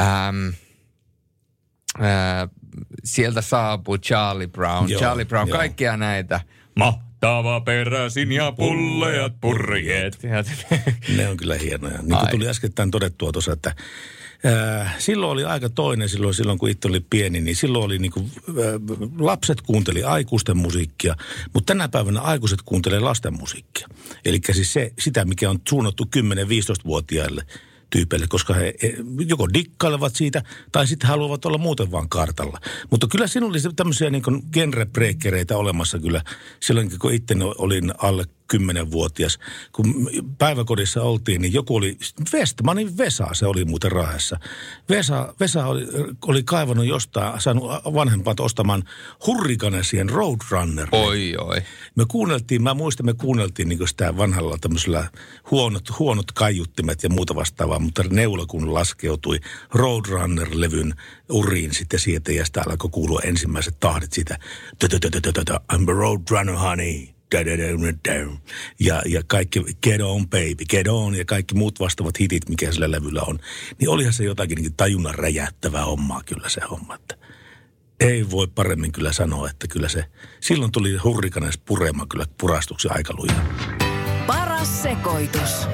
äm, 0.00 0.52
ää, 2.00 2.48
sieltä 3.04 3.42
saapui 3.42 3.98
Charlie 3.98 4.46
Brown, 4.46 4.90
Joo, 4.90 5.00
Charlie 5.00 5.24
Brown, 5.24 5.48
joo. 5.48 5.58
kaikkia 5.58 5.96
näitä. 5.96 6.40
Mahtava 6.76 7.60
peräsin 7.60 8.32
ja 8.32 8.52
pulleat 8.52 9.32
purjeet. 9.40 10.18
Ne 11.16 11.28
on 11.28 11.36
kyllä 11.36 11.54
hienoja. 11.54 11.98
Niin 12.02 12.18
kuin 12.18 12.30
tuli 12.30 12.48
äskettäin 12.48 12.90
todettua 12.90 13.32
tuossa, 13.32 13.52
että 13.52 13.74
ää, 14.44 14.94
silloin 14.98 15.32
oli 15.32 15.44
aika 15.44 15.68
toinen, 15.68 16.08
silloin, 16.08 16.34
silloin 16.34 16.58
kun 16.58 16.70
itse 16.70 16.88
oli 16.88 17.00
pieni, 17.10 17.40
niin 17.40 17.56
silloin 17.56 17.84
oli 17.84 17.98
niin 17.98 18.12
kuin, 18.12 18.30
ää, 18.48 18.72
lapset 19.18 19.60
kuunteli 19.60 20.04
aikuisten 20.04 20.56
musiikkia, 20.56 21.16
mutta 21.54 21.66
tänä 21.74 21.88
päivänä 21.88 22.20
aikuiset 22.20 22.62
kuuntelee 22.64 23.00
lasten 23.00 23.38
musiikkia. 23.38 23.88
Eli 24.24 24.40
siis 24.52 24.72
se, 24.72 24.92
sitä, 24.98 25.24
mikä 25.24 25.50
on 25.50 25.58
suunnattu 25.68 26.04
10-15-vuotiaille 26.16 27.42
tyypeille, 27.90 28.26
koska 28.28 28.54
he 28.54 28.74
joko 29.26 29.48
dikkailevat 29.54 30.16
siitä 30.16 30.42
tai 30.72 30.86
sitten 30.86 31.08
haluavat 31.08 31.44
olla 31.44 31.58
muuten 31.58 31.90
vaan 31.90 32.08
kartalla. 32.08 32.60
Mutta 32.90 33.06
kyllä 33.06 33.26
siinä 33.26 33.46
oli 33.46 33.58
tämmöisiä 33.76 34.10
niin 34.10 34.22
genrebreakereita 34.52 35.56
olemassa 35.56 35.98
kyllä 35.98 36.22
silloin, 36.60 36.98
kun 36.98 37.12
itse 37.12 37.34
olin 37.58 37.92
alle 37.98 38.24
10-vuotias. 38.54 39.38
Kun 39.72 40.10
päiväkodissa 40.38 41.02
oltiin, 41.02 41.42
niin 41.42 41.52
joku 41.52 41.76
oli, 41.76 41.98
Westmanin 42.32 42.98
Vesa, 42.98 43.26
se 43.32 43.46
oli 43.46 43.64
muuten 43.64 43.92
Raahessa. 43.92 44.40
Vesa, 44.88 45.34
Vesa 45.40 45.66
oli, 45.66 45.86
oli 46.26 46.42
kaivannut 46.42 46.86
jostain, 46.86 47.40
saanut 47.40 47.70
vanhempat 47.94 48.40
ostamaan 48.40 48.82
Hurrikanesien 49.26 50.10
Roadrunner. 50.10 50.88
Oi, 50.92 51.34
oi. 51.38 51.62
Me 51.94 52.04
kuunneltiin, 52.08 52.62
mä 52.62 52.74
muistan, 52.74 53.06
me 53.06 53.14
kuunneltiin 53.14 53.68
niin 53.68 53.88
sitä 53.88 54.16
vanhalla 54.16 54.58
tämmöisellä 54.60 55.10
huonot, 55.50 55.98
huonot 55.98 56.32
kaiuttimet 56.32 57.02
ja 57.02 57.08
muuta 57.08 57.34
vastaavaa, 57.34 57.78
mutta 57.78 58.04
neula 58.10 58.46
kun 58.46 58.74
laskeutui 58.74 59.40
Roadrunner-levyn 59.74 60.94
uriin 61.30 61.74
sitten 61.74 62.00
sieltä 62.00 62.32
ja 62.32 62.44
sitä 62.44 62.62
alkoi 62.66 62.90
kuulua 62.90 63.20
ensimmäiset 63.24 63.80
tahdit 63.80 64.12
siitä. 64.12 64.38
"Tö-tö-tö-tö-tö-tö, 64.78 65.54
I'm 65.72 65.90
a 65.90 65.92
Roadrunner, 65.92 66.56
honey. 66.56 67.17
Ja, 68.80 69.02
ja 69.06 69.22
kaikki 69.26 69.64
Get 69.82 70.00
On 70.00 70.28
Baby, 70.28 70.64
Get 70.70 70.88
On 70.88 71.14
ja 71.14 71.24
kaikki 71.24 71.54
muut 71.54 71.80
vastaavat 71.80 72.20
hitit, 72.20 72.48
mikä 72.48 72.72
sillä 72.72 72.90
levyllä 72.90 73.22
on. 73.22 73.38
Niin 73.78 73.88
olihan 73.88 74.12
se 74.12 74.24
jotakin 74.24 74.56
niin 74.62 74.74
tajunnan 74.76 75.14
räjähtävää 75.14 75.84
hommaa 75.84 76.22
kyllä 76.26 76.48
se 76.48 76.60
homma. 76.70 76.94
Että 76.94 77.16
Ei 78.00 78.30
voi 78.30 78.46
paremmin 78.46 78.92
kyllä 78.92 79.12
sanoa, 79.12 79.50
että 79.50 79.68
kyllä 79.68 79.88
se, 79.88 80.04
silloin 80.40 80.72
tuli 80.72 80.96
hurrikanes 80.96 81.58
purema 81.58 82.06
kyllä 82.06 82.24
purastuksi 82.40 82.88
aika 82.90 83.14
lujaa. 83.18 83.44
Paras 84.26 84.82
sekoitus. 84.82 85.66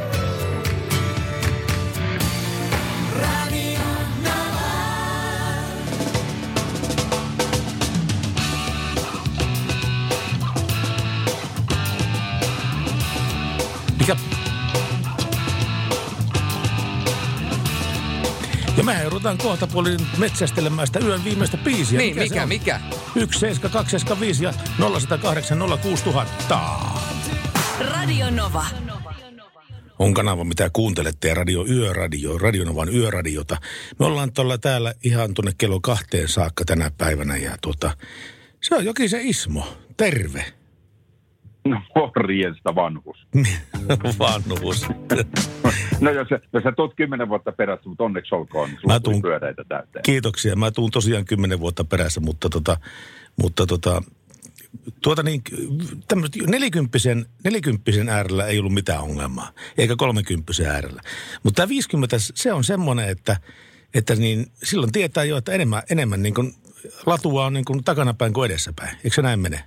Ja 18.84 18.94
me 18.94 19.02
joudutaan 19.02 19.38
kohta 19.38 19.66
puolin 19.66 20.00
metsästelemään 20.18 20.86
sitä 20.86 20.98
yön 20.98 21.24
viimeistä 21.24 21.56
biisiä. 21.56 21.98
Niin, 21.98 22.16
mikä, 22.16 22.42
on? 22.42 22.48
mikä? 22.48 22.80
17275 23.14 24.44
ja 24.44 24.54
0108 24.78 25.58
06000. 25.82 26.60
Radio 27.80 28.30
Nova. 28.30 28.64
On 29.98 30.14
kanava, 30.14 30.44
mitä 30.44 30.70
kuuntelette, 30.72 31.28
ja 31.28 31.34
radio 31.34 31.66
Yöradio, 31.66 32.38
Radionovan 32.38 32.88
Yöradiota. 32.94 33.56
Me 33.98 34.06
ollaan 34.06 34.32
tuolla 34.32 34.58
täällä 34.58 34.94
ihan 35.04 35.34
tuonne 35.34 35.52
kello 35.58 35.80
kahteen 35.80 36.28
saakka 36.28 36.64
tänä 36.64 36.90
päivänä, 36.98 37.36
ja 37.36 37.56
tuota, 37.62 37.96
se 38.62 38.74
on 38.74 38.84
jokin 38.84 39.10
se 39.10 39.20
Ismo. 39.22 39.76
Terve. 39.96 40.63
No 41.68 41.80
morjesta 41.94 42.74
vanhus. 42.74 43.26
Vanhuus. 44.18 44.86
No 46.00 46.10
jos, 46.10 46.28
sä- 46.28 46.40
jos 46.52 46.62
sä 46.62 46.72
tuut 46.72 46.94
kymmenen 46.96 47.28
vuotta 47.28 47.52
perässä, 47.52 47.88
mutta 47.88 48.04
onneksi 48.04 48.34
olkoon, 48.34 48.68
niin 48.68 48.78
sulla 48.80 48.98
tuun- 48.98 49.22
pyöreitä 49.22 49.64
täyteen. 49.68 50.02
Kiitoksia. 50.02 50.56
Mä 50.56 50.70
tuun 50.70 50.90
tosiaan 50.90 51.24
kymmenen 51.24 51.60
vuotta 51.60 51.84
perässä, 51.84 52.20
mutta 52.20 52.48
tota, 52.48 52.76
mutta 53.42 53.66
tota, 53.66 54.02
tuota 55.02 55.22
niin, 55.22 55.42
tämmöset 56.08 56.36
nelikymppisen, 56.46 57.26
nelikymppisen 57.44 58.08
äärellä 58.08 58.46
ei 58.46 58.58
ollut 58.58 58.74
mitään 58.74 59.00
ongelmaa, 59.02 59.50
eikä 59.78 59.96
kolmekymppisen 59.96 60.66
äärellä. 60.66 61.00
Mutta 61.42 61.56
tämä 61.56 61.68
50, 61.68 62.16
se 62.18 62.52
on 62.52 62.64
semmoinen, 62.64 63.08
että, 63.08 63.36
että 63.94 64.14
niin, 64.14 64.46
silloin 64.62 64.92
tietää 64.92 65.24
jo, 65.24 65.36
että 65.36 65.52
enemmän, 65.52 65.82
enemmän 65.90 66.22
niin 66.22 66.34
kuin 66.34 66.54
latua 67.06 67.46
on 67.46 67.52
niin 67.52 67.64
kuin 67.64 67.84
takanapäin 67.84 68.32
kuin 68.32 68.50
edessäpäin. 68.50 68.96
Eikö 68.96 69.14
se 69.14 69.22
näin 69.22 69.40
mene? 69.40 69.64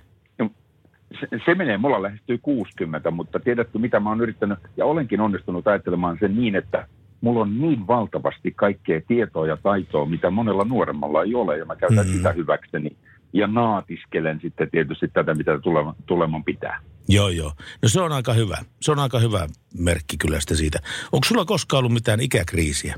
Se, 1.20 1.26
se 1.46 1.54
menee, 1.54 1.78
mulla 1.78 2.02
lähestyy 2.02 2.38
60, 2.38 3.10
mutta 3.10 3.40
tiedätkö 3.40 3.78
mitä 3.78 4.00
mä 4.00 4.08
oon 4.10 4.20
yrittänyt, 4.20 4.58
ja 4.76 4.84
olenkin 4.84 5.20
onnistunut 5.20 5.66
ajattelemaan 5.66 6.16
sen 6.20 6.36
niin, 6.36 6.54
että 6.56 6.86
mulla 7.20 7.40
on 7.40 7.58
niin 7.60 7.86
valtavasti 7.86 8.52
kaikkea 8.56 9.00
tietoa 9.08 9.46
ja 9.46 9.56
taitoa, 9.56 10.06
mitä 10.06 10.30
monella 10.30 10.64
nuoremmalla 10.64 11.22
ei 11.22 11.34
ole, 11.34 11.58
ja 11.58 11.64
mä 11.64 11.76
käytän 11.76 12.06
Mm. 12.06 12.12
sitä 12.12 12.32
hyväkseni. 12.32 12.96
Ja 13.32 13.46
naatiskelen 13.46 14.40
sitten 14.42 14.70
tietysti 14.70 15.08
tätä, 15.08 15.34
mitä 15.34 15.58
tuleman, 15.58 15.94
tuleman 16.06 16.44
pitää. 16.44 16.80
Joo, 17.08 17.28
joo. 17.28 17.52
No 17.82 17.88
se 17.88 18.00
on 18.00 18.12
aika 18.12 18.32
hyvä. 18.32 18.56
Se 18.80 18.92
on 18.92 18.98
aika 18.98 19.18
hyvä 19.18 19.46
merkki 19.78 20.16
kyllä 20.16 20.40
sitä 20.40 20.54
siitä. 20.54 20.78
Onko 21.12 21.24
sulla 21.24 21.44
koskaan 21.44 21.78
ollut 21.78 21.92
mitään 21.92 22.20
ikäkriisiä? 22.20 22.94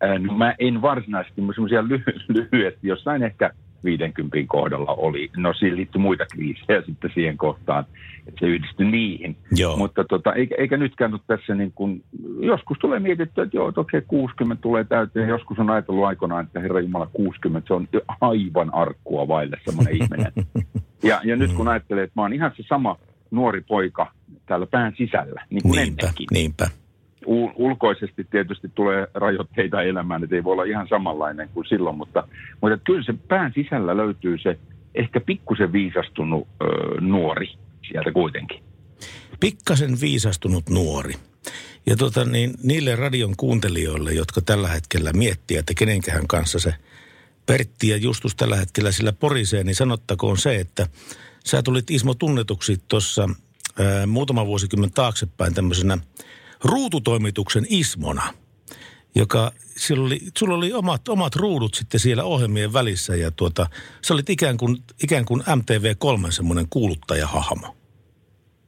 Ää, 0.00 0.18
No 0.18 0.34
mä 0.34 0.54
en 0.58 0.82
varsinaisesti, 0.82 1.40
mutta 1.40 1.54
semmoisia 1.54 1.82
ly- 1.82 2.02
lyhyesti, 2.36 2.88
jossain 2.88 3.22
ehkä 3.22 3.50
50 3.84 4.36
kohdalla 4.46 4.94
oli. 4.94 5.30
No 5.36 5.52
siihen 5.52 5.76
liittyi 5.76 6.00
muita 6.00 6.26
kriisejä 6.26 6.82
sitten 6.86 7.10
siihen 7.14 7.36
kohtaan, 7.36 7.84
että 8.26 8.40
se 8.40 8.46
yhdistyi 8.46 8.90
niihin. 8.90 9.36
Joo. 9.56 9.76
Mutta 9.76 10.04
tota, 10.04 10.32
eikä, 10.32 10.54
eikä 10.58 10.76
nytkään 10.76 11.12
ole 11.12 11.20
tässä 11.26 11.54
niin 11.54 11.72
kuin, 11.74 12.04
joskus 12.40 12.78
tulee 12.78 13.00
mietittyä, 13.00 13.44
että 13.44 13.56
joo, 13.56 13.72
okei 13.76 14.02
60 14.08 14.62
tulee 14.62 14.84
täyteen. 14.84 15.28
Joskus 15.28 15.58
on 15.58 15.70
ajatellut 15.70 16.04
aikoinaan, 16.04 16.44
että 16.44 16.60
herra 16.60 16.80
Jumala 16.80 17.08
60, 17.12 17.68
se 17.68 17.74
on 17.74 17.88
aivan 18.20 18.74
arkkua 18.74 19.28
vaille 19.28 19.56
semmoinen 19.64 19.94
ihminen. 19.96 20.32
Ja, 21.02 21.20
ja 21.24 21.36
nyt 21.36 21.52
kun 21.52 21.68
ajattelee, 21.68 22.04
että 22.04 22.12
mä 22.16 22.22
oon 22.22 22.32
ihan 22.32 22.52
se 22.56 22.62
sama 22.68 22.96
nuori 23.30 23.60
poika 23.60 24.12
täällä 24.46 24.66
pään 24.66 24.94
sisällä, 24.96 25.44
niin 25.50 25.62
kuin 25.62 25.72
Niinpä, 25.72 26.02
ennenkin 26.02 26.26
niinpä. 26.32 26.68
Ulkoisesti 27.56 28.26
tietysti 28.30 28.68
tulee 28.74 29.06
rajoitteita 29.14 29.82
elämään, 29.82 30.24
että 30.24 30.36
ei 30.36 30.44
voi 30.44 30.52
olla 30.52 30.64
ihan 30.64 30.88
samanlainen 30.88 31.48
kuin 31.54 31.66
silloin, 31.68 31.96
mutta, 31.96 32.28
mutta 32.60 32.78
kyllä 32.84 33.02
se 33.02 33.14
pään 33.28 33.52
sisällä 33.54 33.96
löytyy 33.96 34.38
se 34.38 34.58
ehkä 34.94 35.20
pikkusen 35.20 35.72
viisastunut 35.72 36.48
ö, 36.62 36.66
nuori 37.00 37.48
sieltä 37.88 38.12
kuitenkin. 38.12 38.62
pikkasen 39.40 40.00
viisastunut 40.00 40.70
nuori. 40.70 41.14
Ja 41.86 41.96
tota, 41.96 42.24
niin, 42.24 42.54
niille 42.62 42.96
radion 42.96 43.34
kuuntelijoille, 43.36 44.12
jotka 44.12 44.40
tällä 44.40 44.68
hetkellä 44.68 45.12
miettii, 45.12 45.56
että 45.56 45.74
kenenkähän 45.78 46.26
kanssa 46.26 46.58
se 46.58 46.74
Pertti 47.46 47.88
ja 47.88 47.96
Justus 47.96 48.36
tällä 48.36 48.56
hetkellä 48.56 48.92
sillä 48.92 49.12
porisee, 49.12 49.64
niin 49.64 49.74
sanottakoon 49.74 50.38
se, 50.38 50.56
että 50.56 50.86
sä 51.44 51.62
tulit 51.62 51.90
Ismo 51.90 52.14
tunnetuksi 52.14 52.78
tuossa 52.88 53.28
muutama 54.06 54.46
vuosikymmen 54.46 54.92
taaksepäin 54.92 55.54
tämmöisenä 55.54 55.98
ruututoimituksen 56.64 57.66
Ismona, 57.68 58.22
joka, 59.14 59.52
sillä 59.76 60.06
oli, 60.06 60.18
sulla 60.38 60.54
oli 60.54 60.72
omat, 60.72 61.08
omat 61.08 61.36
ruudut 61.36 61.74
sitten 61.74 62.00
siellä 62.00 62.24
ohjelmien 62.24 62.72
välissä 62.72 63.16
ja 63.16 63.30
tuota, 63.30 63.66
sä 64.02 64.14
olit 64.14 64.30
ikään 64.30 64.56
kuin, 64.56 64.76
ikään 65.02 65.24
kuin 65.24 65.40
MTV3 65.40 66.30
semmoinen 66.30 66.66
kuuluttajahahmo. 66.70 67.76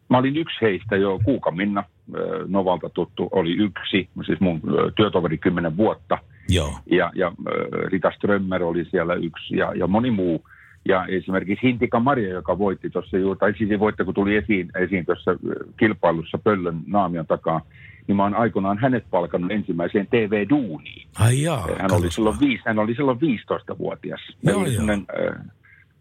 Mä 0.09 0.19
olin 0.19 0.37
yksi 0.37 0.57
heistä 0.61 0.97
jo, 0.97 1.21
Kuuka 1.25 1.51
Minna, 1.51 1.85
ö, 2.15 2.45
Novalta 2.49 2.89
tuttu, 2.89 3.29
oli 3.33 3.53
yksi, 3.53 4.09
siis 4.27 4.41
mun 4.41 4.61
työtoveri 4.97 5.39
kymmenen 5.39 5.77
vuotta. 5.77 6.19
Joo. 6.49 6.75
Ja, 6.91 7.13
ja 7.15 7.33
Rita 7.73 8.13
Strömmer 8.17 8.63
oli 8.63 8.85
siellä 8.85 9.15
yksi 9.15 9.57
ja, 9.57 9.73
ja 9.75 9.87
moni 9.87 10.11
muu. 10.11 10.45
Ja 10.89 11.07
esimerkiksi 11.07 11.67
Hintika 11.67 12.01
Maria, 12.01 12.29
joka 12.29 12.59
voitti 12.59 12.91
tuossa 12.91 13.19
juuri, 13.19 13.39
tai 13.39 13.55
siis 13.59 13.81
voitti, 13.81 14.05
kun 14.05 14.15
tuli 14.15 14.37
esiin, 14.37 14.71
esiin 14.83 15.07
tuossa 15.07 15.31
kilpailussa 15.77 16.39
Pöllön 16.39 16.81
naamion 16.87 17.27
takaa, 17.27 17.61
niin 18.07 18.17
mä 18.17 18.23
oon 18.23 18.35
aikoinaan 18.35 18.79
hänet 18.79 19.05
palkannut 19.11 19.51
ensimmäiseen 19.51 20.07
TV-duuniin. 20.07 21.07
Ai 21.19 21.43
jaa, 21.43 21.69
hän, 21.79 21.93
oli 21.93 22.11
silloin 22.11 22.41
viisi, 22.41 22.63
hän 22.67 22.79
oli 22.79 22.95
silloin 22.95 23.19
15-vuotias. 23.19 24.21
Meillä 24.43 24.61
Joo, 24.61 24.63
oli 24.63 24.75
semmoinen, 24.75 25.07
äh, 25.21 25.35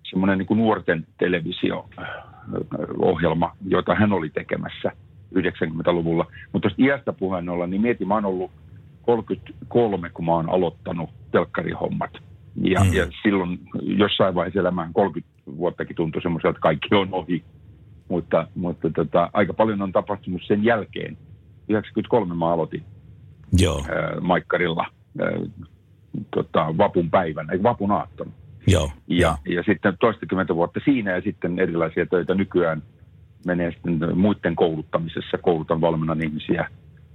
semmoinen 0.09 0.37
niin 0.37 0.45
kuin 0.45 0.57
nuorten 0.57 1.07
televisio-ohjelma, 1.17 3.55
jota 3.67 3.95
hän 3.95 4.13
oli 4.13 4.29
tekemässä 4.29 4.91
90-luvulla. 5.35 6.25
Mutta 6.51 6.69
tuosta 6.69 6.83
iästä 6.83 7.13
puheen 7.13 7.49
olla, 7.49 7.67
niin 7.67 7.81
mietin, 7.81 8.07
mä 8.07 8.13
oon 8.13 8.25
ollut 8.25 8.51
33, 9.01 10.09
kun 10.09 10.25
mä 10.25 10.31
oon 10.31 10.49
aloittanut 10.49 11.09
telkkarihommat. 11.31 12.11
Ja, 12.55 12.83
mm. 12.83 12.93
ja 12.93 13.07
silloin 13.23 13.59
jossain 13.81 14.35
vaiheessa 14.35 14.59
elämään 14.59 14.93
30 14.93 15.33
vuottakin 15.57 15.95
tuntui 15.95 16.21
semmoiselta, 16.21 16.49
että 16.49 16.61
kaikki 16.61 16.95
on 16.95 17.09
ohi. 17.11 17.43
Mutta, 18.09 18.47
mutta 18.55 18.89
tota, 18.89 19.29
aika 19.33 19.53
paljon 19.53 19.81
on 19.81 19.91
tapahtunut 19.91 20.41
sen 20.47 20.63
jälkeen. 20.63 21.17
93 21.69 22.35
mä 22.35 22.53
aloitin 22.53 22.83
Joo. 23.57 23.79
äh, 23.79 24.21
Maikkarilla 24.21 24.85
äh, 25.21 25.51
tota, 26.35 26.77
vapun 26.77 27.09
päivänä, 27.09 27.53
ei 27.53 27.63
vapun 27.63 27.91
aattona. 27.91 28.31
Joo. 28.67 28.91
Ja, 29.07 29.37
ja 29.49 29.63
sitten 29.63 29.97
toistakymmentä 29.99 30.55
vuotta 30.55 30.79
siinä 30.85 31.11
ja 31.11 31.21
sitten 31.21 31.59
erilaisia 31.59 32.05
töitä 32.05 32.35
nykyään 32.35 32.83
menee 33.45 33.71
sitten 33.71 33.99
muiden 34.17 34.55
kouluttamisessa. 34.55 35.37
Koulutan 35.37 35.81
valmennan 35.81 36.23
ihmisiä 36.23 36.69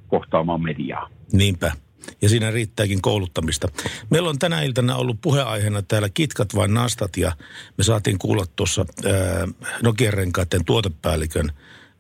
kohtaamaan 0.08 0.62
mediaa. 0.62 1.08
Niinpä. 1.32 1.72
Ja 2.22 2.28
siinä 2.28 2.50
riittääkin 2.50 3.02
kouluttamista. 3.02 3.68
Meillä 4.10 4.30
on 4.30 4.38
tänä 4.38 4.62
iltana 4.62 4.96
ollut 4.96 5.20
puheaiheena 5.20 5.82
täällä 5.82 6.08
kitkat 6.08 6.54
vai 6.54 6.68
nastat 6.68 7.16
ja 7.16 7.32
me 7.78 7.84
saatiin 7.84 8.18
kuulla 8.18 8.46
tuossa 8.56 8.86
ää, 9.04 9.48
Nokian 9.82 10.12
renkaiden 10.12 10.64
tuotepäällikön 10.64 11.52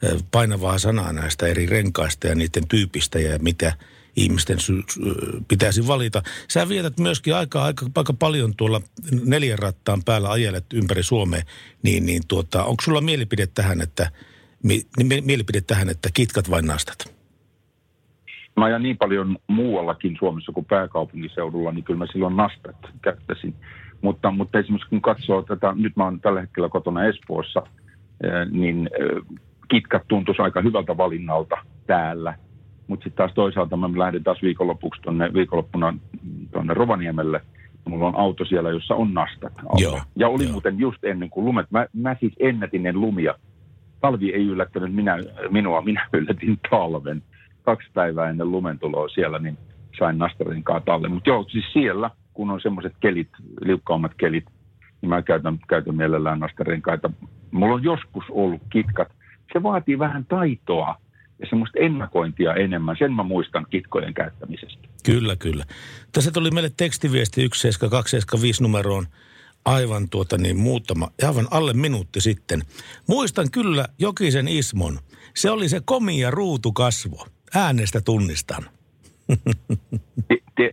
ää, 0.04 0.10
painavaa 0.30 0.78
sanaa 0.78 1.12
näistä 1.12 1.46
eri 1.46 1.66
renkaista 1.66 2.26
ja 2.26 2.34
niiden 2.34 2.68
tyypistä 2.68 3.18
ja 3.18 3.38
mitä 3.38 3.72
ihmisten 4.16 4.60
sy- 4.60 4.82
pitäisi 5.48 5.86
valita. 5.86 6.22
Sä 6.48 6.68
vietät 6.68 6.98
myöskin 6.98 7.34
aika, 7.34 7.64
aika, 7.64 7.86
aika 7.94 8.12
paljon 8.12 8.56
tuolla 8.56 8.80
neljän 9.24 9.58
rattaan 9.58 10.04
päällä 10.04 10.30
ajelet 10.30 10.64
ympäri 10.72 11.02
Suomea, 11.02 11.42
niin, 11.82 12.06
niin 12.06 12.22
tuota, 12.28 12.64
onko 12.64 12.82
sulla 12.82 13.00
mielipide 13.00 13.46
tähän, 13.46 13.80
että, 13.80 14.10
mi- 14.62 14.86
mielipide 15.20 15.60
tähän, 15.60 15.88
että 15.88 16.08
kitkat 16.14 16.50
vai 16.50 16.62
nastat? 16.62 17.13
Mä 18.56 18.64
ajan 18.64 18.82
niin 18.82 18.98
paljon 18.98 19.36
muuallakin 19.46 20.16
Suomessa 20.18 20.52
kuin 20.52 20.66
pääkaupunkiseudulla, 20.66 21.72
niin 21.72 21.84
kyllä 21.84 21.98
mä 21.98 22.06
silloin 22.12 22.36
nastat 22.36 22.76
käyttäisin. 23.02 23.54
Mutta, 24.02 24.30
mutta 24.30 24.58
esimerkiksi 24.58 24.90
kun 24.90 25.02
katsoo 25.02 25.42
tätä, 25.42 25.72
nyt 25.76 25.96
mä 25.96 26.04
oon 26.04 26.20
tällä 26.20 26.40
hetkellä 26.40 26.68
kotona 26.68 27.04
Espoossa, 27.04 27.62
eh, 28.24 28.50
niin 28.50 28.90
eh, 29.00 29.38
kitkat 29.68 30.02
tuntuisi 30.08 30.42
aika 30.42 30.60
hyvältä 30.60 30.96
valinnalta 30.96 31.56
täällä. 31.86 32.34
Mutta 32.86 33.04
sitten 33.04 33.16
taas 33.16 33.34
toisaalta 33.34 33.76
mä 33.76 33.90
lähden 33.96 34.24
taas 34.24 34.42
viikonlopuksi 34.42 35.02
tonne, 35.02 35.32
viikonloppuna 35.32 35.94
tuonne 36.52 36.74
Rovaniemelle. 36.74 37.40
Mulla 37.84 38.06
on 38.06 38.16
auto 38.16 38.44
siellä, 38.44 38.70
jossa 38.70 38.94
on 38.94 39.14
nastat. 39.14 39.52
Joo, 39.76 40.00
ja 40.16 40.28
oli 40.28 40.46
muuten 40.46 40.78
just 40.78 41.04
ennen 41.04 41.30
kuin 41.30 41.46
lumet. 41.46 41.66
Mä, 41.70 41.86
mä 41.92 42.16
siis 42.20 42.32
ennätin 42.40 42.82
ne 42.82 42.92
lumia. 42.92 43.34
Talvi 44.00 44.30
ei 44.30 44.46
yllättänyt 44.46 44.94
minä, 44.94 45.18
minua, 45.50 45.80
minä 45.80 46.08
yllätin 46.12 46.58
talven. 46.70 47.22
Kaksi 47.64 47.88
päivää 47.94 48.30
ennen 48.30 48.50
lumentuloa 48.50 49.08
siellä, 49.08 49.38
niin 49.38 49.58
sain 49.98 50.18
nastarinkaa 50.18 50.80
talle. 50.80 51.08
Mutta 51.08 51.30
joo, 51.30 51.46
siis 51.50 51.64
siellä 51.72 52.10
kun 52.34 52.50
on 52.50 52.60
semmoiset 52.60 52.92
kelit, 53.00 53.28
liukkaammat 53.60 54.12
kelit, 54.14 54.44
niin 55.00 55.08
mä 55.10 55.22
käytän, 55.22 55.58
käytän 55.68 55.96
mielellään 55.96 56.40
nastarenkaita. 56.40 57.10
Mulla 57.50 57.74
on 57.74 57.84
joskus 57.84 58.24
ollut 58.30 58.62
kitkat. 58.72 59.08
Se 59.52 59.62
vaatii 59.62 59.98
vähän 59.98 60.26
taitoa 60.26 60.96
ja 61.38 61.46
semmoista 61.48 61.78
ennakointia 61.78 62.54
enemmän. 62.54 62.96
Sen 62.98 63.12
mä 63.12 63.22
muistan 63.22 63.66
kitkojen 63.70 64.14
käyttämisestä. 64.14 64.88
Kyllä, 65.04 65.36
kyllä. 65.36 65.64
Tässä 66.12 66.30
tuli 66.30 66.50
meille 66.50 66.70
tekstiviesti 66.76 67.40
17275 67.40 68.62
numeroon 68.62 69.06
aivan 69.64 70.08
tuota 70.08 70.38
niin 70.38 70.56
muutama, 70.56 71.08
aivan 71.28 71.48
alle 71.50 71.72
minuutti 71.72 72.20
sitten. 72.20 72.62
Muistan 73.08 73.50
kyllä 73.50 73.86
Jokisen 73.98 74.48
Ismon. 74.48 74.98
Se 75.34 75.50
oli 75.50 75.68
se 75.68 75.80
komia 75.84 76.30
ruutukasvo. 76.30 77.26
Äänestä 77.54 78.00
tunnistan. 78.00 78.62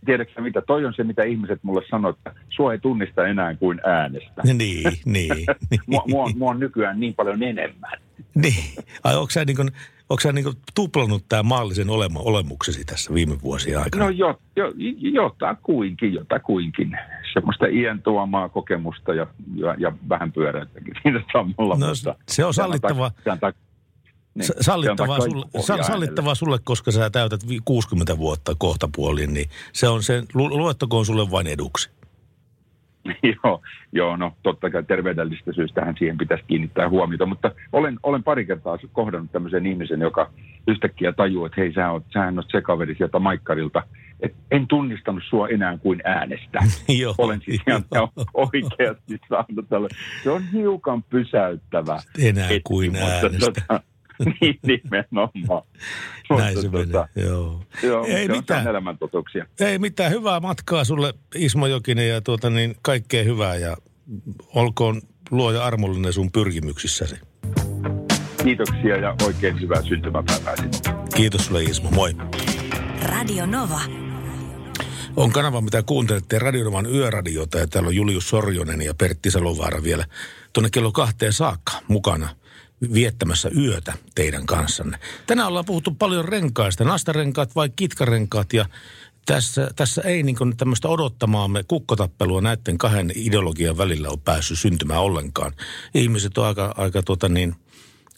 Tiedätkö 0.06 0.40
mitä? 0.40 0.62
Toi 0.66 0.84
on 0.84 0.94
se, 0.94 1.04
mitä 1.04 1.22
ihmiset 1.22 1.58
mulle 1.62 1.82
sanoo, 1.90 2.10
että 2.10 2.34
sua 2.50 2.72
ei 2.72 2.78
tunnista 2.78 3.26
enää 3.26 3.54
kuin 3.54 3.80
äänestä. 3.86 4.42
Niin, 4.54 4.92
niin. 5.04 5.46
mua, 5.86 6.04
mua, 6.08 6.30
mua 6.36 6.50
on 6.50 6.60
nykyään 6.60 7.00
niin 7.00 7.14
paljon 7.14 7.42
enemmän. 7.42 7.92
Niin. 8.34 8.64
Ai 9.04 9.16
onko 9.16 9.30
sä, 9.30 9.44
niin 9.44 9.56
kuin, 9.56 9.70
onko 10.10 10.20
sä 10.20 10.32
niin 10.32 10.44
tuplannut 10.74 11.24
tämä 11.28 11.42
maallisen 11.42 11.90
olema, 11.90 12.18
olemuksesi 12.18 12.84
tässä 12.84 13.14
viime 13.14 13.36
vuosien 13.42 13.78
aikana? 13.78 14.04
No 14.04 14.10
jo, 14.10 14.40
jo, 14.56 14.72
jotakuinkin, 14.96 16.14
jotakuinkin. 16.14 16.98
Semmoista 17.32 17.66
iän 17.66 18.02
tuomaa 18.02 18.48
kokemusta 18.48 19.14
ja, 19.14 19.26
ja, 19.54 19.74
ja 19.78 19.92
vähän 20.08 20.32
pyöräyttäkin 20.32 20.94
siinä 21.02 21.22
samalla. 21.32 21.76
No, 21.78 21.86
se 22.28 22.44
on 22.44 22.54
sallittava. 22.54 23.10
Niin, 24.34 24.48
sallittavaa, 24.60 25.20
sulle, 25.20 25.46
sallittavaa 25.82 26.34
sulle, 26.34 26.58
koska 26.64 26.90
sä 26.90 27.10
täytät 27.10 27.40
60 27.64 28.18
vuotta 28.18 28.54
kohta 28.58 28.88
puoliin, 28.96 29.34
niin 29.34 29.50
se 29.72 29.88
on 29.88 30.02
se, 30.02 30.22
lu, 30.34 30.58
luettakoon 30.58 31.06
sulle 31.06 31.30
vain 31.30 31.46
eduksi. 31.46 31.90
joo, 33.44 33.62
joo, 33.92 34.16
no 34.16 34.32
totta 34.42 34.70
kai 34.70 34.82
terveydellistä 34.82 35.52
syystähän 35.52 35.94
siihen 35.98 36.18
pitäisi 36.18 36.44
kiinnittää 36.46 36.88
huomiota, 36.88 37.26
mutta 37.26 37.50
olen, 37.72 37.98
olen 38.02 38.22
pari 38.22 38.46
kertaa 38.46 38.78
kohdannut 38.92 39.32
tämmöisen 39.32 39.66
ihmisen, 39.66 40.00
joka 40.00 40.30
yhtäkkiä 40.68 41.12
tajuu, 41.12 41.44
että 41.44 41.60
hei, 41.60 41.72
sä 41.72 41.90
oot, 41.90 42.04
sähän 42.12 42.38
oot 42.38 42.46
se 42.50 42.60
kaveri 42.60 42.94
sieltä 42.94 43.18
Maikkarilta, 43.18 43.82
että 44.20 44.38
en 44.50 44.68
tunnistanut 44.68 45.22
sua 45.28 45.48
enää 45.48 45.78
kuin 45.78 46.00
äänestä. 46.04 46.58
joo, 47.00 47.14
olen 47.18 47.40
siis 47.44 47.60
ihan 47.66 47.84
oikeasti 48.34 49.20
saanut 49.28 49.68
tälle. 49.68 49.88
Se 50.24 50.30
on 50.30 50.42
hiukan 50.52 51.02
pysäyttävä. 51.02 51.98
Enää 52.18 52.46
hetki, 52.46 52.60
kuin 52.64 52.96
äänestä. 52.96 53.38
Tota, 53.38 53.80
niin, 54.40 54.60
nimenomaan. 54.62 55.62
Näin 56.38 56.60
se 56.60 56.68
menee, 56.68 56.86
tota, 56.86 57.08
joo. 57.16 57.62
joo 57.82 58.04
Ei 58.06 58.28
mitään. 58.28 58.66
elämäntotuksia. 58.66 59.46
Ei 59.60 59.78
mitään. 59.78 60.12
Hyvää 60.12 60.40
matkaa 60.40 60.84
sulle 60.84 61.14
Ismo 61.34 61.66
Jokinen 61.66 62.08
ja 62.08 62.20
tuota 62.20 62.50
niin, 62.50 62.76
kaikkea 62.82 63.24
hyvää 63.24 63.56
ja 63.56 63.76
olkoon 64.54 65.02
luoja 65.30 65.64
armollinen 65.64 66.12
sun 66.12 66.32
pyrkimyksissäsi. 66.32 67.16
Kiitoksia 68.42 68.96
ja 68.96 69.16
oikein 69.26 69.60
hyvää 69.60 69.82
syntymäpäivää 69.82 70.54
Kiitos 71.14 71.46
sulle 71.46 71.62
Ismo, 71.62 71.90
moi. 71.90 72.16
Radio 73.02 73.46
Nova. 73.46 73.80
On 75.16 75.32
kanava, 75.32 75.60
mitä 75.60 75.82
kuuntelette 75.82 76.38
Radionovan 76.38 76.86
yöradiota 76.86 77.58
ja 77.58 77.66
täällä 77.66 77.88
on 77.88 77.94
Julius 77.96 78.28
Sorjonen 78.28 78.82
ja 78.82 78.94
Pertti 78.94 79.30
Salovaara 79.30 79.82
vielä 79.82 80.04
tuonne 80.52 80.70
kello 80.70 80.92
kahteen 80.92 81.32
saakka 81.32 81.72
mukana– 81.88 82.28
viettämässä 82.94 83.50
yötä 83.58 83.92
teidän 84.14 84.46
kanssanne. 84.46 84.98
Tänään 85.26 85.48
ollaan 85.48 85.64
puhuttu 85.64 85.90
paljon 85.90 86.24
renkaista, 86.24 86.84
nastarenkaat 86.84 87.56
vai 87.56 87.70
kitkarenkaat 87.76 88.52
ja 88.52 88.64
tässä, 89.26 89.70
tässä 89.76 90.02
ei 90.02 90.22
niin 90.22 90.56
tämmöistä 90.56 90.88
odottamaamme 90.88 91.62
kukkotappelua 91.68 92.40
näiden 92.40 92.78
kahden 92.78 93.12
ideologian 93.14 93.78
välillä 93.78 94.08
ole 94.08 94.18
päässyt 94.24 94.58
syntymään 94.58 95.00
ollenkaan. 95.00 95.52
Ihmiset 95.94 96.38
on 96.38 96.46
aika, 96.46 96.74
aika 96.76 97.02
tuota 97.02 97.28
niin, 97.28 97.54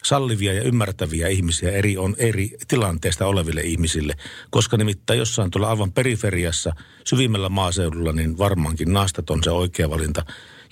sallivia 0.04 0.52
ja 0.52 0.62
ymmärtäviä 0.62 1.28
ihmisiä 1.28 1.70
eri, 1.70 1.96
on 1.96 2.14
eri 2.18 2.50
tilanteesta 2.68 3.26
oleville 3.26 3.60
ihmisille, 3.60 4.14
koska 4.50 4.76
nimittäin 4.76 5.18
jossain 5.18 5.50
tuolla 5.50 5.70
aivan 5.70 5.92
periferiassa, 5.92 6.72
syvimmällä 7.04 7.48
maaseudulla, 7.48 8.12
niin 8.12 8.38
varmaankin 8.38 8.92
naastat 8.92 9.30
on 9.30 9.42
se 9.44 9.50
oikea 9.50 9.90
valinta 9.90 10.24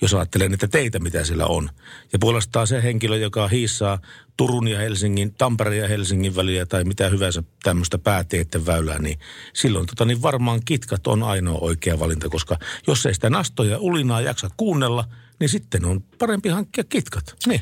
jos 0.03 0.15
ajattelee 0.15 0.49
niitä 0.49 0.69
teitä, 0.69 0.99
mitä 0.99 1.25
siellä 1.25 1.47
on. 1.47 1.71
Ja 2.13 2.19
puolestaan 2.19 2.67
se 2.67 2.83
henkilö, 2.83 3.17
joka 3.17 3.49
hiissaa 3.49 3.99
Turun 4.37 4.69
ja 4.69 4.79
Helsingin, 4.79 5.35
Tampereen 5.35 5.83
ja 5.83 5.89
Helsingin 5.89 6.37
väliä 6.37 6.67
tai 6.67 6.85
mitä 6.85 7.09
hyvänsä 7.09 7.43
tämmöistä 7.63 7.99
pääteiden 7.99 8.67
väylää, 8.67 8.99
niin 8.99 9.19
silloin 9.53 9.87
tota, 9.87 10.05
niin 10.05 10.23
varmaan 10.23 10.61
kitkat 10.65 11.07
on 11.07 11.23
ainoa 11.23 11.59
oikea 11.61 11.99
valinta, 11.99 12.29
koska 12.29 12.59
jos 12.87 13.07
ei 13.07 13.15
sitä 13.15 13.31
nastoja 13.31 13.71
ja 13.71 13.79
ulinaa 13.79 14.21
jaksa 14.21 14.51
kuunnella, 14.57 15.05
niin 15.41 15.49
sitten 15.49 15.85
on 15.85 16.03
parempi 16.19 16.49
hankkia 16.49 16.85
kitkat. 16.85 17.35
Niin. 17.47 17.61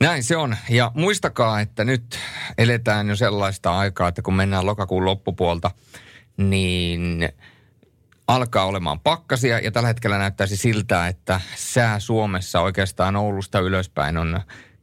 Näin 0.00 0.24
se 0.24 0.36
on. 0.36 0.56
Ja 0.70 0.92
muistakaa, 0.94 1.60
että 1.60 1.84
nyt 1.84 2.18
eletään 2.58 3.08
jo 3.08 3.16
sellaista 3.16 3.78
aikaa, 3.78 4.08
että 4.08 4.22
kun 4.22 4.34
mennään 4.34 4.66
lokakuun 4.66 5.04
loppupuolta, 5.04 5.70
niin 6.36 7.28
alkaa 8.28 8.64
olemaan 8.64 9.00
pakkasia 9.00 9.58
ja 9.58 9.72
tällä 9.72 9.86
hetkellä 9.86 10.18
näyttäisi 10.18 10.56
siltä, 10.56 11.06
että 11.06 11.40
sää 11.56 12.00
Suomessa 12.00 12.60
oikeastaan 12.60 13.16
Oulusta 13.16 13.60
ylöspäin 13.60 14.16
on 14.16 14.40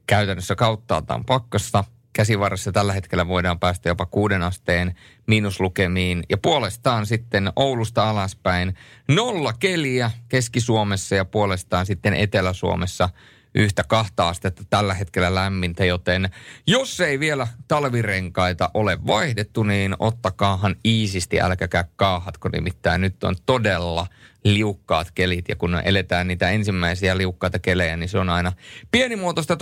käytännössä 0.08 0.56
kauttaaltaan 0.56 1.26
pakkasta. 1.26 1.84
Käsivarressa 2.14 2.72
tällä 2.72 2.94
hetkellä 2.94 3.28
voidaan 3.28 3.60
päästä 3.60 3.90
jopa 3.90 4.06
kuuden 4.06 4.44
asteen 4.44 4.96
miinuslukemiin 5.28 6.24
ja 6.30 6.38
puolestaan 6.38 7.06
sitten 7.06 7.52
Oulusta 7.56 8.10
alaspäin 8.10 8.76
nolla 9.08 9.54
keliä 9.54 10.12
Keski-Suomessa 10.30 11.16
ja 11.16 11.26
puolestaan 11.26 11.86
sitten 11.86 12.14
Etelä-Suomessa– 12.14 13.10
yhtä 13.56 13.84
kahta 13.88 14.30
astetta 14.30 14.64
tällä 14.70 14.94
hetkellä 14.94 15.36
lämmintä, 15.36 15.86
joten 15.86 16.30
jos 16.68 17.00
ei 17.00 17.20
vielä 17.20 17.48
talvirenkaita 17.68 18.70
ole 18.74 18.98
vaihdettu, 19.08 19.64
niin 19.64 19.96
ottakaahan 20.00 20.76
iisisti, 20.86 21.42
älkäkää 21.42 21.86
kaahatko, 21.96 22.50
nimittäin 22.50 23.02
nyt 23.02 23.24
on 23.24 23.36
todella 23.46 24.08
liukkaat 24.44 25.12
kelit 25.12 25.50
ja 25.50 25.56
kun 25.56 25.82
eletään 25.86 26.28
niitä 26.28 26.50
ensimmäisiä 26.50 27.18
liukkaita 27.18 27.60
kelejä, 27.60 27.98
niin 27.98 28.10
se 28.10 28.18
on 28.20 28.30
aina 28.30 28.54
pienimuotoista 28.92 29.58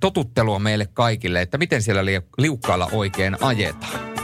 totuttelua 0.00 0.58
meille 0.58 0.88
kaikille, 0.94 1.42
että 1.42 1.58
miten 1.58 1.82
siellä 1.82 2.02
liukkaalla 2.38 2.88
oikein 2.92 3.36
ajetaan. 3.40 4.14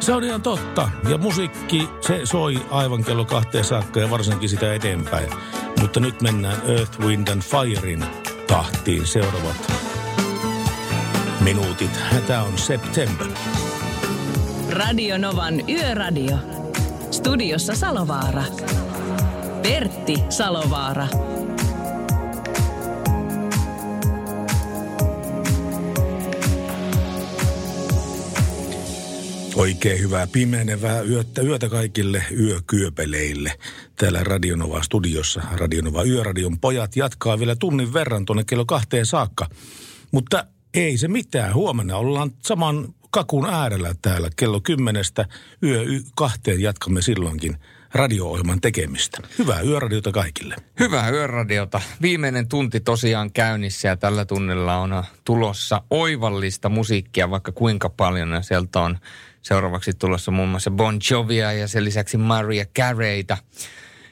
Se 0.00 0.12
on 0.12 0.24
ihan 0.24 0.42
totta. 0.42 0.90
Ja 1.08 1.18
musiikki, 1.18 1.88
se 2.00 2.20
soi 2.24 2.66
aivan 2.70 3.04
kello 3.04 3.24
kahteen 3.24 3.64
saakka 3.64 4.00
ja 4.00 4.10
varsinkin 4.10 4.48
sitä 4.48 4.74
eteenpäin. 4.74 5.30
Mutta 5.80 6.00
nyt 6.00 6.22
mennään 6.22 6.70
Earth, 6.70 7.00
Wind 7.00 7.28
and 7.28 7.42
Firein 7.42 8.04
tahtiin 8.46 9.06
seuraavat 9.06 9.72
minuutit. 11.40 11.90
Tämä 12.26 12.42
on 12.42 12.58
September. 12.58 13.26
Radio 14.70 15.18
Novan 15.18 15.70
Yöradio. 15.70 16.36
Studiossa 17.10 17.74
Salovaara. 17.74 18.42
Pertti 19.62 20.14
Salovaara. 20.28 21.08
Oikein 29.56 30.00
hyvää 30.00 30.26
pimenevää 30.26 31.00
yötä, 31.00 31.42
yötä 31.42 31.68
kaikille 31.68 32.24
yökyöpeleille. 32.40 33.52
Täällä 33.96 34.24
Radionova 34.24 34.82
studiossa, 34.82 35.42
Radionova 35.52 36.02
Yöradion 36.02 36.58
pojat 36.60 36.96
jatkaa 36.96 37.38
vielä 37.38 37.56
tunnin 37.56 37.92
verran 37.92 38.24
tuonne 38.24 38.44
kello 38.44 38.64
kahteen 38.64 39.06
saakka. 39.06 39.46
Mutta 40.12 40.46
ei 40.74 40.98
se 40.98 41.08
mitään. 41.08 41.54
Huomenna 41.54 41.96
ollaan 41.96 42.30
saman 42.42 42.94
kakun 43.10 43.46
äärellä 43.50 43.94
täällä 44.02 44.28
kello 44.36 44.60
kymmenestä 44.60 45.28
yö 45.62 45.84
kahteen 46.16 46.60
jatkamme 46.60 47.02
silloinkin 47.02 47.56
radio-ohjelman 47.94 48.60
tekemistä. 48.60 49.18
Hyvää 49.38 49.60
yöradiota 49.60 50.12
kaikille. 50.12 50.56
Hyvää 50.80 51.10
yöradiota. 51.10 51.80
Viimeinen 52.02 52.48
tunti 52.48 52.80
tosiaan 52.80 53.32
käynnissä 53.32 53.88
ja 53.88 53.96
tällä 53.96 54.24
tunnilla 54.24 54.76
on 54.76 55.04
tulossa 55.24 55.82
oivallista 55.90 56.68
musiikkia 56.68 57.30
vaikka 57.30 57.52
kuinka 57.52 57.88
paljon. 57.88 58.30
Ja 58.30 58.42
sieltä 58.42 58.80
on 58.80 58.98
Seuraavaksi 59.46 59.92
tulossa 59.92 60.30
muun 60.30 60.48
muassa 60.48 60.70
Bon 60.70 60.98
Jovia 61.10 61.52
ja 61.52 61.68
sen 61.68 61.84
lisäksi 61.84 62.16
Maria 62.16 62.64
Careyta. 62.78 63.38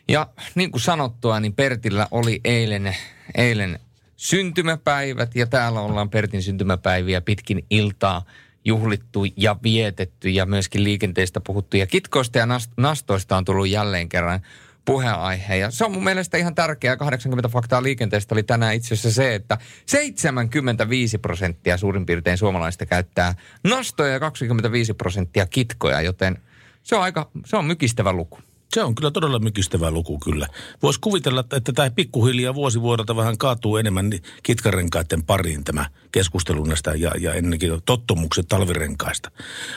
Ja 0.08 0.26
niin 0.54 0.70
kuin 0.70 0.80
sanottua, 0.80 1.40
niin 1.40 1.54
Pertillä 1.54 2.08
oli 2.10 2.40
eilen, 2.44 2.96
eilen 3.34 3.78
syntymäpäivät 4.16 5.36
ja 5.36 5.46
täällä 5.46 5.80
ollaan 5.80 6.10
Pertin 6.10 6.42
syntymäpäiviä 6.42 7.20
pitkin 7.20 7.64
iltaa 7.70 8.24
juhlittu 8.64 9.24
ja 9.36 9.56
vietetty 9.62 10.30
ja 10.30 10.46
myöskin 10.46 10.84
liikenteestä 10.84 11.40
puhuttu. 11.40 11.76
Ja 11.76 11.86
kitkoista 11.86 12.38
ja 12.38 12.46
nastoista 12.76 13.36
on 13.36 13.44
tullut 13.44 13.68
jälleen 13.68 14.08
kerran 14.08 14.40
puheenaihe. 14.84 15.56
Ja 15.56 15.70
se 15.70 15.84
on 15.84 15.92
mun 15.92 16.04
mielestä 16.04 16.38
ihan 16.38 16.54
tärkeää. 16.54 16.96
80 16.96 17.48
faktaa 17.48 17.82
liikenteestä 17.82 18.34
oli 18.34 18.42
tänään 18.42 18.74
itse 18.74 18.94
asiassa 18.94 19.12
se, 19.12 19.34
että 19.34 19.58
75 19.86 21.18
prosenttia 21.18 21.76
suurin 21.76 22.06
piirtein 22.06 22.38
suomalaista 22.38 22.86
käyttää 22.86 23.34
nastoja 23.64 24.12
ja 24.12 24.20
25 24.20 24.94
prosenttia 24.94 25.46
kitkoja, 25.46 26.00
joten 26.00 26.38
se 26.82 26.96
on 26.96 27.02
aika, 27.02 27.30
se 27.46 27.56
on 27.56 27.64
mykistävä 27.64 28.12
luku. 28.12 28.38
Se 28.74 28.82
on 28.82 28.94
kyllä 28.94 29.10
todella 29.10 29.38
mykistävä 29.38 29.90
luku 29.90 30.18
kyllä. 30.18 30.46
Voisi 30.82 31.00
kuvitella, 31.00 31.44
että- 31.56 31.72
tämä 31.72 31.90
pikkuhiljaa 31.90 32.54
vuosi 32.54 32.80
vuodelta 32.80 33.16
vähän 33.16 33.38
kaatuu 33.38 33.76
enemmän 33.76 34.10
ni- 34.10 34.22
kitkarenkaiden 34.42 35.22
pariin 35.22 35.64
tämä 35.64 35.86
keskustelu 36.12 36.64
näistä 36.64 36.94
ja, 36.94 37.10
ja 37.20 37.34
ennenkin 37.34 37.70
tottumukset 37.84 38.48
talvirenkaista. 38.48 39.30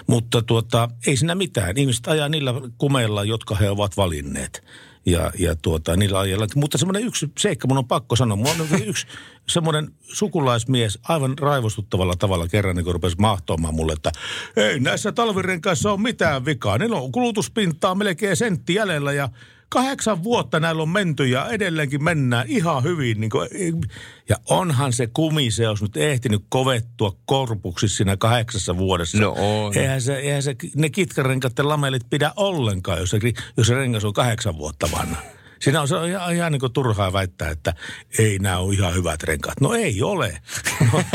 Mutta 0.07 0.41
tuota, 0.41 0.89
ei 1.07 1.17
siinä 1.17 1.35
mitään. 1.35 1.77
Ihmiset 1.77 2.07
ajaa 2.07 2.29
niillä 2.29 2.53
kumeilla, 2.77 3.23
jotka 3.23 3.55
he 3.55 3.69
ovat 3.69 3.97
valinneet. 3.97 4.63
Ja, 5.07 5.31
ja 5.39 5.55
tuota, 5.55 5.97
niillä 5.97 6.19
ajalla. 6.19 6.47
Mutta 6.55 6.77
semmoinen 6.77 7.03
yksi 7.03 7.31
seikka 7.39 7.67
mun 7.67 7.77
on 7.77 7.87
pakko 7.87 8.15
sanoa. 8.15 8.35
Mulla 8.35 8.51
on 8.51 8.83
yksi 8.85 9.07
semmoinen 9.47 9.91
sukulaismies 10.01 10.99
aivan 11.03 11.37
raivostuttavalla 11.37 12.15
tavalla 12.15 12.47
kerran, 12.47 12.75
niin 12.75 12.83
kun 12.83 12.93
rupesi 12.93 13.15
mahtoamaan 13.19 13.75
mulle, 13.75 13.93
että 13.93 14.11
ei 14.55 14.79
näissä 14.79 15.11
talvirenkaissa 15.11 15.91
ole 15.91 16.01
mitään 16.01 16.45
vikaa. 16.45 16.77
Niillä 16.77 16.95
on 16.95 17.11
kulutuspintaa 17.11 17.95
melkein 17.95 18.35
sentti 18.35 18.73
jäljellä 18.73 19.13
ja 19.13 19.29
kahdeksan 19.69 20.23
vuotta 20.23 20.59
näillä 20.59 20.81
on 20.81 20.89
menty 20.89 21.27
ja 21.27 21.49
edelleenkin 21.49 22.03
mennään 22.03 22.47
ihan 22.47 22.83
hyvin. 22.83 23.21
Niin 23.21 23.29
kuin, 23.29 23.49
ja 24.29 24.35
onhan 24.49 24.93
se 24.93 25.07
kumiseos 25.07 25.81
nyt 25.81 25.97
ehtinyt 25.97 26.43
kovettua 26.49 27.17
korpuksi 27.25 27.87
siinä 27.87 28.17
kahdeksassa 28.17 28.77
vuodessa. 28.77 29.17
No 29.17 29.35
on. 29.37 29.77
Eihän, 29.77 30.01
se, 30.01 30.15
eihän 30.15 30.43
se, 30.43 30.55
ne 30.75 30.89
kitkarenkat 30.89 31.53
ja 31.57 31.67
lamelit 31.67 32.09
pidä 32.09 32.31
ollenkaan, 32.35 32.99
jos 32.99 33.09
se, 33.09 33.19
jos 33.57 33.67
se 33.67 33.75
rengas 33.75 34.05
on 34.05 34.13
kahdeksan 34.13 34.57
vuotta 34.57 34.89
vanha. 34.91 35.21
Siinä 35.59 35.81
on, 35.81 35.87
se 35.87 35.95
on 35.95 36.09
ihan, 36.09 36.35
ihan 36.35 36.51
niin 36.51 36.59
kuin 36.59 36.73
turhaa 36.73 37.13
väittää, 37.13 37.49
että 37.49 37.73
ei 38.19 38.39
nämä 38.39 38.57
ole 38.57 38.73
ihan 38.73 38.93
hyvät 38.93 39.23
renkaat. 39.23 39.61
No 39.61 39.73
ei 39.73 40.01
ole. 40.03 40.41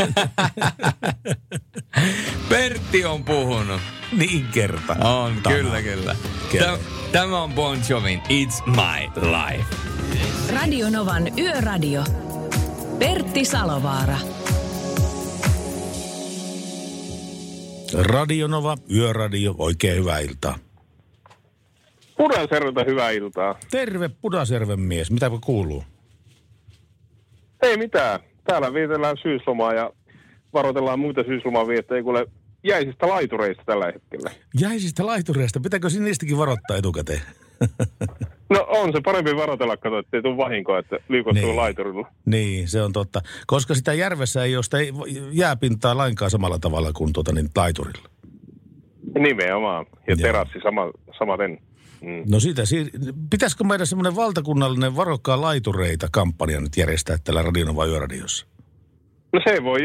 Pertti 2.49 3.05
on 3.05 3.23
puhunut. 3.23 3.81
niin 4.11 4.47
kerta. 4.47 4.93
On, 4.93 5.39
Tämä. 5.43 5.55
kyllä, 5.55 5.81
kyllä. 5.81 6.15
Kyllä. 6.51 6.65
Tämä, 6.65 6.77
tämä 7.11 7.43
on 7.43 7.53
Bon 7.53 7.77
Jovin 7.89 8.21
It's 8.21 8.63
My 8.69 9.21
Life. 9.21 9.65
Radio 10.55 10.89
Novan 10.89 11.39
Yöradio. 11.39 12.03
Pertti 12.99 13.45
Salovaara. 13.45 14.17
Radio 17.93 18.47
Nova, 18.47 18.77
Yöradio, 18.93 19.55
oikein 19.57 19.97
hyvää 19.97 20.19
iltaa. 20.19 20.57
Pudasjärveltä 22.17 22.83
hyvää 22.87 23.11
iltaa. 23.11 23.55
Terve 23.71 24.09
Pudasjärven 24.21 24.79
mies, 24.79 25.11
mitä 25.11 25.31
kuuluu? 25.45 25.83
Ei 27.61 27.77
mitään. 27.77 28.19
Täällä 28.43 28.73
vietellään 28.73 29.17
syyslomaa 29.21 29.73
ja 29.73 29.91
varoitellaan 30.53 30.99
muita 30.99 31.23
syysloman 31.23 31.67
viettäjiä 31.67 32.03
kuule 32.03 32.25
jäisistä 32.63 33.07
laitureista 33.07 33.63
tällä 33.65 33.85
hetkellä. 33.85 34.31
Jäisistä 34.59 35.05
laitureista, 35.05 35.59
pitääkö 35.59 35.87
niistäkin 35.99 36.37
varoittaa 36.37 36.77
etukäteen? 36.77 37.21
No 38.49 38.65
on 38.69 38.91
se 38.93 39.01
parempi 39.05 39.35
varotella, 39.35 39.77
kato, 39.77 39.97
ettei 39.99 40.21
tule 40.21 40.37
vahinkoa, 40.37 40.79
että 40.79 40.97
liikuttuu 41.09 41.43
Niin. 41.45 41.55
laiturilla. 41.55 42.07
Niin, 42.25 42.67
se 42.67 42.81
on 42.81 42.93
totta. 42.93 43.21
Koska 43.47 43.75
sitä 43.75 43.93
järvessä 43.93 44.43
ei 44.43 44.55
ole 44.55 44.63
sitä 44.63 44.77
jääpintaa 45.31 45.97
lainkaan 45.97 46.31
samalla 46.31 46.59
tavalla 46.59 46.93
kuin 46.93 47.13
tuota, 47.13 47.31
niin 47.31 47.49
laiturilla. 47.55 48.09
Nimenomaan. 49.19 49.85
Ja 50.07 50.15
terassi 50.17 50.59
sama, 50.63 50.81
samaten. 51.17 51.59
Mm. 52.03 52.23
No 52.31 52.39
siitä, 52.39 52.65
si- 52.65 52.91
pitäisikö 53.29 53.63
meidän 53.63 53.87
semmoinen 53.87 54.15
valtakunnallinen 54.15 54.95
varokkaa 54.95 55.41
laitureita 55.41 56.07
kampanja 56.11 56.61
nyt 56.61 56.77
järjestää 56.77 57.17
tällä 57.23 57.41
Radionova 57.41 57.85
Yöradiossa? 57.85 58.47
No 59.33 59.39
se 59.47 59.63
voi, 59.63 59.79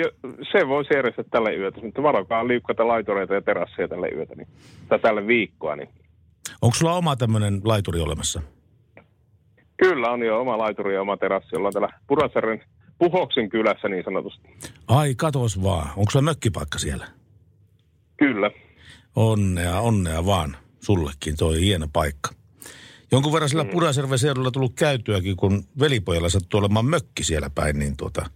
se 0.53 0.69
voisi 0.69 0.95
järjestää 0.95 1.25
tälle 1.31 1.55
yötä, 1.55 1.81
mutta 1.83 2.03
varokaa 2.03 2.49
liukkata 2.49 2.89
laitureita 2.89 3.35
ja 3.35 3.43
terasseja 3.43 3.89
tälle 3.89 4.09
yötä, 4.09 4.35
niin, 4.35 4.49
tai 4.89 4.99
tälle 4.99 5.27
viikkoa. 5.27 5.77
Niin. 5.77 5.89
Onko 6.63 6.75
sulla 6.77 6.95
oma 6.95 7.17
tämmöinen 7.17 7.61
laituri 7.65 8.01
olemassa? 8.01 8.43
Kyllä 9.77 10.11
on 10.11 10.23
jo 10.23 10.41
oma 10.41 10.59
laituri 10.59 10.95
ja 10.95 11.01
oma 11.01 11.17
terassi. 11.17 11.57
Ollaan 11.57 11.73
täällä 11.73 11.89
Pudasjärven 12.07 12.63
Puhoksen 12.99 13.49
kylässä 13.49 13.89
niin 13.89 14.05
sanotusti. 14.05 14.49
Ai, 14.89 15.15
katos 15.15 15.63
vaan. 15.63 15.89
Onko 15.97 16.11
sulla 16.11 16.23
mökkipaikka 16.23 16.79
siellä? 16.79 17.07
Kyllä. 18.17 18.51
Onnea, 19.17 19.81
onnea 19.81 20.27
vaan. 20.27 20.57
Sullekin, 20.81 21.37
toi 21.37 21.61
hieno 21.61 21.89
paikka. 21.93 22.31
Jonkun 23.13 23.33
verran 23.33 23.49
sillä 23.49 23.65
Pudasjärven 23.65 24.19
seudulla 24.19 24.51
tullut 24.51 24.75
käytyäkin, 24.75 25.37
kun 25.37 25.65
velipojalla 25.81 26.29
sattuu 26.29 26.61
olemaan 26.61 26.87
mökki 26.87 27.25
siellä 27.25 27.51
päin, 27.51 27.79
niin 27.79 27.97
tuota, 27.97 28.31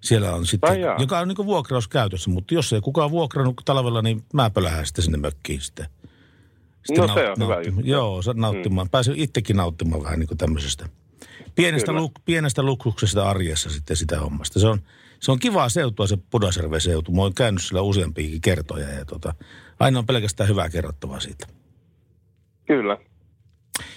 siellä 0.00 0.32
on 0.34 0.46
sitten, 0.46 0.70
Ai 0.70 0.80
jaa. 0.80 0.96
joka 1.00 1.18
on 1.18 1.28
niin 1.28 1.46
vuokraus 1.46 1.88
käytössä, 1.88 2.30
mutta 2.30 2.54
jos 2.54 2.72
ei 2.72 2.80
kukaan 2.80 3.10
vuokrannut 3.10 3.60
talvella, 3.64 4.02
niin 4.02 4.24
mä 4.32 4.50
pölähän 4.50 4.86
sitten 4.86 5.04
sinne 5.04 5.18
mökkiin 5.18 5.60
sitten. 5.60 5.86
No 6.88 6.94
se 6.94 7.02
on 7.02 7.46
hyvä 7.46 7.62
juttu. 7.66 7.80
Joo, 7.84 8.22
se 8.22 8.32
nauttimaan. 8.34 8.86
Mm. 8.86 8.90
Pääsin 8.90 9.14
itsekin 9.16 9.56
nauttimaan 9.56 10.02
vähän 10.02 10.18
niin 10.18 10.28
kuin 10.28 10.38
tämmöisestä 10.38 10.88
pienestä, 11.54 11.86
Kyllä. 11.86 12.00
luk, 12.00 12.12
pienestä 12.24 12.62
luksuksesta 12.62 13.28
arjessa 13.28 13.70
sitten 13.70 13.96
sitä 13.96 14.20
hommasta. 14.20 14.60
Se 14.60 14.66
on, 14.66 14.82
se 15.20 15.32
on 15.32 15.38
kivaa 15.38 15.68
seutua 15.68 16.06
se 16.06 16.18
Pudasjärven 16.30 16.80
seutu. 16.80 17.12
Mä 17.12 17.22
oon 17.22 17.34
käynyt 17.34 17.62
sillä 17.62 17.80
useampiakin 17.80 18.40
kertoja 18.40 18.88
ja 18.88 19.04
tota, 19.04 19.34
aina 19.80 19.98
on 19.98 20.06
pelkästään 20.06 20.48
hyvää 20.48 20.68
kerrottavaa 20.70 21.20
siitä. 21.20 21.46
Kyllä. 22.66 22.98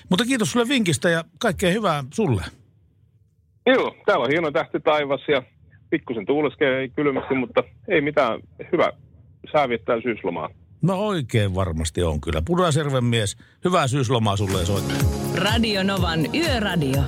Mutta 0.10 0.26
kiitos 0.26 0.52
sulle 0.52 0.68
vinkistä 0.68 1.10
ja 1.10 1.24
kaikkea 1.40 1.72
hyvää 1.72 2.04
sulle. 2.14 2.44
Joo, 3.66 3.96
täällä 4.06 4.24
on 4.24 4.32
hieno 4.32 4.52
tähti 4.52 4.80
taivas 4.80 5.22
ja 5.28 5.44
pikkusen 5.90 6.26
tuuleskee 6.26 6.88
kylmästi, 6.88 7.36
mutta 7.36 7.64
ei 7.88 8.02
mitään. 8.02 8.40
Hyvä 8.72 8.92
sää 9.52 9.70
viettää 9.70 10.02
syyslomaa. 10.02 10.50
No 10.82 10.96
oikein 10.96 11.56
varmasti 11.56 12.04
on 12.04 12.22
kyllä. 12.22 12.42
Pudasjärven 12.48 13.04
mies, 13.04 13.38
hyvää 13.66 13.88
syyslomaa 13.88 14.38
sulle 14.38 14.60
ja 14.60 14.66
soittaa. 14.66 14.98
Radio 15.36 15.84
Novan 15.84 16.20
Yöradio. 16.36 17.02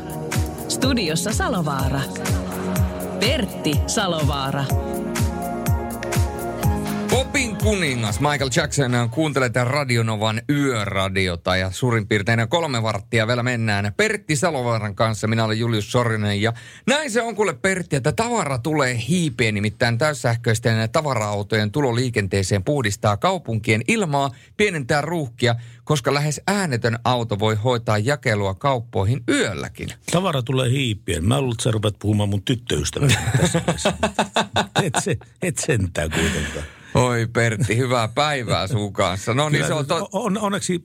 Studiossa 0.67 1.33
Salovaara. 1.33 1.99
Pertti 3.19 3.71
Salovaara. 3.87 4.63
Popin 7.09 7.48
kuningas 7.63 8.19
Michael 8.19 8.49
Jackson 8.55 9.09
kuuntelee 9.11 9.49
tämän 9.49 9.67
Radionovan 9.67 10.41
yöradiota 10.49 11.57
ja 11.57 11.71
suurin 11.71 12.07
piirtein 12.07 12.49
kolme 12.49 12.83
varttia 12.83 13.27
vielä 13.27 13.43
mennään 13.43 13.93
Pertti 13.97 14.35
Salovaaran 14.35 14.95
kanssa. 14.95 15.27
Minä 15.27 15.45
olen 15.45 15.59
Julius 15.59 15.91
Sorinen 15.91 16.41
ja 16.41 16.53
näin 16.87 17.11
se 17.11 17.21
on 17.21 17.35
kuule 17.35 17.53
Pertti, 17.53 17.95
että 17.95 18.11
tavara 18.11 18.57
tulee 18.57 19.01
hiipeen, 19.07 19.53
nimittäin 19.53 19.97
täyssähköisten 19.97 20.89
tavara-autojen 20.89 21.71
tulo 21.71 21.95
liikenteeseen 21.95 22.63
puhdistaa 22.63 23.17
kaupunkien 23.17 23.81
ilmaa, 23.87 24.31
pienentää 24.57 25.01
ruuhkia, 25.01 25.55
koska 25.83 26.13
lähes 26.13 26.41
äänetön 26.47 26.99
auto 27.03 27.39
voi 27.39 27.55
hoitaa 27.55 27.97
jakelua 27.97 28.53
kauppoihin 28.53 29.23
yölläkin. 29.29 29.89
Tavara 30.11 30.41
tulee 30.41 30.69
hiipien. 30.69 31.25
Mä 31.25 31.41
luulen, 31.41 31.53
että 31.53 31.63
sä 31.63 31.71
rupeat 31.71 31.95
puhumaan 31.99 32.29
mun 32.29 32.43
tyttöystävästä 32.43 33.19
tässä 33.41 33.63
et, 34.83 34.93
se, 35.03 35.17
et 35.41 35.57
sentään 35.57 36.11
kuitenkaan. 36.11 36.78
Oi 36.99 37.27
Pertti, 37.33 37.77
hyvää 37.77 38.07
päivää 38.07 38.67
sun 38.67 38.93
kanssa. 38.93 39.33
No 39.33 39.49
niin, 39.49 39.67
se 39.67 39.73
on 39.73 39.85
to- 39.85 40.09
on, 40.11 40.37
onneksi 40.37 40.83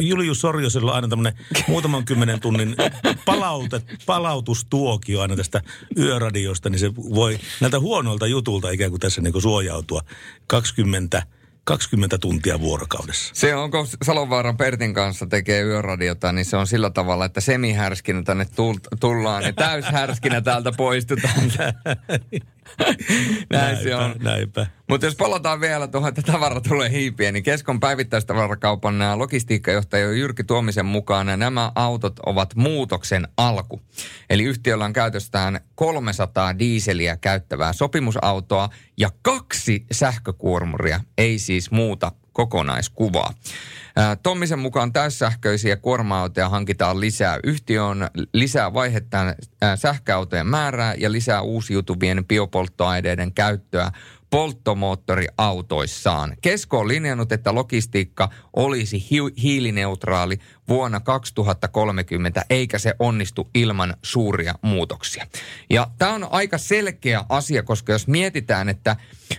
Julius 0.00 0.40
Sorjosella 0.40 0.90
on 0.90 0.94
aina 0.94 1.08
tämmöinen 1.08 1.32
muutaman 1.68 2.04
kymmenen 2.04 2.40
tunnin 2.40 2.76
palautet, 3.24 3.84
palautustuokio 4.06 5.20
aina 5.20 5.36
tästä 5.36 5.62
yöradiosta, 5.98 6.70
niin 6.70 6.78
se 6.78 6.94
voi 6.96 7.38
näiltä 7.60 7.80
huonoilta 7.80 8.26
jutulta 8.26 8.70
ikään 8.70 8.90
kuin 8.90 9.00
tässä 9.00 9.20
niin 9.20 9.32
kuin 9.32 9.42
suojautua 9.42 10.00
20, 10.46 11.22
20 11.64 12.18
tuntia 12.18 12.60
vuorokaudessa. 12.60 13.34
Se 13.34 13.54
on, 13.54 13.70
kun 13.70 13.86
Salovaaran 14.02 14.56
Pertin 14.56 14.94
kanssa 14.94 15.26
tekee 15.26 15.62
yöradiota, 15.62 16.32
niin 16.32 16.44
se 16.44 16.56
on 16.56 16.66
sillä 16.66 16.90
tavalla, 16.90 17.24
että 17.24 17.40
semihärskinä 17.40 18.22
tänne 18.22 18.44
tull- 18.44 18.96
tullaan 19.00 19.42
ja 19.42 19.52
täyshärskinä 19.52 20.40
täältä 20.40 20.72
poistutaan. 20.76 21.52
Näin 23.52 23.76
se 23.76 23.96
on. 23.96 24.14
Näinpä. 24.22 24.66
Mutta 24.88 25.06
jos 25.06 25.16
palataan 25.16 25.60
vielä 25.60 25.88
tuohon, 25.88 26.08
että 26.08 26.22
tavara 26.22 26.60
tulee 26.60 26.90
hiipien, 26.90 27.34
niin 27.34 27.44
Keskon 27.44 27.80
päivittäistavarakaupan 27.80 28.98
nämä 28.98 29.18
logistiikkajohtaja 29.18 30.12
Jyrki 30.12 30.44
Tuomisen 30.44 30.86
mukaan 30.86 31.26
nämä 31.36 31.72
autot 31.74 32.18
ovat 32.26 32.54
muutoksen 32.54 33.28
alku. 33.36 33.82
Eli 34.30 34.44
yhtiöllä 34.44 34.84
on 34.84 34.92
käytöstään 34.92 35.60
300 35.74 36.58
diiseliä 36.58 37.16
käyttävää 37.16 37.72
sopimusautoa 37.72 38.68
ja 38.96 39.10
kaksi 39.22 39.86
sähkökuormuria, 39.92 41.00
ei 41.18 41.38
siis 41.38 41.70
muuta 41.70 42.12
kokonaiskuvaa. 42.32 43.34
Tommisen 44.22 44.58
mukaan 44.58 44.92
täyssähköisiä 44.92 45.76
kuorma-autoja 45.76 46.48
hankitaan 46.48 47.00
lisää. 47.00 47.38
Yhtiö 47.44 47.84
on 47.84 48.08
lisää 48.32 48.74
vaihettaan 48.74 49.34
sähköautojen 49.76 50.46
määrää 50.46 50.94
ja 50.94 51.12
lisää 51.12 51.42
uusiutuvien 51.42 52.24
biopolttoaineiden 52.24 53.34
käyttöä 53.34 53.90
polttomoottoriautoissaan. 54.30 56.36
Kesko 56.42 56.78
on 56.78 56.88
linjannut, 56.88 57.32
että 57.32 57.54
logistiikka 57.54 58.28
olisi 58.56 59.06
hi- 59.10 59.42
hiilineutraali 59.42 60.38
vuonna 60.68 61.00
2030, 61.00 62.44
eikä 62.50 62.78
se 62.78 62.94
onnistu 62.98 63.50
ilman 63.54 63.94
suuria 64.02 64.54
muutoksia. 64.62 65.26
Ja 65.70 65.90
tämä 65.98 66.14
on 66.14 66.28
aika 66.30 66.58
selkeä 66.58 67.24
asia, 67.28 67.62
koska 67.62 67.92
jos 67.92 68.08
mietitään, 68.08 68.68
että 68.68 68.96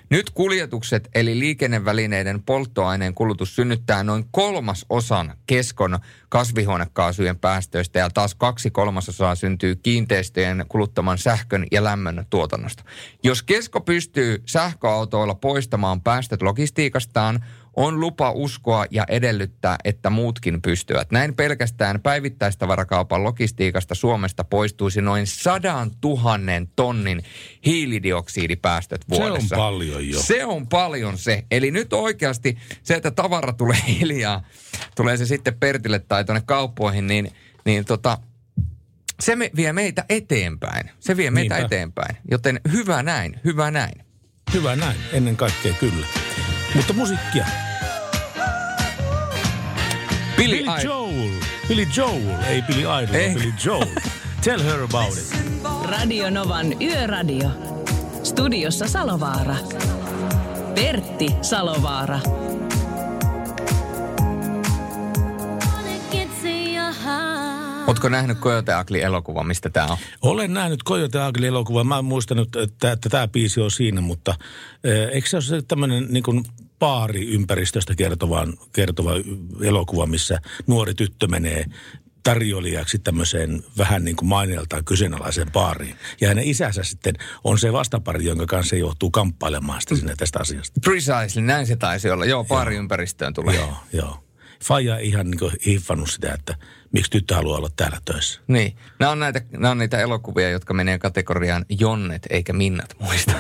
nyt 0.10 0.30
kuljetukset 0.30 1.10
eli 1.16 1.40
liikennevälineiden 1.40 2.44
polttoaineen 2.44 3.14
kulutus 3.14 3.56
synnyttää 3.56 4.04
noin 4.04 4.26
kolmas 4.32 4.86
osan 4.90 5.38
keskon 5.48 6.00
kasvihuonekaasujen 6.30 7.40
päästöistä 7.40 8.00
ja 8.00 8.10
taas 8.10 8.36
kaksi 8.36 8.72
kolmasosaa 8.72 9.36
syntyy 9.36 9.76
kiinteistöjen 9.76 10.66
kuluttaman 10.68 11.18
sähkön 11.18 11.66
ja 11.72 11.84
lämmön 11.84 12.26
tuotannosta. 12.30 12.84
Jos 13.24 13.44
kesko 13.44 13.82
pystyy 13.82 14.44
sähköautoilla 14.46 15.36
poistamaan 15.36 16.02
päästöt 16.02 16.42
logistiikastaan, 16.42 17.46
on 17.76 18.00
lupa 18.00 18.32
uskoa 18.32 18.86
ja 18.92 19.06
edellyttää, 19.08 19.78
että 19.84 20.10
muutkin 20.10 20.62
pystyvät. 20.62 21.12
Näin 21.12 21.36
pelkästään 21.36 22.02
päivittäistavarakaupan 22.02 23.24
logistiikasta 23.24 23.96
Suomesta 23.96 24.44
poistuisi 24.44 25.02
noin 25.02 25.28
sadan 25.28 25.92
tuhannen 26.02 26.68
tonnin 26.76 27.24
hiilidioksidipäästöt 27.66 29.02
vuodessa. 29.10 29.48
Se 29.48 29.56
on 29.56 29.62
paljon 29.62 30.10
jo. 30.10 30.20
Se 30.20 30.46
on 30.46 30.68
paljon 30.68 31.18
se. 31.18 31.44
Eli 31.52 31.72
nyt 31.72 31.94
oikeasti 31.94 32.58
se, 32.84 32.96
että 32.96 33.12
tavara 33.12 33.54
tulee 33.54 33.82
hiljaa, 34.00 34.44
tulee 34.96 35.18
se 35.18 35.26
sitten 35.26 35.60
Pertille 35.60 36.00
tai 36.00 36.26
tuonne 36.26 36.44
kauppoihin, 36.46 37.08
niin, 37.08 37.32
niin 37.66 37.86
tota, 37.86 38.18
se 39.20 39.36
me, 39.36 39.52
vie 39.56 39.74
meitä 39.74 40.06
eteenpäin. 40.10 40.90
Se 41.00 41.18
vie 41.18 41.32
meitä 41.32 41.56
Niinpä. 41.56 41.66
eteenpäin. 41.66 42.18
Joten 42.32 42.62
hyvä 42.72 43.04
näin, 43.04 43.40
hyvä 43.44 43.72
näin. 43.72 43.94
Hyvä 44.54 44.76
näin, 44.76 44.98
ennen 45.14 45.38
kaikkea 45.38 45.74
kyllä. 45.74 46.08
Mutta 46.76 46.94
musiikkia. 46.94 47.46
Billy, 50.38 50.58
Billy 50.58 50.82
Idol. 50.82 50.84
Joel. 50.84 51.32
Billy 51.68 51.88
Joel, 51.98 52.44
ei 52.48 52.62
Billy 52.62 52.82
Idol, 52.82 53.16
Ei. 53.16 53.34
Billy 53.34 53.54
Joel. 53.66 53.88
Tell 54.44 54.64
her 54.64 54.84
about 54.84 55.14
it. 55.14 55.34
Radio 55.90 56.30
Novan 56.30 56.82
Yöradio. 56.82 57.50
Studiossa 58.24 58.88
Salovaara. 58.88 59.56
Pertti 60.76 61.28
Salovaara. 61.42 62.20
Ootko 67.88 68.10
nähnyt 68.10 68.38
Coyote 68.40 68.72
Ugly 68.82 69.02
elokuva, 69.02 69.44
mistä 69.44 69.70
tämä 69.70 69.86
on? 69.86 69.98
Olen 70.22 70.54
nähnyt 70.54 70.80
Coyote 70.84 71.28
Ugly 71.28 71.48
elokuvan. 71.48 71.88
Mä 71.88 71.98
en 71.98 72.06
muistanut, 72.06 72.56
että, 72.56 72.92
että 72.92 73.10
tämä 73.10 73.28
biisi 73.28 73.62
on 73.62 73.72
siinä, 73.72 74.02
mutta 74.02 74.36
eh, 74.84 75.10
eikö 75.12 75.28
se 75.28 75.38
ole 75.38 75.62
tämmöinen 75.62 76.08
niin 76.10 76.24
kuin 76.24 76.44
baariympäristöstä 76.84 77.96
kertovan, 77.96 78.54
kertova 78.74 79.12
elokuva, 79.62 80.06
missä 80.06 80.40
nuori 80.68 80.94
tyttö 80.94 81.28
menee 81.28 81.66
tarjoilijaksi 82.24 83.00
tämmöiseen 83.00 83.64
vähän 83.78 84.06
niin 84.06 84.16
kuin 84.16 84.30
maineeltaan 84.30 84.86
kyseenalaiseen 84.86 85.52
baariin. 85.52 85.96
Ja 86.22 86.28
hänen 86.28 86.44
isänsä 86.44 86.84
sitten 86.84 87.16
on 87.44 87.60
se 87.60 87.74
vastapari, 87.74 88.26
jonka 88.26 88.46
kanssa 88.46 88.70
se 88.70 88.78
joutuu 88.78 89.12
kamppailemaan 89.12 89.82
sitten 89.82 89.98
sinne 89.98 90.16
tästä 90.18 90.40
asiasta. 90.40 90.80
Precisely, 90.86 91.46
näin 91.46 91.68
se 91.68 91.76
taisi 91.76 92.10
olla. 92.10 92.26
Joo, 92.26 92.44
baariympäristöön 92.44 93.34
tulee. 93.34 93.56
Joo, 93.56 93.74
joo. 93.94 94.24
Faija 94.64 94.98
ei 94.98 95.08
ihan 95.08 95.32
niin 95.32 95.52
hiffannut 95.66 96.10
sitä, 96.10 96.34
että 96.34 96.56
miksi 96.92 97.12
tyttö 97.12 97.36
haluaa 97.36 97.58
olla 97.58 97.70
täällä 97.76 97.98
töissä. 98.06 98.42
Niin. 98.48 98.76
Nämä 99.00 99.12
on, 99.12 99.20
näitä, 99.20 99.42
nämä 99.52 99.72
on 99.72 99.78
niitä 99.78 100.00
elokuvia, 100.00 100.50
jotka 100.50 100.74
menee 100.74 101.00
kategoriaan 101.00 101.66
jonnet 101.70 102.28
eikä 102.30 102.54
minnat 102.54 102.96
muista. 103.00 103.34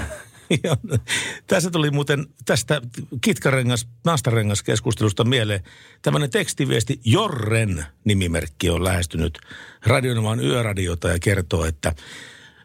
Tässä 1.47 1.71
tuli 1.71 1.91
muuten 1.91 2.27
tästä 2.45 2.81
kitkarengas, 3.21 3.87
nastarengas 4.05 4.63
keskustelusta 4.63 5.23
mieleen 5.23 5.63
tämmöinen 6.01 6.29
tekstiviesti. 6.29 6.99
Jorren 7.05 7.85
nimimerkki 8.03 8.69
on 8.69 8.83
lähestynyt 8.83 9.39
Radionomaan 9.85 10.39
yöradiota 10.39 11.07
ja 11.07 11.19
kertoo, 11.19 11.65
että 11.65 11.95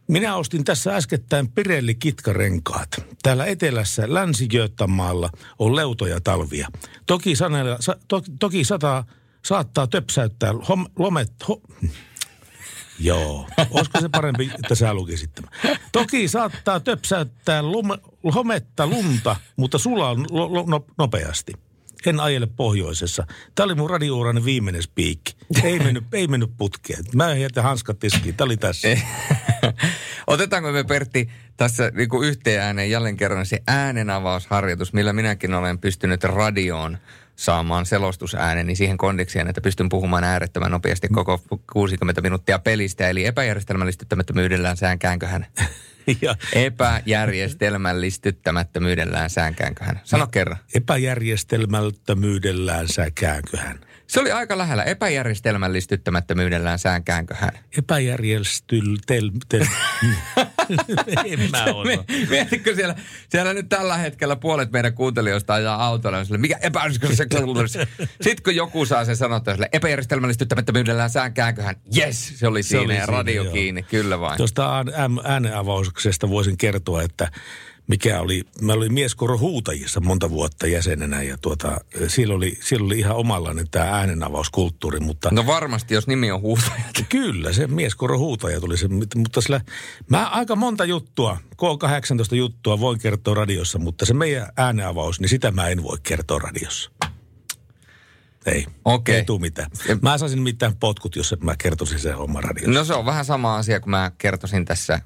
minä 0.09 0.37
ostin 0.37 0.65
tässä 0.65 0.97
äskettäin 0.97 1.53
Pirelli 1.53 1.95
kitkarenkaat. 1.95 2.89
Täällä 3.23 3.47
etelässä 3.47 4.15
länsi 4.15 4.49
on 5.59 5.77
leutoja 5.77 6.21
talvia. 6.21 6.69
Toki, 7.07 7.37
sanella, 7.37 7.77
sa, 7.81 7.97
to, 8.09 8.23
toki 8.41 8.65
sataa, 8.65 9.05
saattaa 9.45 9.87
töpsäyttää 9.87 10.53
hom, 10.69 10.87
lomet, 10.99 11.33
ho, 11.49 11.63
Joo. 12.99 13.49
Olisiko 13.71 14.01
se 14.01 14.09
parempi, 14.09 14.51
että 14.65 14.75
sä 14.75 14.95
lukisit 14.95 15.31
tämän? 15.35 15.79
Toki 15.93 16.29
saattaa 16.29 16.81
töpsäyttää 16.81 17.63
lume, 17.63 17.99
hometta 18.35 18.87
lunta, 18.87 19.37
mutta 19.57 19.79
sulaa 19.79 20.17
lo, 20.31 20.55
lo, 20.55 20.65
no, 20.67 20.85
nopeasti. 20.99 21.53
En 22.07 22.21
ajele 22.21 22.47
pohjoisessa. 22.47 23.27
Tämä 23.55 23.65
oli 23.65 23.75
mun 23.75 23.91
radiourani 23.91 24.45
viimeinen 24.45 24.83
spiikki. 24.83 25.37
Ei 25.63 25.79
mennyt, 25.79 26.05
ei 26.13 26.27
mennyt 26.27 26.51
putkeen. 26.57 27.05
Mä 27.15 27.35
jätän 27.35 27.65
hanskat 27.65 27.99
tiskiin. 27.99 28.35
Tämä 28.35 28.47
oli 28.47 28.57
tässä. 28.57 28.89
Otetaanko 30.27 30.73
me 30.73 30.85
Pertti 30.85 31.31
tässä 31.57 31.93
niin 31.95 32.09
yhteen 32.25 32.63
ääneen 32.63 32.91
jälleen 32.91 33.17
kerran 33.17 33.47
se 33.47 33.63
äänenavausharjoitus, 33.67 34.93
millä 34.93 35.13
minäkin 35.13 35.55
olen 35.55 35.79
pystynyt 35.79 36.25
radioon 36.25 36.99
saamaan 37.39 37.87
selostusäänen, 37.87 38.67
niin 38.67 38.77
siihen 38.77 38.97
kondikseen, 38.97 39.49
että 39.49 39.61
pystyn 39.61 39.89
puhumaan 39.89 40.25
äärettömän 40.25 40.71
nopeasti 40.71 41.09
koko 41.09 41.41
60 41.73 42.21
minuuttia 42.21 42.59
pelistä. 42.59 43.09
Eli 43.09 43.27
epäjärjestelmällistyttämättömyydellään 43.27 44.77
säänkäänköhän. 44.77 45.47
Ja 46.23 46.35
Epäjärjestelmällistyttämättömyydellään 46.53 49.31
säänkäänköhän. 49.31 50.01
Sano 50.05 50.27
kerran. 50.27 50.59
Epäjärjestelmältömyydellään 50.75 52.89
säkäänköhän. 52.89 53.81
Se 54.09 54.21
oli 54.21 54.33
aika 54.33 54.59
lähellä. 54.59 54.83
Epäjärjestelmällistyttämättömyydellään 54.83 56.79
säänkäänköhän. 56.79 57.51
Epäjärjestyl... 57.79 58.97
Tel, 59.07 59.31
tel, 59.49 59.65
en 61.25 61.51
mä 61.51 61.65
osaa. 61.65 62.05
Mietitkö 62.31 62.75
siellä, 62.75 62.95
siellä 63.29 63.55
nyt 63.55 63.69
tällä 63.69 63.97
hetkellä 63.97 64.37
puolet 64.37 64.73
meidän 64.73 64.95
kuuntelijoista 64.95 65.55
ajaa 65.55 65.87
autolla 65.87 66.25
sille, 66.25 66.39
mikä 66.39 66.59
epäjärjestelmällistyttämättömyydellään. 66.61 67.89
Sitten 68.21 68.43
kun 68.45 68.57
joku 68.57 68.87
saa 68.87 69.05
sen 69.05 69.17
sanottua 69.17 69.55
sille 69.55 69.69
epäjärjestelmällistyttämättömyydellään 69.73 71.11
säänkäänköhän, 71.11 71.77
yes, 71.99 72.33
se 72.39 72.47
oli 72.47 72.63
Se 72.63 72.69
siinä 72.69 72.85
oli 72.85 72.95
ja 72.95 73.05
siinä, 73.05 73.17
radio 73.17 73.43
joo. 73.43 73.53
kiinni, 73.53 73.83
kyllä 73.83 74.21
vain. 74.21 74.37
Tuosta 74.37 74.77
ään- 74.77 75.21
äänenavauksesta 75.25 76.29
voisin 76.29 76.57
kertoa, 76.57 77.03
että 77.03 77.31
mikä 77.89 78.21
oli, 78.21 78.45
mä 78.61 78.73
olin 78.73 78.95
mieskoro 78.95 79.39
huutajissa 79.39 80.01
monta 80.01 80.31
vuotta 80.31 80.67
jäsenenä 80.67 81.23
ja 81.23 81.39
tuota, 81.39 81.81
siellä 82.09 82.35
oli, 82.35 82.59
siellä 82.61 82.87
oli 82.87 82.99
ihan 82.99 83.17
omanlainen 83.17 83.71
tämä 83.71 83.85
äänenavauskulttuuri, 83.85 85.01
mutta... 85.01 85.29
No 85.33 85.47
varmasti, 85.47 85.95
jos 85.95 86.07
nimi 86.07 86.31
on 86.31 86.41
huutaja. 86.41 86.83
Kyllä, 87.09 87.53
se 87.53 87.67
mieskoro 87.67 88.19
huutaja 88.19 88.61
tuli 88.61 88.77
se, 88.77 88.89
mutta 89.17 89.41
sillä, 89.41 89.61
mä 90.11 90.27
aika 90.27 90.57
monta 90.57 90.85
juttua, 90.85 91.39
K18 91.55 92.35
juttua 92.35 92.81
voin 92.81 92.99
kertoa 92.99 93.35
radiossa, 93.35 93.79
mutta 93.79 94.07
se 94.07 94.15
meidän 94.15 94.49
ääneavaus, 94.57 95.21
niin 95.21 95.29
sitä 95.29 95.51
mä 95.51 95.69
en 95.69 95.83
voi 95.83 95.97
kertoa 96.03 96.39
radiossa. 96.39 96.91
Ei, 98.47 98.67
Okei. 98.85 99.15
ei 99.15 99.25
tuu 99.25 99.39
mitään. 99.39 99.71
Mä 100.03 100.19
saisin 100.19 100.43
mitään 100.43 100.77
potkut, 100.77 101.17
jos 101.17 101.35
mä 101.41 101.55
kertoisin 101.59 101.99
sen 101.99 102.17
homman 102.17 102.45
radiossa. 102.45 102.79
No 102.79 102.85
se 102.85 102.95
on 102.95 103.07
vähän 103.07 103.25
sama 103.25 103.57
asia 103.57 103.81
kuin 103.81 103.91
mä 103.91 104.13
kertoisin 104.19 104.65
tässä. 104.65 105.01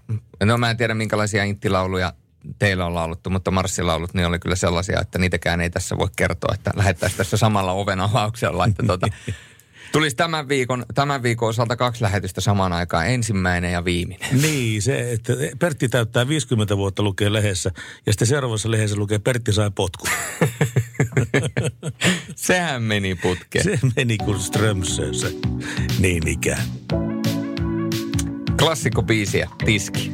No 0.45 0.59
mä 0.59 0.71
en 0.71 0.77
tiedä 0.77 0.95
minkälaisia 0.95 1.45
inttilauluja 1.45 2.13
teillä 2.59 2.86
on 2.86 2.94
lauluttu, 2.94 3.31
mutta 3.31 3.51
marssilaulut 3.51 4.14
niin 4.14 4.27
oli 4.27 4.39
kyllä 4.39 4.56
sellaisia, 4.56 5.01
että 5.01 5.19
niitäkään 5.19 5.60
ei 5.60 5.70
tässä 5.70 5.98
voi 5.98 6.09
kertoa, 6.16 6.55
että 6.55 6.70
lähettäisiin 6.77 7.19
tässä 7.19 7.36
samalla 7.36 7.73
oven 7.73 8.01
avauksella. 8.01 8.64
Että 8.64 8.82
tota, 8.86 9.06
tulisi 9.93 10.16
tämän 10.16 10.48
viikon, 10.48 10.86
tämän 10.94 11.23
viikon 11.23 11.48
osalta 11.48 11.77
kaksi 11.77 12.02
lähetystä 12.02 12.40
samaan 12.40 12.73
aikaan, 12.73 13.09
ensimmäinen 13.09 13.73
ja 13.73 13.85
viimeinen. 13.85 14.43
Niin, 14.43 14.82
se, 14.82 15.12
että 15.12 15.32
Pertti 15.59 15.89
täyttää 15.89 16.28
50 16.28 16.77
vuotta 16.77 17.02
lukee 17.02 17.32
lehdessä 17.32 17.70
ja 18.06 18.12
sitten 18.12 18.28
seuraavassa 18.28 18.70
lehdessä 18.70 18.97
lukee 18.97 19.19
Pertti 19.19 19.52
sai 19.52 19.70
potkut. 19.74 20.10
Sehän 22.36 22.82
meni 22.82 23.14
putkeen. 23.14 23.64
Se 23.64 23.78
meni 23.97 24.19
kuin 24.19 24.40
Strömsössä. 24.40 25.28
Niin 25.98 26.28
ikään. 26.28 26.62
Klassikko 28.59 29.02
biisiä, 29.02 29.48
tiski. 29.64 30.12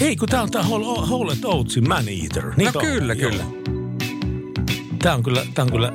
Ei, 0.00 0.16
kun 0.16 0.28
tää 0.28 0.42
on 0.42 0.50
tää 0.50 0.62
Hall 0.62 1.30
at 1.30 1.44
Oatsin 1.44 1.88
Man 1.88 2.04
Eater. 2.08 2.52
Niitä 2.56 2.72
No 2.74 2.80
kyllä, 2.80 3.12
on, 3.12 3.18
kyllä. 3.18 3.42
Joo. 3.42 3.76
Tää 5.02 5.14
on 5.14 5.22
kyllä, 5.22 5.46
tää 5.54 5.64
on 5.64 5.70
kyllä 5.72 5.92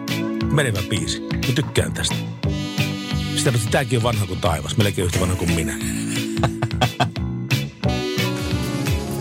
menevä 0.51 0.79
biisi. 0.89 1.21
Mä 1.21 1.53
tykkään 1.55 1.93
tästä. 1.93 2.15
Sitä 3.35 3.51
paitsi 3.51 3.69
tääkin 3.69 3.99
on 3.99 4.03
vanha 4.03 4.25
kuin 4.25 4.41
taivas. 4.41 4.77
Melkein 4.77 5.05
yhtä 5.05 5.19
vanha 5.19 5.35
kuin 5.35 5.51
minä. 5.51 5.73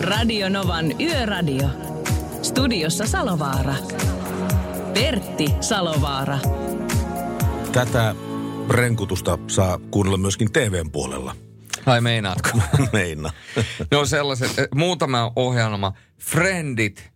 Radio 0.01 0.48
Novan 0.48 1.01
Yöradio. 1.01 1.69
Studiossa 2.43 3.06
Salovaara. 3.06 3.74
Pertti 4.94 5.47
Salovaara. 5.61 6.39
Tätä 7.73 8.15
renkutusta 8.70 9.39
saa 9.47 9.78
kuunnella 9.90 10.19
myöskin 10.19 10.52
TVn 10.52 10.90
puolella. 10.90 11.44
Ai 11.86 12.01
meinaatko? 12.01 12.48
Meina. 12.93 13.31
No 13.90 14.06
sellaiset, 14.06 14.59
eh, 14.59 14.69
muutama 14.74 15.32
ohjelma. 15.36 15.93
Friendit, 16.19 17.11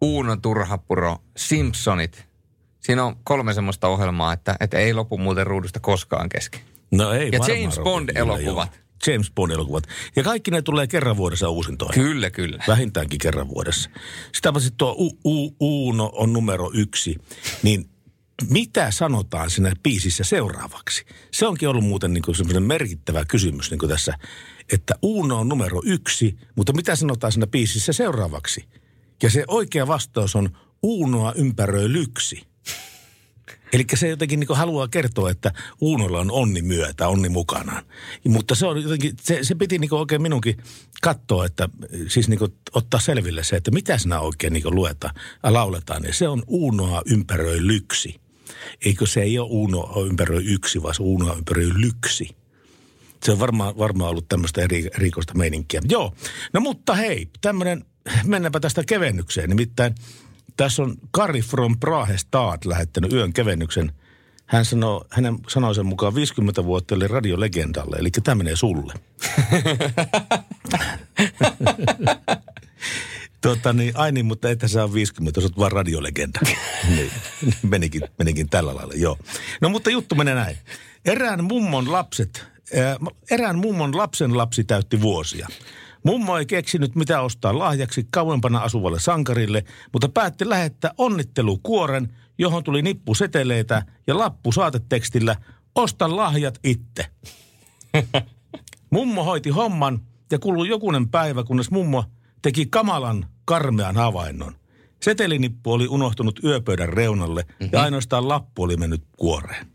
Uuno 0.00 0.36
Turhapuro, 0.36 1.16
Simpsonit. 1.36 2.26
siinä 2.80 3.04
on 3.04 3.16
kolme 3.24 3.54
semmoista 3.54 3.88
ohjelmaa, 3.88 4.32
että, 4.32 4.56
että 4.60 4.78
ei 4.78 4.94
lopu 4.94 5.18
muuten 5.18 5.46
ruudusta 5.46 5.80
koskaan 5.80 6.28
kesken. 6.28 6.60
No 6.90 7.12
ei 7.12 7.30
Ja 7.32 7.38
James. 7.54 7.78
Bond-elokuvat. 7.78 8.80
James 9.06 9.30
Bond-elokuvat. 9.34 9.84
Ja 10.16 10.22
kaikki 10.22 10.50
ne 10.50 10.62
tulee 10.62 10.86
kerran 10.86 11.16
vuodessa 11.16 11.48
uusintoihin. 11.48 12.02
Kyllä, 12.02 12.30
kyllä. 12.30 12.64
Vähintäänkin 12.68 13.18
kerran 13.18 13.48
vuodessa. 13.48 13.90
Sitä 14.32 14.52
paitsi 14.52 14.70
tuo 14.76 14.94
U- 14.98 15.18
U- 15.24 15.56
Uuno 15.60 16.10
on 16.14 16.32
numero 16.32 16.70
yksi, 16.74 17.14
niin 17.62 17.90
mitä 18.50 18.90
sanotaan 18.90 19.50
siinä 19.50 19.72
biisissä 19.82 20.24
seuraavaksi? 20.24 21.04
Se 21.30 21.46
onkin 21.46 21.68
ollut 21.68 21.84
muuten 21.84 22.12
niin 22.12 22.36
semmoinen 22.36 22.62
merkittävä 22.62 23.24
kysymys 23.24 23.70
niin 23.70 23.88
tässä, 23.88 24.18
että 24.72 24.94
Uuno 25.02 25.40
on 25.40 25.48
numero 25.48 25.82
yksi, 25.84 26.36
mutta 26.56 26.72
mitä 26.72 26.96
sanotaan 26.96 27.32
siinä 27.32 27.46
biisissä 27.46 27.92
seuraavaksi? 27.92 28.68
Ja 29.22 29.30
se 29.30 29.44
oikea 29.48 29.86
vastaus 29.86 30.36
on 30.36 30.50
Uunoa 30.82 31.32
ympäröi 31.32 31.92
lyksi. 31.92 32.42
Eli 33.72 33.84
se 33.94 34.08
jotenkin 34.08 34.40
niin 34.40 34.56
haluaa 34.56 34.88
kertoa, 34.88 35.30
että 35.30 35.52
Uunolla 35.80 36.18
on 36.20 36.30
onni 36.30 36.62
myötä, 36.62 37.08
onni 37.08 37.28
mukanaan. 37.28 37.84
Mutta 38.28 38.54
se 38.54 38.66
on 38.66 38.82
jotenkin, 38.82 39.14
se, 39.20 39.38
se 39.42 39.54
piti 39.54 39.78
niin 39.78 39.94
oikein 39.94 40.22
minunkin 40.22 40.56
katsoa, 41.02 41.46
että 41.46 41.68
siis 42.08 42.28
niin 42.28 42.40
ottaa 42.74 43.00
selville 43.00 43.44
se, 43.44 43.56
että 43.56 43.70
mitä 43.70 43.98
sinä 43.98 44.20
oikein 44.20 44.52
niin 44.52 44.74
luetaan 44.74 45.14
lauletaan. 45.42 46.04
Ja 46.04 46.14
se 46.14 46.28
on 46.28 46.42
Uunoa 46.46 47.02
ympäröi 47.06 47.66
lyksi. 47.66 48.25
Eikö 48.84 49.06
se 49.06 49.22
ei 49.22 49.38
ole 49.38 49.48
Uuno 49.50 50.04
ympäröi 50.06 50.44
yksi, 50.44 50.82
vaan 50.82 50.94
se 50.94 51.02
ympäröi 51.36 51.68
lyksi. 51.76 52.36
Se 53.24 53.32
on 53.32 53.38
varmaan, 53.38 53.78
varmaan 53.78 54.10
ollut 54.10 54.28
tämmöistä 54.28 54.62
eri, 54.62 54.88
erikoista 54.96 55.34
meininkiä. 55.34 55.80
Joo, 55.88 56.12
no 56.52 56.60
mutta 56.60 56.94
hei, 56.94 57.28
tämmöinen, 57.40 57.84
mennäänpä 58.24 58.60
tästä 58.60 58.82
kevennykseen. 58.86 59.48
Nimittäin 59.48 59.94
tässä 60.56 60.82
on 60.82 60.96
Kari 61.10 61.40
from 61.40 61.80
Prahe 61.80 62.18
Stad 62.18 62.58
lähettänyt 62.64 63.12
yön 63.12 63.32
kevennyksen. 63.32 63.92
Hän 64.46 64.64
sanoo, 64.64 65.06
hänen 65.10 65.38
sanoisen 65.48 65.86
mukaan 65.86 66.14
50 66.14 66.64
vuotta 66.64 66.94
oli 66.94 67.08
radiolegendalle, 67.08 67.96
eli 67.96 68.10
tämä 68.10 68.34
menee 68.34 68.56
sulle. 68.56 68.94
Tota 73.46 73.72
niin, 73.72 73.92
ai 73.96 74.12
niin, 74.12 74.26
mutta 74.26 74.50
että 74.50 74.68
sä 74.68 74.84
on 74.84 74.94
50, 74.94 75.40
sä 75.40 75.44
oot 75.46 75.58
vaan 75.58 75.72
radiolegenda. 75.72 76.40
niin, 76.96 77.10
menikin, 77.62 78.02
menikin 78.18 78.48
tällä 78.48 78.74
lailla, 78.74 78.94
joo. 78.96 79.18
No 79.60 79.68
mutta 79.68 79.90
juttu 79.90 80.14
menee 80.14 80.34
näin. 80.34 80.56
Erään 81.04 81.44
mummon 81.44 81.92
lapset, 81.92 82.46
ää, 82.76 82.96
erään 83.30 83.58
mummon 83.58 83.96
lapsen 83.96 84.38
lapsi 84.38 84.64
täytti 84.64 85.00
vuosia. 85.00 85.48
Mummo 86.04 86.38
ei 86.38 86.46
keksinyt 86.46 86.94
mitä 86.94 87.20
ostaa 87.20 87.58
lahjaksi 87.58 88.06
kauempana 88.10 88.58
asuvalle 88.58 89.00
sankarille, 89.00 89.64
mutta 89.92 90.08
päätti 90.08 90.48
lähettää 90.48 90.90
onnittelukuoren, 90.98 92.12
johon 92.38 92.64
tuli 92.64 92.82
nippu 92.82 93.14
seteleitä 93.14 93.82
ja 94.06 94.18
lappu 94.18 94.52
saatetekstillä 94.52 95.36
Osta 95.74 96.16
lahjat 96.16 96.58
itse. 96.64 97.06
Mummo 98.90 99.24
hoiti 99.24 99.50
homman 99.50 100.00
ja 100.30 100.38
kului 100.38 100.68
jokunen 100.68 101.08
päivä, 101.08 101.44
kunnes 101.44 101.70
mummo 101.70 102.04
teki 102.46 102.66
kamalan 102.66 103.26
karmean 103.44 103.96
havainnon. 103.96 104.54
Setelinippu 105.02 105.72
oli 105.72 105.88
unohtunut 105.88 106.44
yöpöydän 106.44 106.88
reunalle 106.88 107.42
mm-hmm. 107.48 107.68
ja 107.72 107.82
ainoastaan 107.82 108.28
lappu 108.28 108.62
oli 108.62 108.76
mennyt 108.76 109.02
kuoreen. 109.16 109.66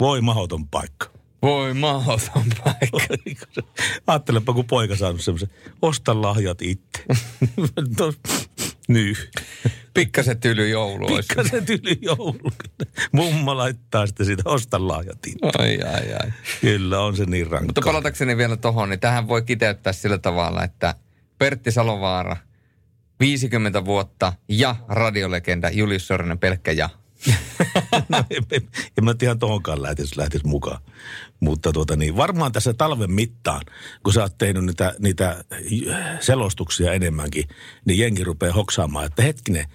Voi 0.00 0.20
mahoton 0.20 0.68
paikka. 0.68 1.06
Voi 1.42 1.74
mahoton 1.74 2.44
paikka. 2.64 3.64
Ajattelepa, 4.06 4.52
kun 4.52 4.64
poika 4.64 4.96
saanut 4.96 5.20
semmoisen, 5.20 5.50
osta 5.82 6.22
lahjat 6.22 6.62
itse. 6.62 7.04
Nyt. 8.88 9.30
Pikkasen 9.94 10.40
tyly 10.40 10.68
joulu. 10.68 11.06
Pikkasen 11.06 11.66
tyly 11.66 11.96
joulu. 12.00 12.52
Mumma 13.12 13.56
laittaa 13.56 14.06
sitten 14.06 14.26
siitä, 14.26 14.42
osta 14.44 14.88
lahjat 14.88 15.26
itse. 15.26 15.50
Ai, 15.58 15.78
ai, 15.82 16.12
ai. 16.12 16.32
Kyllä, 16.60 17.00
on 17.00 17.16
se 17.16 17.24
niin 17.24 17.46
rankkaa. 17.46 17.66
Mutta 17.66 17.80
palatakseni 17.84 18.36
vielä 18.36 18.56
tohon, 18.56 18.88
niin 18.88 19.00
tähän 19.00 19.28
voi 19.28 19.42
kiteyttää 19.42 19.92
sillä 19.92 20.18
tavalla, 20.18 20.64
että 20.64 20.94
Pertti 21.38 21.72
Salovaara, 21.72 22.36
50 23.20 23.84
vuotta 23.84 24.32
ja 24.48 24.76
radiolegenda 24.88 25.70
Julius 25.70 26.06
Sorinen 26.06 26.38
pelkkä 26.38 26.72
ja. 26.72 26.88
no, 28.08 28.24
en, 28.30 28.42
en, 28.52 28.62
en 28.98 29.04
mä 29.04 29.14
ihan 29.22 29.38
tohonkaan 29.38 29.82
lähtisi, 29.82 30.18
lähtisi 30.18 30.46
mukaan. 30.46 30.82
Mutta 31.40 31.72
tuota 31.72 31.96
niin, 31.96 32.16
varmaan 32.16 32.52
tässä 32.52 32.74
talven 32.74 33.12
mittaan, 33.12 33.60
kun 34.02 34.12
sä 34.12 34.22
oot 34.22 34.38
tehnyt 34.38 34.64
niitä, 34.64 34.94
niitä 34.98 35.44
selostuksia 36.20 36.92
enemmänkin, 36.92 37.44
niin 37.84 37.98
jengi 37.98 38.24
rupeaa 38.24 38.54
hoksaamaan, 38.54 39.06
että 39.06 39.22
hetkinen, 39.22 39.66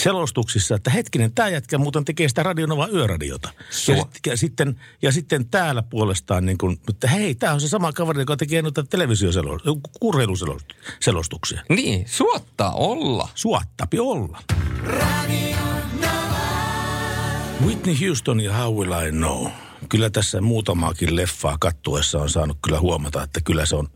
selostuksissa, 0.00 0.74
että 0.74 0.90
hetkinen, 0.90 1.32
tämä 1.32 1.48
jätkä 1.48 1.78
muuten 1.78 2.04
tekee 2.04 2.28
sitä 2.28 2.42
radionova 2.42 2.88
yöradiota. 2.88 3.48
Ja, 3.58 3.64
sit, 3.70 3.96
ja, 4.26 4.36
sitten, 4.36 4.80
ja 5.02 5.12
sitten 5.12 5.48
täällä 5.48 5.82
puolestaan, 5.82 6.46
niin 6.46 6.58
kuin, 6.58 6.80
että 6.88 7.08
hei, 7.08 7.34
tämä 7.34 7.52
on 7.52 7.60
se 7.60 7.68
sama 7.68 7.92
kaveri, 7.92 8.20
joka 8.20 8.36
tekee 8.36 8.62
noita 8.62 8.84
televisioselostuksia. 8.84 11.62
Niin, 11.68 12.04
suottaa 12.08 12.72
olla. 12.72 13.28
Suottapi 13.34 13.98
olla. 13.98 14.42
Whitney 17.66 17.94
Houston 18.06 18.40
ja 18.40 18.56
How 18.56 18.74
Will 18.74 18.92
I 19.06 19.12
Know. 19.12 19.46
Kyllä 19.88 20.10
tässä 20.10 20.40
muutamaakin 20.40 21.16
leffaa 21.16 21.56
kattuessa 21.60 22.18
on 22.18 22.30
saanut 22.30 22.58
kyllä 22.64 22.80
huomata, 22.80 23.22
että 23.22 23.40
kyllä 23.40 23.66
se 23.66 23.76
on 23.76 23.88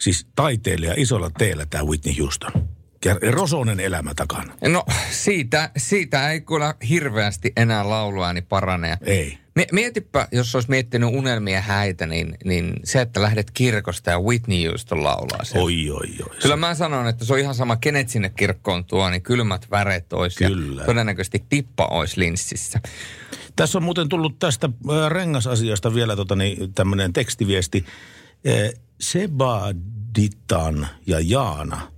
siis 0.00 0.26
taiteilija 0.36 0.94
isolla 0.96 1.30
teellä 1.30 1.66
tämä 1.66 1.84
Whitney 1.84 2.14
Houston. 2.20 2.77
Ja 3.04 3.16
rosonen 3.30 3.80
elämä 3.80 4.14
takana. 4.14 4.54
No 4.68 4.84
siitä, 5.10 5.70
siitä 5.76 6.30
ei 6.30 6.40
kyllä 6.40 6.74
hirveästi 6.88 7.52
enää 7.56 7.88
lauluääni 7.88 8.42
parane. 8.42 8.98
Ei. 9.00 9.38
Mietipä, 9.72 10.28
jos 10.32 10.54
olisi 10.54 10.70
miettinyt 10.70 11.14
unelmia 11.14 11.60
häitä, 11.60 12.06
niin, 12.06 12.36
niin 12.44 12.74
se, 12.84 13.00
että 13.00 13.22
lähdet 13.22 13.50
kirkosta 13.50 14.10
ja 14.10 14.20
Whitney 14.20 14.68
Houston 14.68 15.04
laulaa 15.04 15.44
sen. 15.44 15.60
Oi, 15.60 15.90
oi, 15.90 16.08
oi. 16.30 16.36
Kyllä 16.42 16.56
mä 16.56 16.74
sanon, 16.74 17.08
että 17.08 17.24
se 17.24 17.32
on 17.32 17.38
ihan 17.38 17.54
sama, 17.54 17.76
kenet 17.76 18.08
sinne 18.08 18.28
kirkkoon 18.28 18.84
tuo, 18.84 19.10
niin 19.10 19.22
kylmät 19.22 19.70
väret 19.70 20.12
olisi 20.12 20.44
Kyllä. 20.44 20.82
ja 20.82 20.86
todennäköisesti 20.86 21.44
tippa 21.48 21.86
olisi 21.86 22.20
linssissä. 22.20 22.80
Tässä 23.56 23.78
on 23.78 23.84
muuten 23.84 24.08
tullut 24.08 24.38
tästä 24.38 24.66
äh, 24.90 25.10
rengasasiasta 25.10 25.94
vielä 25.94 26.16
tota, 26.16 26.36
niin, 26.36 26.74
tämmöinen 26.74 27.12
tekstiviesti. 27.12 27.84
Äh, 28.46 28.80
Sebaditan 29.00 30.88
ja 31.06 31.20
Jaana. 31.20 31.97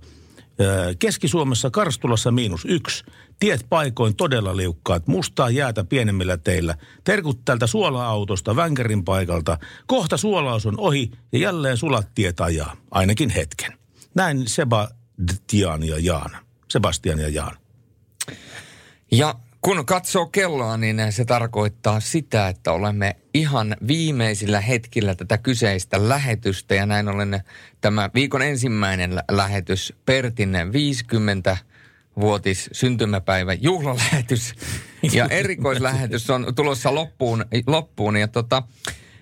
Keski-Suomessa 0.99 1.69
Karstulassa 1.69 2.31
miinus 2.31 2.65
yksi. 2.65 3.03
Tiet 3.39 3.65
paikoin 3.69 4.15
todella 4.15 4.57
liukkaat, 4.57 5.07
mustaa 5.07 5.49
jäätä 5.49 5.83
pienemmillä 5.83 6.37
teillä. 6.37 6.75
Terkut 7.03 7.45
tältä 7.45 7.67
suola-autosta 7.67 8.55
Vänkärin 8.55 9.05
paikalta. 9.05 9.57
Kohta 9.87 10.17
suolaus 10.17 10.65
on 10.65 10.79
ohi 10.79 11.11
ja 11.31 11.39
jälleen 11.39 11.77
sulat 11.77 12.07
tiet 12.15 12.41
ajaa, 12.41 12.75
ainakin 12.91 13.29
hetken. 13.29 13.73
Näin 14.15 14.47
Sebastian 14.47 15.83
ja 15.83 15.99
Jaana. 15.99 16.37
Sebastian 16.69 17.19
ja 17.19 17.29
Jaana. 17.29 17.57
Ja 19.11 19.35
kun 19.61 19.85
katsoo 19.85 20.25
kelloa, 20.25 20.77
niin 20.77 21.01
se 21.09 21.25
tarkoittaa 21.25 21.99
sitä, 21.99 22.47
että 22.47 22.71
olemme 22.71 23.15
ihan 23.33 23.75
viimeisillä 23.87 24.61
hetkillä 24.61 25.15
tätä 25.15 25.37
kyseistä 25.37 26.09
lähetystä. 26.09 26.75
Ja 26.75 26.85
näin 26.85 27.07
ollen 27.07 27.41
tämä 27.81 28.09
viikon 28.13 28.41
ensimmäinen 28.41 29.15
lä- 29.15 29.23
lähetys, 29.31 29.93
Pertin 30.05 30.57
50 30.73 31.57
vuotis 32.19 32.69
syntymäpäivä 32.71 33.53
juhlalähetys 33.53 34.53
ja 35.13 35.27
erikoislähetys 35.27 36.29
on 36.29 36.55
tulossa 36.55 36.95
loppuun. 36.95 37.45
loppuun. 37.67 38.17
Ja 38.17 38.27
tota, 38.27 38.63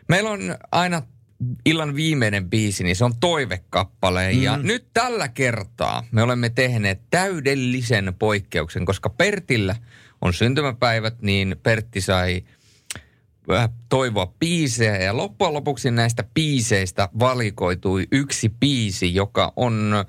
meillä 0.08 0.30
on 0.30 0.56
aina 0.72 1.02
illan 1.66 1.96
viimeinen 1.96 2.50
biisi, 2.50 2.84
niin 2.84 2.96
se 2.96 3.06
on 3.06 3.14
toivekappale. 3.20 4.34
Mm. 4.34 4.42
Ja 4.42 4.58
nyt 4.58 4.88
tällä 4.94 5.28
kertaa 5.28 6.04
me 6.12 6.24
olemme 6.24 6.50
tehneet 6.50 7.02
täydellisen 7.10 8.14
poikkeuksen, 8.20 8.86
koska 8.86 9.10
Pertillä 9.10 9.76
on 10.22 10.34
syntymäpäivät, 10.34 11.22
niin 11.22 11.56
Pertti 11.64 12.02
sai 12.02 12.44
äh, 13.52 13.70
toivoa 13.90 14.34
biisejä. 14.40 14.98
Ja 14.98 15.18
loppujen 15.18 15.54
lopuksi 15.54 15.92
näistä 15.92 16.24
biiseistä 16.34 17.10
valikoitui 17.20 18.08
yksi 18.12 18.50
biisi, 18.50 19.16
joka 19.16 19.54
on, 19.56 20.06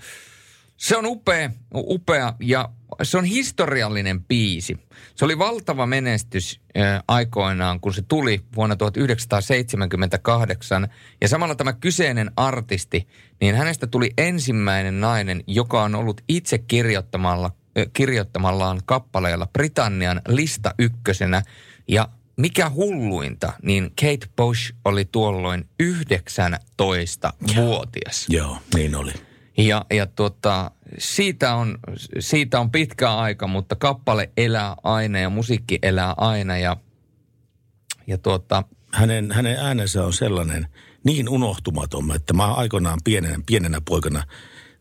se 0.76 0.96
on 0.96 1.06
upea, 1.06 1.50
upea 1.74 2.34
ja 2.40 2.68
se 3.02 3.18
on 3.18 3.24
historiallinen 3.24 4.24
biisi. 4.24 4.78
Se 5.14 5.24
oli 5.24 5.38
valtava 5.38 5.86
menestys 5.86 6.60
äh, 6.76 7.02
aikoinaan, 7.08 7.80
kun 7.80 7.94
se 7.94 8.02
tuli 8.02 8.40
vuonna 8.56 8.76
1978. 8.76 10.88
Ja 11.20 11.28
samalla 11.28 11.54
tämä 11.54 11.72
kyseinen 11.72 12.30
artisti, 12.36 13.08
niin 13.40 13.54
hänestä 13.54 13.86
tuli 13.86 14.10
ensimmäinen 14.18 15.00
nainen, 15.00 15.44
joka 15.46 15.82
on 15.82 15.94
ollut 15.94 16.20
itse 16.28 16.58
kirjoittamalla, 16.58 17.50
kirjoittamallaan 17.92 18.80
kappaleella 18.86 19.46
Britannian 19.46 20.20
lista 20.28 20.74
ykkösenä. 20.78 21.42
Ja 21.88 22.08
mikä 22.36 22.70
hulluinta, 22.70 23.52
niin 23.62 23.84
Kate 23.84 24.26
Bush 24.36 24.74
oli 24.84 25.04
tuolloin 25.04 25.68
19-vuotias. 25.82 28.26
Joo, 28.28 28.58
niin 28.74 28.96
oli. 28.96 29.12
Ja, 29.58 29.84
ja 29.90 30.06
tuota, 30.06 30.70
siitä, 30.98 31.54
on, 31.54 31.78
siitä 32.18 32.60
on 32.60 32.70
pitkä 32.70 33.14
aika, 33.14 33.46
mutta 33.46 33.76
kappale 33.76 34.30
elää 34.36 34.74
aina 34.82 35.18
ja 35.18 35.30
musiikki 35.30 35.78
elää 35.82 36.14
aina. 36.16 36.58
Ja, 36.58 36.76
ja 38.06 38.18
tuota, 38.18 38.64
hänen, 38.92 39.32
hänen 39.32 39.58
äänensä 39.58 40.04
on 40.04 40.12
sellainen 40.12 40.66
niin 41.04 41.28
unohtumaton, 41.28 42.14
että 42.14 42.34
mä 42.34 42.54
aikoinaan 42.54 42.98
pienenä, 43.04 43.38
pienenä 43.46 43.80
poikana 43.88 44.22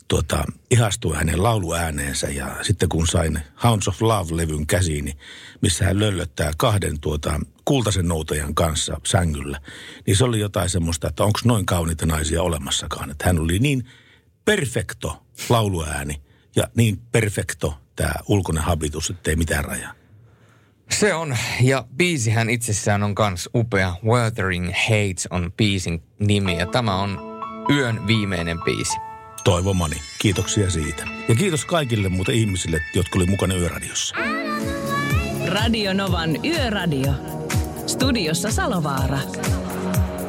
tuota, 0.09 0.43
ihastuin 0.71 1.17
hänen 1.17 1.43
lauluääneensä 1.43 2.27
ja 2.27 2.55
sitten 2.61 2.89
kun 2.89 3.07
sain 3.07 3.39
Hounds 3.63 3.87
of 3.87 4.01
Love-levyn 4.01 4.65
käsiini, 4.67 5.13
missä 5.61 5.85
hän 5.85 5.99
löllöttää 5.99 6.51
kahden 6.57 6.99
tuota, 6.99 7.39
kultaisen 7.65 8.07
noutajan 8.07 8.55
kanssa 8.55 9.01
sängyllä, 9.05 9.61
niin 10.07 10.17
se 10.17 10.23
oli 10.23 10.39
jotain 10.39 10.69
semmoista, 10.69 11.07
että 11.07 11.23
onko 11.23 11.39
noin 11.45 11.65
kauniita 11.65 12.05
naisia 12.05 12.43
olemassakaan. 12.43 13.11
Että 13.11 13.25
hän 13.25 13.39
oli 13.39 13.59
niin 13.59 13.89
perfekto 14.45 15.23
lauluääni 15.49 16.21
ja 16.55 16.63
niin 16.75 16.99
perfekto 17.11 17.77
tämä 17.95 18.13
ulkoinen 18.27 18.63
habitus, 18.63 19.09
ettei 19.09 19.35
mitään 19.35 19.65
rajaa. 19.65 19.93
Se 20.91 21.13
on, 21.13 21.37
ja 21.61 21.87
biisihän 21.97 22.49
itsessään 22.49 23.03
on 23.03 23.15
kans 23.15 23.49
upea. 23.55 23.95
Wuthering 24.03 24.71
Hates 24.87 25.27
on 25.29 25.53
biisin 25.57 26.03
nimi, 26.19 26.57
ja 26.57 26.65
tämä 26.65 26.95
on 26.95 27.19
yön 27.69 28.07
viimeinen 28.07 28.61
biisi. 28.61 29.08
Toivomani. 29.43 30.01
Kiitoksia 30.19 30.69
siitä. 30.69 31.03
Ja 31.27 31.35
kiitos 31.35 31.65
kaikille 31.65 32.09
muuten 32.09 32.35
ihmisille, 32.35 32.81
jotka 32.95 33.19
oli 33.19 33.25
mukana 33.25 33.55
Yöradiossa. 33.55 34.15
Radio 35.47 35.93
Novan 35.93 36.45
Yöradio. 36.45 37.11
Studiossa 37.87 38.51
Salovaara. 38.51 39.19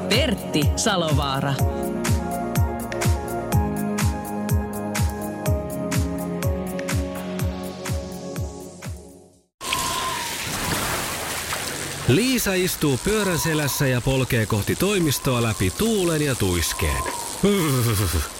Pertti 0.08 0.62
Salovaara. 0.76 1.54
Liisa 12.08 12.52
istuu 12.52 12.98
pyörän 13.04 13.38
selässä 13.38 13.86
ja 13.86 14.00
polkee 14.00 14.46
kohti 14.46 14.76
toimistoa 14.76 15.42
läpi 15.42 15.72
tuulen 15.78 16.22
ja 16.22 16.34
tuiskeen. 16.34 17.02